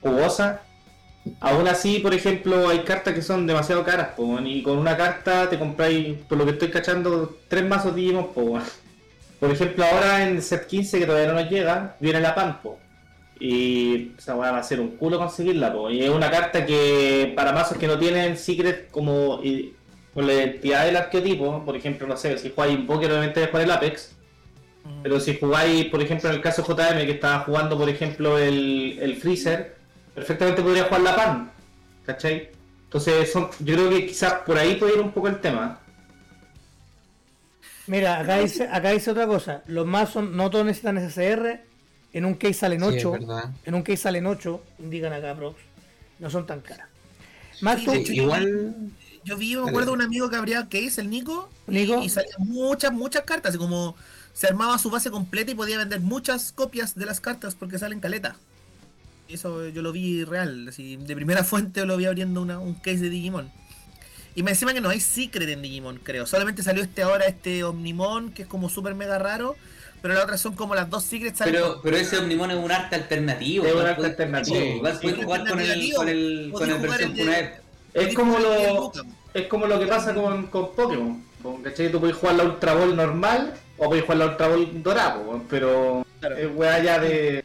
jugosa. 0.00 0.62
Aún 1.40 1.66
así, 1.66 2.00
por 2.00 2.12
ejemplo, 2.14 2.68
hay 2.68 2.80
cartas 2.80 3.14
que 3.14 3.22
son 3.22 3.46
demasiado 3.46 3.82
caras, 3.82 4.08
po, 4.14 4.38
y 4.40 4.62
con 4.62 4.76
una 4.76 4.96
carta 4.96 5.48
te 5.48 5.58
compráis, 5.58 6.18
por 6.28 6.36
lo 6.36 6.44
que 6.44 6.52
estoy 6.52 6.70
cachando, 6.70 7.38
tres 7.48 7.66
mazos 7.66 7.94
Digimon, 7.94 8.32
po. 8.32 8.60
Por 9.40 9.50
ejemplo, 9.50 9.84
ahora 9.84 10.28
en 10.28 10.40
set 10.42 10.66
15 10.66 10.98
que 10.98 11.06
todavía 11.06 11.32
no 11.32 11.40
nos 11.40 11.50
llega, 11.50 11.96
viene 11.98 12.20
la 12.20 12.34
PAN, 12.34 12.60
Y 13.40 14.12
esa 14.16 14.36
weá 14.36 14.52
va 14.52 14.58
a 14.58 14.62
ser 14.62 14.80
un 14.80 14.96
culo 14.96 15.18
conseguirla, 15.18 15.72
po. 15.72 15.90
Y 15.90 16.02
es 16.02 16.10
una 16.10 16.30
carta 16.30 16.64
que 16.64 17.32
para 17.36 17.52
mazos 17.52 17.76
que 17.78 17.86
no 17.86 17.98
tienen 17.98 18.36
secret 18.36 18.90
como 18.90 19.40
y- 19.42 19.74
con 20.14 20.26
la 20.26 20.32
identidad 20.34 20.84
del 20.86 20.96
arqueotipo, 20.96 21.64
por 21.64 21.76
ejemplo, 21.76 22.06
no 22.06 22.16
sé, 22.16 22.38
si 22.38 22.50
jugáis 22.50 22.74
Invoker 22.74 23.10
obviamente 23.10 23.40
de 23.40 23.46
jugar 23.48 23.62
el 23.64 23.70
Apex, 23.72 24.12
pero 25.02 25.18
si 25.18 25.36
jugáis, 25.38 25.86
por 25.86 26.00
ejemplo, 26.00 26.28
en 26.28 26.36
el 26.36 26.40
caso 26.40 26.62
JM 26.64 27.04
que 27.04 27.10
estaba 27.12 27.40
jugando, 27.40 27.76
por 27.76 27.88
ejemplo, 27.88 28.38
el, 28.38 28.96
el 29.00 29.16
Freezer, 29.16 29.74
perfectamente 30.14 30.62
podría 30.62 30.84
jugar 30.84 31.00
la 31.00 31.16
PAN, 31.16 31.50
¿cachai? 32.06 32.50
Entonces, 32.84 33.32
son, 33.32 33.48
yo 33.58 33.74
creo 33.74 33.90
que 33.90 34.06
quizás 34.06 34.34
por 34.46 34.56
ahí 34.56 34.76
puede 34.76 34.94
ir 34.94 35.00
un 35.00 35.10
poco 35.10 35.26
el 35.26 35.40
tema. 35.40 35.80
Mira, 37.86 38.20
acá 38.20 38.38
dice, 38.38 38.68
acá 38.70 38.90
dice 38.90 39.10
otra 39.10 39.26
cosa. 39.26 39.62
Los 39.66 39.84
mazos 39.86 40.24
no 40.30 40.48
todos 40.50 40.64
necesitan 40.64 40.96
SSR. 40.98 41.60
En 42.14 42.24
un 42.24 42.34
case 42.34 42.54
salen 42.54 42.80
Sí, 42.80 42.86
es 42.96 43.04
8. 43.04 43.10
verdad. 43.12 43.50
en 43.66 43.74
un 43.74 43.82
case 43.82 43.98
salen 43.98 44.26
8, 44.26 44.62
indican 44.78 45.12
acá, 45.12 45.34
prox. 45.36 45.56
No 46.18 46.30
son 46.30 46.46
tan 46.46 46.60
caras. 46.62 46.88
Max, 47.60 47.84
tú- 47.84 47.92
Sí, 47.92 48.06
Sí, 48.06 48.14
igual. 48.16 48.74
Yo 49.24 49.36
vi, 49.36 49.56
me 49.56 49.68
acuerdo 49.68 49.90
de 49.92 49.96
un 49.96 50.02
amigo 50.02 50.30
que 50.30 50.36
abría 50.36 50.68
case, 50.68 51.00
el 51.00 51.10
Nico, 51.10 51.48
Nico. 51.66 52.02
y 52.02 52.08
salían 52.10 52.36
muchas, 52.40 52.92
muchas 52.92 53.22
cartas, 53.24 53.50
así 53.50 53.58
como 53.58 53.96
se 54.32 54.46
armaba 54.46 54.78
su 54.78 54.90
base 54.90 55.10
completa 55.10 55.50
y 55.50 55.54
podía 55.54 55.78
vender 55.78 56.00
muchas 56.00 56.52
copias 56.52 56.94
de 56.94 57.06
las 57.06 57.20
cartas 57.20 57.54
porque 57.54 57.78
salen 57.78 58.00
caleta. 58.00 58.36
Eso 59.28 59.68
yo 59.68 59.80
lo 59.82 59.92
vi 59.92 60.24
real, 60.24 60.68
así, 60.68 60.96
de 60.96 61.14
primera 61.14 61.42
fuente 61.44 61.84
lo 61.86 61.96
vi 61.96 62.04
abriendo 62.06 62.42
una- 62.42 62.58
un 62.58 62.74
case 62.74 62.98
de 62.98 63.10
Digimon. 63.10 63.50
Y 64.36 64.42
me 64.42 64.50
encima 64.50 64.74
que 64.74 64.80
no 64.80 64.88
hay 64.90 65.00
secret 65.00 65.48
en 65.48 65.62
Digimon, 65.62 65.98
creo. 66.02 66.26
Solamente 66.26 66.62
salió 66.62 66.82
este 66.82 67.02
ahora, 67.02 67.24
este 67.26 67.64
Omnimon, 67.64 68.30
que 68.32 68.42
es 68.42 68.48
como 68.48 68.68
súper 68.68 68.94
mega 68.94 69.18
raro, 69.18 69.56
pero 70.04 70.12
las 70.16 70.24
otras 70.24 70.38
son 70.42 70.54
como 70.54 70.74
las 70.74 70.90
dos 70.90 71.02
Secrets. 71.02 71.40
Pero, 71.42 71.80
pero 71.82 71.96
ese 71.96 72.18
Omnimon 72.18 72.50
es 72.50 72.58
un 72.58 72.70
arte 72.70 72.94
alternativo. 72.94 73.64
Es 73.64 73.72
un 73.72 73.80
arte 73.80 73.94
puedes- 73.94 74.10
alternativo. 74.10 74.56
Jugar 75.22 75.48
con 75.48 75.60
el, 75.60 75.92
con 75.94 76.08
el, 76.10 76.50
con 76.52 76.70
el 76.70 76.78
versión. 76.78 77.18
Es 77.94 78.14
como 78.14 78.38
lo, 78.38 78.92
es 79.32 79.46
como 79.46 79.66
lo 79.66 79.80
que 79.80 79.86
pasa 79.86 80.12
con, 80.14 80.48
con 80.48 80.74
Pokémon. 80.74 81.24
Con, 81.42 81.62
¿cachai? 81.62 81.90
Tú 81.90 82.00
puedes 82.00 82.16
jugar 82.16 82.34
la 82.34 82.44
Ultra 82.44 82.74
Ball 82.74 82.94
normal 82.94 83.54
o 83.78 83.86
puedes 83.88 84.04
jugar 84.04 84.18
la 84.18 84.26
Ultra 84.26 84.48
Ball 84.48 84.82
dorada, 84.82 85.22
pero 85.48 86.04
Claro. 86.20 86.36
es 86.36 86.48
weá 86.54 86.82
ya 86.82 86.98
de. 86.98 87.42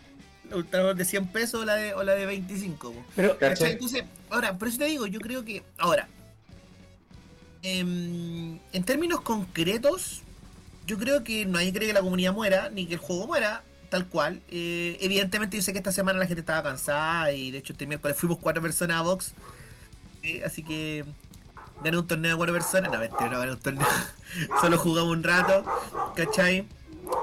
Ultra 0.54 0.94
de 0.94 1.06
100 1.06 1.28
pesos 1.28 1.62
o 1.62 1.66
la 1.66 1.76
de, 1.76 1.94
o 1.94 2.04
la 2.04 2.14
de 2.16 2.26
25. 2.26 2.92
po. 2.92 3.04
Pero, 3.16 3.38
¿Cachai? 3.38 3.50
¿Cachai? 3.52 3.72
Entonces, 3.72 4.04
ahora, 4.30 4.58
por 4.58 4.68
eso 4.68 4.80
te 4.80 4.86
digo, 4.86 5.08
yo 5.08 5.22
creo 5.22 5.46
que. 5.46 5.64
Ahora, 5.78 6.10
em, 7.62 8.60
en 8.74 8.84
términos 8.84 9.22
concretos, 9.22 10.24
yo 10.90 10.98
creo 10.98 11.24
que 11.24 11.46
nadie 11.46 11.72
cree 11.72 11.88
que 11.88 11.94
la 11.94 12.02
comunidad 12.02 12.34
muera, 12.34 12.70
ni 12.72 12.88
que 12.88 12.96
el 12.96 13.00
juego 13.00 13.28
muera, 13.28 13.62
tal 13.92 14.08
cual. 14.08 14.42
Eh, 14.50 14.98
evidentemente, 15.02 15.56
yo 15.56 15.62
sé 15.62 15.72
que 15.72 15.78
esta 15.78 15.92
semana 15.92 16.18
la 16.18 16.26
gente 16.26 16.40
estaba 16.40 16.64
cansada 16.64 17.32
y 17.32 17.52
de 17.52 17.60
hecho 17.60 17.74
este 17.74 17.86
miércoles 17.86 18.18
fuimos 18.18 18.40
cuatro 18.40 18.60
personas 18.60 18.98
a 18.98 19.02
Vox. 19.04 19.34
así 20.44 20.64
que 20.64 21.06
gané 21.84 21.96
un 21.96 22.08
torneo 22.08 22.32
de 22.32 22.38
cuatro 22.38 22.56
personas. 22.56 22.92
No, 22.92 22.98
mentira, 22.98 23.30
no 23.30 23.38
gané 23.38 23.52
un 23.52 23.60
torneo. 23.60 23.88
Solo 24.62 24.80
jugamos 24.80 25.12
un 25.12 25.24
rato, 25.24 25.64
¿cachai? 26.16 26.68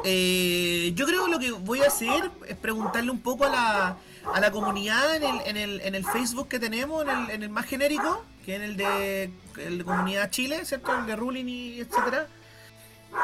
Eh, 0.05 0.93
yo 0.95 1.05
creo 1.05 1.25
que 1.25 1.31
lo 1.33 1.39
que 1.41 1.51
voy 1.51 1.81
a 1.81 1.89
hacer 1.89 2.31
es 2.47 2.57
preguntarle 2.57 3.11
un 3.11 3.21
poco 3.21 3.47
a 3.47 3.51
la, 3.51 3.97
a 4.33 4.41
la 4.41 4.53
comunidad 4.53 5.17
en 5.17 5.25
el, 5.25 5.41
en, 5.45 5.57
el, 5.57 5.81
en 5.81 5.97
el 5.97 6.05
Facebook 6.05 6.47
que 6.47 6.61
tenemos, 6.61 7.03
en 7.03 7.11
el, 7.11 7.31
en 7.31 7.43
el 7.43 7.51
más 7.51 7.67
genérico, 7.67 8.25
que 8.45 8.55
es 8.55 8.63
el 8.63 8.77
de, 8.77 9.31
el 9.57 9.79
de 9.79 9.85
Comunidad 9.85 10.31
Chile, 10.31 10.65
¿cierto? 10.65 10.97
El 10.97 11.07
de 11.07 11.17
Ruling 11.17 11.49
y 11.49 11.81
etcétera. 11.81 12.29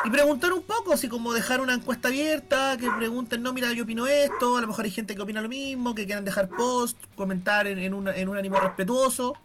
Y 0.04 0.10
preguntar 0.10 0.52
un 0.52 0.62
poco, 0.62 0.92
así 0.92 1.08
como 1.08 1.32
dejar 1.32 1.60
una 1.60 1.74
encuesta 1.74 2.08
abierta, 2.08 2.76
que 2.78 2.90
pregunten, 2.90 3.42
no, 3.42 3.52
mira, 3.52 3.72
yo 3.72 3.84
opino 3.84 4.06
esto, 4.06 4.56
a 4.56 4.60
lo 4.60 4.66
mejor 4.66 4.84
hay 4.84 4.90
gente 4.90 5.14
que 5.14 5.22
opina 5.22 5.40
lo 5.42 5.48
mismo, 5.48 5.94
que 5.94 6.06
quieran 6.06 6.24
dejar 6.24 6.48
post, 6.48 6.96
comentar 7.14 7.66
en, 7.66 7.78
en, 7.78 7.94
una- 7.94 8.14
en 8.16 8.28
un 8.28 8.36
ánimo 8.36 8.58
respetuoso. 8.58 9.36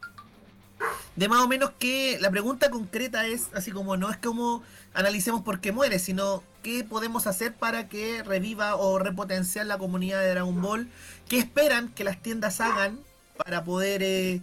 De 1.15 1.27
más 1.27 1.41
o 1.43 1.47
menos 1.47 1.71
que 1.79 2.17
la 2.21 2.29
pregunta 2.29 2.69
concreta 2.69 3.25
es 3.25 3.47
así 3.53 3.71
como 3.71 3.97
no 3.97 4.11
es 4.11 4.17
como 4.17 4.61
analicemos 4.93 5.41
por 5.41 5.59
qué 5.59 5.71
muere, 5.71 5.97
sino 5.99 6.43
qué 6.61 6.83
podemos 6.83 7.25
hacer 7.27 7.53
para 7.53 7.87
que 7.87 8.21
reviva 8.23 8.75
o 8.75 8.99
repotenciar 8.99 9.65
la 9.65 9.77
comunidad 9.79 10.21
de 10.21 10.29
Dragon 10.29 10.61
Ball, 10.61 10.87
qué 11.27 11.39
esperan 11.39 11.89
que 11.89 12.03
las 12.03 12.21
tiendas 12.21 12.61
hagan 12.61 12.99
para 13.43 13.63
poder 13.63 14.03
eh, 14.03 14.41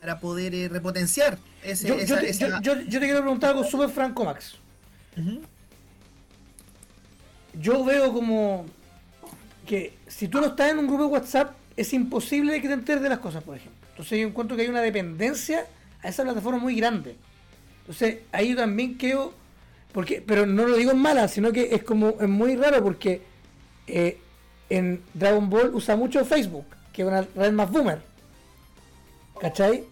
para 0.00 0.18
poder 0.18 0.54
eh, 0.54 0.68
repotenciar 0.68 1.38
ese, 1.62 1.88
yo, 1.88 1.98
yo 1.98 2.18
te, 2.18 2.30
esa- 2.30 2.60
yo- 2.60 2.74
yo- 2.74 2.80
yo 2.80 3.00
te 3.00 3.06
quiero 3.06 3.20
preguntar 3.20 3.50
algo 3.50 3.64
súper 3.64 3.90
franco, 3.90 4.24
Max. 4.24 4.56
Yo 7.60 7.84
veo 7.84 8.12
como 8.12 8.66
que 9.66 9.94
si 10.06 10.28
tú 10.28 10.40
no 10.40 10.48
estás 10.48 10.70
en 10.70 10.78
un 10.78 10.86
grupo 10.86 11.04
de 11.04 11.10
WhatsApp, 11.10 11.54
es 11.76 11.92
imposible 11.92 12.60
que 12.60 12.68
te 12.68 12.74
enteres 12.74 13.02
de 13.02 13.08
las 13.08 13.18
cosas, 13.18 13.42
por 13.42 13.56
ejemplo. 13.56 13.76
Entonces 13.90 14.18
yo 14.18 14.26
encuentro 14.26 14.56
que 14.56 14.62
hay 14.62 14.68
una 14.68 14.82
dependencia 14.82 15.66
a 16.02 16.08
esa 16.08 16.22
plataforma 16.22 16.58
muy 16.58 16.76
grande. 16.76 17.16
Entonces 17.80 18.18
ahí 18.32 18.50
yo 18.50 18.56
también 18.56 18.94
creo, 18.94 19.32
porque, 19.92 20.22
pero 20.24 20.44
no 20.44 20.66
lo 20.66 20.76
digo 20.76 20.90
en 20.90 20.98
mala, 20.98 21.28
sino 21.28 21.52
que 21.52 21.74
es 21.74 21.82
como 21.82 22.14
es 22.20 22.28
muy 22.28 22.56
raro 22.56 22.82
porque 22.82 23.22
eh, 23.86 24.18
en 24.68 25.02
Dragon 25.14 25.48
Ball 25.48 25.74
usa 25.74 25.96
mucho 25.96 26.24
Facebook, 26.24 26.66
que 26.92 27.02
es 27.02 27.08
una 27.08 27.22
red 27.22 27.52
más 27.52 27.70
boomer. 27.70 28.00
¿Cachai? 29.40 29.84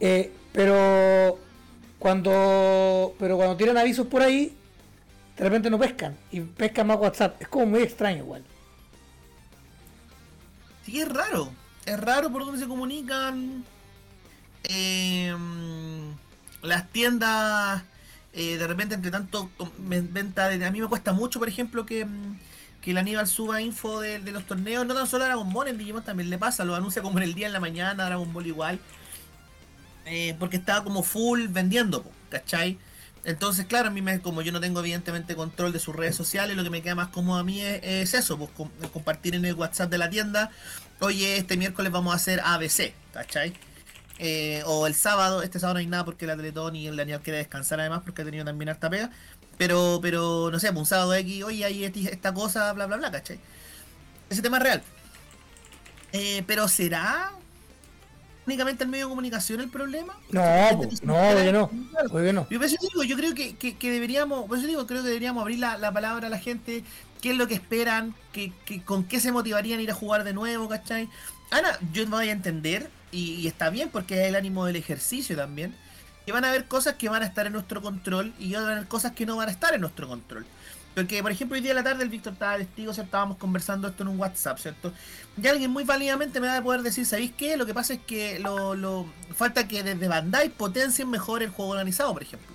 Eh, 0.00 0.30
pero 0.52 1.38
cuando 1.98 3.14
pero 3.18 3.36
cuando 3.36 3.56
tiran 3.56 3.76
avisos 3.78 4.06
por 4.06 4.22
ahí, 4.22 4.56
de 5.38 5.44
repente 5.44 5.70
no 5.70 5.78
pescan 5.78 6.16
y 6.32 6.40
pescan 6.40 6.86
más 6.88 6.98
WhatsApp. 6.98 7.40
Es 7.40 7.48
como 7.48 7.66
muy 7.66 7.82
extraño 7.82 8.18
igual. 8.18 8.44
Sí, 10.84 11.00
es 11.00 11.08
raro. 11.08 11.52
Es 11.86 11.98
raro 11.98 12.30
por 12.30 12.44
donde 12.44 12.60
se 12.60 12.66
comunican. 12.66 13.64
Eh, 14.64 15.34
las 16.62 16.88
tiendas, 16.90 17.82
eh, 18.32 18.56
de 18.56 18.66
repente, 18.66 18.96
entre 18.96 19.12
tanto, 19.12 19.50
venta 19.78 20.48
de. 20.48 20.64
A 20.64 20.70
mí 20.72 20.80
me 20.80 20.88
cuesta 20.88 21.12
mucho, 21.12 21.38
por 21.38 21.48
ejemplo, 21.48 21.86
que, 21.86 22.04
mm, 22.04 22.38
que 22.82 22.90
el 22.90 22.98
Aníbal 22.98 23.28
suba 23.28 23.62
info 23.62 24.00
de, 24.00 24.18
los 24.32 24.44
torneos. 24.44 24.84
No 24.86 24.94
tan 24.94 25.06
solo 25.06 25.24
a 25.24 25.28
Dragon 25.28 25.52
Ball, 25.52 25.68
en 25.68 25.78
Digimon 25.78 26.02
también 26.02 26.30
le 26.30 26.38
pasa. 26.38 26.64
Lo 26.64 26.74
anuncia 26.74 27.00
como 27.00 27.18
en 27.18 27.24
el 27.24 27.34
día, 27.34 27.46
en 27.46 27.52
la 27.52 27.60
mañana, 27.60 28.06
Dragon 28.06 28.32
Ball 28.32 28.46
igual. 28.46 28.80
Eh, 30.04 30.34
porque 30.38 30.56
estaba 30.56 30.82
como 30.82 31.02
full 31.02 31.46
vendiendo, 31.48 32.04
¿cachai? 32.30 32.78
Entonces, 33.24 33.66
claro, 33.66 33.88
a 33.88 33.90
mí 33.90 34.00
me, 34.00 34.20
como 34.20 34.42
yo 34.42 34.52
no 34.52 34.60
tengo 34.60 34.80
evidentemente 34.80 35.34
control 35.36 35.72
de 35.72 35.78
sus 35.78 35.94
redes 35.94 36.16
sociales, 36.16 36.56
lo 36.56 36.64
que 36.64 36.70
me 36.70 36.82
queda 36.82 36.94
más 36.94 37.08
cómodo 37.08 37.38
a 37.38 37.44
mí 37.44 37.60
es, 37.60 37.80
es 37.82 38.14
eso, 38.14 38.38
pues 38.38 38.50
com- 38.56 38.70
compartir 38.92 39.34
en 39.34 39.44
el 39.44 39.54
WhatsApp 39.54 39.90
de 39.90 39.98
la 39.98 40.08
tienda, 40.08 40.50
oye, 41.00 41.36
este 41.36 41.56
miércoles 41.56 41.92
vamos 41.92 42.12
a 42.12 42.16
hacer 42.16 42.40
ABC, 42.44 42.94
¿cachai? 43.12 43.52
Eh, 44.18 44.62
o 44.66 44.86
el 44.86 44.94
sábado, 44.94 45.42
este 45.42 45.60
sábado 45.60 45.74
no 45.74 45.80
hay 45.80 45.86
nada 45.86 46.04
porque 46.04 46.26
la 46.26 46.36
Teletón 46.36 46.74
y 46.74 46.86
el 46.86 46.96
Daniel 46.96 47.20
quiere 47.20 47.38
descansar 47.38 47.80
además 47.80 48.02
porque 48.04 48.22
ha 48.22 48.24
tenido 48.24 48.44
también 48.44 48.68
harta 48.70 48.88
pega. 48.90 49.10
Pero, 49.58 49.98
pero, 50.00 50.50
no 50.50 50.58
sé, 50.60 50.68
pues 50.68 50.78
un 50.80 50.86
sábado 50.86 51.14
X, 51.14 51.42
oye, 51.44 51.64
hay 51.64 51.82
esti- 51.84 52.08
esta 52.08 52.32
cosa, 52.32 52.72
bla, 52.72 52.86
bla, 52.86 52.96
bla, 52.96 53.10
¿cachai? 53.10 53.38
Ese 54.30 54.40
tema 54.42 54.56
es 54.58 54.62
real. 54.62 54.82
Eh, 56.12 56.42
pero 56.46 56.68
¿será 56.68 57.32
únicamente 58.48 58.82
el 58.84 58.90
medio 58.90 59.04
de 59.06 59.10
comunicación 59.10 59.60
el 59.60 59.68
problema? 59.68 60.14
No, 60.30 60.42
no, 61.02 61.20
no. 61.52 61.70
Oye, 62.12 62.32
no. 62.32 62.46
yo 62.50 62.58
por 62.58 62.66
eso 62.66 62.76
digo, 62.80 63.02
yo 63.04 63.16
creo 63.16 63.34
que, 63.34 63.56
que- 63.56 63.76
que 63.76 63.90
deberíamos, 63.92 64.46
por 64.48 64.58
eso 64.58 64.66
digo, 64.66 64.86
creo 64.86 65.02
que 65.02 65.08
deberíamos 65.08 65.42
abrir 65.42 65.58
la, 65.58 65.76
la 65.78 65.92
palabra 65.92 66.26
a 66.26 66.30
la 66.30 66.38
gente, 66.38 66.82
qué 67.20 67.30
es 67.32 67.36
lo 67.36 67.46
que 67.46 67.54
esperan, 67.54 68.14
que, 68.32 68.52
que- 68.64 68.82
con 68.82 69.04
qué 69.04 69.20
se 69.20 69.30
motivarían 69.32 69.78
a 69.78 69.82
ir 69.82 69.90
a 69.90 69.94
jugar 69.94 70.24
de 70.24 70.32
nuevo, 70.32 70.68
¿cachai? 70.68 71.08
Ahora, 71.50 71.78
yo 71.92 72.04
no 72.06 72.16
voy 72.16 72.28
a 72.28 72.32
entender, 72.32 72.90
y, 73.12 73.34
y 73.34 73.46
está 73.46 73.70
bien 73.70 73.88
porque 73.90 74.20
es 74.22 74.28
el 74.28 74.36
ánimo 74.36 74.64
del 74.66 74.76
ejercicio 74.76 75.36
también, 75.36 75.74
que 76.26 76.32
van 76.32 76.44
a 76.44 76.48
haber 76.48 76.64
cosas 76.66 76.94
que 76.94 77.08
van 77.08 77.22
a 77.22 77.26
estar 77.26 77.46
en 77.46 77.52
nuestro 77.54 77.80
control 77.80 78.32
y 78.38 78.52
van 78.54 78.64
a 78.64 78.72
haber 78.72 78.86
cosas 78.88 79.12
que 79.12 79.24
no 79.26 79.36
van 79.36 79.48
a 79.48 79.52
estar 79.52 79.74
en 79.74 79.80
nuestro 79.80 80.08
control. 80.08 80.44
Porque, 80.98 81.22
por 81.22 81.30
ejemplo, 81.30 81.54
hoy 81.54 81.60
día 81.62 81.70
a 81.70 81.74
la 81.76 81.84
tarde 81.84 82.02
el 82.02 82.08
Víctor 82.08 82.32
estaba 82.32 82.56
testigo, 82.56 82.92
¿cierto? 82.92 83.06
estábamos 83.06 83.36
conversando 83.36 83.86
esto 83.86 84.02
en 84.02 84.08
un 84.08 84.18
WhatsApp, 84.18 84.58
¿cierto? 84.58 84.92
Y 85.40 85.46
alguien 85.46 85.70
muy 85.70 85.84
válidamente 85.84 86.40
me 86.40 86.48
va 86.48 86.56
a 86.56 86.62
poder 86.62 86.82
decir, 86.82 87.06
¿sabéis 87.06 87.30
qué? 87.36 87.56
Lo 87.56 87.66
que 87.66 87.72
pasa 87.72 87.92
es 87.94 88.00
que 88.04 88.40
lo, 88.40 88.74
lo- 88.74 89.06
falta 89.36 89.68
que 89.68 89.84
desde 89.84 90.08
Bandai 90.08 90.48
potencien 90.48 91.08
mejor 91.08 91.44
el 91.44 91.50
juego 91.50 91.70
organizado, 91.70 92.12
por 92.12 92.22
ejemplo. 92.24 92.52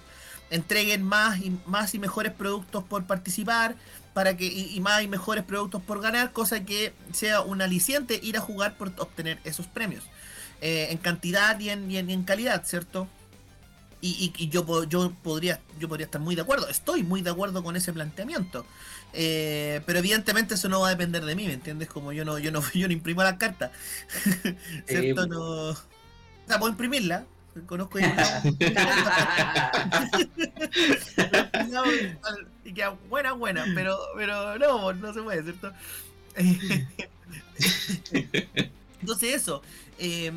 Entreguen 0.50 1.04
más 1.04 1.40
y 1.40 1.58
más 1.66 1.96
y 1.96 2.00
mejores 2.00 2.34
productos 2.34 2.84
por 2.84 3.06
participar, 3.06 3.76
para 4.14 4.36
que 4.36 4.46
y, 4.46 4.78
más 4.82 5.02
y 5.04 5.08
mejores 5.08 5.46
productos 5.46 5.82
por 5.82 6.02
ganar, 6.02 6.34
cosa 6.34 6.66
que 6.66 6.92
sea 7.14 7.40
un 7.40 7.62
aliciente 7.62 8.20
ir 8.22 8.36
a 8.36 8.42
jugar 8.42 8.76
por 8.78 8.90
obtener 8.98 9.40
esos 9.46 9.68
premios. 9.68 10.04
Eh, 10.60 10.88
en 10.92 10.98
cantidad 10.98 11.58
y 11.62 11.70
en- 11.70 11.90
y 11.90 11.98
en 11.98 12.24
calidad, 12.24 12.66
¿cierto? 12.66 13.08
Y, 14.06 14.34
y- 14.38 14.44
y 14.44 14.50
yo, 14.50 14.84
yo, 14.84 15.14
podría, 15.24 15.62
yo 15.80 15.88
podría 15.88 16.04
estar 16.06 16.20
muy 16.20 16.36
de 16.36 16.42
acuerdo, 16.42 16.68
estoy 16.68 17.04
muy 17.04 17.22
de 17.22 17.30
acuerdo 17.30 17.64
con 17.64 17.78
ese 17.78 17.94
planteamiento. 17.94 18.66
Eh, 19.14 19.80
pero 19.86 20.00
evidentemente 20.00 20.56
eso 20.56 20.68
no 20.68 20.82
va 20.82 20.88
a 20.88 20.92
depender 20.92 21.24
de 21.24 21.36
mí, 21.36 21.48
¿me 21.48 21.54
entiendes? 21.54 21.88
Como 21.88 22.12
yo 22.12 22.26
no, 22.26 22.38
yo 22.38 22.52
no, 22.52 22.62
yo 22.74 22.88
no 22.88 22.94
imprimo 22.94 23.24
las 23.24 23.38
cartas. 23.38 23.72
¿Cierto? 24.88 25.24
Eh, 25.24 25.28
No. 25.30 25.70
O 25.70 25.76
sea, 26.48 26.60
puedo 26.60 26.72
imprimirla. 26.72 27.24
Conozco 27.68 28.00
y 28.00 28.04
y 32.66 32.74
queda 32.74 32.96
buena, 33.10 33.34
buena, 33.34 33.66
pero, 33.76 33.98
pero 34.16 34.58
no, 34.58 34.94
no 34.94 35.14
se 35.14 35.22
puede, 35.22 35.44
¿cierto? 35.44 35.72
Entonces 39.02 39.36
eso. 39.36 39.62
Eh, 40.00 40.32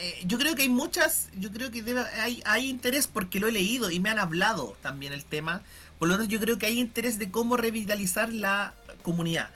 eh, 0.00 0.14
yo 0.26 0.38
creo 0.38 0.54
que 0.54 0.62
hay 0.62 0.68
muchas, 0.68 1.28
yo 1.38 1.50
creo 1.52 1.70
que 1.70 1.82
debe- 1.82 2.06
hay, 2.20 2.42
hay 2.44 2.68
interés 2.68 3.06
porque 3.06 3.40
lo 3.40 3.48
he 3.48 3.52
leído 3.52 3.90
y 3.90 4.00
me 4.00 4.10
han 4.10 4.18
hablado 4.18 4.76
también 4.82 5.12
el 5.12 5.24
tema. 5.24 5.62
Por 5.98 6.08
lo 6.08 6.16
tanto, 6.16 6.30
yo 6.30 6.40
creo 6.40 6.58
que 6.58 6.66
hay 6.66 6.78
interés 6.78 7.18
de 7.18 7.30
cómo 7.30 7.56
revitalizar 7.56 8.32
la 8.32 8.74
comunidad. 9.02 9.48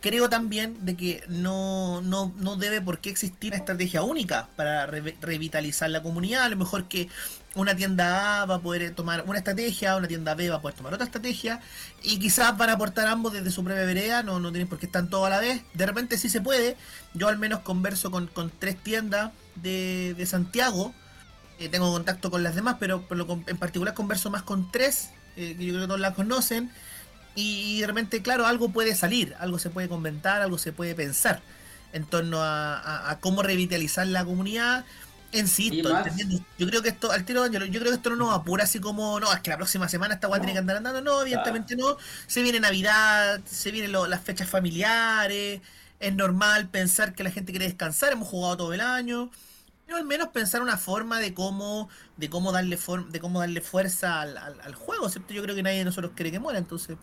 Creo 0.00 0.28
también 0.28 0.84
de 0.84 0.96
que 0.96 1.22
no, 1.28 2.02
no, 2.02 2.34
no 2.36 2.56
debe 2.56 2.80
por 2.82 2.98
qué 2.98 3.08
existir 3.10 3.52
una 3.52 3.56
estrategia 3.58 4.02
única 4.02 4.48
para 4.56 4.84
re- 4.86 5.16
revitalizar 5.22 5.88
la 5.88 6.02
comunidad. 6.02 6.42
A 6.42 6.48
lo 6.50 6.56
mejor 6.56 6.88
que 6.88 7.08
una 7.56 7.76
tienda 7.76 8.42
A 8.42 8.46
va 8.46 8.56
a 8.56 8.58
poder 8.60 8.94
tomar 8.94 9.24
una 9.26 9.38
estrategia, 9.38 9.96
una 9.96 10.08
tienda 10.08 10.34
B 10.34 10.50
va 10.50 10.56
a 10.56 10.60
poder 10.60 10.76
tomar 10.76 10.92
otra 10.94 11.06
estrategia, 11.06 11.60
y 12.02 12.18
quizás 12.18 12.56
van 12.58 12.70
a 12.70 12.72
aportar 12.74 13.06
ambos 13.06 13.32
desde 13.32 13.50
su 13.50 13.62
propia 13.62 13.84
vereda, 13.84 14.22
no, 14.22 14.40
no 14.40 14.50
tienen 14.50 14.68
por 14.68 14.78
qué 14.78 14.86
estar 14.86 15.06
todos 15.06 15.26
a 15.26 15.30
la 15.30 15.40
vez. 15.40 15.62
De 15.74 15.86
repente 15.86 16.18
sí 16.18 16.28
se 16.28 16.40
puede. 16.40 16.76
Yo 17.14 17.28
al 17.28 17.38
menos 17.38 17.60
converso 17.60 18.10
con, 18.10 18.26
con 18.26 18.50
tres 18.58 18.76
tiendas 18.82 19.30
de, 19.56 20.14
de 20.16 20.26
Santiago. 20.26 20.92
Eh, 21.60 21.68
tengo 21.68 21.92
contacto 21.92 22.30
con 22.30 22.42
las 22.42 22.56
demás, 22.56 22.76
pero 22.80 23.06
con- 23.06 23.44
en 23.46 23.56
particular 23.56 23.94
converso 23.94 24.28
más 24.30 24.42
con 24.42 24.72
tres, 24.72 25.10
eh, 25.36 25.54
que 25.56 25.64
yo 25.64 25.72
creo 25.72 25.82
que 25.82 25.86
todos 25.86 26.00
las 26.00 26.14
conocen. 26.14 26.70
Y 27.36 27.80
de 27.80 27.86
repente, 27.86 28.22
claro, 28.22 28.46
algo 28.46 28.70
puede 28.70 28.94
salir, 28.94 29.34
algo 29.38 29.58
se 29.58 29.70
puede 29.70 29.88
comentar, 29.88 30.42
algo 30.42 30.58
se 30.58 30.72
puede 30.72 30.94
pensar 30.94 31.40
en 31.92 32.04
torno 32.04 32.42
a, 32.42 32.78
a- 32.78 33.10
a 33.10 33.18
cómo 33.20 33.42
revitalizar 33.44 34.06
la 34.08 34.24
comunidad. 34.24 34.84
Insisto, 35.36 35.88
yo 36.58 36.66
creo 36.68 36.80
que 36.82 36.90
esto, 36.90 37.10
al 37.10 37.24
tiro, 37.24 37.46
yo, 37.48 37.58
yo 37.64 37.80
creo 37.80 37.90
que 37.92 37.96
esto 37.96 38.10
no 38.10 38.16
nos 38.16 38.34
apura 38.34 38.64
así 38.64 38.78
como, 38.80 39.18
no, 39.18 39.32
es 39.32 39.40
que 39.40 39.50
la 39.50 39.56
próxima 39.56 39.88
semana 39.88 40.14
esta 40.14 40.28
weá 40.28 40.38
tiene 40.40 40.52
que 40.52 40.60
andar 40.60 40.76
andando, 40.76 41.00
no, 41.00 41.22
evidentemente 41.22 41.76
no, 41.76 41.96
se 42.26 42.42
viene 42.42 42.60
Navidad, 42.60 43.40
se 43.44 43.70
vienen 43.72 43.90
lo- 43.92 44.06
las 44.06 44.22
fechas 44.22 44.48
familiares, 44.48 45.60
es 45.98 46.14
normal 46.14 46.68
pensar 46.68 47.14
que 47.14 47.24
la 47.24 47.30
gente 47.32 47.52
quiere 47.52 47.66
descansar, 47.66 48.12
hemos 48.12 48.28
jugado 48.28 48.56
todo 48.58 48.72
el 48.74 48.80
año, 48.80 49.30
pero 49.86 49.98
al 49.98 50.04
menos 50.04 50.28
pensar 50.28 50.62
una 50.62 50.78
forma 50.78 51.18
de 51.20 51.34
cómo, 51.34 51.88
de 52.16 52.30
cómo 52.30 52.52
darle 52.52 52.76
forma, 52.78 53.08
de 53.10 53.20
cómo 53.20 53.40
darle 53.40 53.60
fuerza 53.60 54.20
al, 54.22 54.36
al- 54.38 54.60
al 54.60 54.74
juego, 54.76 55.08
¿cierto? 55.10 55.34
Yo 55.34 55.42
creo 55.42 55.56
que 55.56 55.62
nadie 55.64 55.78
de 55.78 55.84
nosotros 55.86 56.12
quiere 56.16 56.32
que 56.32 56.40
muera, 56.40 56.58
entonces. 56.60 56.98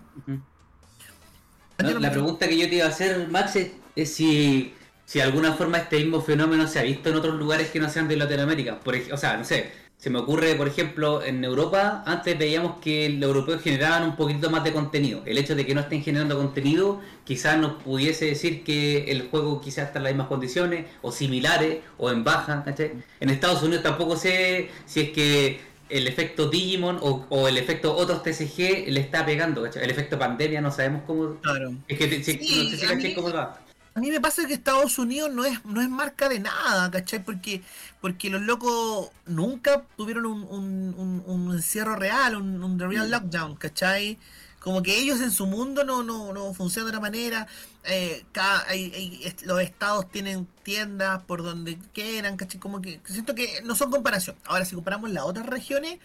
No, 1.80 1.98
la 2.00 2.12
pregunta 2.12 2.48
que 2.48 2.58
yo 2.58 2.70
te 2.70 2.76
iba 2.76 2.86
a 2.86 2.90
hacer, 2.90 3.28
Max, 3.30 3.56
es, 3.56 3.72
es 3.96 4.14
si, 4.14 4.76
si 5.12 5.20
de 5.20 5.24
alguna 5.24 5.52
forma 5.52 5.78
este 5.78 5.98
mismo 5.98 6.22
fenómeno 6.22 6.66
se 6.70 6.80
ha 6.80 6.84
visto 6.84 7.10
en 7.10 7.16
otros 7.16 7.36
lugares 7.38 7.70
que 7.70 7.82
no 7.82 7.90
sean 7.90 8.08
de 8.08 8.16
Latinoamérica. 8.16 8.80
Por, 8.80 8.96
o 9.12 9.18
sea, 9.18 9.36
no 9.36 9.44
sé, 9.44 9.70
se 9.98 10.10
me 10.10 10.20
ocurre, 10.20 10.56
por 10.56 10.70
ejemplo, 10.70 11.22
en 11.22 11.44
Europa, 11.44 12.02
antes 12.06 12.40
veíamos 12.40 12.80
que 12.80 13.10
los 13.10 13.28
europeos 13.28 13.62
generaban 13.62 14.04
un 14.04 14.16
poquito 14.16 14.50
más 14.50 14.64
de 14.64 14.72
contenido. 14.72 15.22
El 15.26 15.38
hecho 15.38 15.54
de 15.54 15.66
que 15.66 15.76
no 15.76 15.82
estén 15.82 16.02
generando 16.02 16.38
contenido 16.38 17.02
quizás 17.26 17.58
nos 17.58 17.74
pudiese 17.84 18.24
decir 18.28 18.64
que 18.64 19.12
el 19.12 19.24
juego 19.30 19.60
quizás 19.60 19.88
está 19.88 20.00
en 20.00 20.04
las 20.06 20.14
mismas 20.14 20.28
condiciones, 20.30 20.86
o 21.02 21.12
similares, 21.12 21.80
o 21.98 22.10
en 22.10 22.24
baja, 22.24 22.64
¿cachai? 22.64 22.94
En 23.20 23.30
Estados 23.30 23.62
Unidos 23.64 23.84
tampoco 23.84 24.16
sé 24.16 24.70
si 24.86 25.02
es 25.02 25.10
que 25.10 25.60
el 25.90 26.08
efecto 26.08 26.48
Digimon 26.50 27.00
o, 27.02 27.26
o 27.28 27.50
el 27.50 27.58
efecto 27.58 27.94
otros 27.94 28.24
TCG 28.24 28.88
le 28.88 29.02
está 29.02 29.26
pegando, 29.26 29.62
¿cachai? 29.62 29.84
El 29.84 29.92
efecto 29.92 30.18
pandemia 30.18 30.62
no 30.62 30.72
sabemos 30.72 31.02
cómo... 31.06 31.36
Claro. 31.42 31.74
Es 31.90 31.98
que 31.98 32.24
si- 32.24 32.38
Sí, 32.38 32.70
no 32.72 32.78
sé 32.78 32.88
si 32.88 32.96
mí- 33.10 33.14
cómo 33.14 33.34
va. 33.34 33.60
A 33.94 34.00
mí 34.00 34.10
me 34.10 34.22
pasa 34.22 34.48
que 34.48 34.54
Estados 34.54 34.98
Unidos 35.00 35.32
no 35.34 35.44
es, 35.44 35.66
no 35.66 35.82
es 35.82 35.90
marca 35.90 36.30
de 36.30 36.40
nada, 36.40 36.90
¿cachai? 36.90 37.24
Porque, 37.24 37.62
porque 38.00 38.30
los 38.30 38.42
locos 38.42 39.10
nunca 39.26 39.84
tuvieron 39.98 40.26
un, 40.28 40.44
un, 40.44 40.96
un- 40.98 41.24
un 41.28 41.52
encierro 41.56 41.98
real, 41.98 42.38
un, 42.38 42.80
real 42.80 43.12
lockdown, 43.12 43.56
¿cachai? 43.58 44.18
Como 44.62 44.82
que 44.82 44.98
ellos 44.98 45.20
en 45.20 45.32
su 45.32 45.46
mundo 45.46 45.84
no, 45.84 46.04
no, 46.04 46.32
no 46.32 46.54
funcionan 46.54 46.86
de 46.92 46.98
otra 46.98 47.02
manera. 47.02 47.48
eh, 47.84 48.24
cada- 48.32 48.64
hay- 48.70 49.34
los 49.44 49.60
estados 49.62 50.10
tienen 50.10 50.48
tiendas 50.64 51.24
por 51.24 51.44
donde 51.44 51.78
quieran, 51.94 52.38
¿cachai? 52.38 52.60
Como 52.62 52.80
que 52.82 53.02
siento 53.06 53.36
que 53.36 53.62
no 53.66 53.76
son 53.76 53.92
comparación. 53.92 54.38
Ahora, 54.46 54.64
si 54.66 54.76
comparamos 54.76 55.10
las 55.10 55.26
otras 55.26 55.48
regiones, 55.48 56.00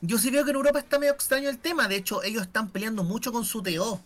yo 0.00 0.18
sí 0.18 0.30
veo 0.30 0.44
que 0.44 0.50
en 0.50 0.56
Europa 0.56 0.80
está 0.80 0.98
medio 0.98 1.12
extraño 1.14 1.48
el 1.48 1.58
tema. 1.58 1.88
De 1.88 1.96
hecho, 1.96 2.22
ellos 2.22 2.42
están 2.42 2.68
peleando 2.70 3.04
mucho 3.04 3.32
con 3.32 3.44
su 3.44 3.62
TO 3.62 4.00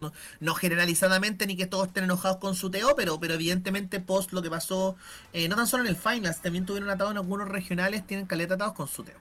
no, 0.00 0.12
no 0.40 0.54
generalizadamente 0.54 1.46
ni 1.46 1.56
que 1.56 1.66
todos 1.66 1.88
estén 1.88 2.04
enojados 2.04 2.38
con 2.38 2.54
su 2.54 2.70
TO, 2.70 2.94
pero, 2.96 3.18
pero 3.20 3.34
evidentemente 3.34 4.00
post 4.00 4.32
lo 4.32 4.42
que 4.42 4.50
pasó, 4.50 4.96
eh, 5.32 5.48
no 5.48 5.56
tan 5.56 5.66
solo 5.66 5.84
en 5.84 5.90
el 5.90 5.96
Finals, 5.96 6.40
también 6.40 6.66
tuvieron 6.66 6.90
atado 6.90 7.10
en 7.10 7.16
algunos 7.16 7.48
regionales, 7.48 8.06
tienen 8.06 8.26
caleta 8.26 8.54
atados 8.54 8.74
con 8.74 8.88
su 8.88 9.04
TO. 9.04 9.12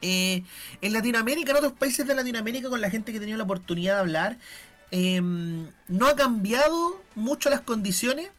Eh, 0.00 0.44
en 0.80 0.92
Latinoamérica, 0.92 1.50
en 1.50 1.56
otros 1.56 1.72
países 1.72 2.06
de 2.06 2.14
Latinoamérica, 2.14 2.68
con 2.68 2.80
la 2.80 2.90
gente 2.90 3.12
que 3.12 3.18
he 3.18 3.20
tenido 3.20 3.38
la 3.38 3.44
oportunidad 3.44 3.94
de 3.94 4.00
hablar, 4.00 4.38
eh, 4.90 5.20
no 5.20 6.06
ha 6.06 6.16
cambiado 6.16 7.02
mucho 7.14 7.50
las 7.50 7.60
condiciones 7.60 8.30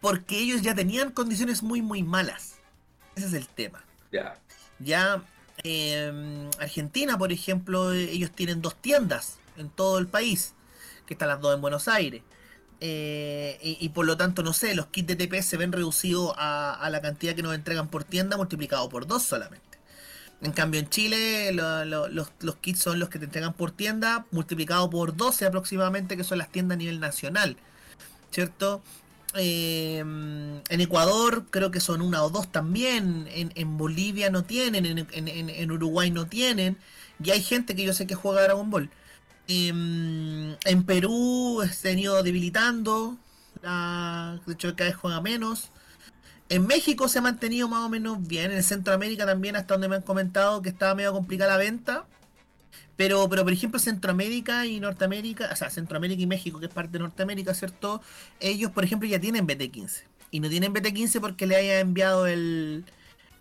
porque 0.00 0.38
ellos 0.38 0.62
ya 0.62 0.74
tenían 0.74 1.10
condiciones 1.10 1.62
muy, 1.62 1.82
muy 1.82 2.02
malas. 2.02 2.56
Ese 3.14 3.26
es 3.26 3.32
el 3.34 3.48
tema. 3.48 3.84
Ya. 4.10 4.38
Ya 4.78 5.22
eh, 5.62 6.48
Argentina, 6.58 7.18
por 7.18 7.32
ejemplo, 7.32 7.92
eh, 7.92 8.10
ellos 8.10 8.30
tienen 8.30 8.62
dos 8.62 8.74
tiendas 8.76 9.36
en 9.60 9.70
todo 9.70 9.98
el 9.98 10.06
país, 10.08 10.54
que 11.06 11.14
están 11.14 11.28
las 11.28 11.40
dos 11.40 11.54
en 11.54 11.60
Buenos 11.60 11.88
Aires. 11.88 12.22
Eh, 12.82 13.76
y, 13.80 13.90
por 13.90 14.06
lo 14.06 14.16
tanto, 14.16 14.42
no 14.42 14.52
sé, 14.54 14.74
los 14.74 14.86
kits 14.86 15.08
de 15.08 15.16
TP 15.16 15.42
se 15.42 15.56
ven 15.58 15.70
reducidos 15.72 16.32
a, 16.38 16.72
a 16.74 16.88
la 16.90 17.02
cantidad 17.02 17.34
que 17.34 17.42
nos 17.42 17.54
entregan 17.54 17.88
por 17.88 18.04
tienda 18.04 18.36
multiplicado 18.38 18.88
por 18.88 19.06
dos 19.06 19.22
solamente. 19.22 19.78
En 20.42 20.52
cambio, 20.52 20.80
en 20.80 20.88
Chile 20.88 21.52
lo- 21.52 21.84
lo- 21.84 22.08
los, 22.08 22.32
los 22.40 22.56
kits 22.56 22.80
son 22.80 22.98
los 22.98 23.10
que 23.10 23.18
te 23.18 23.26
entregan 23.26 23.52
por 23.52 23.70
tienda 23.72 24.24
multiplicado 24.30 24.88
por 24.88 25.14
12 25.14 25.44
aproximadamente, 25.44 26.16
que 26.16 26.24
son 26.24 26.38
las 26.38 26.50
tiendas 26.50 26.76
a 26.76 26.78
nivel 26.78 27.00
nacional. 27.00 27.56
¿Cierto? 28.30 28.82
Eh, 29.34 29.98
en 29.98 30.80
Ecuador 30.80 31.44
creo 31.50 31.70
que 31.70 31.80
son 31.80 32.00
una 32.02 32.22
o 32.24 32.30
dos 32.30 32.50
también. 32.50 33.28
En, 33.32 33.52
en 33.54 33.76
Bolivia 33.76 34.30
no 34.30 34.44
tienen. 34.44 34.86
En, 34.86 34.98
en- 34.98 35.28
en- 35.28 35.50
en 35.50 35.70
Uruguay 35.72 36.10
no 36.10 36.26
tienen. 36.26 36.78
Y 37.22 37.30
hay 37.30 37.42
gente 37.42 37.74
que 37.76 37.84
yo 37.84 37.92
sé 37.92 38.06
que 38.06 38.14
juega 38.14 38.42
Dragon 38.42 38.70
Ball. 38.70 38.90
Em, 39.52 40.56
en 40.64 40.84
Perú 40.84 41.60
se 41.72 41.90
han 41.90 41.98
ido 41.98 42.22
debilitando. 42.22 43.18
La, 43.62 44.40
de 44.46 44.52
hecho, 44.52 44.76
cada 44.76 44.90
vez 44.90 44.96
juega 44.96 45.20
menos. 45.20 45.70
En 46.48 46.66
México 46.68 47.08
se 47.08 47.18
ha 47.18 47.22
mantenido 47.22 47.68
más 47.68 47.84
o 47.84 47.88
menos 47.88 48.24
bien. 48.26 48.52
En 48.52 48.62
Centroamérica 48.62 49.26
también, 49.26 49.56
hasta 49.56 49.74
donde 49.74 49.88
me 49.88 49.96
han 49.96 50.02
comentado 50.02 50.62
que 50.62 50.68
estaba 50.68 50.94
medio 50.94 51.12
complicada 51.12 51.52
la 51.52 51.58
venta. 51.58 52.06
Pero, 52.96 53.28
pero 53.28 53.42
por 53.42 53.52
ejemplo, 53.52 53.80
Centroamérica 53.80 54.66
y 54.66 54.78
Norteamérica, 54.78 55.50
o 55.52 55.56
sea, 55.56 55.68
Centroamérica 55.70 56.22
y 56.22 56.26
México, 56.26 56.60
que 56.60 56.66
es 56.66 56.72
parte 56.72 56.92
de 56.92 57.00
Norteamérica, 57.00 57.52
¿cierto? 57.54 58.00
Ellos, 58.38 58.70
por 58.70 58.84
ejemplo, 58.84 59.08
ya 59.08 59.18
tienen 59.20 59.48
BT15. 59.48 60.04
Y 60.30 60.40
no 60.40 60.48
tienen 60.48 60.72
BT15 60.72 61.20
porque 61.20 61.46
le 61.46 61.56
haya 61.56 61.80
enviado 61.80 62.26
el 62.28 62.84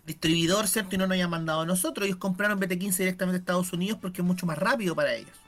distribuidor, 0.07 0.67
¿cierto? 0.67 0.95
Y 0.95 0.97
no 0.97 1.05
nos 1.05 1.15
haya 1.15 1.27
mandado 1.27 1.61
a 1.61 1.65
nosotros. 1.67 2.07
Ellos 2.07 2.17
compraron 2.17 2.59
BT15 2.59 2.97
directamente 2.97 3.37
a 3.37 3.39
Estados 3.41 3.73
Unidos 3.73 3.99
porque 4.01 4.21
es 4.21 4.27
mucho 4.27 4.47
más 4.47 4.57
rápido 4.57 4.95
para 4.95 5.13
ellos. 5.13 5.38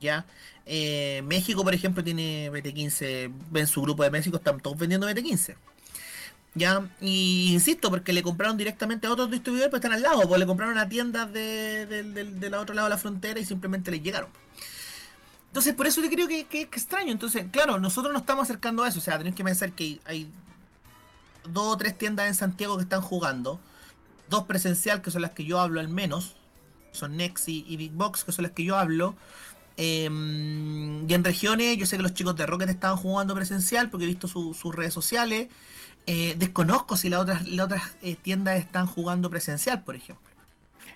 ¿Ya? 0.00 0.26
Eh, 0.66 1.22
México, 1.24 1.64
por 1.64 1.74
ejemplo, 1.74 2.04
tiene 2.04 2.50
BT15, 2.52 3.32
ven 3.50 3.66
su 3.66 3.82
grupo 3.82 4.02
de 4.04 4.10
México, 4.10 4.36
están 4.36 4.60
todos 4.60 4.76
vendiendo 4.78 5.08
BT15. 5.08 5.56
¿Ya? 6.54 6.88
Y 7.00 7.52
insisto, 7.52 7.90
porque 7.90 8.12
le 8.12 8.22
compraron 8.22 8.56
directamente 8.56 9.06
a 9.06 9.12
otros 9.12 9.30
distribuidores, 9.30 9.70
pero 9.70 9.78
están 9.78 9.92
al 9.92 10.02
lado, 10.02 10.26
pues 10.28 10.40
le 10.40 10.46
compraron 10.46 10.76
a 10.78 10.88
tiendas 10.88 11.32
de, 11.32 11.86
del 11.86 12.14
del- 12.14 12.40
del 12.40 12.54
otro 12.54 12.74
lado 12.74 12.86
de 12.88 12.94
la 12.94 12.98
frontera 12.98 13.38
y 13.40 13.44
simplemente 13.44 13.90
les 13.90 14.02
llegaron. 14.02 14.30
Entonces, 15.48 15.74
por 15.74 15.86
eso 15.86 16.02
yo 16.02 16.10
creo 16.10 16.28
que, 16.28 16.44
que, 16.44 16.68
que 16.68 16.76
extraño. 16.78 17.10
Entonces, 17.12 17.46
claro, 17.50 17.78
nosotros 17.78 18.12
nos 18.12 18.22
estamos 18.22 18.44
acercando 18.44 18.82
a 18.82 18.88
eso. 18.88 18.98
O 18.98 19.02
sea, 19.02 19.18
tenemos 19.18 19.36
que 19.36 19.44
pensar 19.44 19.72
que 19.72 20.00
hay 20.04 20.28
dos 21.44 21.74
o 21.74 21.76
tres 21.76 21.96
tiendas 21.96 22.26
en 22.28 22.34
Santiago 22.34 22.76
que 22.76 22.82
están 22.82 23.00
jugando. 23.00 23.58
Dos 24.28 24.44
presencial, 24.44 25.00
que 25.00 25.10
son 25.10 25.22
las 25.22 25.30
que 25.32 25.44
yo 25.44 25.58
hablo 25.60 25.80
al 25.80 25.88
menos. 25.88 26.36
Son 26.92 27.16
Nex 27.16 27.48
y, 27.48 27.64
y 27.66 27.76
Big 27.76 27.92
Box, 27.92 28.24
que 28.24 28.32
son 28.32 28.42
las 28.42 28.52
que 28.52 28.64
yo 28.64 28.76
hablo. 28.76 29.16
Em, 29.80 31.08
y 31.08 31.14
en 31.14 31.22
regiones, 31.22 31.76
yo 31.76 31.86
sé 31.86 31.96
que 31.96 32.02
los 32.02 32.12
chicos 32.12 32.34
de 32.36 32.46
Rocket 32.46 32.68
estaban 32.68 32.96
jugando 32.96 33.32
presencial 33.36 33.90
porque 33.90 34.04
he 34.04 34.08
visto 34.08 34.26
su- 34.26 34.52
sus 34.52 34.74
redes 34.74 34.92
sociales. 34.92 35.46
Eh, 36.06 36.34
desconozco 36.36 36.96
si 36.96 37.08
las 37.08 37.20
otras, 37.20 37.46
las 37.46 37.66
otras 37.66 37.82
eh, 38.02 38.16
tiendas 38.20 38.58
están 38.58 38.86
jugando 38.86 39.30
presencial, 39.30 39.84
por 39.84 39.94
ejemplo. 39.94 40.26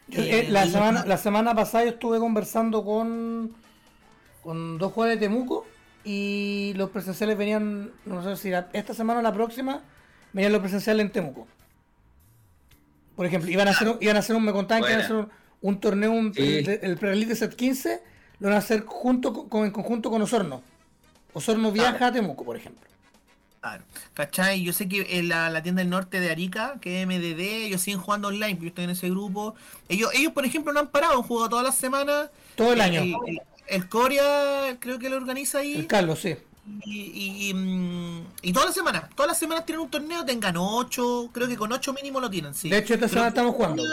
Yo, 0.08 0.20
Eh, 0.20 0.40
eh, 0.40 0.46
la, 0.50 0.66
semana, 0.66 1.04
la 1.06 1.16
semana 1.16 1.54
pasada 1.54 1.84
yo 1.84 1.90
estuve 1.90 2.18
conversando 2.18 2.84
con, 2.84 3.52
con 4.42 4.78
dos 4.78 4.92
jugadores 4.92 5.20
de 5.20 5.26
Temuco 5.28 5.64
y 6.04 6.72
los 6.74 6.90
presenciales 6.90 7.38
venían, 7.38 7.92
no 8.04 8.22
sé 8.24 8.34
si 8.36 8.50
la- 8.50 8.68
esta 8.72 8.94
semana 8.94 9.20
o 9.20 9.22
la 9.22 9.32
próxima, 9.32 9.80
venían 10.32 10.50
los 10.52 10.60
presenciales 10.60 11.06
en 11.06 11.12
Temuco. 11.12 11.46
Por 13.14 13.26
ejemplo, 13.26 13.48
iban 13.48 13.68
a 13.68 13.70
hacer, 13.70 13.88
un- 13.90 13.98
iban 14.00 14.16
a 14.16 14.18
hacer 14.18 14.34
un, 14.34 14.44
me 14.44 14.52
contaban 14.52 14.82
que 14.82 14.88
iban 14.90 15.02
a 15.02 15.04
hacer 15.04 15.16
un, 15.16 15.28
un 15.60 15.78
torneo, 15.80 16.10
un, 16.10 16.34
Sí. 16.34 16.42
el, 16.42 16.68
el 16.82 16.96
pre-release 16.96 17.28
de 17.28 17.36
set 17.36 17.54
15, 17.54 18.02
lo 18.42 18.48
van 18.48 18.56
a 18.56 18.58
hacer 18.58 18.84
junto 18.84 19.32
con, 19.48 19.64
en 19.64 19.70
conjunto 19.70 20.10
con 20.10 20.20
Osorno. 20.20 20.62
Osorno 21.32 21.70
viaja 21.70 22.08
a 22.08 22.12
Temuco, 22.12 22.44
por 22.44 22.56
ejemplo. 22.56 22.82
Claro. 23.60 23.84
¿Cachai? 24.14 24.64
Yo 24.64 24.72
sé 24.72 24.88
que 24.88 25.18
en 25.18 25.28
la, 25.28 25.48
la 25.48 25.62
tienda 25.62 25.80
del 25.80 25.90
norte 25.90 26.18
de 26.18 26.30
Arica, 26.30 26.74
que 26.80 27.00
es 27.00 27.06
MDD, 27.06 27.40
ellos 27.66 27.80
siguen 27.80 28.00
jugando 28.00 28.28
online, 28.28 28.58
yo 28.60 28.66
estoy 28.66 28.84
en 28.84 28.90
ese 28.90 29.08
grupo. 29.08 29.54
Ellos, 29.88 30.10
ellos 30.14 30.32
por 30.32 30.44
ejemplo, 30.44 30.72
no 30.72 30.80
han 30.80 30.88
parado, 30.88 31.14
han 31.16 31.22
jugado 31.22 31.50
todas 31.50 31.64
las 31.64 31.76
semanas. 31.76 32.30
Todo 32.56 32.72
el 32.72 32.80
Eh, 32.80 32.82
año. 32.82 33.00
El, 33.02 33.14
el- 33.28 33.40
el 33.68 33.88
Corea 33.88 34.76
creo 34.80 34.98
que 34.98 35.08
lo 35.08 35.16
organiza 35.16 35.58
ahí. 35.58 35.74
El 35.74 35.86
Carlos, 35.86 36.18
sí. 36.18 36.34
Y, 36.84 37.00
y, 37.00 37.48
y, 37.50 37.54
mm, 37.54 38.26
y 38.42 38.52
todas 38.52 38.66
las 38.66 38.74
semanas, 38.74 39.04
todas 39.14 39.28
las 39.30 39.38
semanas 39.38 39.64
tienen 39.64 39.82
un 39.84 39.90
torneo, 39.90 40.24
tengan 40.24 40.56
8, 40.56 41.30
creo 41.32 41.46
que 41.48 41.56
con 41.56 41.70
8 41.72 41.92
mínimo 41.92 42.20
lo 42.20 42.28
tienen, 42.28 42.54
sí. 42.54 42.68
De 42.68 42.78
hecho, 42.78 42.94
esta 42.94 43.06
Pero 43.06 43.14
semana 43.14 43.28
estamos 43.28 43.54
jugando. 43.54 43.84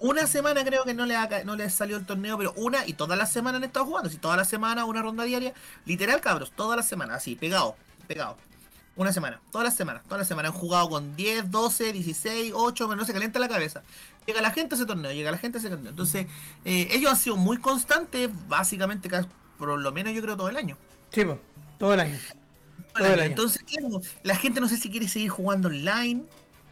Una, 0.00 0.26
semana 0.26 0.64
creo 0.64 0.84
que 0.84 0.94
no 0.94 1.04
les, 1.04 1.16
ha 1.16 1.44
no 1.44 1.56
les 1.56 1.74
salió 1.74 1.98
el 1.98 2.06
torneo, 2.06 2.38
pero 2.38 2.54
una 2.56 2.86
y 2.86 2.94
todas 2.94 3.18
las 3.18 3.30
semanas 3.30 3.58
han 3.58 3.64
estado 3.64 3.84
jugando. 3.84 4.08
Si 4.08 4.16
todas 4.16 4.38
las 4.38 4.48
semanas 4.48 4.86
una 4.86 5.02
ronda 5.02 5.24
diaria, 5.24 5.52
literal 5.84 6.20
cabros, 6.22 6.52
todas 6.52 6.76
las 6.76 6.88
semanas, 6.88 7.18
así, 7.18 7.36
pegado, 7.36 7.76
pegado. 8.08 8.38
Una 8.96 9.12
semana, 9.12 9.40
todas 9.52 9.66
las 9.66 9.76
semanas, 9.76 10.02
todas 10.04 10.18
las 10.18 10.28
semanas 10.28 10.52
han 10.52 10.58
jugado 10.58 10.88
con 10.88 11.16
10, 11.16 11.50
12, 11.50 11.92
16, 11.92 12.52
8, 12.54 12.88
pero 12.88 12.96
no 12.96 13.04
se 13.04 13.12
calienta 13.12 13.38
la 13.38 13.48
cabeza. 13.48 13.82
Llega 14.26 14.40
la 14.40 14.50
gente 14.50 14.74
a 14.74 14.76
ese 14.76 14.86
torneo, 14.86 15.12
llega 15.12 15.30
la 15.30 15.38
gente 15.38 15.58
a 15.58 15.60
ese 15.60 15.68
torneo. 15.68 15.90
Entonces, 15.90 16.26
eh, 16.64 16.88
ellos 16.92 17.10
han 17.10 17.16
sido 17.16 17.36
muy 17.36 17.58
constantes, 17.58 18.30
básicamente, 18.48 19.08
por 19.58 19.78
lo 19.78 19.92
menos 19.92 20.14
yo 20.14 20.22
creo 20.22 20.36
todo 20.36 20.48
el 20.48 20.56
año. 20.56 20.76
Sí, 21.10 21.24
pues, 21.24 21.38
todo 21.78 21.94
el 21.94 22.00
año. 22.00 22.18
Todo 22.94 23.06
el 23.06 23.20
año. 23.20 23.30
Entonces, 23.30 23.62
claro, 23.62 24.00
la 24.22 24.36
gente 24.36 24.60
no 24.60 24.68
sé 24.68 24.76
si 24.76 24.90
quiere 24.90 25.08
seguir 25.08 25.28
jugando 25.30 25.68
online, 25.68 26.24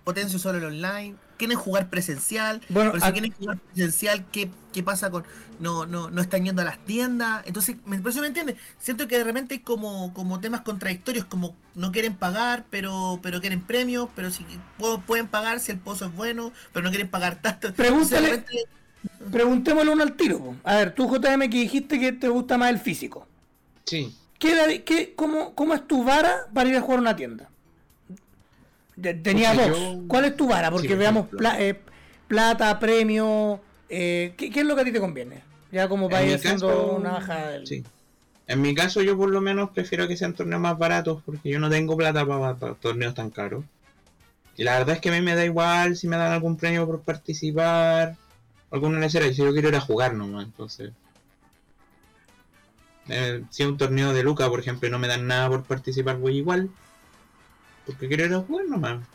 potencio 0.05 0.39
solo 0.39 0.59
el 0.59 0.65
online. 0.65 1.17
Quieren 1.39 1.57
jugar 1.57 1.89
presencial, 1.89 2.61
Bueno, 2.69 2.91
pero 2.93 3.03
si 3.05 3.09
ac- 3.09 3.13
quieren 3.13 3.33
jugar 3.33 3.59
presencial, 3.59 4.27
¿qué, 4.31 4.51
qué 4.73 4.83
pasa 4.83 5.11
con 5.11 5.25
no, 5.61 5.87
no, 5.87 6.11
no 6.11 6.21
están 6.21 6.45
yendo 6.45 6.61
a 6.63 6.65
las 6.67 6.79
tiendas? 6.85 7.43
Entonces, 7.47 7.77
me, 7.87 7.99
por 7.99 8.11
eso 8.11 8.21
me 8.21 8.27
entiende, 8.27 8.57
siento 8.79 9.09
que 9.09 9.17
de 9.19 9.25
repente 9.25 9.55
hay 9.55 9.61
como, 9.61 10.13
como 10.13 10.41
temas 10.41 10.61
contradictorios, 10.61 11.25
como 11.25 11.57
no 11.75 11.91
quieren 11.93 12.15
pagar, 12.15 12.67
pero, 12.71 13.19
pero 13.23 13.41
quieren 13.41 13.63
premios, 13.63 14.09
pero 14.15 14.31
si 14.31 14.45
pu- 14.79 15.01
pueden 15.03 15.29
pagar 15.29 15.61
si 15.61 15.73
el 15.73 15.79
pozo 15.79 16.05
es 16.07 16.15
bueno, 16.15 16.53
pero 16.73 16.83
no 16.85 16.91
quieren 16.91 17.09
pagar 17.09 17.41
tanto. 17.41 17.69
Entonces, 17.69 17.87
Pregúntale- 17.93 18.31
repente, 18.31 18.65
Preguntémosle 19.31 19.91
uno 19.93 20.03
al 20.03 20.15
tiro. 20.15 20.39
po. 20.39 20.57
A 20.65 20.77
ver, 20.77 20.95
tú 20.95 21.09
JM 21.09 21.49
que 21.49 21.59
dijiste 21.61 21.99
que 22.01 22.13
te 22.13 22.29
gusta 22.29 22.59
más 22.59 22.71
el 22.71 22.79
físico. 22.79 23.27
Sí. 23.85 24.15
¿Qué, 24.39 24.83
qué- 24.85 25.15
cómo, 25.17 25.55
¿Cómo 25.55 25.75
es 25.75 25.87
tu 25.87 26.05
vara 26.05 26.47
para 26.53 26.69
ir 26.69 26.77
a 26.77 26.81
jugar 26.81 26.99
a 26.99 27.03
una 27.03 27.17
tienda? 27.17 27.49
De- 29.01 29.15
Tenía 29.15 29.53
Porque 29.55 29.71
dos. 29.71 29.79
yo- 29.79 30.03
¿Cuál 30.09 30.25
es 30.25 30.37
tu 30.37 30.49
vara? 30.49 30.71
Porque 30.71 30.89
Sí, 30.89 30.95
veamos 30.95 31.29
pla- 31.29 31.61
eh, 31.61 31.79
plata, 32.27 32.79
premio. 32.79 33.61
eh, 33.89 34.35
¿qué, 34.37 34.51
qué 34.51 34.61
es 34.61 34.67
lo 34.67 34.75
que 34.75 34.83
a 34.83 34.85
ti 34.85 34.93
te 34.93 35.01
conviene? 35.01 35.43
Ya 35.71 35.89
como 35.89 36.09
para 36.11 36.25
ir 36.25 36.35
haciendo 36.35 36.67
caso, 36.67 36.93
una 36.97 37.11
baja 37.13 37.47
del... 37.49 37.67
Sí. 37.67 37.85
En 38.47 38.61
mi 38.63 38.75
caso, 38.75 39.03
yo 39.03 39.17
por 39.17 39.29
lo 39.31 39.41
menos 39.41 39.71
prefiero 39.71 40.09
que 40.09 40.17
sean 40.17 40.35
torneos 40.35 40.61
más 40.61 40.77
baratos 40.79 41.23
porque 41.25 41.49
yo 41.51 41.61
no 41.61 41.69
tengo 41.71 41.97
plata 41.97 42.27
para, 42.27 42.55
para 42.57 42.75
torneos 42.75 43.15
tan 43.15 43.31
caros. 43.31 43.65
Y 44.57 44.65
la 44.65 44.79
verdad 44.79 44.97
es 44.97 45.01
que 45.01 45.11
a 45.11 45.13
mí 45.13 45.21
me 45.21 45.35
da 45.37 45.45
igual 45.45 45.97
si 45.97 46.09
me 46.09 46.17
dan 46.17 46.33
algún 46.33 46.57
premio 46.57 46.85
por 46.87 47.03
participar, 47.03 48.17
alguna 48.71 48.99
lecera, 48.99 49.27
y 49.27 49.35
si 49.35 49.43
yo 49.43 49.53
quiero 49.53 49.69
ir 49.69 49.77
a 49.77 49.81
jugar 49.81 50.15
nomás, 50.15 50.45
entonces. 50.47 50.91
Eh, 53.09 53.43
si 53.51 53.63
es 53.63 53.69
un 53.69 53.79
torneo 53.79 54.13
de 54.13 54.23
Luca, 54.23 54.49
por 54.49 54.61
ejemplo, 54.61 54.89
y 54.89 54.91
no 54.91 54.99
me 54.99 55.09
dan 55.09 55.27
nada 55.27 55.49
por 55.49 55.63
participar, 55.65 56.17
voy 56.17 56.39
igual. 56.39 56.69
Porque 57.89 58.07
quiero 58.09 58.25
ir 58.27 58.35
a 58.35 58.41
jugar 58.43 58.67
nomás. 58.67 59.09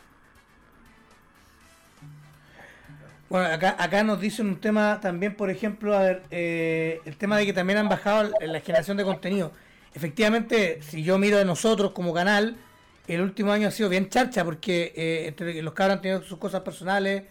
Bueno, 3.28 3.46
acá, 3.52 3.74
acá 3.78 4.04
nos 4.04 4.20
dicen 4.20 4.46
un 4.48 4.60
tema 4.60 5.00
también, 5.00 5.34
por 5.36 5.50
ejemplo, 5.50 5.96
a 5.96 6.02
ver, 6.02 6.26
eh, 6.30 7.02
el 7.04 7.16
tema 7.16 7.38
de 7.38 7.46
que 7.46 7.52
también 7.52 7.78
han 7.78 7.88
bajado 7.88 8.30
la 8.40 8.60
generación 8.60 8.96
de 8.96 9.04
contenido. 9.04 9.52
Efectivamente, 9.92 10.82
si 10.82 11.02
yo 11.02 11.18
miro 11.18 11.38
de 11.38 11.44
nosotros 11.44 11.92
como 11.92 12.12
canal, 12.14 12.62
el 13.06 13.20
último 13.22 13.52
año 13.52 13.68
ha 13.68 13.70
sido 13.70 13.88
bien 13.88 14.08
charcha 14.08 14.44
porque 14.44 14.92
eh, 14.96 15.26
entre 15.28 15.60
los 15.62 15.74
cabros 15.74 15.96
han 15.96 16.02
tenido 16.02 16.22
sus 16.22 16.38
cosas 16.38 16.62
personales. 16.62 17.24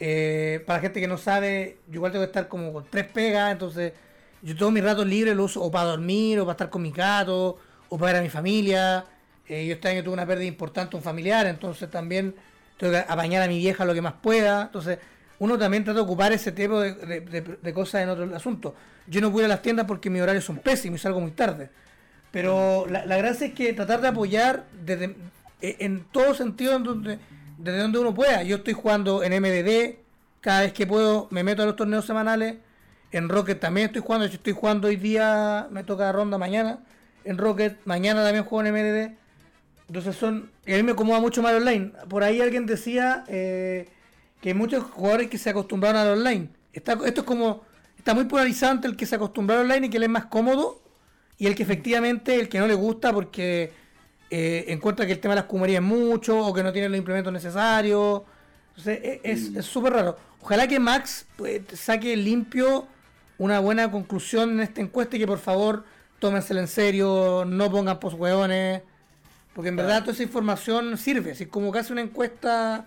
eh, 0.00 0.62
para 0.66 0.80
gente 0.80 1.00
que 1.00 1.08
no 1.08 1.18
sabe, 1.18 1.80
yo 1.88 1.94
igual 1.96 2.12
tengo 2.12 2.24
que 2.24 2.28
estar 2.30 2.48
como 2.48 2.72
con 2.72 2.86
tres 2.90 3.06
pegas, 3.08 3.52
entonces 3.52 3.92
yo 4.42 4.56
todos 4.56 4.72
mis 4.72 4.84
ratos 4.84 5.06
libres 5.06 5.36
los 5.36 5.52
uso 5.52 5.62
o 5.62 5.70
para 5.70 5.86
dormir, 5.90 6.40
o 6.40 6.44
para 6.44 6.52
estar 6.52 6.70
con 6.70 6.82
mi 6.82 6.90
gato, 6.92 7.58
o 7.88 7.98
para 7.98 8.12
ver 8.12 8.20
a 8.20 8.24
mi 8.24 8.30
familia. 8.30 9.06
Eh, 9.48 9.66
yo 9.66 9.74
este 9.74 9.88
año 9.88 10.02
tuve 10.02 10.14
una 10.14 10.26
pérdida 10.26 10.46
importante, 10.46 10.96
un 10.96 11.02
familiar, 11.02 11.46
entonces 11.46 11.90
también 11.90 12.34
tengo 12.78 12.92
que 12.92 12.98
apañar 12.98 13.42
a 13.42 13.48
mi 13.48 13.58
vieja 13.58 13.84
lo 13.84 13.94
que 13.94 14.00
más 14.00 14.14
pueda. 14.14 14.62
Entonces, 14.62 14.98
uno 15.38 15.58
también 15.58 15.84
trata 15.84 15.98
de 15.98 16.04
ocupar 16.04 16.32
ese 16.32 16.52
tipo 16.52 16.80
de, 16.80 17.72
cosas 17.74 18.02
en 18.02 18.08
otro 18.08 18.34
asunto. 18.34 18.74
Yo 19.06 19.20
no 19.20 19.30
pude 19.30 19.42
ir 19.42 19.46
a 19.46 19.48
las 19.48 19.62
tiendas 19.62 19.86
porque 19.86 20.08
mis 20.08 20.22
horarios 20.22 20.44
son 20.44 20.58
pésimos 20.58 21.00
y 21.00 21.02
salgo 21.02 21.20
muy 21.20 21.32
tarde. 21.32 21.70
Pero 22.30 22.86
la, 22.88 23.16
gracia 23.16 23.48
es 23.48 23.54
que 23.54 23.72
tratar 23.74 24.00
de 24.00 24.08
apoyar 24.08 24.64
desde, 24.84 25.14
e- 25.60 25.76
en 25.80 26.04
todo 26.10 26.34
sentido 26.34 26.78
desde 27.58 27.78
donde 27.78 27.98
uno 27.98 28.14
pueda. 28.14 28.42
Yo 28.42 28.56
estoy 28.56 28.72
jugando 28.72 29.22
en 29.22 29.40
MDD, 29.40 29.98
cada 30.40 30.62
vez 30.62 30.72
que 30.72 30.86
puedo 30.86 31.28
me 31.30 31.44
meto 31.44 31.62
a 31.62 31.66
los 31.66 31.76
torneos 31.76 32.06
semanales. 32.06 32.56
En 33.12 33.28
Rocket 33.28 33.60
también 33.60 33.86
estoy 33.86 34.02
jugando, 34.02 34.26
yo 34.26 34.34
estoy 34.34 34.52
jugando 34.52 34.88
hoy 34.88 34.96
día, 34.96 35.68
me 35.70 35.84
toca 35.84 36.10
ronda 36.10 36.38
mañana. 36.38 36.80
En 37.24 37.38
Rocket, 37.38 37.78
mañana 37.84 38.24
también 38.24 38.44
juego 38.44 38.66
en 38.66 38.74
MDD. 38.74 39.23
Entonces 39.88 40.16
son, 40.16 40.50
y 40.66 40.72
a 40.74 40.76
mí 40.76 40.82
me 40.82 40.92
acomoda 40.92 41.20
mucho 41.20 41.42
más 41.42 41.52
el 41.52 41.58
online. 41.58 41.92
Por 42.08 42.24
ahí 42.24 42.40
alguien 42.40 42.66
decía 42.66 43.24
eh, 43.28 43.88
que 44.40 44.50
hay 44.50 44.54
muchos 44.54 44.84
jugadores 44.84 45.28
que 45.28 45.38
se 45.38 45.50
acostumbraron 45.50 46.00
al 46.00 46.08
online. 46.18 46.48
Está, 46.72 46.94
esto 47.04 47.20
es 47.20 47.26
como, 47.26 47.62
está 47.98 48.14
muy 48.14 48.24
polarizante 48.24 48.86
el 48.88 48.96
que 48.96 49.06
se 49.06 49.16
acostumbró 49.16 49.56
al 49.58 49.62
online 49.64 49.86
y 49.86 49.90
que 49.90 49.98
le 49.98 50.06
es 50.06 50.12
más 50.12 50.26
cómodo 50.26 50.80
y 51.38 51.46
el 51.46 51.54
que 51.54 51.62
efectivamente, 51.64 52.40
el 52.40 52.48
que 52.48 52.58
no 52.58 52.66
le 52.66 52.74
gusta 52.74 53.12
porque 53.12 53.72
eh, 54.30 54.64
encuentra 54.68 55.06
que 55.06 55.12
el 55.12 55.20
tema 55.20 55.34
de 55.34 55.40
las 55.42 55.48
cumerías 55.48 55.82
es 55.82 55.86
mucho 55.88 56.38
o 56.38 56.54
que 56.54 56.62
no 56.62 56.72
tiene 56.72 56.88
los 56.88 56.98
implementos 56.98 57.32
necesarios. 57.32 58.22
Entonces 58.70 58.98
e- 59.02 59.20
es 59.24 59.54
es 59.54 59.66
súper 59.66 59.92
raro. 59.92 60.16
Ojalá 60.40 60.66
que 60.66 60.78
Max 60.80 61.26
pues, 61.36 61.62
saque 61.74 62.16
limpio 62.16 62.86
una 63.38 63.58
buena 63.60 63.90
conclusión 63.90 64.50
en 64.52 64.60
esta 64.60 64.80
encuesta 64.80 65.16
y 65.16 65.20
que 65.20 65.26
por 65.26 65.38
favor 65.38 65.84
tómensela 66.18 66.60
en 66.60 66.68
serio, 66.68 67.44
no 67.46 67.70
pongan 67.70 68.00
poshueones. 68.00 68.82
Porque 69.54 69.68
en 69.68 69.76
verdad 69.76 70.02
toda 70.02 70.12
esa 70.12 70.22
información 70.22 70.98
sirve. 70.98 71.32
Así 71.32 71.46
como 71.46 71.72
casi 71.72 71.92
una 71.92 72.02
encuesta. 72.02 72.86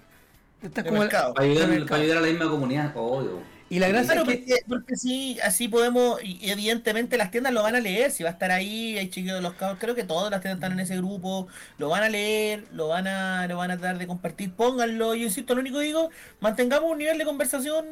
Esta 0.61 0.81
es 0.81 0.85
De 0.85 0.89
como 0.89 1.03
el-. 1.03 1.09
Para 1.09 1.33
ayudar, 1.41 1.85
para 1.87 2.01
ayudar 2.01 2.17
a 2.17 2.21
la 2.21 2.27
misma 2.27 2.49
comunidad, 2.49 2.91
obvio. 2.95 3.41
Y 3.69 3.79
la 3.79 3.89
gracia 3.89 4.13
Claro, 4.13 4.21
es 4.21 4.27
que. 4.27 4.37
porque, 4.37 4.63
porque 4.67 4.95
sí, 4.95 5.37
así 5.43 5.67
podemos, 5.67 6.23
y 6.23 6.49
evidentemente 6.49 7.17
las 7.17 7.31
tiendas 7.31 7.51
lo 7.53 7.63
van 7.63 7.75
a 7.75 7.81
leer, 7.81 8.11
si 8.11 8.23
va 8.23 8.29
a 8.29 8.33
estar 8.33 8.49
ahí, 8.51 8.97
hay 8.97 9.09
chiquillos 9.09 9.35
de 9.35 9.41
los 9.41 9.55
cabos, 9.55 9.77
creo 9.77 9.93
que 9.93 10.05
todas 10.05 10.31
las 10.31 10.39
tiendas 10.41 10.57
están 10.57 10.71
en 10.71 10.79
ese 10.79 10.95
grupo, 10.97 11.47
lo 11.77 11.89
van 11.89 12.03
a 12.03 12.09
leer, 12.09 12.65
lo 12.71 12.87
van 12.87 13.07
a, 13.07 13.45
lo 13.47 13.57
van 13.57 13.71
a 13.71 13.77
tratar 13.77 13.97
de 13.97 14.07
compartir, 14.07 14.53
pónganlo, 14.53 15.15
yo 15.15 15.25
insisto, 15.25 15.53
lo 15.53 15.59
único 15.59 15.79
que 15.79 15.85
digo, 15.85 16.09
mantengamos 16.39 16.89
un 16.89 16.99
nivel 16.99 17.17
de 17.17 17.25
conversación 17.25 17.85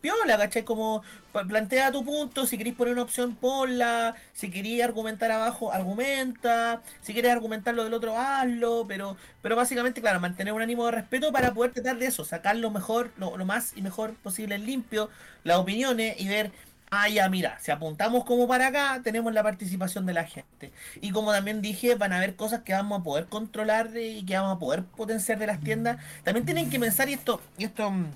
piola, 0.00 0.38
¿cachai? 0.38 0.64
Como 0.64 1.02
plantea 1.32 1.92
tu 1.92 2.04
punto, 2.04 2.46
si 2.46 2.58
queréis 2.58 2.76
poner 2.76 2.94
una 2.94 3.02
opción, 3.02 3.36
ponla, 3.36 4.14
si 4.32 4.50
queréis 4.50 4.82
argumentar 4.82 5.30
abajo, 5.30 5.72
argumenta, 5.72 6.82
si 7.02 7.12
quieres 7.12 7.32
argumentar 7.32 7.74
lo 7.74 7.84
del 7.84 7.94
otro, 7.94 8.18
hazlo, 8.18 8.84
pero, 8.88 9.16
pero 9.42 9.56
básicamente, 9.56 10.00
claro, 10.00 10.20
mantener 10.20 10.52
un 10.52 10.62
ánimo 10.62 10.86
de 10.86 10.92
respeto 10.92 11.32
para 11.32 11.52
poder 11.52 11.72
tratar 11.72 11.98
de 11.98 12.06
eso, 12.06 12.24
sacar 12.24 12.56
lo 12.56 12.70
mejor, 12.70 13.10
lo, 13.16 13.36
más 13.44 13.72
y 13.76 13.82
mejor 13.82 14.14
posible 14.14 14.58
limpio, 14.58 15.08
las 15.44 15.58
opiniones 15.58 16.20
y 16.20 16.28
ver, 16.28 16.50
ah, 16.90 17.08
ya, 17.08 17.28
mira, 17.28 17.58
si 17.60 17.70
apuntamos 17.70 18.24
como 18.24 18.48
para 18.48 18.68
acá, 18.68 19.00
tenemos 19.04 19.32
la 19.32 19.42
participación 19.42 20.06
de 20.06 20.14
la 20.14 20.24
gente. 20.24 20.72
Y 21.00 21.10
como 21.12 21.32
también 21.32 21.62
dije, 21.62 21.94
van 21.94 22.12
a 22.12 22.16
haber 22.16 22.34
cosas 22.36 22.62
que 22.62 22.72
vamos 22.72 23.00
a 23.00 23.04
poder 23.04 23.26
controlar 23.26 23.90
y 23.96 24.24
que 24.24 24.36
vamos 24.36 24.56
a 24.56 24.58
poder 24.58 24.84
potenciar 24.84 25.38
de 25.38 25.46
las 25.46 25.60
tiendas. 25.60 25.98
También 26.24 26.44
tienen 26.44 26.70
que 26.70 26.80
pensar, 26.80 27.08
y 27.08 27.14
esto, 27.14 27.40
y 27.58 27.64
esto 27.64 27.90
mm, 27.90 28.06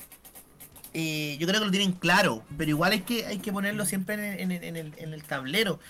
eh, 0.94 1.36
yo 1.40 1.46
creo 1.46 1.60
que 1.60 1.66
lo 1.66 1.72
tienen 1.72 1.92
claro, 1.92 2.46
pero 2.56 2.70
igual 2.70 2.92
hay 2.92 3.02
que, 3.02 3.26
hay 3.26 3.40
que 3.40 3.52
ponerlo 3.52 3.84
siempre 3.86 4.42
en, 4.42 4.52
el- 4.52 4.64
en 4.64 4.76
el, 4.76 4.94
en 4.98 5.14
el 5.14 5.24
tablero. 5.24 5.80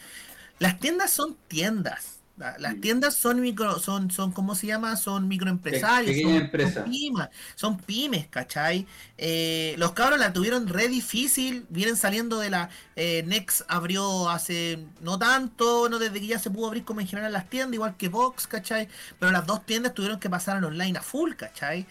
Las 0.58 0.78
tiendas 0.80 1.10
son 1.12 1.36
tiendas. 1.48 2.20
La- 2.36 2.56
Las 2.58 2.80
tiendas 2.80 3.14
son 3.16 3.40
micro, 3.40 3.78
son, 3.78 4.10
son, 4.10 4.32
¿cómo 4.32 4.54
se 4.56 4.66
llama? 4.66 4.96
Son 4.96 5.28
microempresarios, 5.28 6.18
son, 6.20 6.52
pymes, 6.82 7.28
son 7.54 7.78
pymes, 7.78 8.26
¿cachai? 8.28 8.86
Eh, 9.16 9.74
los 9.78 9.92
cabros 9.92 10.18
la 10.18 10.32
tuvieron 10.32 10.66
re 10.68 10.88
difícil, 10.88 11.66
vienen 11.70 11.96
saliendo 11.96 12.38
de 12.40 12.50
la 12.50 12.70
eh, 12.96 13.22
Next 13.26 13.62
abrió 13.68 14.28
hace 14.30 14.84
no 15.00 15.18
tanto, 15.18 15.88
no 15.88 15.98
desde 16.00 16.20
que 16.20 16.26
ya 16.26 16.38
se 16.40 16.50
pudo 16.50 16.66
abrir 16.68 16.84
como 16.84 17.00
en 17.00 17.06
general 17.06 17.32
las 17.32 17.48
tiendas, 17.48 17.74
igual 17.74 17.96
que 17.96 18.08
Vox, 18.08 18.46
¿cachai? 18.48 18.88
Pero 19.20 19.30
las 19.32 19.46
dos 19.46 19.64
tiendas 19.64 19.94
tuvieron 19.94 20.18
que 20.20 20.28
pasar 20.30 20.56
al 20.56 20.64
online 20.64 20.98
a 20.98 21.02
full, 21.02 21.34
¿cachai? 21.34 21.86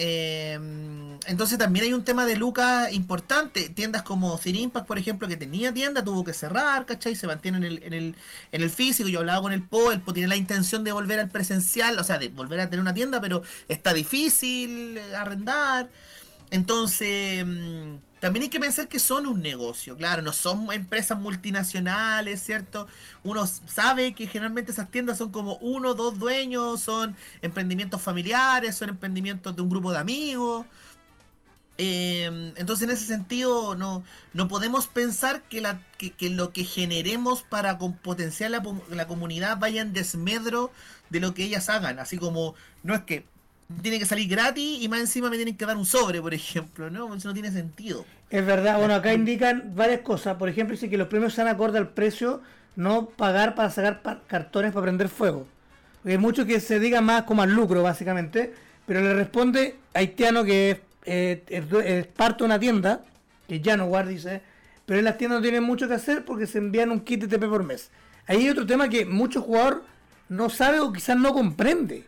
Eh, 0.00 0.54
entonces 1.26 1.58
también 1.58 1.84
hay 1.84 1.92
un 1.92 2.04
tema 2.04 2.24
de 2.24 2.36
lucas 2.36 2.92
importante. 2.92 3.68
Tiendas 3.68 4.02
como 4.02 4.38
Cine 4.38 4.60
Impact, 4.60 4.86
por 4.86 4.96
ejemplo, 4.96 5.26
que 5.26 5.36
tenía 5.36 5.74
tienda, 5.74 6.04
tuvo 6.04 6.24
que 6.24 6.32
cerrar, 6.32 6.86
¿cachai? 6.86 7.16
Se 7.16 7.26
mantiene 7.26 7.58
en 7.58 7.64
el, 7.64 7.82
en 7.82 7.92
el, 7.92 8.14
en 8.52 8.62
el 8.62 8.70
físico. 8.70 9.08
Yo 9.08 9.18
hablaba 9.18 9.42
con 9.42 9.52
el 9.52 9.62
Po, 9.62 9.90
el 9.90 10.00
Po 10.00 10.14
tiene 10.14 10.28
la 10.28 10.36
intención 10.36 10.84
de 10.84 10.92
volver 10.92 11.18
al 11.18 11.28
presencial, 11.30 11.98
o 11.98 12.04
sea, 12.04 12.18
de 12.18 12.28
volver 12.28 12.60
a 12.60 12.70
tener 12.70 12.80
una 12.80 12.94
tienda, 12.94 13.20
pero 13.20 13.42
está 13.68 13.92
difícil 13.92 14.96
eh, 14.96 15.16
arrendar. 15.16 15.90
Entonces, 16.50 17.44
mm, 17.44 17.96
también 18.20 18.44
hay 18.44 18.48
que 18.48 18.60
pensar 18.60 18.88
que 18.88 18.98
son 18.98 19.26
un 19.26 19.40
negocio, 19.40 19.96
claro, 19.96 20.22
no 20.22 20.32
son 20.32 20.72
empresas 20.72 21.18
multinacionales, 21.18 22.42
¿cierto? 22.42 22.88
Uno 23.22 23.46
sabe 23.46 24.14
que 24.14 24.26
generalmente 24.26 24.72
esas 24.72 24.90
tiendas 24.90 25.18
son 25.18 25.30
como 25.30 25.56
uno, 25.58 25.94
dos 25.94 26.18
dueños, 26.18 26.80
son 26.80 27.16
emprendimientos 27.42 28.02
familiares, 28.02 28.76
son 28.76 28.90
emprendimientos 28.90 29.54
de 29.54 29.62
un 29.62 29.70
grupo 29.70 29.92
de 29.92 29.98
amigos. 29.98 30.66
Eh, 31.80 32.52
entonces 32.56 32.88
en 32.88 32.90
ese 32.90 33.06
sentido 33.06 33.76
no, 33.76 34.02
no 34.32 34.48
podemos 34.48 34.88
pensar 34.88 35.42
que, 35.42 35.60
la, 35.60 35.80
que, 35.96 36.10
que 36.10 36.28
lo 36.28 36.52
que 36.52 36.64
generemos 36.64 37.42
para 37.42 37.78
potenciar 37.78 38.50
la, 38.50 38.62
la 38.90 39.06
comunidad 39.06 39.58
vaya 39.58 39.80
en 39.82 39.92
desmedro 39.92 40.72
de 41.10 41.20
lo 41.20 41.34
que 41.34 41.44
ellas 41.44 41.68
hagan. 41.68 42.00
Así 42.00 42.18
como, 42.18 42.56
no 42.82 42.94
es 42.94 43.02
que 43.02 43.26
tiene 43.82 43.98
que 43.98 44.06
salir 44.06 44.28
gratis 44.28 44.82
y 44.82 44.88
más 44.88 45.00
encima 45.00 45.28
me 45.30 45.36
tienen 45.36 45.56
que 45.56 45.66
dar 45.66 45.76
un 45.76 45.84
sobre, 45.84 46.20
por 46.20 46.32
ejemplo, 46.32 46.90
¿no? 46.90 47.14
Eso 47.14 47.28
no 47.28 47.34
tiene 47.34 47.50
sentido. 47.52 48.04
Es 48.30 48.44
verdad, 48.44 48.78
bueno, 48.78 48.94
acá 48.94 49.12
indican 49.12 49.72
varias 49.74 50.00
cosas. 50.00 50.36
Por 50.36 50.48
ejemplo, 50.48 50.74
dice 50.74 50.88
que 50.88 50.98
los 50.98 51.08
premios 51.08 51.34
sean 51.34 51.48
acorde 51.48 51.78
al 51.78 51.88
precio, 51.88 52.42
no 52.76 53.06
pagar 53.06 53.54
para 53.54 53.70
sacar 53.70 54.02
cartones 54.26 54.72
para 54.72 54.84
prender 54.84 55.08
fuego. 55.08 55.46
Porque 56.02 56.12
hay 56.12 56.18
mucho 56.18 56.46
que 56.46 56.60
se 56.60 56.78
diga 56.78 57.00
más 57.00 57.24
como 57.24 57.42
al 57.42 57.54
lucro, 57.54 57.82
básicamente. 57.82 58.54
Pero 58.86 59.02
le 59.02 59.12
responde 59.12 59.76
haitiano 59.92 60.44
que 60.44 60.70
es, 60.70 60.78
eh, 61.04 62.10
parte 62.16 62.38
de 62.38 62.44
una 62.44 62.58
tienda, 62.58 63.02
que 63.46 63.60
ya 63.60 63.76
no 63.76 63.86
guarda, 63.86 64.10
dice. 64.10 64.40
Pero 64.86 64.98
en 64.98 65.04
las 65.04 65.18
tiendas 65.18 65.40
no 65.40 65.42
tienen 65.42 65.62
mucho 65.62 65.88
que 65.88 65.94
hacer 65.94 66.24
porque 66.24 66.46
se 66.46 66.58
envían 66.58 66.90
un 66.90 67.00
kit 67.00 67.20
de 67.22 67.28
TP 67.28 67.46
por 67.48 67.64
mes. 67.64 67.90
Ahí 68.26 68.38
hay 68.38 68.50
otro 68.50 68.66
tema 68.66 68.88
que 68.88 69.04
mucho 69.04 69.42
jugador 69.42 69.84
no 70.30 70.48
sabe 70.48 70.80
o 70.80 70.92
quizás 70.92 71.18
no 71.18 71.34
comprende. 71.34 72.06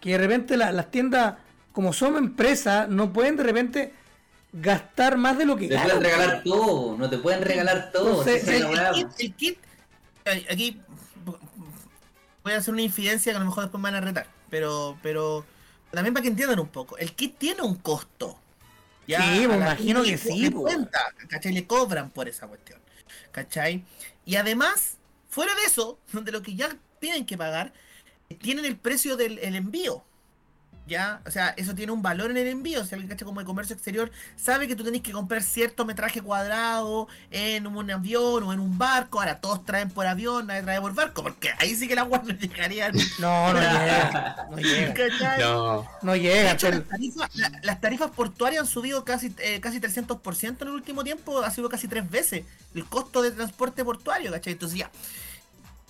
Que 0.00 0.10
de 0.12 0.18
repente 0.18 0.56
la- 0.56 0.72
las 0.72 0.90
tiendas 0.90 1.34
como 1.72 1.92
somos 1.92 2.18
empresa, 2.20 2.86
no 2.88 3.12
pueden 3.12 3.36
de 3.36 3.42
repente 3.44 3.94
gastar 4.52 5.16
más 5.16 5.36
de 5.38 5.44
lo 5.46 5.56
que 5.56 5.68
Te 5.68 5.74
ganan. 5.74 5.98
pueden 5.98 6.04
regalar 6.04 6.42
todo, 6.44 6.96
no 6.96 7.10
te 7.10 7.18
pueden 7.18 7.42
regalar 7.42 7.90
todo. 7.92 8.08
Entonces, 8.22 8.48
el, 8.48 8.66
kit, 8.94 9.08
el 9.18 9.36
kit- 9.36 9.58
ay, 10.24 10.46
aquí 10.50 10.80
voy 12.44 12.52
a 12.52 12.56
hacer 12.56 12.72
una 12.72 12.82
infidencia 12.82 13.32
que 13.32 13.36
a 13.36 13.40
lo 13.40 13.46
mejor 13.46 13.64
después 13.64 13.80
me 13.82 13.90
van 13.90 14.02
a 14.02 14.06
retar, 14.06 14.26
pero 14.50 14.98
pero 15.02 15.44
también 15.90 16.14
para 16.14 16.22
que 16.22 16.28
entiendan 16.28 16.58
un 16.60 16.68
poco, 16.68 16.96
el 16.98 17.12
kit 17.12 17.38
tiene 17.38 17.62
un 17.62 17.76
costo. 17.76 18.38
Sí, 19.06 19.14
a 19.14 19.20
me 19.20 19.56
imagino 19.56 20.02
que 20.02 20.18
sí, 20.18 20.50
cuenta, 20.50 21.00
¿cachai? 21.28 21.52
Le 21.52 21.66
cobran 21.66 22.10
por 22.10 22.28
esa 22.28 22.46
cuestión, 22.46 22.78
¿cachai? 23.32 23.84
Y 24.26 24.36
además, 24.36 24.98
fuera 25.30 25.54
de 25.54 25.62
eso, 25.62 25.98
de 26.12 26.30
lo 26.32 26.42
que 26.42 26.54
ya 26.54 26.76
tienen 27.00 27.24
que 27.24 27.38
pagar, 27.38 27.72
tienen 28.36 28.64
el 28.64 28.76
precio 28.76 29.16
del 29.16 29.38
el 29.38 29.56
envío. 29.56 30.04
¿Ya? 30.86 31.20
O 31.26 31.30
sea, 31.30 31.48
eso 31.58 31.74
tiene 31.74 31.92
un 31.92 32.00
valor 32.00 32.30
en 32.30 32.38
el 32.38 32.46
envío. 32.46 32.82
Si 32.82 32.94
alguien 32.94 33.10
cacha 33.10 33.26
como 33.26 33.40
de 33.40 33.44
comercio 33.44 33.74
exterior, 33.74 34.10
sabe 34.36 34.66
que 34.66 34.74
tú 34.74 34.84
tenés 34.84 35.02
que 35.02 35.12
comprar 35.12 35.42
cierto 35.42 35.84
metraje 35.84 36.22
cuadrado 36.22 37.08
en 37.30 37.66
un 37.66 37.90
avión 37.90 38.42
o 38.44 38.54
en 38.54 38.58
un 38.58 38.78
barco. 38.78 39.20
Ahora 39.20 39.38
todos 39.38 39.66
traen 39.66 39.90
por 39.90 40.06
avión, 40.06 40.46
nadie 40.46 40.62
trae 40.62 40.80
por 40.80 40.94
barco, 40.94 41.22
porque 41.22 41.50
ahí 41.58 41.74
sí 41.74 41.88
que 41.88 41.94
la 41.94 42.00
agua 42.00 42.22
no 42.24 42.32
llegaría. 42.32 42.90
No, 43.18 43.52
no 43.52 43.60
llega. 43.60 44.46
No 44.50 44.56
llega. 44.56 44.94
¿cachai? 44.94 45.40
No. 45.42 45.86
No 46.00 46.12
De 46.12 46.20
llega. 46.20 46.52
hecho, 46.52 46.68
pero- 46.70 46.78
las, 46.78 46.88
tarifas, 46.88 47.36
la- 47.36 47.60
las 47.62 47.80
tarifas 47.82 48.10
portuarias 48.12 48.62
han 48.62 48.66
subido 48.66 49.04
casi, 49.04 49.30
eh, 49.40 49.60
casi 49.60 49.80
300% 49.80 50.62
en 50.62 50.68
el 50.68 50.74
último 50.74 51.04
tiempo, 51.04 51.40
ha 51.42 51.50
sido 51.50 51.68
casi 51.68 51.86
tres 51.86 52.08
veces 52.10 52.46
el 52.74 52.86
costo 52.86 53.20
de 53.20 53.30
transporte 53.32 53.84
portuario, 53.84 54.32
¿cachai? 54.32 54.54
Entonces 54.54 54.78
ya. 54.78 54.90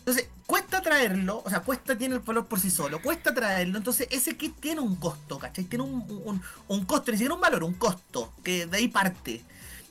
Entonces, 0.09 0.31
cuesta 0.47 0.81
traerlo, 0.81 1.43
o 1.45 1.51
sea, 1.51 1.61
cuesta, 1.61 1.99
tiene 1.99 2.15
el 2.15 2.21
valor 2.23 2.47
por 2.47 2.59
sí 2.59 2.71
solo, 2.71 3.03
cuesta 3.03 3.35
traerlo, 3.35 3.77
entonces 3.77 4.09
ese 4.11 4.39
kit 4.39 4.59
tiene 4.59 4.81
un 4.81 4.97
costo, 4.97 5.39
¿cachai? 5.39 5.65
Tiene 5.65 5.85
un, 5.85 6.01
un, 6.25 6.41
un 6.67 6.85
costo, 6.87 7.11
ni 7.13 7.19
siquiera 7.19 7.35
un 7.35 7.43
valor, 7.43 7.63
un 7.63 7.75
costo, 7.75 8.33
que 8.43 8.65
de 8.65 8.79
ahí 8.79 8.89
parte. 8.89 9.43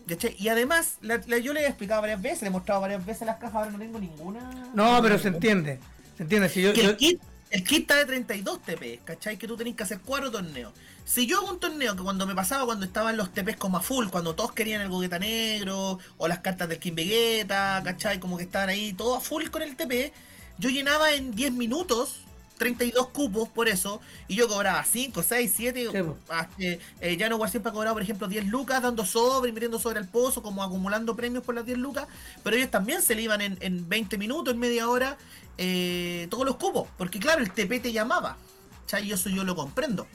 ¿cachai? 0.09 0.35
Y 0.39 0.47
además, 0.47 0.95
la- 1.01 1.21
la- 1.27 1.37
yo 1.37 1.53
le 1.53 1.61
he 1.61 1.67
explicado 1.67 2.01
varias 2.01 2.19
veces, 2.19 2.41
le 2.41 2.47
he 2.47 2.49
mostrado 2.49 2.81
varias 2.81 3.05
veces 3.05 3.27
las 3.27 3.35
cajas, 3.37 3.57
ahora 3.57 3.69
no 3.69 3.77
tengo 3.77 3.99
ninguna. 3.99 4.39
No, 4.73 4.99
pero 5.03 5.19
se 5.19 5.27
entiende. 5.27 5.79
Se 6.17 6.23
entiende. 6.23 6.49
Si 6.49 6.63
yo, 6.63 6.73
Que 6.73 6.81
yo- 6.81 6.89
el 6.89 6.97
kit, 6.97 7.21
el 7.49 7.63
kit 7.63 7.81
está 7.81 7.95
de 7.95 8.05
32 8.05 8.61
TP, 8.61 8.99
¿cachai? 9.03 9.37
Que 9.37 9.47
tú 9.47 9.55
tenés 9.55 9.75
que 9.75 9.83
hacer 9.83 9.99
cuatro 10.03 10.31
torneos. 10.31 10.73
Si 11.05 11.25
yo 11.25 11.37
hago 11.37 11.51
un 11.51 11.59
torneo 11.59 11.95
que 11.95 12.03
cuando 12.03 12.27
me 12.27 12.35
pasaba, 12.35 12.65
cuando 12.65 12.85
estaban 12.85 13.15
los 13.15 13.31
TPs 13.31 13.55
como 13.55 13.77
a 13.77 13.81
full, 13.81 14.07
cuando 14.07 14.35
todos 14.35 14.51
querían 14.51 14.81
el 14.81 14.89
Gogeta 14.89 15.19
negro, 15.19 15.99
o 16.17 16.27
las 16.27 16.39
cartas 16.39 16.67
del 16.67 16.79
King 16.79 16.95
Vegeta, 16.95 17.81
¿cachai? 17.83 18.19
Como 18.19 18.37
que 18.37 18.43
estaban 18.43 18.69
ahí 18.69 18.91
todos 18.93 19.17
a 19.17 19.21
full 19.21 19.45
con 19.45 19.61
el 19.61 19.75
TP, 19.77 20.11
yo 20.57 20.69
llenaba 20.69 21.13
en 21.13 21.31
10 21.31 21.53
minutos 21.53 22.26
32 22.57 23.09
cupos 23.09 23.49
por 23.49 23.67
eso, 23.69 24.01
y 24.27 24.35
yo 24.35 24.47
cobraba 24.47 24.83
5, 24.83 25.23
6, 25.23 25.53
7, 25.55 25.89
Sí, 25.91 26.03
po. 26.03 26.17
eh, 26.59 27.17
ya 27.17 27.29
no 27.29 27.47
siempre 27.47 27.69
ha 27.69 27.73
cobrado, 27.73 27.95
por 27.95 28.01
ejemplo, 28.03 28.27
10 28.27 28.47
lucas 28.47 28.81
dando 28.81 29.05
sobre, 29.05 29.51
metiendo 29.51 29.79
sobre 29.79 29.99
el 29.99 30.07
pozo, 30.07 30.41
como 30.41 30.63
acumulando 30.63 31.15
premios 31.15 31.43
por 31.43 31.55
las 31.55 31.65
10 31.65 31.77
lucas, 31.77 32.07
pero 32.43 32.55
ellos 32.55 32.71
también 32.71 33.01
se 33.01 33.15
le 33.15 33.21
iban 33.21 33.41
en, 33.41 33.57
en 33.61 33.87
20 33.87 34.17
minutos, 34.17 34.53
en 34.53 34.59
media 34.59 34.89
hora, 34.89 35.17
eh, 35.57 36.27
todos 36.29 36.45
los 36.45 36.55
cupos, 36.57 36.87
porque 36.97 37.19
claro, 37.19 37.41
el 37.41 37.51
TP 37.51 37.79
te 37.79 37.91
llamaba, 37.91 38.37
¿cachai? 38.81 39.07
Y 39.07 39.11
eso 39.11 39.29
yo 39.29 39.43
lo 39.43 39.55
comprendo. 39.55 40.07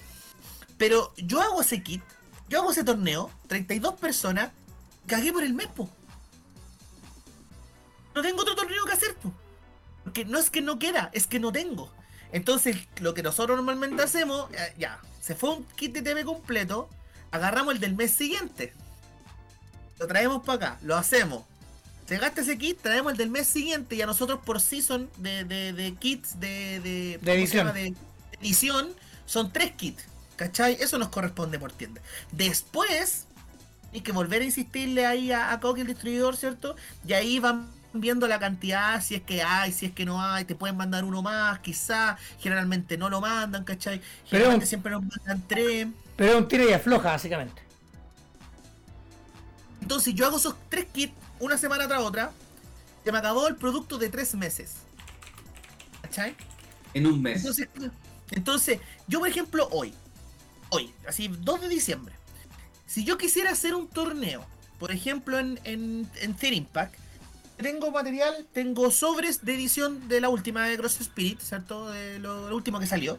Pero 0.78 1.12
yo 1.16 1.40
hago 1.40 1.62
ese 1.62 1.82
kit, 1.82 2.02
yo 2.48 2.60
hago 2.60 2.72
ese 2.72 2.82
torneo, 2.84 3.30
32 3.46 3.94
personas, 3.94 4.50
cagué 5.06 5.32
por 5.32 5.44
el 5.44 5.54
mes, 5.54 5.68
po. 5.68 5.88
No 8.14 8.22
tengo 8.22 8.42
otro 8.42 8.54
torneo 8.54 8.84
que 8.84 8.92
hacer, 8.92 9.14
po. 9.16 9.32
Porque 10.04 10.24
no 10.24 10.38
es 10.38 10.50
que 10.50 10.60
no 10.60 10.78
quiera, 10.78 11.10
es 11.12 11.26
que 11.26 11.38
no 11.38 11.52
tengo. 11.52 11.90
Entonces, 12.32 12.76
lo 13.00 13.14
que 13.14 13.22
nosotros 13.22 13.56
normalmente 13.56 14.02
hacemos, 14.02 14.50
eh, 14.52 14.74
ya, 14.78 15.00
se 15.20 15.34
fue 15.34 15.50
un 15.50 15.64
kit 15.76 15.92
de 15.92 16.02
TV 16.02 16.24
completo, 16.24 16.88
agarramos 17.30 17.74
el 17.74 17.80
del 17.80 17.94
mes 17.94 18.10
siguiente, 18.10 18.72
lo 19.98 20.06
traemos 20.06 20.42
para 20.44 20.56
acá, 20.56 20.78
lo 20.82 20.96
hacemos. 20.96 21.44
Se 22.06 22.18
gasta 22.18 22.40
ese 22.40 22.58
kit, 22.58 22.80
traemos 22.80 23.12
el 23.12 23.18
del 23.18 23.30
mes 23.30 23.46
siguiente 23.46 23.94
y 23.94 24.02
a 24.02 24.06
nosotros 24.06 24.40
por 24.44 24.60
season 24.60 25.08
de, 25.18 25.44
de, 25.44 25.72
de 25.72 25.94
kits 25.94 26.40
de, 26.40 26.80
de, 26.80 27.18
¿cómo 27.20 27.26
se 27.26 27.38
edición. 28.40 28.88
de 28.88 28.94
son 29.26 29.52
tres 29.52 29.72
kits. 29.72 30.04
¿Cachai? 30.36 30.76
Eso 30.80 30.98
nos 30.98 31.08
corresponde 31.08 31.58
por 31.58 31.72
tienda. 31.72 32.00
Después, 32.32 33.26
hay 33.92 34.00
que 34.00 34.10
volver 34.10 34.42
a 34.42 34.44
insistirle 34.44 35.06
ahí 35.06 35.30
a, 35.30 35.52
a 35.52 35.60
Coque, 35.60 35.82
el 35.82 35.86
distribuidor, 35.86 36.36
¿cierto? 36.36 36.74
Y 37.06 37.12
ahí 37.12 37.38
van 37.38 37.70
viendo 37.92 38.26
la 38.26 38.38
cantidad, 38.38 39.02
si 39.02 39.14
es 39.14 39.22
que 39.22 39.42
hay, 39.42 39.72
si 39.72 39.86
es 39.86 39.92
que 39.92 40.04
no 40.04 40.22
hay, 40.22 40.44
te 40.44 40.54
pueden 40.54 40.76
mandar 40.76 41.04
uno 41.04 41.22
más, 41.22 41.58
quizá, 41.60 42.16
generalmente 42.38 42.96
no 42.96 43.08
lo 43.08 43.20
mandan, 43.20 43.64
¿cachai? 43.64 44.00
Generalmente 44.26 44.66
siempre 44.66 44.92
nos 44.92 45.02
mandan 45.02 45.42
tres. 45.46 45.88
pero 46.16 46.32
es 46.32 46.36
un 46.38 46.48
tira 46.48 46.64
y 46.64 46.72
afloja, 46.72 47.10
básicamente. 47.10 47.62
Entonces 49.80 50.14
yo 50.14 50.26
hago 50.26 50.36
esos 50.36 50.54
tres 50.68 50.86
kits 50.86 51.14
una 51.40 51.58
semana 51.58 51.88
tras 51.88 52.00
otra, 52.00 52.32
se 53.04 53.10
me 53.10 53.18
acabó 53.18 53.48
el 53.48 53.56
producto 53.56 53.98
de 53.98 54.08
tres 54.08 54.34
meses. 54.34 54.76
¿Cachai? 56.02 56.34
En 56.94 57.06
un 57.06 57.20
mes. 57.20 57.38
Entonces, 57.38 57.68
entonces, 58.30 58.80
yo 59.08 59.18
por 59.18 59.28
ejemplo 59.28 59.68
hoy, 59.72 59.92
hoy, 60.70 60.92
así 61.06 61.28
2 61.28 61.62
de 61.62 61.68
diciembre, 61.68 62.14
si 62.86 63.04
yo 63.04 63.18
quisiera 63.18 63.50
hacer 63.50 63.74
un 63.74 63.88
torneo, 63.88 64.44
por 64.78 64.92
ejemplo 64.92 65.38
en, 65.38 65.58
en, 65.64 66.08
en 66.20 66.34
Thin 66.34 66.54
Impact, 66.54 66.94
tengo 67.62 67.90
material, 67.90 68.46
tengo 68.52 68.90
sobres 68.90 69.44
de 69.44 69.54
edición 69.54 70.08
de 70.08 70.20
la 70.20 70.28
última 70.28 70.66
de 70.66 70.76
Cross 70.76 71.00
Spirit, 71.00 71.40
¿cierto? 71.40 71.90
De 71.90 72.18
lo, 72.18 72.54
último 72.54 72.78
que 72.80 72.86
salió, 72.86 73.18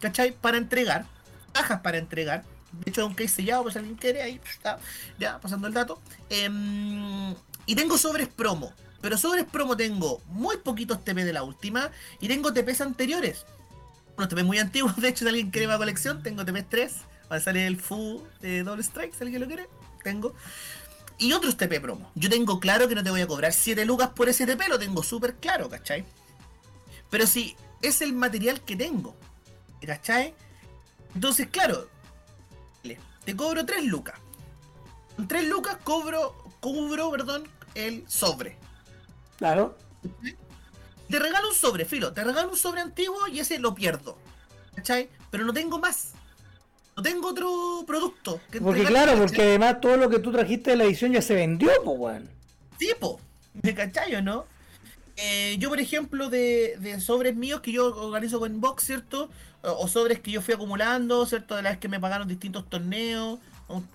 ¿cachai? 0.00 0.32
Para 0.32 0.58
entregar, 0.58 1.06
cajas 1.52 1.80
para 1.80 1.98
entregar. 1.98 2.44
De 2.72 2.90
hecho, 2.90 3.06
un 3.06 3.14
case 3.14 3.28
sellado, 3.28 3.64
pues 3.64 3.76
alguien 3.76 3.96
quiere, 3.96 4.22
ahí 4.22 4.40
está, 4.44 4.78
ya 5.18 5.38
pasando 5.40 5.66
el 5.66 5.74
dato. 5.74 6.00
Em, 6.30 7.34
y 7.66 7.74
tengo 7.74 7.98
sobres 7.98 8.28
promo. 8.28 8.72
Pero 9.02 9.18
sobres 9.18 9.44
promo 9.44 9.76
tengo 9.76 10.22
muy 10.28 10.58
poquitos 10.58 11.04
TP 11.04 11.24
de 11.24 11.32
la 11.32 11.42
última 11.42 11.90
y 12.20 12.28
tengo 12.28 12.52
TPs 12.52 12.80
anteriores. 12.80 13.44
Unos 14.16 14.28
TPs 14.28 14.44
muy 14.44 14.58
antiguos, 14.58 14.96
de 15.00 15.08
hecho, 15.08 15.24
si 15.24 15.28
alguien 15.28 15.50
quiere 15.50 15.66
más 15.66 15.78
colección, 15.78 16.22
tengo 16.22 16.44
TPs 16.44 16.68
3. 16.68 16.92
Va 17.30 17.36
a 17.36 17.40
salir 17.40 17.62
el 17.62 17.76
Fu 17.76 18.22
de 18.40 18.62
Double 18.62 18.82
Strike, 18.82 19.14
si 19.14 19.24
alguien 19.24 19.40
lo 19.40 19.46
quiere. 19.48 19.68
Tengo. 20.02 20.34
Y 21.22 21.32
otros 21.32 21.56
TP 21.56 21.80
promo. 21.80 22.10
Yo 22.16 22.28
tengo 22.28 22.58
claro 22.58 22.88
que 22.88 22.96
no 22.96 23.04
te 23.04 23.10
voy 23.10 23.20
a 23.20 23.28
cobrar 23.28 23.52
7 23.52 23.84
lucas 23.84 24.10
por 24.10 24.28
ese 24.28 24.44
TP, 24.44 24.68
lo 24.68 24.76
tengo 24.76 25.04
súper 25.04 25.36
claro, 25.36 25.70
¿cachai? 25.70 26.04
Pero 27.10 27.28
si 27.28 27.56
es 27.80 28.02
el 28.02 28.12
material 28.12 28.60
que 28.62 28.74
tengo, 28.74 29.14
¿cachai? 29.86 30.34
Entonces, 31.14 31.46
claro, 31.46 31.88
te 33.24 33.36
cobro 33.36 33.64
3 33.64 33.84
lucas. 33.84 34.18
Con 35.14 35.28
3 35.28 35.46
lucas 35.46 35.78
cobro, 35.84 36.34
cubro, 36.58 37.10
perdón, 37.12 37.48
el 37.76 38.04
sobre. 38.08 38.58
Claro. 39.38 39.78
Te 41.08 41.18
regalo 41.20 41.50
un 41.50 41.54
sobre, 41.54 41.84
filo, 41.84 42.12
te 42.12 42.24
regalo 42.24 42.50
un 42.50 42.56
sobre 42.56 42.80
antiguo 42.80 43.28
y 43.28 43.38
ese 43.38 43.60
lo 43.60 43.76
pierdo. 43.76 44.18
¿Cachai? 44.74 45.08
Pero 45.30 45.44
no 45.44 45.52
tengo 45.52 45.78
más. 45.78 46.14
No 46.96 47.02
tengo 47.02 47.28
otro 47.28 47.84
producto. 47.86 48.40
que 48.50 48.60
Porque 48.60 48.84
claro, 48.84 49.12
¿cachai? 49.12 49.26
porque 49.26 49.42
además 49.42 49.80
todo 49.80 49.96
lo 49.96 50.10
que 50.10 50.18
tú 50.18 50.30
trajiste 50.32 50.70
de 50.72 50.76
la 50.76 50.84
edición 50.84 51.12
ya 51.12 51.22
se 51.22 51.34
vendió, 51.34 51.70
pues, 51.84 51.98
weón. 51.98 52.28
Sí, 52.78 52.90
po. 53.00 53.18
¿Me 53.62 53.74
cachai 53.74 54.14
o 54.14 54.22
no? 54.22 54.44
Eh, 55.16 55.56
yo, 55.58 55.68
por 55.68 55.80
ejemplo, 55.80 56.28
de, 56.30 56.76
de 56.80 57.00
sobres 57.00 57.34
míos 57.36 57.60
que 57.60 57.72
yo 57.72 57.94
organizo 57.96 58.38
con 58.40 58.60
Box, 58.60 58.84
¿cierto? 58.84 59.30
O, 59.62 59.70
o 59.84 59.88
sobres 59.88 60.20
que 60.20 60.30
yo 60.30 60.42
fui 60.42 60.54
acumulando, 60.54 61.24
¿cierto? 61.26 61.54
De 61.56 61.62
las 61.62 61.78
que 61.78 61.88
me 61.88 62.00
pagaron 62.00 62.28
distintos 62.28 62.68
torneos. 62.68 63.38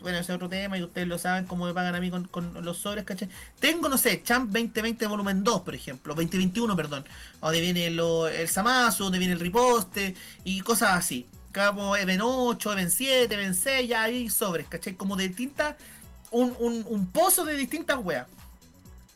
Bueno, 0.02 0.18
ese 0.18 0.32
es 0.32 0.36
otro 0.36 0.50
tema 0.50 0.76
y 0.80 0.82
ustedes 0.84 1.08
lo 1.08 1.20
saben 1.20 1.46
cómo 1.46 1.66
me 1.68 1.74
pagan 1.74 1.94
a 1.94 2.00
mí 2.00 2.10
con, 2.10 2.24
con 2.26 2.66
los 2.66 2.78
sobres, 2.78 3.04
¿cachai? 3.04 3.30
Tengo, 3.60 3.90
no 3.90 3.98
sé, 4.00 4.24
Champ 4.24 4.46
2020 4.52 5.06
volumen 5.06 5.44
2, 5.44 5.62
por 5.62 5.76
ejemplo, 5.76 6.16
2021, 6.16 6.76
perdón. 6.76 7.06
Donde 7.42 7.62
viene 7.62 7.92
lo- 7.92 8.28
el 8.28 8.48
Samazo, 8.48 9.04
donde 9.06 9.20
viene 9.20 9.34
el 9.36 9.40
riposte 9.40 10.16
y 10.44 10.62
cosas 10.62 10.92
así. 10.98 11.28
Como 11.58 11.96
Even 11.96 12.22
8, 12.22 12.74
Even 12.74 12.92
7, 12.92 13.34
Even 13.34 13.56
6, 13.56 13.88
ya 13.88 14.04
hay 14.04 14.30
sobres, 14.30 14.68
¿cachai? 14.68 14.96
Como 14.96 15.16
de 15.16 15.28
distintas. 15.28 15.76
Un, 16.30 16.56
un, 16.60 16.86
un 16.88 17.08
pozo 17.08 17.46
de 17.46 17.56
distintas 17.56 17.98
weas. 18.04 18.28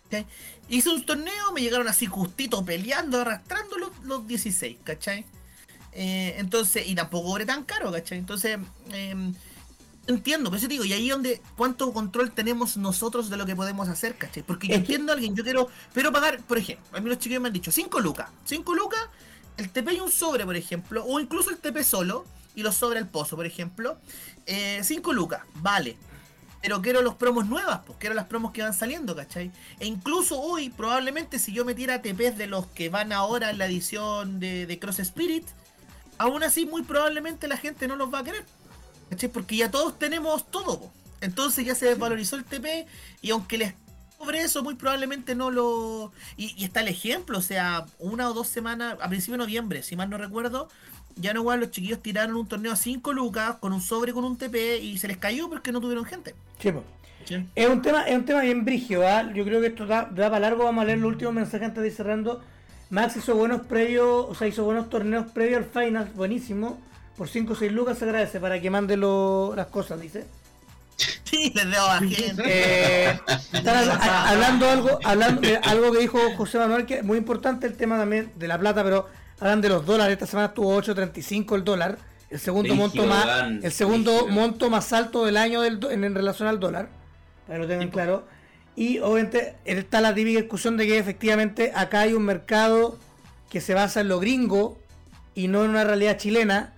¿cachai? 0.06 0.26
Hice 0.70 0.90
un 0.90 1.06
torneo, 1.06 1.52
me 1.54 1.62
llegaron 1.62 1.88
así 1.88 2.06
justito 2.06 2.64
peleando, 2.64 3.20
arrastrando 3.20 3.78
los, 3.78 3.92
los 4.04 4.26
16, 4.28 4.78
¿cachai? 4.84 5.26
Eh, 5.94 6.36
entonces, 6.38 6.88
y 6.88 6.96
tampoco 6.96 7.30
cobré 7.30 7.46
tan 7.46 7.64
caro, 7.66 7.92
¿cachai? 7.92 8.18
Entonces, 8.18 8.58
eh, 8.92 9.34
entiendo, 10.08 10.50
pero 10.50 10.58
eso 10.58 10.68
te 10.68 10.74
digo, 10.74 10.86
y 10.86 10.94
ahí 10.94 11.08
es 11.08 11.14
donde, 11.14 11.42
¿cuánto 11.58 11.92
control 11.92 12.32
tenemos 12.32 12.78
nosotros 12.78 13.30
de 13.30 13.38
lo 13.38 13.46
que 13.46 13.56
podemos 13.56 13.90
hacer, 13.90 14.18
¿cachai? 14.18 14.44
Porque 14.44 14.68
yo 14.68 14.76
entiendo 14.76 15.12
a 15.12 15.16
alguien, 15.16 15.36
yo 15.36 15.44
quiero, 15.44 15.70
pero 15.94 16.12
pagar, 16.12 16.42
por 16.44 16.58
ejemplo, 16.58 16.98
a 16.98 17.02
mí 17.02 17.10
los 17.10 17.20
chiquillos 17.20 17.42
me 17.42 17.48
han 17.48 17.54
dicho 17.54 17.72
5 17.72 18.00
lucas, 18.00 18.30
5 18.46 18.74
lucas, 18.74 19.02
el 19.62 19.70
TP 19.70 19.94
y 19.94 20.00
un 20.00 20.12
sobre, 20.12 20.46
por 20.46 20.56
ejemplo, 20.56 21.06
o 21.06 21.20
incluso 21.20 21.50
el 21.50 21.58
TP 21.58 21.84
solo, 21.84 22.26
y 22.56 22.64
los 22.64 22.76
sobre 22.76 23.00
al 23.00 23.08
pozo, 23.08 23.36
por 23.36 23.46
ejemplo, 23.46 23.98
5 24.46 25.14
lucas, 25.14 25.42
vale. 25.56 25.98
Pero 26.62 26.82
quiero 26.82 27.02
los 27.02 27.16
promos 27.16 27.48
nuevas, 27.48 27.82
pues 27.86 27.98
quiero 27.98 28.14
las 28.14 28.26
promos 28.26 28.52
que 28.52 28.62
van 28.62 28.74
saliendo, 28.74 29.16
¿cachai? 29.16 29.52
E 29.80 29.88
incluso 29.88 30.40
hoy, 30.40 30.70
probablemente 30.70 31.40
si 31.40 31.54
yo 31.54 31.66
metiera 31.66 32.02
TPs 32.02 32.38
de 32.38 32.48
los 32.48 32.68
que 32.68 32.90
van 32.90 33.14
ahora 33.14 33.50
en 33.50 33.58
la 33.58 33.66
edición 33.66 34.40
de, 34.40 34.68
de 34.68 34.80
Cross 34.80 35.00
Spirit, 35.00 35.46
aún 36.20 36.44
así 36.44 36.66
muy 36.66 36.84
probablemente 36.84 37.48
la 37.48 37.58
gente 37.58 37.88
no 37.88 37.96
los 37.96 38.14
va 38.14 38.20
a 38.20 38.24
querer. 38.24 38.46
¿Cachai? 39.10 39.30
Porque 39.30 39.56
ya 39.56 39.72
todos 39.72 39.98
tenemos 39.98 40.50
todo. 40.52 40.92
Entonces 41.20 41.66
ya 41.66 41.74
se 41.74 41.88
desvalorizó 41.88 42.36
el 42.36 42.44
TP 42.44 42.88
y 43.22 43.32
aunque 43.32 43.58
les 43.58 43.74
cobre 44.22 44.42
eso, 44.42 44.64
muy 44.64 44.76
probablemente 44.76 45.36
no 45.36 45.52
lo... 45.52 46.12
Y, 46.38 46.54
y 46.58 46.66
está 46.66 46.82
el 46.82 46.88
ejemplo, 46.88 47.38
o 47.40 47.42
sea, 47.42 47.86
una 48.00 48.30
o 48.30 48.34
dos 48.34 48.48
semanas, 48.48 48.98
a 49.02 49.10
principio 49.10 49.34
de 49.34 49.40
noviembre, 49.46 49.84
si 49.84 49.96
mal 49.96 50.10
no 50.10 50.18
recuerdo, 50.18 50.70
ya 51.16 51.34
no 51.34 51.42
igual 51.42 51.60
los 51.60 51.72
chiquillos 51.72 52.02
tiraron 52.02 52.36
un 52.36 52.48
torneo 52.48 52.72
a 52.72 52.76
5 52.76 53.12
lucas 53.14 53.56
con 53.60 53.74
un 53.74 53.82
sobre 53.82 54.14
con 54.14 54.24
un 54.24 54.38
TP 54.38 54.80
y 54.82 54.98
se 54.98 55.08
les 55.08 55.18
cayó 55.18 55.50
porque 55.50 55.72
no 55.72 55.82
tuvieron 55.82 56.06
gente. 56.06 56.36
Sí. 57.26 57.46
Es 57.56 57.70
un 57.70 57.82
tema, 57.82 58.04
es 58.04 58.18
un 58.18 58.26
tema 58.26 58.42
bien 58.42 58.66
brigio, 58.66 59.08
¿ah? 59.08 59.32
Yo 59.34 59.44
creo 59.44 59.62
que 59.62 59.68
esto 59.68 59.86
da, 59.86 60.04
da 60.12 60.30
para 60.30 60.40
largo, 60.40 60.64
vamos 60.64 60.82
a 60.82 60.86
leer 60.86 61.00
los 61.00 61.10
últimos 61.10 61.34
mensajes 61.34 61.68
antes 61.68 61.82
de 61.84 61.90
ir 61.90 61.96
cerrando. 61.96 62.42
Max 62.90 63.16
hizo 63.18 63.36
buenos 63.36 63.62
previos, 63.68 64.26
o 64.30 64.36
sea, 64.36 64.48
hizo 64.48 64.64
buenos 64.64 64.90
torneos 64.90 65.32
previos 65.32 65.64
al 65.64 65.66
final, 65.86 66.12
buenísimo. 66.16 66.80
Por 67.18 67.28
5 67.30 67.54
o 67.54 67.56
6 67.56 67.72
lucas 67.72 67.98
se 68.00 68.06
agradece 68.06 68.40
para 68.40 68.60
que 68.60 68.70
mande 68.70 68.98
lo- 68.98 69.54
las 69.56 69.68
cosas, 69.68 70.02
dice. 70.02 70.26
Sí, 71.32 71.52
les 71.56 71.66
debo 71.72 71.86
a 71.86 72.00
gente. 72.00 72.44
Eh, 72.46 73.20
están 73.54 73.88
hab- 73.90 74.00
a- 74.02 74.30
hablando 74.30 74.70
algo, 74.70 75.00
hablando 75.04 75.42
de 75.42 75.58
algo 75.58 75.92
que 75.92 76.00
dijo 76.00 76.20
José 76.38 76.58
Manuel, 76.60 76.86
que 76.86 76.96
es 77.00 77.04
muy 77.04 77.18
importante 77.18 77.66
el 77.68 77.76
tema 77.78 77.98
también 77.98 78.32
de 78.36 78.48
la 78.48 78.60
plata, 78.60 78.84
pero 78.84 79.08
hablan 79.40 79.62
de 79.62 79.70
los 79.70 79.86
dólares. 79.86 80.14
Esta 80.14 80.28
semana 80.28 80.50
estuvo 80.50 80.76
8.35 80.76 81.56
el 81.56 81.64
dólar, 81.64 81.98
el 82.30 82.40
segundo 82.40 82.74
Brígido, 82.76 82.88
monto 82.88 83.06
más, 83.06 83.26
weón, 83.26 83.60
el 83.64 83.72
segundo 83.72 84.12
brígido. 84.26 84.34
monto 84.34 84.70
más 84.70 84.94
alto 84.94 85.26
del 85.26 85.38
año 85.38 85.62
del, 85.62 85.80
en, 85.90 86.04
en 86.04 86.14
relación 86.16 86.48
al 86.48 86.60
dólar, 86.60 86.90
para 87.48 87.58
que 87.60 87.64
lo 87.64 87.68
tengan 87.70 87.90
claro. 87.90 88.28
Y 88.76 89.00
obviamente 89.00 89.56
está 89.66 90.00
la 90.02 90.14
típica 90.14 90.40
discusión 90.40 90.78
de 90.78 90.86
que 90.88 90.98
efectivamente 90.98 91.72
acá 91.76 92.02
hay 92.02 92.14
un 92.14 92.24
mercado 92.24 92.98
que 93.50 93.60
se 93.62 93.74
basa 93.74 94.02
en 94.02 94.08
lo 94.10 94.20
gringo 94.20 94.78
y 95.36 95.48
no 95.48 95.64
en 95.64 95.72
una 95.72 95.84
realidad 95.84 96.18
chilena. 96.18 96.74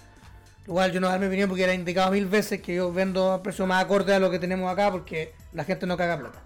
Igual 0.65 0.91
yo 0.91 1.01
no 1.01 1.09
dar 1.09 1.19
mi 1.19 1.27
opinión 1.27 1.49
porque 1.49 1.63
era 1.63 1.73
indicado 1.73 2.11
mil 2.11 2.25
veces 2.25 2.61
que 2.61 2.75
yo 2.75 2.91
vendo 2.93 3.33
a 3.33 3.43
precio 3.43 3.67
más 3.67 3.83
acorde 3.83 4.13
a 4.15 4.19
lo 4.19 4.31
que 4.31 4.39
tenemos 4.39 4.71
acá 4.71 4.91
porque 4.91 5.33
la 5.51 5.65
gente 5.65 5.85
no 5.85 5.97
caga 5.97 6.17
plata. 6.17 6.41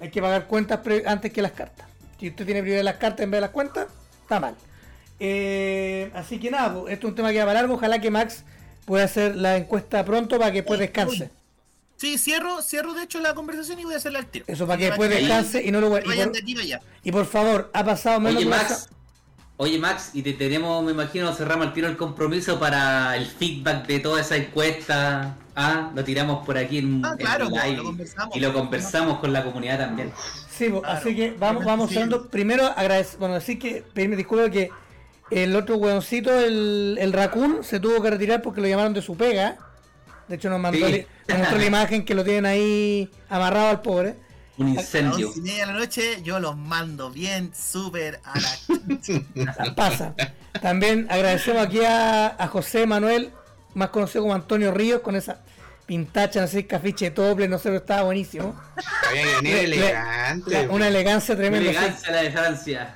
Hay 0.00 0.10
que 0.10 0.20
pagar 0.20 0.46
cuentas 0.46 0.80
antes 1.06 1.32
que 1.32 1.42
las 1.42 1.52
cartas. 1.52 1.86
Si 2.20 2.28
usted 2.28 2.44
tiene 2.44 2.60
prioridad 2.60 2.84
las 2.84 2.96
cartas 2.96 3.20
en 3.24 3.30
vez 3.30 3.38
de 3.38 3.42
las 3.42 3.50
cuentas, 3.50 3.86
está 4.22 4.38
mal. 4.38 4.54
Eh, 5.20 6.10
así 6.14 6.38
que 6.38 6.50
nada, 6.50 6.78
esto 6.88 7.06
es 7.06 7.10
un 7.10 7.14
tema 7.14 7.32
que 7.32 7.38
va 7.38 7.46
para 7.46 7.60
largo. 7.60 7.74
Ojalá 7.74 8.00
que 8.00 8.10
Max 8.10 8.44
pueda 8.84 9.04
hacer 9.04 9.36
la 9.36 9.56
encuesta 9.56 10.04
pronto 10.04 10.38
para 10.38 10.50
que 10.50 10.58
después 10.58 10.78
descanse. 10.78 11.30
Sí, 11.96 12.16
cierro, 12.16 12.62
cierro 12.62 12.94
de 12.94 13.02
hecho 13.02 13.18
la 13.20 13.34
conversación 13.34 13.80
y 13.80 13.84
voy 13.84 13.94
a 13.94 13.96
hacerla 13.96 14.20
al 14.20 14.26
tiro. 14.26 14.44
Eso 14.46 14.66
para 14.66 14.78
que 14.78 14.84
después 14.86 15.10
descanse 15.10 15.64
y 15.64 15.72
no 15.72 15.80
lo 15.80 15.88
y 15.88 16.06
vayan 16.06 16.28
por, 16.28 16.32
de 16.32 16.38
aquí 16.38 16.54
para 16.54 16.64
allá. 16.64 16.80
y 17.02 17.10
por 17.10 17.26
favor, 17.26 17.70
ha 17.74 17.84
pasado 17.84 18.20
menos 18.20 18.36
Oye, 18.36 18.44
de 18.44 18.54
una 18.54 18.62
Max. 18.62 18.88
Oye, 19.60 19.76
Max, 19.78 20.10
y 20.14 20.22
te 20.22 20.34
tenemos, 20.34 20.84
me 20.84 20.92
imagino, 20.92 21.32
cerramos 21.34 21.66
el 21.66 21.72
tiro 21.72 21.88
el 21.88 21.96
compromiso 21.96 22.60
para 22.60 23.16
el 23.16 23.26
feedback 23.26 23.88
de 23.88 23.98
toda 23.98 24.20
esa 24.20 24.36
encuesta. 24.36 25.34
Ah, 25.56 25.90
lo 25.96 26.04
tiramos 26.04 26.46
por 26.46 26.56
aquí 26.56 26.78
en, 26.78 27.04
Ah, 27.04 27.10
en 27.12 27.16
claro, 27.18 27.44
el 27.46 27.50
pues, 27.50 27.64
live 27.64 27.76
lo 27.78 27.82
conversamos. 27.84 28.36
y 28.36 28.40
lo 28.40 28.52
conversamos 28.52 29.18
con 29.18 29.32
la 29.32 29.42
comunidad 29.42 29.78
también. 29.80 30.12
Sí, 30.48 30.68
pues, 30.68 30.82
Claro. 30.82 30.98
así 30.98 31.16
que 31.16 31.34
vamos, 31.36 31.64
vamos 31.64 31.90
cerrando. 31.90 32.28
Primero, 32.28 32.66
agradecer, 32.66 33.18
bueno, 33.18 33.34
decir 33.34 33.58
que 33.58 33.82
pedirme 33.92 34.14
disculpas 34.14 34.50
que 34.50 34.70
el 35.32 35.56
otro 35.56 35.76
hueoncito, 35.76 36.38
el, 36.38 36.96
el 37.00 37.12
Raccoon, 37.12 37.64
se 37.64 37.80
tuvo 37.80 38.00
que 38.00 38.10
retirar 38.10 38.40
porque 38.42 38.60
lo 38.60 38.68
llamaron 38.68 38.94
de 38.94 39.02
su 39.02 39.16
pega. 39.16 39.56
De 40.28 40.36
hecho, 40.36 40.50
nos 40.50 40.60
mandó, 40.60 40.86
Sí. 40.86 40.92
li- 40.92 41.06
nos 41.26 41.38
mostró 41.38 41.58
la 41.58 41.66
imagen 41.66 42.04
que 42.04 42.14
lo 42.14 42.22
tienen 42.22 42.46
ahí 42.46 43.10
amarrado 43.28 43.70
al 43.70 43.80
pobre. 43.82 44.14
Un 44.58 44.72
A 44.72 44.74
las 44.74 44.84
incendio. 44.84 45.28
once 45.28 45.38
y 45.38 45.42
media 45.42 45.66
de 45.66 45.72
la 45.72 45.78
noche 45.78 46.22
yo 46.22 46.40
los 46.40 46.56
mando 46.56 47.10
bien, 47.10 47.52
súper 47.54 48.20
a 48.24 48.34
la... 48.38 49.74
Pasa. 49.76 50.14
También 50.60 51.06
agradecemos 51.10 51.64
aquí 51.64 51.80
a, 51.84 52.26
a 52.42 52.48
José 52.48 52.86
Manuel, 52.86 53.30
más 53.74 53.90
conocido 53.90 54.22
como 54.22 54.34
Antonio 54.34 54.72
Ríos, 54.72 55.00
con 55.00 55.14
esa 55.16 55.40
pintacha, 55.86 56.40
no 56.40 56.48
sé, 56.48 56.66
cafiche 56.66 57.10
tople, 57.12 57.48
no 57.48 57.56
sé, 57.58 57.64
pero 57.68 57.76
estaba 57.76 58.02
buenísimo. 58.02 58.54
Había 59.08 59.40
que 59.40 59.64
elegante. 59.64 60.50
La- 60.66 60.70
una 60.72 60.88
elegancia 60.88 61.36
tremenda. 61.36 61.70
sí. 61.70 61.76
Elegancia 61.76 62.12
la 62.12 62.22
de 62.22 62.30
Francia. 62.32 62.94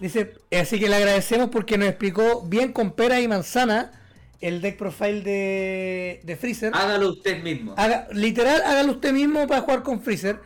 Dice, 0.00 0.34
así 0.58 0.78
que 0.78 0.88
le 0.88 0.96
agradecemos 0.96 1.48
porque 1.50 1.76
nos 1.78 1.88
explicó 1.88 2.42
bien 2.42 2.72
con 2.72 2.92
pera 2.92 3.20
y 3.20 3.28
manzana 3.28 3.92
el 4.40 4.60
deck 4.60 4.76
profile 4.76 5.22
de, 5.22 6.20
de 6.24 6.36
Freezer. 6.36 6.72
Hágalo 6.74 7.10
usted 7.10 7.42
mismo. 7.42 7.74
Haga- 7.76 8.06
literal, 8.12 8.62
hágalo 8.64 8.92
usted 8.92 9.12
mismo 9.12 9.46
para 9.46 9.62
jugar 9.62 9.82
con 9.82 10.00
Freezer. 10.02 10.38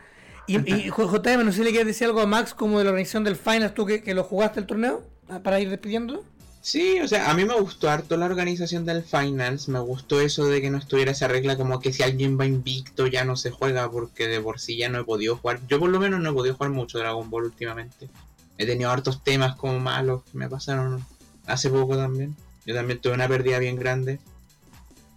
Y, 0.49 0.73
y 0.73 0.89
JM, 0.89 1.45
no 1.45 1.51
sé 1.51 1.59
si 1.59 1.63
le 1.63 1.69
quieres 1.69 1.87
decir 1.87 2.07
algo 2.07 2.21
a 2.21 2.25
Max 2.25 2.53
como 2.53 2.79
de 2.79 2.85
la 2.85 2.89
organización 2.89 3.23
del 3.23 3.35
Finals, 3.35 3.73
tú 3.73 3.85
que, 3.85 4.01
que 4.01 4.13
lo 4.13 4.23
jugaste 4.23 4.59
el 4.59 4.65
torneo, 4.65 5.03
para 5.43 5.59
ir 5.59 5.69
despidiendo. 5.69 6.23
Sí, 6.61 6.99
o 6.99 7.07
sea, 7.07 7.29
a 7.29 7.33
mí 7.33 7.45
me 7.45 7.53
gustó 7.59 7.89
harto 7.89 8.17
la 8.17 8.25
organización 8.25 8.83
del 8.83 9.03
Finals, 9.03 9.69
me 9.69 9.79
gustó 9.79 10.19
eso 10.19 10.45
de 10.47 10.61
que 10.61 10.69
no 10.69 10.77
estuviera 10.77 11.11
esa 11.11 11.27
regla 11.27 11.55
como 11.55 11.79
que 11.79 11.93
si 11.93 12.03
alguien 12.03 12.37
va 12.37 12.45
invicto 12.45 13.07
ya 13.07 13.23
no 13.23 13.37
se 13.37 13.49
juega 13.49 13.89
porque 13.89 14.27
de 14.27 14.41
por 14.41 14.59
sí 14.59 14.75
ya 14.75 14.89
no 14.89 14.99
he 14.99 15.03
podido 15.05 15.37
jugar. 15.37 15.61
Yo 15.67 15.79
por 15.79 15.89
lo 15.89 15.99
menos 15.99 16.19
no 16.19 16.31
he 16.31 16.33
podido 16.33 16.55
jugar 16.55 16.71
mucho 16.71 16.99
Dragon 16.99 17.29
Ball 17.29 17.45
últimamente. 17.45 18.09
He 18.57 18.65
tenido 18.65 18.91
hartos 18.91 19.23
temas 19.23 19.55
como 19.55 19.79
malos 19.79 20.23
que 20.23 20.37
me 20.37 20.49
pasaron 20.49 21.05
hace 21.45 21.69
poco 21.69 21.95
también. 21.95 22.35
Yo 22.65 22.75
también 22.75 22.99
tuve 22.99 23.13
una 23.13 23.27
pérdida 23.27 23.57
bien 23.59 23.77
grande. 23.77 24.19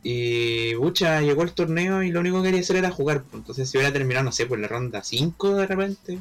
Y 0.03 0.75
pucha, 0.75 1.21
llegó 1.21 1.43
el 1.43 1.53
torneo 1.53 2.03
y 2.03 2.11
lo 2.11 2.21
único 2.21 2.39
que 2.39 2.49
quería 2.49 2.61
hacer 2.61 2.77
era 2.77 2.91
jugar. 2.91 3.23
pues, 3.23 3.35
Entonces 3.41 3.71
si 3.71 3.77
hubiera 3.79 3.93
terminado, 3.93 4.25
no 4.25 4.33
sé, 4.33 4.47
por 4.47 4.59
la 4.59 4.69
ronda 4.69 5.03
5 5.03 5.55
de 5.57 5.67
repente, 5.67 6.19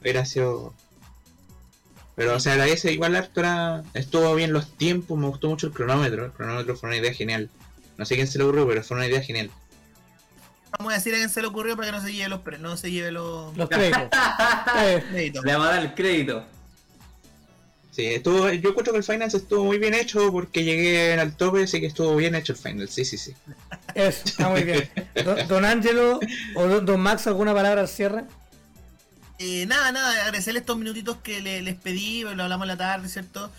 hubiera 0.00 0.24
sido 0.24 0.72
pero, 2.14 2.36
o 2.36 2.40
sea, 2.40 2.56
la 2.56 2.66
S 2.66 2.92
igual 2.92 3.16
harto 3.16 3.40
era... 3.40 3.82
Estuvo 3.94 4.34
bien 4.34 4.52
los 4.52 4.76
tiempos, 4.76 5.18
me 5.18 5.28
gustó 5.28 5.48
mucho 5.48 5.66
el 5.66 5.72
cronómetro. 5.72 6.26
El 6.26 6.32
cronómetro 6.32 6.76
fue 6.76 6.90
una 6.90 6.98
idea 6.98 7.12
genial. 7.14 7.48
No 7.96 8.04
sé 8.04 8.16
quién 8.16 8.26
se 8.26 8.36
le 8.38 8.44
ocurrió, 8.44 8.68
pero 8.68 8.82
fue 8.82 8.96
una 8.98 9.06
idea 9.06 9.22
genial. 9.22 9.50
Vamos 10.78 10.92
a 10.92 10.96
decir 10.96 11.14
a 11.14 11.16
quién 11.16 11.30
se 11.30 11.40
le 11.40 11.48
ocurrió 11.48 11.74
para 11.74 11.88
que 11.88 11.92
no 11.92 12.02
se 12.02 12.12
lleve 12.12 12.28
los, 12.28 12.40
pre- 12.40 12.58
no 12.58 12.76
se 12.76 12.90
lleve 12.90 13.12
los, 13.12 13.56
Los 13.56 13.68
créditos. 13.68 14.08
Eh, 14.78 15.04
créditos. 15.10 15.44
Le 15.44 15.52
vamos 15.52 15.68
a 15.68 15.70
dar 15.72 15.82
el 15.82 15.94
crédito. 15.94 16.44
Sí, 17.92 18.06
estuvo, 18.06 18.50
yo 18.50 18.70
encuentro 18.70 18.92
que 18.94 18.98
el 19.00 19.04
Finals 19.04 19.34
estuvo 19.34 19.64
muy 19.66 19.78
bien 19.78 19.92
hecho 19.94 20.32
porque 20.32 20.64
llegué 20.64 21.12
al 21.14 21.36
tope, 21.36 21.64
así 21.64 21.78
que 21.80 21.86
estuvo 21.86 22.16
bien 22.16 22.34
hecho 22.34 22.54
el 22.54 22.58
Finals. 22.58 22.92
Sí, 22.94 23.04
sí, 23.04 23.18
sí. 23.18 23.36
eso, 23.94 24.22
está 24.24 24.48
muy 24.50 24.64
bien. 24.64 24.90
Don, 25.24 25.46
don 25.48 25.64
Ángelo 25.66 26.20
o 26.54 26.66
don, 26.68 26.86
don 26.86 27.00
Max, 27.00 27.26
¿alguna 27.26 27.54
palabra 27.54 27.82
al 27.82 27.88
cierre? 27.88 28.24
Eh, 29.38 29.66
nada, 29.66 29.90
nada, 29.92 30.12
agradecerles 30.26 30.60
estos 30.62 30.78
minutitos 30.78 31.18
que 31.22 31.40
le- 31.40 31.62
les 31.62 31.76
pedí, 31.76 32.22
lo 32.22 32.30
hablamos 32.44 32.64
en 32.64 32.68
la 32.68 32.76
tarde, 32.76 33.08
¿cierto? 33.08 33.50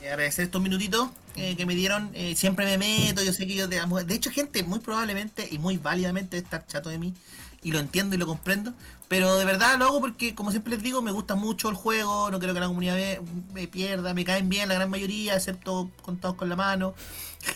Eh, 0.00 0.08
agradecer 0.10 0.44
estos 0.46 0.62
minutitos 0.62 1.10
eh, 1.34 1.56
que 1.56 1.66
me 1.66 1.74
dieron. 1.74 2.10
eh, 2.14 2.34
siempre 2.36 2.64
me 2.66 2.78
meto, 2.78 3.22
yo 3.22 3.32
sé 3.32 3.46
que 3.46 3.54
yo. 3.54 3.68
De, 3.68 3.80
de 4.06 4.14
hecho, 4.14 4.30
gente 4.30 4.62
muy 4.62 4.80
probablemente 4.80 5.48
y 5.50 5.58
muy 5.58 5.76
válidamente 5.78 6.38
estar 6.38 6.66
chato 6.66 6.88
de 6.90 6.98
mí. 6.98 7.14
Y 7.62 7.72
lo 7.72 7.80
entiendo 7.80 8.14
y 8.14 8.18
lo 8.18 8.26
comprendo. 8.26 8.74
Pero 9.08 9.36
de 9.36 9.44
verdad 9.44 9.78
lo 9.78 9.84
hago 9.84 10.00
porque, 10.00 10.34
como 10.34 10.50
siempre 10.50 10.72
les 10.72 10.82
digo, 10.82 11.00
me 11.00 11.12
gusta 11.12 11.36
mucho 11.36 11.68
el 11.68 11.76
juego. 11.76 12.30
No 12.30 12.40
creo 12.40 12.54
que 12.54 12.60
la 12.60 12.66
comunidad 12.66 12.96
me, 12.96 13.20
me 13.52 13.68
pierda. 13.68 14.14
Me 14.14 14.24
caen 14.24 14.48
bien 14.48 14.68
la 14.68 14.74
gran 14.74 14.90
mayoría, 14.90 15.34
excepto 15.34 15.90
contados 16.02 16.36
con 16.36 16.48
la 16.48 16.56
mano. 16.56 16.94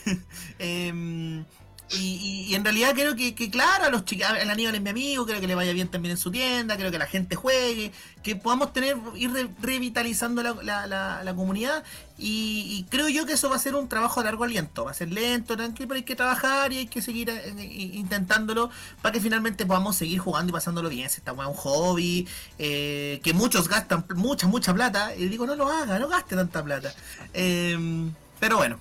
Em, 0.59 1.45
y, 1.93 1.97
y- 1.99 2.41
y 2.51 2.55
en 2.55 2.65
realidad 2.65 2.93
creo 2.95 3.17
que, 3.17 3.35
que 3.35 3.51
claro, 3.51 3.85
a 3.87 3.91
los 3.91 4.05
chicos, 4.05 4.27
el 4.41 4.49
Aníbal 4.51 4.75
es 4.77 4.81
mi 4.81 4.91
amigo, 4.91 5.27
creo 5.27 5.41
que 5.41 5.47
le 5.47 5.55
vaya 5.55 5.73
bien 5.73 5.89
también 5.89 6.13
en 6.13 6.19
su 6.19 6.31
tienda, 6.31 6.77
creo 6.77 6.91
que 6.91 6.99
la 6.99 7.07
gente 7.07 7.37
juegue, 7.37 7.93
que 8.23 8.37
podamos 8.37 8.73
tener, 8.73 8.97
ir 9.17 9.33
re- 9.33 9.49
revitalizando 9.61 10.43
la, 10.43 10.55
la- 10.63 10.87
la- 10.87 11.25
la 11.25 11.35
comunidad 11.35 11.83
y, 12.19 12.67
y 12.79 12.85
creo 12.91 13.09
yo 13.09 13.27
que 13.27 13.33
eso 13.33 13.49
va 13.51 13.57
a 13.57 13.59
ser 13.59 13.75
un 13.75 13.89
trabajo 13.89 14.21
a 14.21 14.25
largo 14.25 14.45
aliento, 14.45 14.85
va 14.85 14.91
a 14.93 14.95
ser 14.95 15.11
lento, 15.11 15.57
tranquilo, 15.57 15.89
pero 15.89 15.97
hay 15.99 16.05
que 16.05 16.17
trabajar 16.17 16.73
y 16.73 16.79
hay 16.79 16.87
que 16.87 17.03
seguir 17.03 17.31
eh, 17.31 17.55
eh, 17.59 17.91
intentándolo 17.95 18.71
para 19.03 19.13
que 19.13 19.21
finalmente 19.21 19.67
podamos 19.67 19.97
seguir 19.97 20.19
jugando 20.19 20.51
y 20.51 20.53
pasándolo 20.53 20.89
bien, 20.89 21.09
si 21.11 21.19
esta 21.19 21.33
weá 21.33 21.49
es 21.49 21.57
un 21.57 21.61
hobby, 21.61 22.29
eh, 22.59 23.21
que 23.25 23.33
muchos 23.33 23.69
gastan 23.69 24.05
mucha, 24.17 24.47
mucha 24.47 24.73
plata, 24.75 25.15
y 25.17 25.27
digo, 25.29 25.47
no 25.47 25.55
lo 25.57 25.69
haga, 25.69 25.99
no 25.99 26.09
gaste 26.09 26.37
tanta 26.37 26.63
plata. 26.63 26.93
Em, 27.33 28.13
pero 28.39 28.57
bueno, 28.59 28.81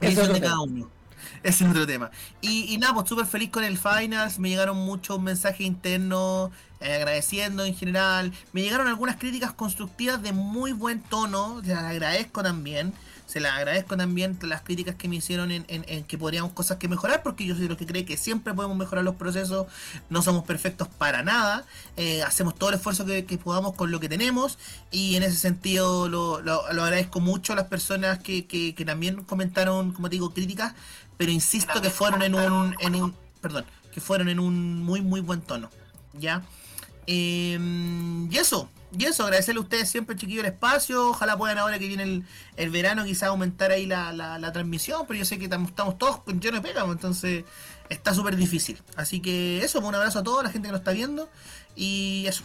Eso 0.00 0.22
es 0.22 0.28
de 0.28 0.40
cada 0.40 0.60
uno. 0.60 0.90
Ese 1.44 1.64
es 1.64 1.70
otro 1.70 1.86
tema. 1.86 2.10
Y, 2.40 2.76
nada, 2.78 2.94
pues 2.94 3.08
súper 3.08 3.26
feliz 3.26 3.50
con 3.50 3.62
el 3.64 3.78
Finals. 3.78 4.38
Me 4.40 4.48
llegaron 4.48 4.78
muchos 4.78 5.20
mensajes 5.20 5.60
internos 5.60 6.50
eh, 6.80 6.94
agradeciendo 6.94 7.64
en 7.64 7.76
general. 7.76 8.32
Me 8.52 8.62
llegaron 8.62 8.88
algunas 8.88 9.16
críticas 9.16 9.52
constructivas 9.52 10.22
de 10.22 10.32
muy 10.32 10.72
buen 10.72 11.00
tono. 11.02 11.60
Se 11.62 11.74
las 11.74 11.84
agradezco 11.84 12.42
también. 12.42 12.92
Se 13.26 13.40
las 13.40 13.54
agradezco 13.56 13.96
también 13.96 14.38
las 14.42 14.60
críticas 14.60 14.96
que 14.96 15.08
me 15.08 15.16
hicieron 15.16 15.50
en, 15.50 16.04
que 16.04 16.18
podríamos 16.18 16.52
cosas 16.52 16.76
que 16.76 16.88
mejorar, 16.88 17.22
porque 17.22 17.46
yo 17.46 17.56
soy 17.56 17.68
los 17.68 17.78
que 17.78 17.86
cree 17.86 18.04
que 18.04 18.18
siempre 18.18 18.52
podemos 18.52 18.76
mejorar 18.76 19.02
los 19.02 19.14
procesos. 19.16 19.66
No 20.10 20.20
somos 20.20 20.44
perfectos 20.44 20.88
para 20.88 21.22
nada. 21.22 21.64
Eh, 21.96 22.22
hacemos 22.22 22.54
todo 22.54 22.68
el 22.70 22.76
esfuerzo 22.76 23.06
que, 23.06 23.22
podamos 23.42 23.74
con 23.74 23.90
lo 23.90 23.98
que 24.00 24.08
tenemos. 24.10 24.58
Y 24.90 25.16
en 25.16 25.22
ese 25.22 25.36
sentido 25.36 26.08
lo, 26.08 26.40
lo- 26.42 26.66
agradezco 26.66 27.20
mucho 27.20 27.54
a 27.54 27.56
las 27.56 27.66
personas 27.66 28.18
que, 28.18 28.46
que- 28.46 28.74
también 28.84 29.24
comentaron, 29.24 29.92
como 29.92 30.08
digo, 30.10 30.32
críticas. 30.34 30.74
Pero 31.16 31.30
insisto 31.30 31.80
que 31.80 31.90
fueron 31.90 32.22
en 32.22 32.34
un, 32.34 32.74
en 32.80 32.94
un. 32.96 33.14
Perdón, 33.40 33.64
que 33.92 34.00
fueron 34.00 34.28
en 34.28 34.38
un 34.40 34.82
muy, 34.82 35.00
muy 35.00 35.20
buen 35.20 35.40
tono. 35.40 35.70
¿Ya? 36.14 36.42
Eh, 37.06 37.58
y 38.30 38.36
eso, 38.36 38.68
Y 38.96 39.04
eso, 39.04 39.24
agradecerle 39.24 39.58
a 39.58 39.62
ustedes 39.62 39.90
siempre, 39.90 40.16
chiquillo, 40.16 40.40
el 40.40 40.46
espacio. 40.46 41.10
Ojalá 41.10 41.36
puedan 41.36 41.58
ahora 41.58 41.78
que 41.78 41.88
viene 41.88 42.04
el, 42.04 42.24
el 42.56 42.70
verano 42.70 43.04
quizás 43.04 43.28
aumentar 43.28 43.70
ahí 43.72 43.86
la, 43.86 44.12
la, 44.12 44.38
la 44.38 44.52
transmisión, 44.52 45.04
pero 45.06 45.18
yo 45.18 45.24
sé 45.24 45.38
que 45.38 45.50
tam- 45.50 45.66
estamos 45.66 45.98
todos 45.98 46.20
llenos 46.26 46.62
de 46.62 46.68
pega, 46.68 46.84
pues, 46.84 46.96
entonces 46.96 47.44
está 47.88 48.14
súper 48.14 48.36
difícil. 48.36 48.80
Así 48.96 49.20
que 49.20 49.64
eso, 49.64 49.80
pues, 49.80 49.88
un 49.88 49.94
abrazo 49.96 50.20
a 50.20 50.22
toda 50.22 50.42
la 50.42 50.50
gente 50.50 50.68
que 50.68 50.72
nos 50.72 50.80
está 50.80 50.92
viendo. 50.92 51.28
Y 51.76 52.24
eso. 52.28 52.44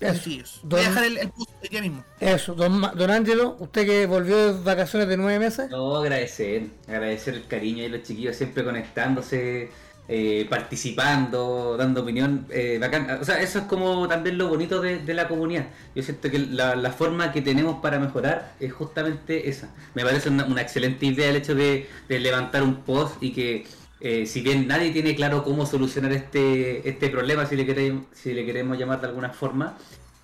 Don- 0.00 0.24
Voy 0.62 0.80
a 0.80 0.84
dejar 0.84 1.04
el, 1.04 1.18
el 1.18 1.30
post 1.30 1.50
día 1.70 1.80
mismo. 1.82 2.04
Eso, 2.18 2.54
don, 2.54 2.80
don 2.80 3.10
Ángelo, 3.10 3.56
usted 3.60 3.86
que 3.86 4.06
volvió 4.06 4.54
de 4.54 4.62
vacaciones 4.62 5.08
de 5.08 5.16
nueve 5.16 5.38
meses. 5.38 5.68
No, 5.70 5.96
agradecer, 5.96 6.68
agradecer 6.88 7.34
el 7.34 7.46
cariño 7.46 7.82
de 7.82 7.90
los 7.90 8.02
chiquillos 8.02 8.36
siempre 8.36 8.64
conectándose, 8.64 9.70
eh, 10.08 10.46
participando, 10.50 11.76
dando 11.76 12.02
opinión. 12.02 12.46
eh, 12.50 12.78
bacán. 12.80 13.10
O 13.20 13.24
sea, 13.24 13.40
eso 13.40 13.58
es 13.60 13.64
como 13.66 14.08
también 14.08 14.38
lo 14.38 14.48
bonito 14.48 14.80
de, 14.80 14.98
de 14.98 15.14
la 15.14 15.28
comunidad. 15.28 15.66
Yo 15.94 16.02
siento 16.02 16.30
que 16.30 16.38
la, 16.38 16.76
la 16.76 16.90
forma 16.92 17.32
que 17.32 17.42
tenemos 17.42 17.80
para 17.80 17.98
mejorar 17.98 18.54
es 18.60 18.72
justamente 18.72 19.48
esa. 19.48 19.74
Me 19.94 20.02
parece 20.04 20.28
una, 20.30 20.44
una 20.46 20.62
excelente 20.62 21.06
idea 21.06 21.28
el 21.30 21.36
hecho 21.36 21.54
de, 21.54 21.88
de 22.08 22.20
levantar 22.20 22.62
un 22.62 22.82
post 22.82 23.22
y 23.22 23.32
que 23.32 23.66
eh, 24.00 24.26
si 24.26 24.40
bien 24.40 24.66
nadie 24.66 24.90
tiene 24.92 25.14
claro 25.14 25.44
cómo 25.44 25.66
solucionar 25.66 26.12
este, 26.12 26.88
este 26.88 27.10
problema, 27.10 27.46
si 27.46 27.56
le, 27.56 27.66
queremos, 27.66 28.06
si 28.12 28.32
le 28.32 28.46
queremos 28.46 28.78
llamar 28.78 29.00
de 29.00 29.08
alguna 29.08 29.30
forma, 29.30 29.76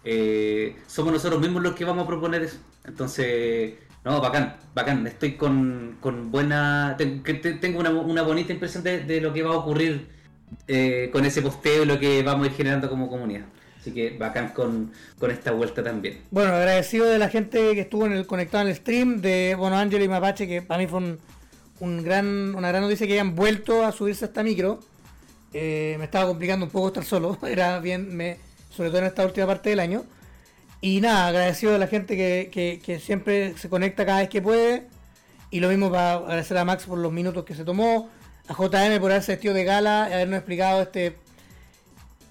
eh, 0.05 0.77
somos 0.87 1.13
nosotros 1.13 1.41
mismos 1.41 1.63
los 1.63 1.75
que 1.75 1.85
vamos 1.85 2.05
a 2.05 2.07
proponer 2.07 2.43
eso. 2.43 2.59
Entonces, 2.85 3.75
no, 4.05 4.21
bacán, 4.21 4.57
bacán. 4.75 5.07
Estoy 5.07 5.33
con, 5.33 5.97
con 6.01 6.31
buena. 6.31 6.97
Tengo 6.97 7.81
una, 7.81 7.91
una 7.91 8.23
bonita 8.23 8.53
impresión 8.53 8.83
de, 8.83 9.01
de 9.01 9.21
lo 9.21 9.33
que 9.33 9.43
va 9.43 9.51
a 9.51 9.59
ocurrir 9.59 10.07
eh, 10.69 11.11
con 11.13 11.25
ese 11.25 11.43
posteo 11.43 11.83
y 11.83 11.87
lo 11.87 11.99
que 11.99 12.23
vamos 12.23 12.47
a 12.47 12.51
ir 12.51 12.57
generando 12.57 12.89
como 12.89 13.09
comunidad. 13.09 13.45
Así 13.81 13.93
que 13.93 14.17
bacán 14.17 14.49
con, 14.49 14.93
con 15.19 15.31
esta 15.31 15.53
vuelta 15.53 15.83
también. 15.83 16.21
Bueno, 16.31 16.55
agradecido 16.55 17.07
de 17.07 17.19
la 17.19 17.29
gente 17.29 17.75
que 17.75 17.83
estuvo 17.83 18.07
en 18.07 18.13
el 18.13 18.27
conectado 18.27 18.63
en 18.63 18.71
el 18.71 18.77
stream, 18.77 19.21
de 19.21 19.55
Bono 19.57 19.77
Ángelo 19.77 20.05
y 20.05 20.09
Mapache, 20.09 20.47
que 20.47 20.63
para 20.63 20.79
mí 20.79 20.87
fue 20.87 20.99
un, 20.99 21.19
un 21.81 22.03
gran, 22.03 22.55
una 22.55 22.69
gran 22.69 22.83
noticia 22.83 23.07
que 23.07 23.15
hayan 23.15 23.35
vuelto 23.35 23.85
a 23.85 23.93
subirse 23.93 24.25
a 24.25 24.29
esta 24.29 24.43
micro. 24.43 24.81
Eh, 25.53 25.97
me 25.99 26.05
estaba 26.05 26.27
complicando 26.27 26.67
un 26.67 26.71
poco 26.73 26.89
estar 26.89 27.05
solo, 27.05 27.39
era 27.47 27.79
bien, 27.81 28.15
me, 28.17 28.39
sobre 28.71 28.91
todo 28.91 28.99
en 29.01 29.07
esta 29.07 29.25
última 29.25 29.47
parte 29.47 29.71
del 29.71 29.81
año. 29.81 30.05
Y 30.81 31.01
nada, 31.01 31.29
agradecido 31.29 31.73
de 31.73 31.79
la 31.79 31.87
gente 31.87 32.17
que, 32.17 32.81
que- 32.85 33.01
siempre 33.01 33.57
se 33.57 33.69
conecta 33.69 34.05
cada 34.05 34.21
vez 34.21 34.29
que 34.29 34.43
puede. 34.43 34.85
Y 35.51 35.61
lo 35.61 35.69
mismo 35.69 35.91
para 35.91 36.15
agradecer 36.15 36.59
a 36.59 36.65
Max 36.65 36.85
por 36.85 36.99
los 36.99 37.13
minutos 37.13 37.45
que 37.45 37.55
se 37.55 37.65
tomó, 37.65 38.11
a 38.49 38.53
JM 38.53 39.01
por 39.01 39.11
haberse 39.11 39.33
vestido 39.33 39.55
de 39.55 39.65
gala 39.65 40.09
y 40.11 40.13
habernos 40.13 40.39
explicado 40.39 40.83
este 40.83 41.17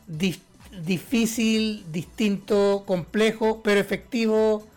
dif- 0.08 0.40
difícil, 0.86 1.86
distinto, 1.92 2.84
complejo, 2.86 3.62
pero 3.64 3.80
efectivo 3.80 4.68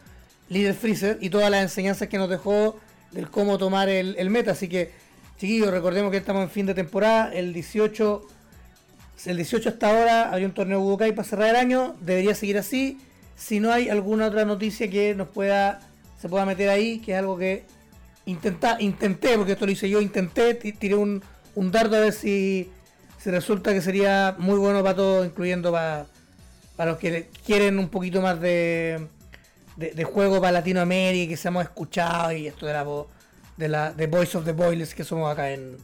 Líder 0.48 0.74
Freezer 0.74 1.18
y 1.20 1.30
todas 1.30 1.50
las 1.50 1.62
enseñanzas 1.62 2.08
que 2.08 2.16
nos 2.18 2.30
dejó 2.30 2.78
del 3.12 3.30
cómo 3.30 3.58
tomar 3.58 3.88
el, 3.88 4.16
el 4.18 4.30
meta. 4.30 4.52
Así 4.52 4.68
que, 4.68 4.90
chiquillos, 5.38 5.70
recordemos 5.70 6.10
que 6.10 6.16
estamos 6.18 6.42
en 6.42 6.50
fin 6.50 6.66
de 6.66 6.74
temporada. 6.74 7.32
El 7.32 7.52
18, 7.52 8.22
el 9.26 9.36
18 9.36 9.68
hasta 9.68 9.88
ahora 9.88 10.32
hay 10.32 10.44
un 10.44 10.52
torneo 10.52 10.80
Budokai 10.80 11.12
para 11.14 11.28
cerrar 11.28 11.50
el 11.50 11.56
año. 11.56 11.96
Debería 12.00 12.34
seguir 12.34 12.58
así. 12.58 12.98
Si 13.36 13.60
no 13.60 13.72
hay 13.72 13.88
alguna 13.88 14.26
otra 14.26 14.44
noticia 14.44 14.90
que 14.90 15.14
nos 15.14 15.28
pueda 15.28 15.80
se 16.20 16.28
pueda 16.28 16.44
meter 16.44 16.68
ahí, 16.68 16.98
que 16.98 17.12
es 17.12 17.18
algo 17.18 17.38
que 17.38 17.62
intenta, 18.26 18.76
intenté, 18.80 19.36
porque 19.36 19.52
esto 19.52 19.66
lo 19.66 19.70
hice 19.72 19.88
yo, 19.88 20.00
intenté, 20.00 20.54
ti- 20.54 20.72
tiré 20.72 20.96
un, 20.96 21.22
un 21.54 21.70
dardo 21.70 21.96
a 21.96 22.00
ver 22.00 22.12
si, 22.12 22.68
si 23.22 23.30
resulta 23.30 23.72
que 23.72 23.80
sería 23.80 24.34
muy 24.36 24.58
bueno 24.58 24.82
para 24.82 24.96
todos, 24.96 25.24
incluyendo 25.24 25.70
para, 25.70 26.06
para 26.74 26.90
los 26.90 26.98
que 27.00 27.28
quieren 27.46 27.78
un 27.78 27.88
poquito 27.88 28.20
más 28.20 28.40
de, 28.40 29.06
de, 29.78 30.04
juego 30.04 30.40
para 30.40 30.52
Latinoamérica, 30.52 31.30
que 31.30 31.36
seamos 31.36 31.62
escuchados 31.62 32.32
y 32.34 32.48
esto 32.48 32.66
de 32.66 32.72
la 32.72 32.82
voz, 32.82 33.06
de 33.56 33.68
la 33.68 33.92
de 33.92 34.08
Voice 34.08 34.36
of 34.36 34.44
the 34.44 34.52
Boilers 34.52 34.92
que 34.92 35.04
somos 35.04 35.30
acá 35.30 35.52
en, 35.52 35.76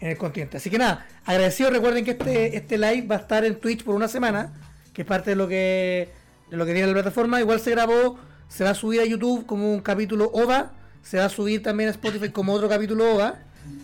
en 0.00 0.08
el 0.08 0.16
continente. 0.16 0.56
Así 0.56 0.70
que 0.70 0.78
nada, 0.78 1.06
agradecido, 1.26 1.70
recuerden 1.70 2.04
que 2.04 2.12
este, 2.12 2.56
este 2.56 2.78
live 2.78 3.06
va 3.06 3.16
a 3.16 3.18
estar 3.18 3.44
en 3.44 3.56
Twitch 3.56 3.84
por 3.84 3.94
una 3.94 4.08
semana, 4.08 4.52
que 4.94 5.02
es 5.02 5.08
parte 5.08 5.30
de 5.30 5.36
lo 5.36 5.46
que, 5.46 6.08
de 6.50 6.56
lo 6.56 6.64
que 6.64 6.72
tiene 6.72 6.86
la 6.86 6.94
plataforma. 6.94 7.38
Igual 7.38 7.60
se 7.60 7.70
grabó, 7.72 8.18
se 8.48 8.64
va 8.64 8.70
a 8.70 8.74
subir 8.74 9.02
a 9.02 9.04
YouTube 9.04 9.44
como 9.44 9.70
un 9.70 9.80
capítulo 9.80 10.30
OVA, 10.32 10.72
se 11.02 11.18
va 11.18 11.26
a 11.26 11.28
subir 11.28 11.62
también 11.62 11.90
a 11.90 11.92
Spotify 11.92 12.30
como 12.30 12.54
otro 12.54 12.68
capítulo 12.68 13.14
OVA. 13.14 13.34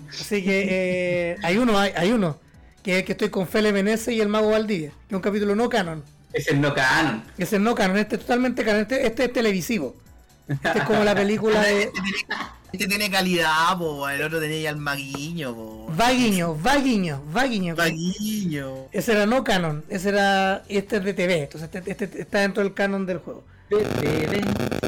Así 0.08 0.42
que 0.42 1.32
eh, 1.32 1.36
hay 1.42 1.58
uno, 1.58 1.78
hay, 1.78 1.92
hay 1.94 2.12
uno, 2.12 2.38
que 2.82 3.00
es 3.00 3.04
que 3.04 3.12
estoy 3.12 3.28
con 3.28 3.46
Fele 3.46 3.72
Menezes 3.72 4.14
y 4.14 4.20
el 4.22 4.28
Mago 4.28 4.50
Valdivia, 4.50 4.90
que 4.90 5.14
es 5.14 5.16
un 5.16 5.22
capítulo 5.22 5.54
no 5.54 5.68
canon. 5.68 6.02
Es 6.32 6.48
el 6.48 6.60
no 6.60 6.74
canon. 6.74 7.24
Ese 7.38 7.56
es 7.56 7.62
no 7.62 7.74
canon, 7.74 7.98
este 7.98 8.16
es 8.16 8.22
totalmente 8.22 8.64
canon, 8.64 8.82
este, 8.82 9.06
este 9.06 9.24
es 9.24 9.32
televisivo. 9.32 9.96
Este 10.48 10.78
es 10.78 10.84
como 10.84 11.04
la 11.04 11.14
película 11.14 11.60
de 11.60 11.90
Este 12.72 12.86
tiene 12.86 13.10
calidad, 13.10 13.76
po, 13.78 14.08
el 14.08 14.22
otro 14.22 14.38
tenía 14.38 14.60
ya 14.60 14.70
el 14.70 14.76
maguiño, 14.76 15.54
po. 15.54 15.86
Vaguiño, 15.96 16.54
Vaguiño, 16.54 17.20
Vaguiño. 17.32 17.74
Maguiño. 17.74 18.88
Ese 18.92 19.12
era 19.12 19.26
no 19.26 19.42
canon, 19.42 19.84
ese 19.88 20.10
era 20.10 20.62
este 20.68 20.98
es 20.98 21.04
de 21.04 21.14
TV, 21.14 21.42
entonces 21.42 21.68
este, 21.72 21.90
este 21.90 22.22
está 22.22 22.40
dentro 22.40 22.62
del 22.62 22.72
canon 22.72 23.06
del 23.06 23.18
juego. 23.18 23.42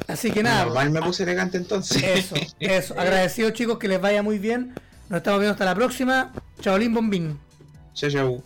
Así 0.08 0.30
que 0.30 0.42
nada, 0.42 0.64
Normal 0.64 0.90
me 0.90 1.02
puse 1.02 1.22
elegante 1.22 1.56
entonces. 1.56 2.02
eso, 2.02 2.34
eso. 2.60 2.98
Agradecido 2.98 3.50
chicos, 3.50 3.78
que 3.78 3.88
les 3.88 4.00
vaya 4.00 4.22
muy 4.22 4.38
bien. 4.38 4.74
Nos 5.08 5.18
estamos 5.18 5.40
viendo 5.40 5.52
hasta 5.52 5.64
la 5.64 5.74
próxima. 5.74 6.32
Chaolín 6.60 6.94
Bombín. 6.94 7.38
Chao, 7.94 8.10
chao. 8.10 8.42